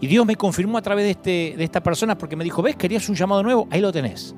Y 0.00 0.06
Dios 0.06 0.24
me 0.24 0.34
confirmó 0.34 0.78
a 0.78 0.82
través 0.82 1.04
de, 1.04 1.10
este, 1.10 1.54
de 1.56 1.64
esta 1.64 1.82
persona 1.82 2.16
porque 2.16 2.36
me 2.36 2.44
dijo, 2.44 2.62
¿ves? 2.62 2.76
Querías 2.76 3.08
un 3.08 3.14
llamado 3.14 3.42
nuevo, 3.42 3.68
ahí 3.70 3.80
lo 3.80 3.92
tenés. 3.92 4.34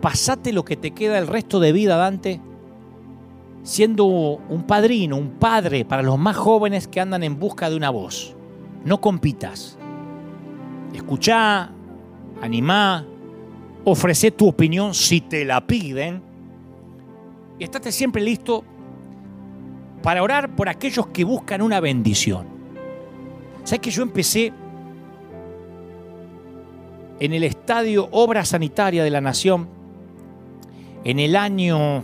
Pasate 0.00 0.52
lo 0.52 0.64
que 0.64 0.76
te 0.76 0.92
queda 0.92 1.18
el 1.18 1.26
resto 1.26 1.58
de 1.58 1.72
vida, 1.72 1.96
Dante, 1.96 2.40
siendo 3.62 4.04
un 4.04 4.64
padrino, 4.66 5.16
un 5.16 5.30
padre 5.32 5.84
para 5.84 6.02
los 6.02 6.18
más 6.18 6.36
jóvenes 6.36 6.88
que 6.88 7.00
andan 7.00 7.22
en 7.22 7.38
busca 7.38 7.68
de 7.68 7.76
una 7.76 7.90
voz. 7.90 8.34
No 8.84 9.00
compitas. 9.00 9.78
Escuchá, 10.94 11.70
animá, 12.40 13.04
ofrece 13.84 14.30
tu 14.30 14.48
opinión 14.48 14.94
si 14.94 15.20
te 15.20 15.44
la 15.44 15.66
piden. 15.66 16.22
Y 17.58 17.64
estate 17.64 17.92
siempre 17.92 18.22
listo 18.22 18.64
para 20.02 20.22
orar 20.22 20.54
por 20.54 20.68
aquellos 20.68 21.08
que 21.08 21.24
buscan 21.24 21.60
una 21.60 21.80
bendición. 21.80 22.46
¿Sabes 23.64 23.80
que 23.80 23.90
yo 23.90 24.02
empecé 24.02 24.52
en 27.20 27.32
el 27.32 27.42
estadio 27.42 28.08
Obra 28.12 28.44
Sanitaria 28.44 29.02
de 29.02 29.10
la 29.10 29.20
Nación 29.20 29.68
en 31.04 31.18
el 31.18 31.36
año 31.36 32.02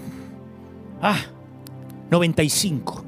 ah, 1.01 1.19
95. 2.11 3.05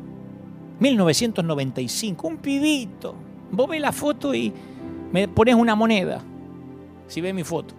1995, 0.79 2.29
un 2.29 2.37
pibito. 2.39 3.15
Vos 3.51 3.69
ves 3.69 3.81
la 3.81 3.93
foto 3.93 4.35
y 4.35 4.53
me 5.13 5.29
pones 5.29 5.55
una 5.55 5.75
moneda. 5.75 6.21
Si 7.07 7.21
ves 7.21 7.35
mi 7.35 7.45
foto. 7.45 7.75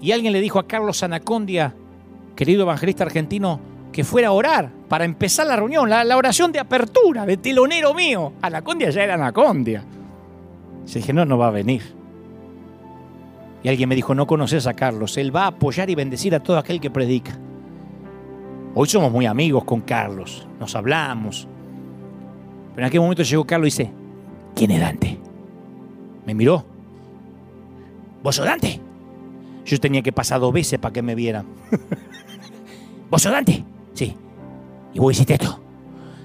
Y 0.00 0.12
alguien 0.12 0.32
le 0.32 0.40
dijo 0.40 0.58
a 0.58 0.66
Carlos 0.66 1.02
Anacondia, 1.02 1.74
querido 2.34 2.62
evangelista 2.62 3.04
argentino, 3.04 3.60
que 3.92 4.04
fuera 4.04 4.28
a 4.28 4.32
orar 4.32 4.70
para 4.88 5.04
empezar 5.04 5.46
la 5.46 5.54
reunión, 5.54 5.88
la, 5.88 6.16
oración 6.16 6.50
de 6.50 6.58
apertura, 6.58 7.24
de 7.24 7.36
telonero 7.36 7.94
mío. 7.94 8.32
Anacondia 8.42 8.90
ya 8.90 9.04
era 9.04 9.14
Anacondia. 9.14 9.84
Se 10.84 10.98
dije, 10.98 11.12
no, 11.12 11.24
no 11.24 11.38
va 11.38 11.48
a 11.48 11.50
venir. 11.52 11.94
Y 13.62 13.68
alguien 13.68 13.88
me 13.88 13.94
dijo, 13.94 14.14
no 14.14 14.26
conoces 14.26 14.66
a 14.66 14.74
Carlos, 14.74 15.16
él 15.16 15.34
va 15.34 15.44
a 15.44 15.48
apoyar 15.48 15.88
y 15.88 15.94
bendecir 15.94 16.34
a 16.34 16.40
todo 16.40 16.58
aquel 16.58 16.80
que 16.80 16.90
predica. 16.90 17.38
Hoy 18.74 18.88
somos 18.88 19.12
muy 19.12 19.26
amigos 19.26 19.64
con 19.64 19.82
Carlos, 19.82 20.46
nos 20.58 20.74
hablamos. 20.74 21.46
Pero 22.74 22.86
en 22.86 22.88
aquel 22.88 23.00
momento 23.00 23.22
llegó 23.22 23.44
Carlos 23.44 23.66
y 23.66 23.70
dice, 23.70 23.92
¿quién 24.54 24.70
es 24.70 24.80
Dante? 24.80 25.18
Me 26.24 26.34
miró. 26.34 26.64
¿Vos 28.22 28.36
sos 28.36 28.46
Dante? 28.46 28.80
Yo 29.66 29.78
tenía 29.78 30.00
que 30.00 30.12
pasar 30.12 30.40
dos 30.40 30.54
veces 30.54 30.78
para 30.78 30.92
que 30.92 31.02
me 31.02 31.14
vieran. 31.14 31.46
¿Vos 33.10 33.20
sos 33.20 33.30
Dante? 33.30 33.62
Sí. 33.92 34.16
¿Y 34.94 34.98
vos 34.98 35.12
hiciste 35.12 35.34
esto? 35.34 35.60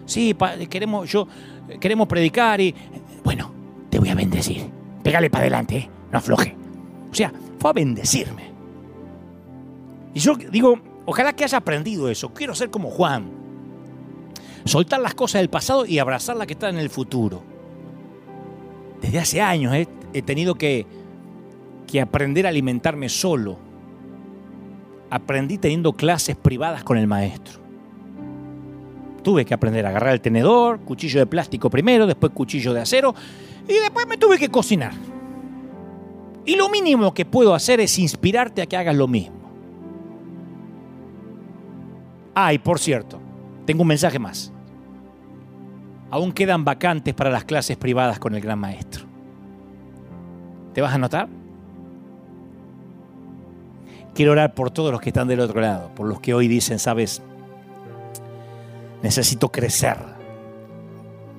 Sí, 0.05 0.33
queremos, 0.69 1.11
yo, 1.11 1.27
queremos 1.81 2.07
predicar 2.07 2.61
y... 2.61 2.73
Bueno, 3.25 3.51
te 3.89 3.99
voy 3.99 4.07
a 4.07 4.15
bendecir. 4.15 4.69
Pégale 5.03 5.29
para 5.29 5.41
adelante, 5.41 5.77
¿eh? 5.77 5.89
no 6.13 6.17
afloje. 6.17 6.55
O 7.11 7.13
sea, 7.13 7.33
fue 7.59 7.71
a 7.71 7.73
bendecirme. 7.73 8.43
Y 10.13 10.19
yo 10.19 10.35
digo, 10.35 10.79
Ojalá 11.09 11.31
que 11.31 11.45
haya 11.45 11.57
aprendido 11.57 12.09
eso. 12.09 12.33
Quiero 12.33 12.53
ser 12.53 12.69
como 12.69 12.91
Juan. 12.91 13.29
Soltar 14.65 14.99
las 14.99 15.15
cosas 15.15 15.39
del 15.39 15.49
pasado 15.49 15.85
y 15.85 15.99
abrazar 15.99 16.35
las 16.35 16.47
que 16.47 16.53
están 16.53 16.75
en 16.75 16.81
el 16.81 16.89
futuro. 16.89 17.41
Desde 19.01 19.17
hace 19.17 19.41
años 19.41 19.73
he, 19.73 20.21
tenido 20.21 20.55
que 20.55 20.85
aprender 22.01 22.45
a 22.45 22.49
alimentarme 22.49 23.07
solo. 23.07 23.57
Aprendí 25.09 25.57
teniendo 25.57 25.93
clases 25.93 26.35
privadas 26.35 26.83
con 26.83 26.97
el 26.97 27.07
maestro. 27.07 27.61
Tuve 29.23 29.45
que 29.45 29.53
aprender 29.53 29.85
a 29.85 29.89
agarrar 29.89 30.11
el 30.13 30.19
tenedor, 30.19 30.81
cuchillo 30.81 31.21
de 31.21 31.25
plástico 31.25 31.69
primero, 31.69 32.05
después 32.05 32.33
cuchillo 32.33 32.73
de 32.73 32.81
acero 32.81 33.15
y 33.65 33.75
después 33.75 34.05
me 34.07 34.17
tuve 34.17 34.37
que 34.37 34.49
cocinar. 34.49 34.91
Y 36.45 36.57
lo 36.57 36.67
mínimo 36.67 37.13
que 37.13 37.23
puedo 37.23 37.53
hacer 37.55 37.79
es 37.79 37.97
inspirarte 37.97 38.61
a 38.61 38.65
que 38.65 38.75
hagas 38.75 38.95
lo 38.95 39.07
mismo. 39.07 39.46
Ah, 42.39 42.53
y 42.53 42.59
por 42.59 42.77
cierto, 42.77 43.19
tengo 43.65 43.81
un 43.81 43.87
mensaje 43.87 44.19
más. 44.19 44.53
Aún 46.11 46.31
quedan 46.31 46.63
vacantes 46.63 47.15
para 47.15 47.31
las 47.31 47.45
clases 47.45 47.77
privadas 47.77 48.19
con 48.19 48.35
el 48.35 48.41
gran 48.41 48.59
maestro. 48.59 49.05
¿Te 50.71 50.81
vas 50.81 50.93
a 50.93 50.99
notar? 50.99 51.29
Quiero 54.13 54.33
orar 54.33 54.53
por 54.53 54.69
todos 54.69 54.91
los 54.91 55.01
que 55.01 55.09
están 55.09 55.27
del 55.27 55.39
otro 55.39 55.61
lado, 55.61 55.89
por 55.95 56.05
los 56.05 56.19
que 56.19 56.35
hoy 56.35 56.47
dicen, 56.47 56.77
sabes, 56.77 57.23
necesito 59.01 59.49
crecer. 59.51 59.97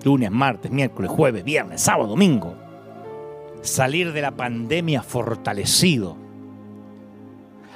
Lunes, 0.03 0.33
martes, 0.33 0.73
miércoles, 0.73 1.12
jueves, 1.12 1.45
viernes, 1.45 1.81
sábado, 1.81 2.09
domingo. 2.09 2.57
Salir 3.62 4.12
de 4.12 4.23
la 4.23 4.33
pandemia 4.33 5.05
fortalecido. 5.05 6.16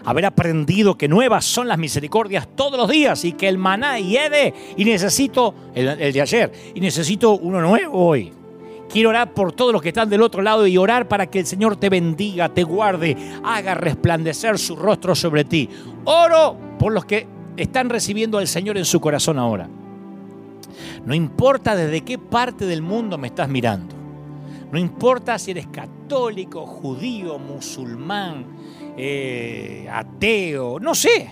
Haber 0.04 0.26
aprendido 0.26 0.98
que 0.98 1.08
nuevas 1.08 1.44
son 1.44 1.68
las 1.68 1.78
misericordias 1.78 2.48
todos 2.56 2.78
los 2.78 2.88
días 2.88 3.24
y 3.24 3.32
que 3.32 3.48
el 3.48 3.58
maná 3.58 3.98
hiede 3.98 4.52
y 4.76 4.84
necesito, 4.84 5.54
el, 5.74 5.88
el 5.88 6.12
de 6.12 6.20
ayer, 6.20 6.52
y 6.74 6.80
necesito 6.80 7.32
uno 7.32 7.60
nuevo 7.60 8.06
hoy. 8.06 8.32
Quiero 8.92 9.08
orar 9.08 9.32
por 9.32 9.52
todos 9.52 9.72
los 9.72 9.80
que 9.80 9.88
están 9.88 10.10
del 10.10 10.20
otro 10.20 10.42
lado 10.42 10.66
y 10.66 10.76
orar 10.76 11.08
para 11.08 11.26
que 11.26 11.38
el 11.38 11.46
Señor 11.46 11.76
te 11.76 11.88
bendiga, 11.88 12.50
te 12.50 12.62
guarde, 12.62 13.16
haga 13.42 13.74
resplandecer 13.74 14.58
su 14.58 14.76
rostro 14.76 15.14
sobre 15.14 15.44
ti. 15.44 15.68
Oro 16.04 16.58
por 16.78 16.92
los 16.92 17.06
que 17.06 17.26
están 17.56 17.88
recibiendo 17.88 18.36
al 18.36 18.46
Señor 18.46 18.76
en 18.76 18.84
su 18.84 19.00
corazón 19.00 19.38
ahora. 19.38 19.68
No 21.06 21.14
importa 21.14 21.74
desde 21.74 22.02
qué 22.02 22.18
parte 22.18 22.66
del 22.66 22.82
mundo 22.82 23.16
me 23.16 23.28
estás 23.28 23.48
mirando. 23.48 23.94
No 24.70 24.78
importa 24.78 25.38
si 25.38 25.52
eres 25.52 25.66
católico, 25.68 26.66
judío, 26.66 27.38
musulmán, 27.38 28.46
eh, 28.96 29.88
ateo, 29.90 30.78
no 30.80 30.94
sé. 30.94 31.30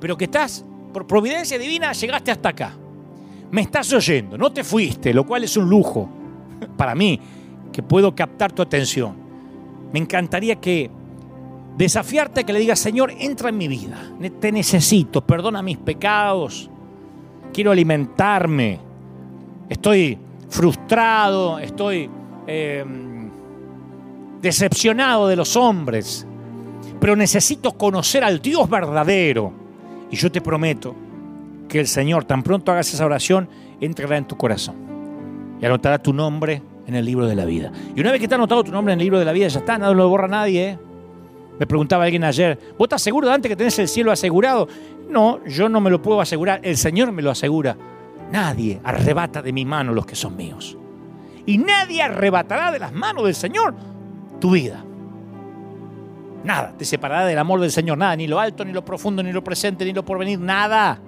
Pero 0.00 0.16
que 0.16 0.24
estás, 0.24 0.64
por 0.92 1.06
providencia 1.06 1.58
divina, 1.58 1.92
llegaste 1.92 2.30
hasta 2.30 2.48
acá. 2.48 2.76
Me 3.50 3.62
estás 3.62 3.92
oyendo, 3.92 4.38
no 4.38 4.52
te 4.52 4.64
fuiste, 4.64 5.12
lo 5.12 5.26
cual 5.26 5.44
es 5.44 5.56
un 5.56 5.68
lujo 5.68 6.08
para 6.76 6.94
mí, 6.94 7.20
que 7.72 7.82
puedo 7.82 8.14
captar 8.14 8.52
tu 8.52 8.62
atención. 8.62 9.14
Me 9.92 9.98
encantaría 9.98 10.56
que 10.56 10.90
desafiarte 11.76 12.44
que 12.44 12.52
le 12.52 12.60
digas, 12.60 12.78
Señor, 12.78 13.12
entra 13.18 13.48
en 13.48 13.58
mi 13.58 13.68
vida, 13.68 13.98
te 14.40 14.52
necesito, 14.52 15.24
perdona 15.24 15.62
mis 15.62 15.78
pecados, 15.78 16.70
quiero 17.52 17.70
alimentarme, 17.70 18.78
estoy 19.68 20.18
frustrado, 20.48 21.58
estoy 21.58 22.10
eh, 22.46 22.84
decepcionado 24.42 25.28
de 25.28 25.36
los 25.36 25.56
hombres, 25.56 26.26
pero 27.00 27.16
necesito 27.16 27.72
conocer 27.72 28.22
al 28.22 28.40
Dios 28.40 28.68
verdadero. 28.68 29.52
Y 30.10 30.16
yo 30.16 30.30
te 30.30 30.40
prometo 30.40 30.94
que 31.68 31.80
el 31.80 31.86
Señor, 31.86 32.24
tan 32.24 32.42
pronto 32.42 32.70
hagas 32.70 32.92
esa 32.92 33.06
oración, 33.06 33.48
entrará 33.80 34.16
en 34.16 34.26
tu 34.26 34.36
corazón 34.36 34.76
y 35.60 35.66
anotará 35.66 35.98
tu 35.98 36.12
nombre 36.12 36.62
en 36.86 36.94
el 36.94 37.04
libro 37.04 37.26
de 37.26 37.34
la 37.34 37.44
vida. 37.44 37.72
Y 37.94 38.00
una 38.00 38.10
vez 38.10 38.18
que 38.18 38.24
está 38.24 38.36
anotado 38.36 38.64
tu 38.64 38.72
nombre 38.72 38.92
en 38.92 39.00
el 39.00 39.04
libro 39.04 39.18
de 39.18 39.24
la 39.24 39.32
vida, 39.32 39.48
ya 39.48 39.60
está, 39.60 39.78
no 39.78 39.94
lo 39.94 40.08
borra 40.08 40.28
nadie. 40.28 40.70
¿eh? 40.70 40.78
Me 41.58 41.66
preguntaba 41.66 42.04
alguien 42.04 42.24
ayer, 42.24 42.58
¿vos 42.78 42.86
estás 42.86 43.02
seguro 43.02 43.30
antes 43.30 43.48
que 43.48 43.56
tenés 43.56 43.78
el 43.78 43.88
cielo 43.88 44.10
asegurado? 44.10 44.68
No, 45.08 45.44
yo 45.44 45.68
no 45.68 45.80
me 45.80 45.90
lo 45.90 46.02
puedo 46.02 46.20
asegurar, 46.20 46.60
el 46.62 46.76
Señor 46.76 47.12
me 47.12 47.22
lo 47.22 47.30
asegura. 47.30 47.76
Nadie 48.32 48.80
arrebata 48.84 49.42
de 49.42 49.52
mi 49.52 49.64
mano 49.64 49.92
los 49.92 50.06
que 50.06 50.16
son 50.16 50.36
míos. 50.36 50.76
Y 51.46 51.58
nadie 51.58 52.02
arrebatará 52.02 52.70
de 52.70 52.78
las 52.78 52.92
manos 52.92 53.24
del 53.24 53.34
Señor 53.34 53.74
tu 54.40 54.52
vida. 54.52 54.84
Nada 56.44 56.72
te 56.76 56.84
separará 56.84 57.26
del 57.26 57.38
amor 57.38 57.60
del 57.60 57.70
Señor, 57.70 57.98
nada, 57.98 58.16
ni 58.16 58.26
lo 58.26 58.40
alto, 58.40 58.64
ni 58.64 58.72
lo 58.72 58.84
profundo, 58.84 59.22
ni 59.22 59.32
lo 59.32 59.44
presente, 59.44 59.84
ni 59.84 59.92
lo 59.92 60.04
porvenir, 60.04 60.38
nada. 60.38 60.98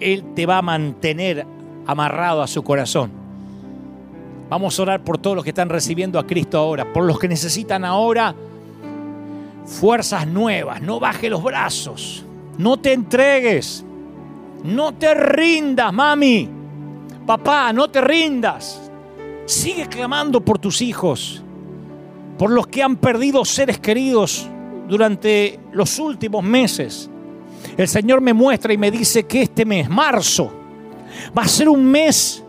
Él 0.00 0.34
te 0.34 0.46
va 0.46 0.58
a 0.58 0.62
mantener 0.62 1.46
amarrado 1.86 2.42
a 2.42 2.46
su 2.46 2.62
corazón. 2.62 3.10
Vamos 4.50 4.78
a 4.78 4.82
orar 4.82 5.04
por 5.04 5.18
todos 5.18 5.36
los 5.36 5.44
que 5.44 5.50
están 5.50 5.68
recibiendo 5.68 6.18
a 6.18 6.26
Cristo 6.26 6.58
ahora, 6.58 6.92
por 6.92 7.04
los 7.04 7.18
que 7.18 7.28
necesitan 7.28 7.84
ahora 7.84 8.34
fuerzas 9.64 10.26
nuevas. 10.26 10.80
No 10.82 11.00
baje 11.00 11.28
los 11.28 11.42
brazos, 11.42 12.24
no 12.56 12.76
te 12.78 12.92
entregues, 12.92 13.84
no 14.64 14.92
te 14.94 15.14
rindas, 15.14 15.92
mami. 15.92 16.48
Papá, 17.26 17.72
no 17.72 17.88
te 17.88 18.00
rindas. 18.00 18.90
Sigue 19.44 19.86
clamando 19.86 20.42
por 20.42 20.58
tus 20.58 20.80
hijos, 20.82 21.42
por 22.38 22.50
los 22.50 22.68
que 22.68 22.82
han 22.82 22.96
perdido 22.96 23.44
seres 23.44 23.78
queridos 23.78 24.48
durante 24.88 25.58
los 25.72 25.98
últimos 25.98 26.42
meses. 26.42 27.10
El 27.76 27.88
Señor 27.88 28.20
me 28.20 28.32
muestra 28.32 28.72
y 28.72 28.78
me 28.78 28.90
dice 28.90 29.24
que 29.26 29.42
este 29.42 29.64
mes, 29.64 29.88
marzo, 29.88 30.52
va 31.36 31.42
a 31.42 31.48
ser 31.48 31.68
un 31.68 31.84
mes 31.84 32.44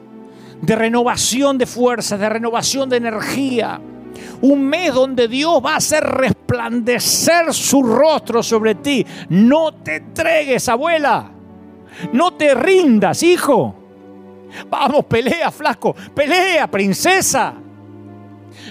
de 0.61 0.75
renovación 0.75 1.57
de 1.57 1.65
fuerzas, 1.65 2.19
de 2.19 2.29
renovación 2.29 2.89
de 2.89 2.97
energía. 2.97 3.81
Un 4.41 4.63
mes 4.63 4.93
donde 4.93 5.27
Dios 5.27 5.61
va 5.65 5.73
a 5.73 5.77
hacer 5.77 6.03
resplandecer 6.03 7.53
su 7.53 7.81
rostro 7.83 8.43
sobre 8.43 8.75
ti. 8.75 9.05
No 9.29 9.73
te 9.73 9.97
entregues, 9.97 10.69
abuela. 10.69 11.31
No 12.13 12.33
te 12.33 12.53
rindas, 12.53 13.23
hijo. 13.23 13.75
Vamos, 14.69 15.05
pelea, 15.05 15.51
flaco. 15.51 15.95
Pelea, 16.13 16.69
princesa. 16.69 17.53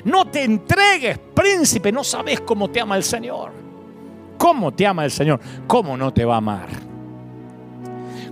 No 0.04 0.26
te 0.26 0.44
entregues, 0.44 1.18
príncipe. 1.34 1.92
No 1.92 2.04
sabes 2.04 2.40
cómo 2.40 2.68
te 2.70 2.80
ama 2.80 2.96
el 2.96 3.04
Señor. 3.04 3.52
¿Cómo 4.36 4.72
te 4.72 4.86
ama 4.86 5.04
el 5.04 5.10
Señor? 5.10 5.40
¿Cómo 5.66 5.96
no 5.96 6.12
te 6.12 6.24
va 6.24 6.34
a 6.34 6.38
amar? 6.38 6.68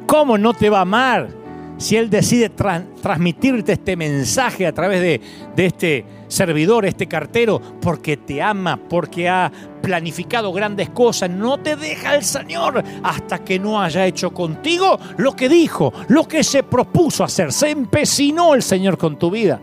¿Cómo 0.06 0.38
no 0.38 0.54
te 0.54 0.70
va 0.70 0.78
a 0.78 0.82
amar? 0.82 1.46
si 1.78 1.96
Él 1.96 2.08
decide 2.08 2.48
transmitirte 2.48 3.72
este 3.72 3.96
mensaje 3.96 4.66
a 4.66 4.72
través 4.72 5.00
de, 5.00 5.20
de 5.54 5.66
este 5.66 6.04
servidor, 6.28 6.86
este 6.86 7.06
cartero, 7.06 7.60
porque 7.80 8.16
te 8.16 8.40
ama, 8.42 8.78
porque 8.88 9.28
ha 9.28 9.52
planificado 9.82 10.52
grandes 10.52 10.90
cosas, 10.90 11.30
no 11.30 11.58
te 11.58 11.76
deja 11.76 12.16
el 12.16 12.24
Señor 12.24 12.82
hasta 13.02 13.44
que 13.44 13.58
no 13.58 13.80
haya 13.80 14.06
hecho 14.06 14.32
contigo 14.32 14.98
lo 15.18 15.36
que 15.36 15.48
dijo, 15.48 15.92
lo 16.08 16.26
que 16.26 16.42
se 16.42 16.62
propuso 16.62 17.22
hacer. 17.22 17.52
Se 17.52 17.70
empecinó 17.70 18.54
el 18.54 18.62
Señor 18.62 18.96
con 18.98 19.18
tu 19.18 19.30
vida. 19.30 19.60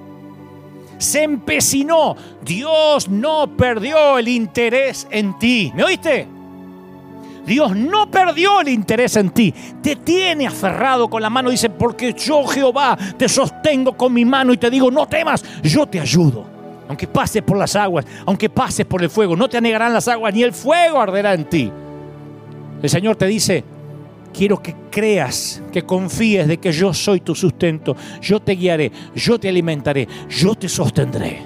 Se 0.98 1.24
empecinó. 1.24 2.16
Dios 2.44 3.10
no 3.10 3.56
perdió 3.56 4.18
el 4.18 4.28
interés 4.28 5.08
en 5.12 5.38
ti. 5.38 5.72
¿Me 5.76 5.84
oíste? 5.84 6.28
Dios 7.46 7.76
no 7.76 8.10
perdió 8.10 8.62
el 8.62 8.70
interés 8.70 9.16
en 9.18 9.30
ti. 9.30 9.54
Te 9.82 9.98
tiene 9.98 10.48
aferrado 10.48 11.10
con 11.10 11.22
la 11.22 11.30
mano. 11.30 11.50
Dice, 11.50 11.70
porque 11.70 12.14
yo 12.14 12.46
Jehová 12.46 12.98
te 13.18 13.28
sostengo 13.28 13.98
con 13.98 14.14
mi 14.14 14.26
mano 14.26 14.54
y 14.54 14.58
te 14.58 14.70
digo, 14.70 14.90
no 14.90 15.08
temas, 15.08 15.44
yo 15.62 15.86
te 15.86 16.00
ayudo. 16.00 16.46
Aunque 16.88 17.08
pases 17.08 17.42
por 17.42 17.58
las 17.58 17.76
aguas, 17.76 18.06
aunque 18.26 18.50
pases 18.50 18.86
por 18.86 19.02
el 19.02 19.10
fuego, 19.10 19.36
no 19.36 19.50
te 19.50 19.58
anegarán 19.58 19.94
las 19.94 20.08
aguas, 20.08 20.34
ni 20.34 20.44
el 20.44 20.54
fuego 20.54 21.00
arderá 21.00 21.34
en 21.34 21.46
ti. 21.46 21.72
El 22.82 22.90
Señor 22.90 23.16
te 23.16 23.26
dice, 23.26 23.64
quiero 24.34 24.62
que 24.62 24.76
creas, 24.90 25.62
que 25.72 25.84
confíes 25.84 26.48
de 26.48 26.58
que 26.58 26.72
yo 26.72 26.94
soy 26.94 27.22
tu 27.22 27.36
sustento. 27.36 27.96
Yo 28.22 28.40
te 28.40 28.54
guiaré, 28.54 28.92
yo 29.16 29.40
te 29.40 29.48
alimentaré, 29.48 30.08
yo 30.30 30.56
te 30.56 30.68
sostendré. 30.68 31.42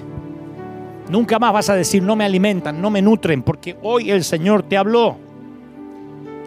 Nunca 1.10 1.38
más 1.38 1.52
vas 1.52 1.70
a 1.70 1.74
decir, 1.74 2.02
no 2.02 2.16
me 2.16 2.24
alimentan, 2.24 2.80
no 2.80 2.90
me 2.90 3.00
nutren, 3.00 3.42
porque 3.42 3.76
hoy 3.82 4.10
el 4.10 4.24
Señor 4.24 4.62
te 4.62 4.76
habló. 4.76 5.16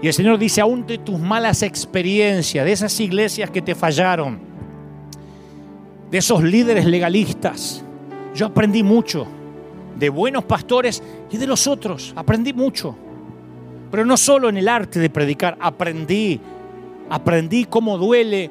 Y 0.01 0.07
el 0.07 0.13
Señor 0.13 0.37
dice, 0.39 0.61
aún 0.61 0.85
de 0.85 0.97
tus 0.97 1.19
malas 1.19 1.61
experiencias, 1.61 2.65
de 2.65 2.71
esas 2.71 2.99
iglesias 2.99 3.49
que 3.49 3.61
te 3.61 3.75
fallaron, 3.75 4.39
de 6.09 6.17
esos 6.17 6.43
líderes 6.43 6.85
legalistas, 6.85 7.83
yo 8.33 8.47
aprendí 8.47 8.83
mucho 8.83 9.27
de 9.97 10.09
buenos 10.09 10.43
pastores 10.43 11.03
y 11.29 11.37
de 11.37 11.47
los 11.47 11.67
otros, 11.67 12.13
aprendí 12.15 12.53
mucho. 12.53 12.95
Pero 13.91 14.05
no 14.05 14.15
solo 14.15 14.47
en 14.47 14.57
el 14.57 14.69
arte 14.69 14.99
de 14.99 15.09
predicar, 15.09 15.57
aprendí, 15.59 16.39
aprendí 17.09 17.65
cómo 17.65 17.97
duele 17.97 18.49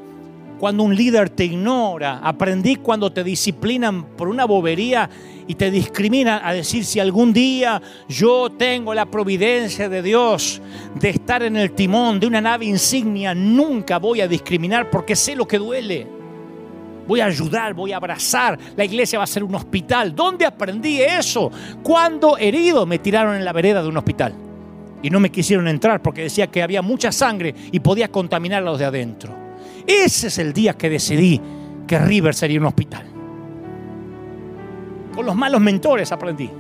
cuando 0.61 0.83
un 0.83 0.95
líder 0.95 1.31
te 1.31 1.47
ignora, 1.47 2.21
aprendí 2.23 2.77
cuando 2.77 3.11
te 3.11 3.25
disciplinan 3.25 4.05
por 4.15 4.29
una 4.29 4.45
bobería 4.45 5.09
y 5.47 5.55
te 5.55 5.71
discriminan 5.71 6.43
a 6.45 6.53
decir 6.53 6.85
si 6.85 7.01
algún 7.01 7.33
día 7.33 7.81
yo 8.07 8.53
tengo 8.59 8.93
la 8.93 9.07
providencia 9.07 9.89
de 9.89 10.03
Dios 10.03 10.61
de 10.95 11.09
estar 11.09 11.43
en 11.43 11.57
el 11.57 11.73
timón 11.73 12.21
de 12.21 12.27
una 12.27 12.43
nave 12.43 12.67
insignia, 12.67 13.35
nunca 13.35 13.99
voy 13.99 14.21
a 14.21 14.29
discriminar 14.29 14.91
porque 14.91 15.17
sé 15.17 15.35
lo 15.35 15.49
que 15.49 15.57
duele. 15.57 16.07
Voy 17.09 17.21
a 17.21 17.25
ayudar, 17.25 17.73
voy 17.73 17.93
a 17.93 17.97
abrazar. 17.97 18.59
La 18.77 18.85
iglesia 18.85 19.19
va 19.19 19.25
a 19.25 19.27
ser 19.27 19.43
un 19.43 19.55
hospital. 19.55 20.15
¿Dónde 20.15 20.45
aprendí 20.45 21.01
eso? 21.01 21.51
Cuando 21.83 22.37
herido 22.37 22.85
me 22.85 22.99
tiraron 22.99 23.35
en 23.35 23.45
la 23.47 23.55
vereda 23.55 23.83
de 23.83 23.89
un 23.89 23.97
hospital. 23.97 24.50
Y 25.03 25.11
no 25.11 25.21
me 25.21 25.31
quisieron 25.31 25.69
entrar 25.69 26.03
porque 26.03 26.23
decía 26.23 26.49
que 26.49 26.63
había 26.63 26.83
mucha 26.83 27.13
sangre 27.13 27.55
y 27.73 27.81
podía 27.81 28.09
contaminar 28.09 28.63
a 28.63 28.67
los 28.67 28.79
de 28.79 28.85
adentro. 28.85 29.35
Ese 29.87 30.29
es 30.29 30.39
el 30.39 30.53
día 30.53 30.75
que 30.75 30.91
decidí 30.91 31.41
que 31.87 31.99
River 31.99 32.35
sería 32.35 32.61
un 32.61 32.67
hospital. 32.67 33.07
Con 35.15 35.27
los 35.27 35.35
malos 35.35 35.61
mentores 35.61 36.13
aprendí. 36.13 36.51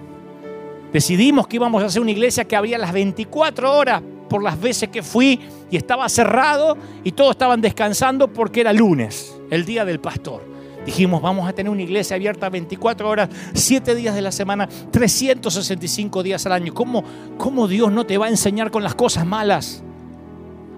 Decidimos 0.92 1.46
que 1.46 1.56
íbamos 1.56 1.82
a 1.82 1.86
hacer 1.86 2.02
una 2.02 2.10
iglesia 2.10 2.44
que 2.44 2.56
abría 2.56 2.78
las 2.78 2.92
24 2.92 3.72
horas 3.72 4.02
por 4.28 4.42
las 4.42 4.60
veces 4.60 4.88
que 4.88 5.02
fui 5.02 5.38
y 5.70 5.76
estaba 5.76 6.08
cerrado 6.08 6.76
y 7.04 7.12
todos 7.12 7.32
estaban 7.32 7.60
descansando 7.60 8.28
porque 8.28 8.62
era 8.62 8.72
lunes, 8.72 9.38
el 9.50 9.64
día 9.64 9.84
del 9.84 10.00
pastor. 10.00 10.49
Dijimos, 10.85 11.20
vamos 11.20 11.48
a 11.48 11.52
tener 11.52 11.70
una 11.70 11.82
iglesia 11.82 12.16
abierta 12.16 12.48
24 12.48 13.09
horas, 13.09 13.28
7 13.52 13.94
días 13.94 14.15
de 14.15 14.23
la 14.23 14.32
semana, 14.32 14.69
365 14.90 16.23
días 16.23 16.47
al 16.47 16.52
año. 16.52 16.73
¿Cómo, 16.73 17.05
¿Cómo 17.36 17.69
Dios 17.69 17.93
no 17.93 18.07
te 18.07 18.16
va 18.16 18.27
a 18.27 18.31
enseñar 18.31 18.70
con 18.70 18.82
las 18.82 18.94
cosas 18.94 19.27
malas? 19.27 19.82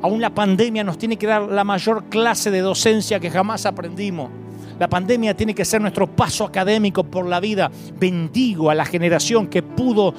Aún 0.03 0.20
la 0.20 0.31
pandemia 0.31 0.83
nos 0.83 0.99
tiene 0.99 1.16
que 1.16 1.29
dar 1.29 1.43
la 1.43 1.62
mayor 1.62 2.05
clase 2.05 2.51
de 2.51 2.61
docencia 2.61 3.20
que 3.20 3.31
jamás 3.31 3.65
aprendimos. 3.66 4.31
La 4.79 4.89
pandemia 4.89 5.37
tiene 5.37 5.55
que 5.55 5.65
ser 5.65 5.81
nuestro 5.81 6.09
paso 6.09 6.45
académico 6.45 7.05
por 7.05 7.27
la 7.27 7.39
vida. 7.39 7.70
Bendigo 8.01 8.69
a 8.69 8.74
la 8.74 8.85
generación 8.85 9.47
que 9.47 9.62
pudo 9.62 10.12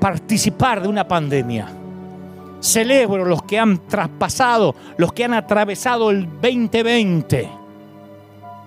participar 0.00 0.82
de 0.82 0.88
una 0.88 1.06
pandemia. 1.06 1.68
Celebro 2.58 3.24
los 3.24 3.44
que 3.44 3.60
han 3.60 3.86
traspasado, 3.86 4.74
los 4.96 5.12
que 5.12 5.24
han 5.24 5.34
atravesado 5.34 6.10
el 6.10 6.26
2020. 6.40 7.61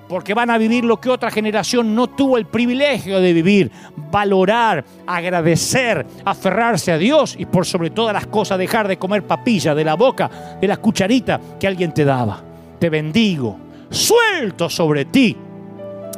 Porque 0.08 0.34
van 0.34 0.52
a 0.52 0.58
vivir 0.58 0.86
lo 0.86 1.00
que 1.02 1.10
otra 1.10 1.32
generación 1.32 1.96
no 1.96 2.08
tuvo 2.08 2.38
el 2.38 2.46
privilegio 2.46 3.20
de 3.20 3.34
vivir. 3.34 3.72
Valorar, 4.12 4.86
agradecer, 5.08 6.06
aferrarse 6.24 6.92
a 6.92 6.98
Dios 6.98 7.36
y 7.38 7.46
por 7.46 7.66
sobre 7.66 7.90
todas 7.90 8.14
las 8.14 8.28
cosas 8.28 8.60
dejar 8.60 8.88
de 8.88 8.98
comer 8.98 9.24
papilla 9.24 9.74
de 9.74 9.84
la 9.84 9.96
boca, 9.96 10.58
de 10.62 10.68
la 10.68 10.78
cucharita 10.78 11.40
que 11.60 11.68
alguien 11.68 11.94
te 11.94 12.06
daba. 12.06 12.44
Te 12.80 12.90
bendigo 12.90 13.66
suelto 13.90 14.70
sobre 14.70 15.06
ti 15.06 15.36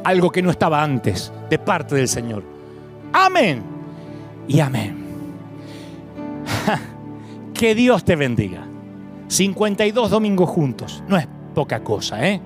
algo 0.04 0.30
que 0.32 0.42
no 0.42 0.52
estaba 0.52 0.84
antes 0.84 1.32
de 1.50 1.60
parte 1.60 1.96
del 1.96 2.08
Señor. 2.08 2.44
Amén 3.14 3.64
y 4.48 4.60
amén. 4.60 5.06
Que 7.54 7.74
Dios 7.74 8.06
te 8.06 8.16
bendiga. 8.16 8.68
52 9.30 10.12
domingos 10.12 10.48
juntos. 10.48 11.04
No 11.08 11.18
es 11.18 11.28
poca 11.56 11.84
cosa, 11.84 12.24
¿eh? 12.28 12.40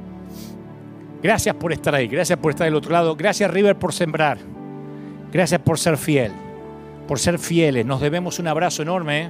Gracias 1.21 1.55
por 1.55 1.71
estar 1.71 1.93
ahí. 1.93 2.07
Gracias 2.07 2.37
por 2.39 2.51
estar 2.51 2.65
del 2.65 2.75
otro 2.75 2.91
lado. 2.91 3.15
Gracias, 3.15 3.49
River, 3.51 3.77
por 3.77 3.93
sembrar. 3.93 4.37
Gracias 5.31 5.61
por 5.61 5.77
ser 5.79 5.97
fiel. 5.97 6.31
Por 7.07 7.19
ser 7.19 7.39
fieles. 7.39 7.85
Nos 7.85 8.01
debemos 8.01 8.39
un 8.39 8.47
abrazo 8.47 8.81
enorme. 8.81 9.23
¿eh? 9.23 9.29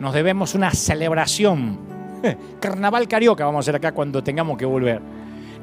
Nos 0.00 0.14
debemos 0.14 0.54
una 0.54 0.70
celebración 0.70 1.78
Carnaval 2.60 3.08
Carioca 3.08 3.44
vamos 3.44 3.58
a 3.58 3.60
hacer 3.60 3.76
acá 3.76 3.92
cuando 3.92 4.22
tengamos 4.22 4.58
que 4.58 4.64
volver. 4.64 5.00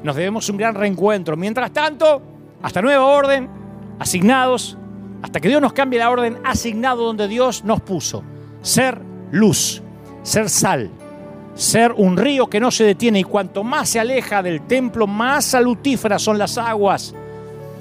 Nos 0.02 0.16
debemos 0.16 0.48
un 0.48 0.56
gran 0.56 0.74
reencuentro. 0.74 1.36
Mientras 1.36 1.72
tanto, 1.72 2.22
hasta 2.62 2.82
nueva 2.82 3.04
orden, 3.06 3.48
asignados, 3.98 4.76
hasta 5.22 5.40
que 5.40 5.48
Dios 5.48 5.60
nos 5.60 5.72
cambie 5.72 5.98
la 5.98 6.10
orden, 6.10 6.38
asignado 6.44 7.04
donde 7.04 7.28
Dios 7.28 7.64
nos 7.64 7.80
puso. 7.80 8.22
Ser 8.62 9.00
luz, 9.32 9.82
ser 10.22 10.48
sal, 10.48 10.90
ser 11.56 11.92
un 11.92 12.16
río 12.16 12.46
que 12.46 12.60
no 12.60 12.70
se 12.70 12.84
detiene 12.84 13.20
y 13.20 13.24
cuanto 13.24 13.64
más 13.64 13.88
se 13.88 13.98
aleja 13.98 14.42
del 14.42 14.60
templo, 14.62 15.06
más 15.06 15.46
salutíferas 15.46 16.22
son 16.22 16.38
las 16.38 16.58
aguas, 16.58 17.14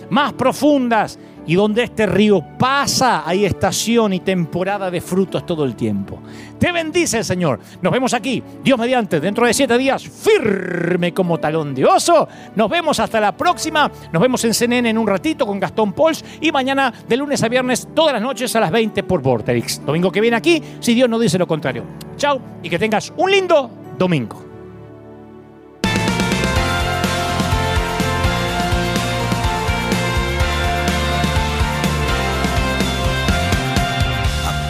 más 0.09 0.33
profundas 0.33 1.19
y 1.47 1.55
donde 1.55 1.83
este 1.83 2.05
río 2.05 2.43
pasa, 2.57 3.23
hay 3.25 3.45
estación 3.45 4.13
y 4.13 4.19
temporada 4.19 4.89
de 4.89 5.01
frutos 5.01 5.45
todo 5.45 5.63
el 5.63 5.75
tiempo. 5.75 6.19
Te 6.59 6.71
bendice 6.71 7.19
el 7.19 7.25
Señor. 7.25 7.59
Nos 7.81 7.91
vemos 7.91 8.13
aquí, 8.13 8.41
Dios 8.63 8.79
mediante, 8.79 9.19
dentro 9.19 9.45
de 9.45 9.53
siete 9.53 9.77
días, 9.77 10.03
firme 10.03 11.13
como 11.13 11.37
talón 11.37 11.75
de 11.75 11.85
oso. 11.85 12.27
Nos 12.55 12.69
vemos 12.69 12.99
hasta 12.99 13.19
la 13.19 13.35
próxima. 13.35 13.91
Nos 14.11 14.21
vemos 14.21 14.43
en 14.45 14.53
CNN 14.53 14.89
en 14.89 14.97
un 14.97 15.07
ratito 15.07 15.45
con 15.45 15.59
Gastón 15.59 15.93
Pols 15.93 16.23
y 16.41 16.51
mañana 16.51 16.93
de 17.07 17.17
lunes 17.17 17.43
a 17.43 17.49
viernes, 17.49 17.87
todas 17.93 18.13
las 18.13 18.21
noches 18.21 18.55
a 18.55 18.59
las 18.59 18.71
20 18.71 19.03
por 19.03 19.21
Vortex. 19.21 19.85
Domingo 19.85 20.11
que 20.11 20.21
viene 20.21 20.37
aquí, 20.37 20.61
si 20.79 20.93
Dios 20.93 21.09
no 21.09 21.19
dice 21.19 21.37
lo 21.37 21.47
contrario. 21.47 21.83
Chao 22.17 22.39
y 22.63 22.69
que 22.69 22.79
tengas 22.79 23.13
un 23.17 23.31
lindo 23.31 23.69
domingo. 23.97 24.44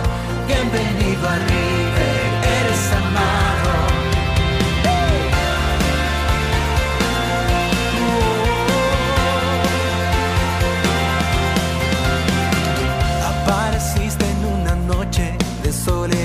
bienvenido 0.47 1.27
a 1.27 1.35
River, 1.35 2.25
eres 2.59 2.83
amado. 3.01 3.71
Apareciste 13.31 14.25
en 14.29 14.45
una 14.61 14.75
noche 14.75 15.35
de 15.63 15.73
soledad, 15.73 16.24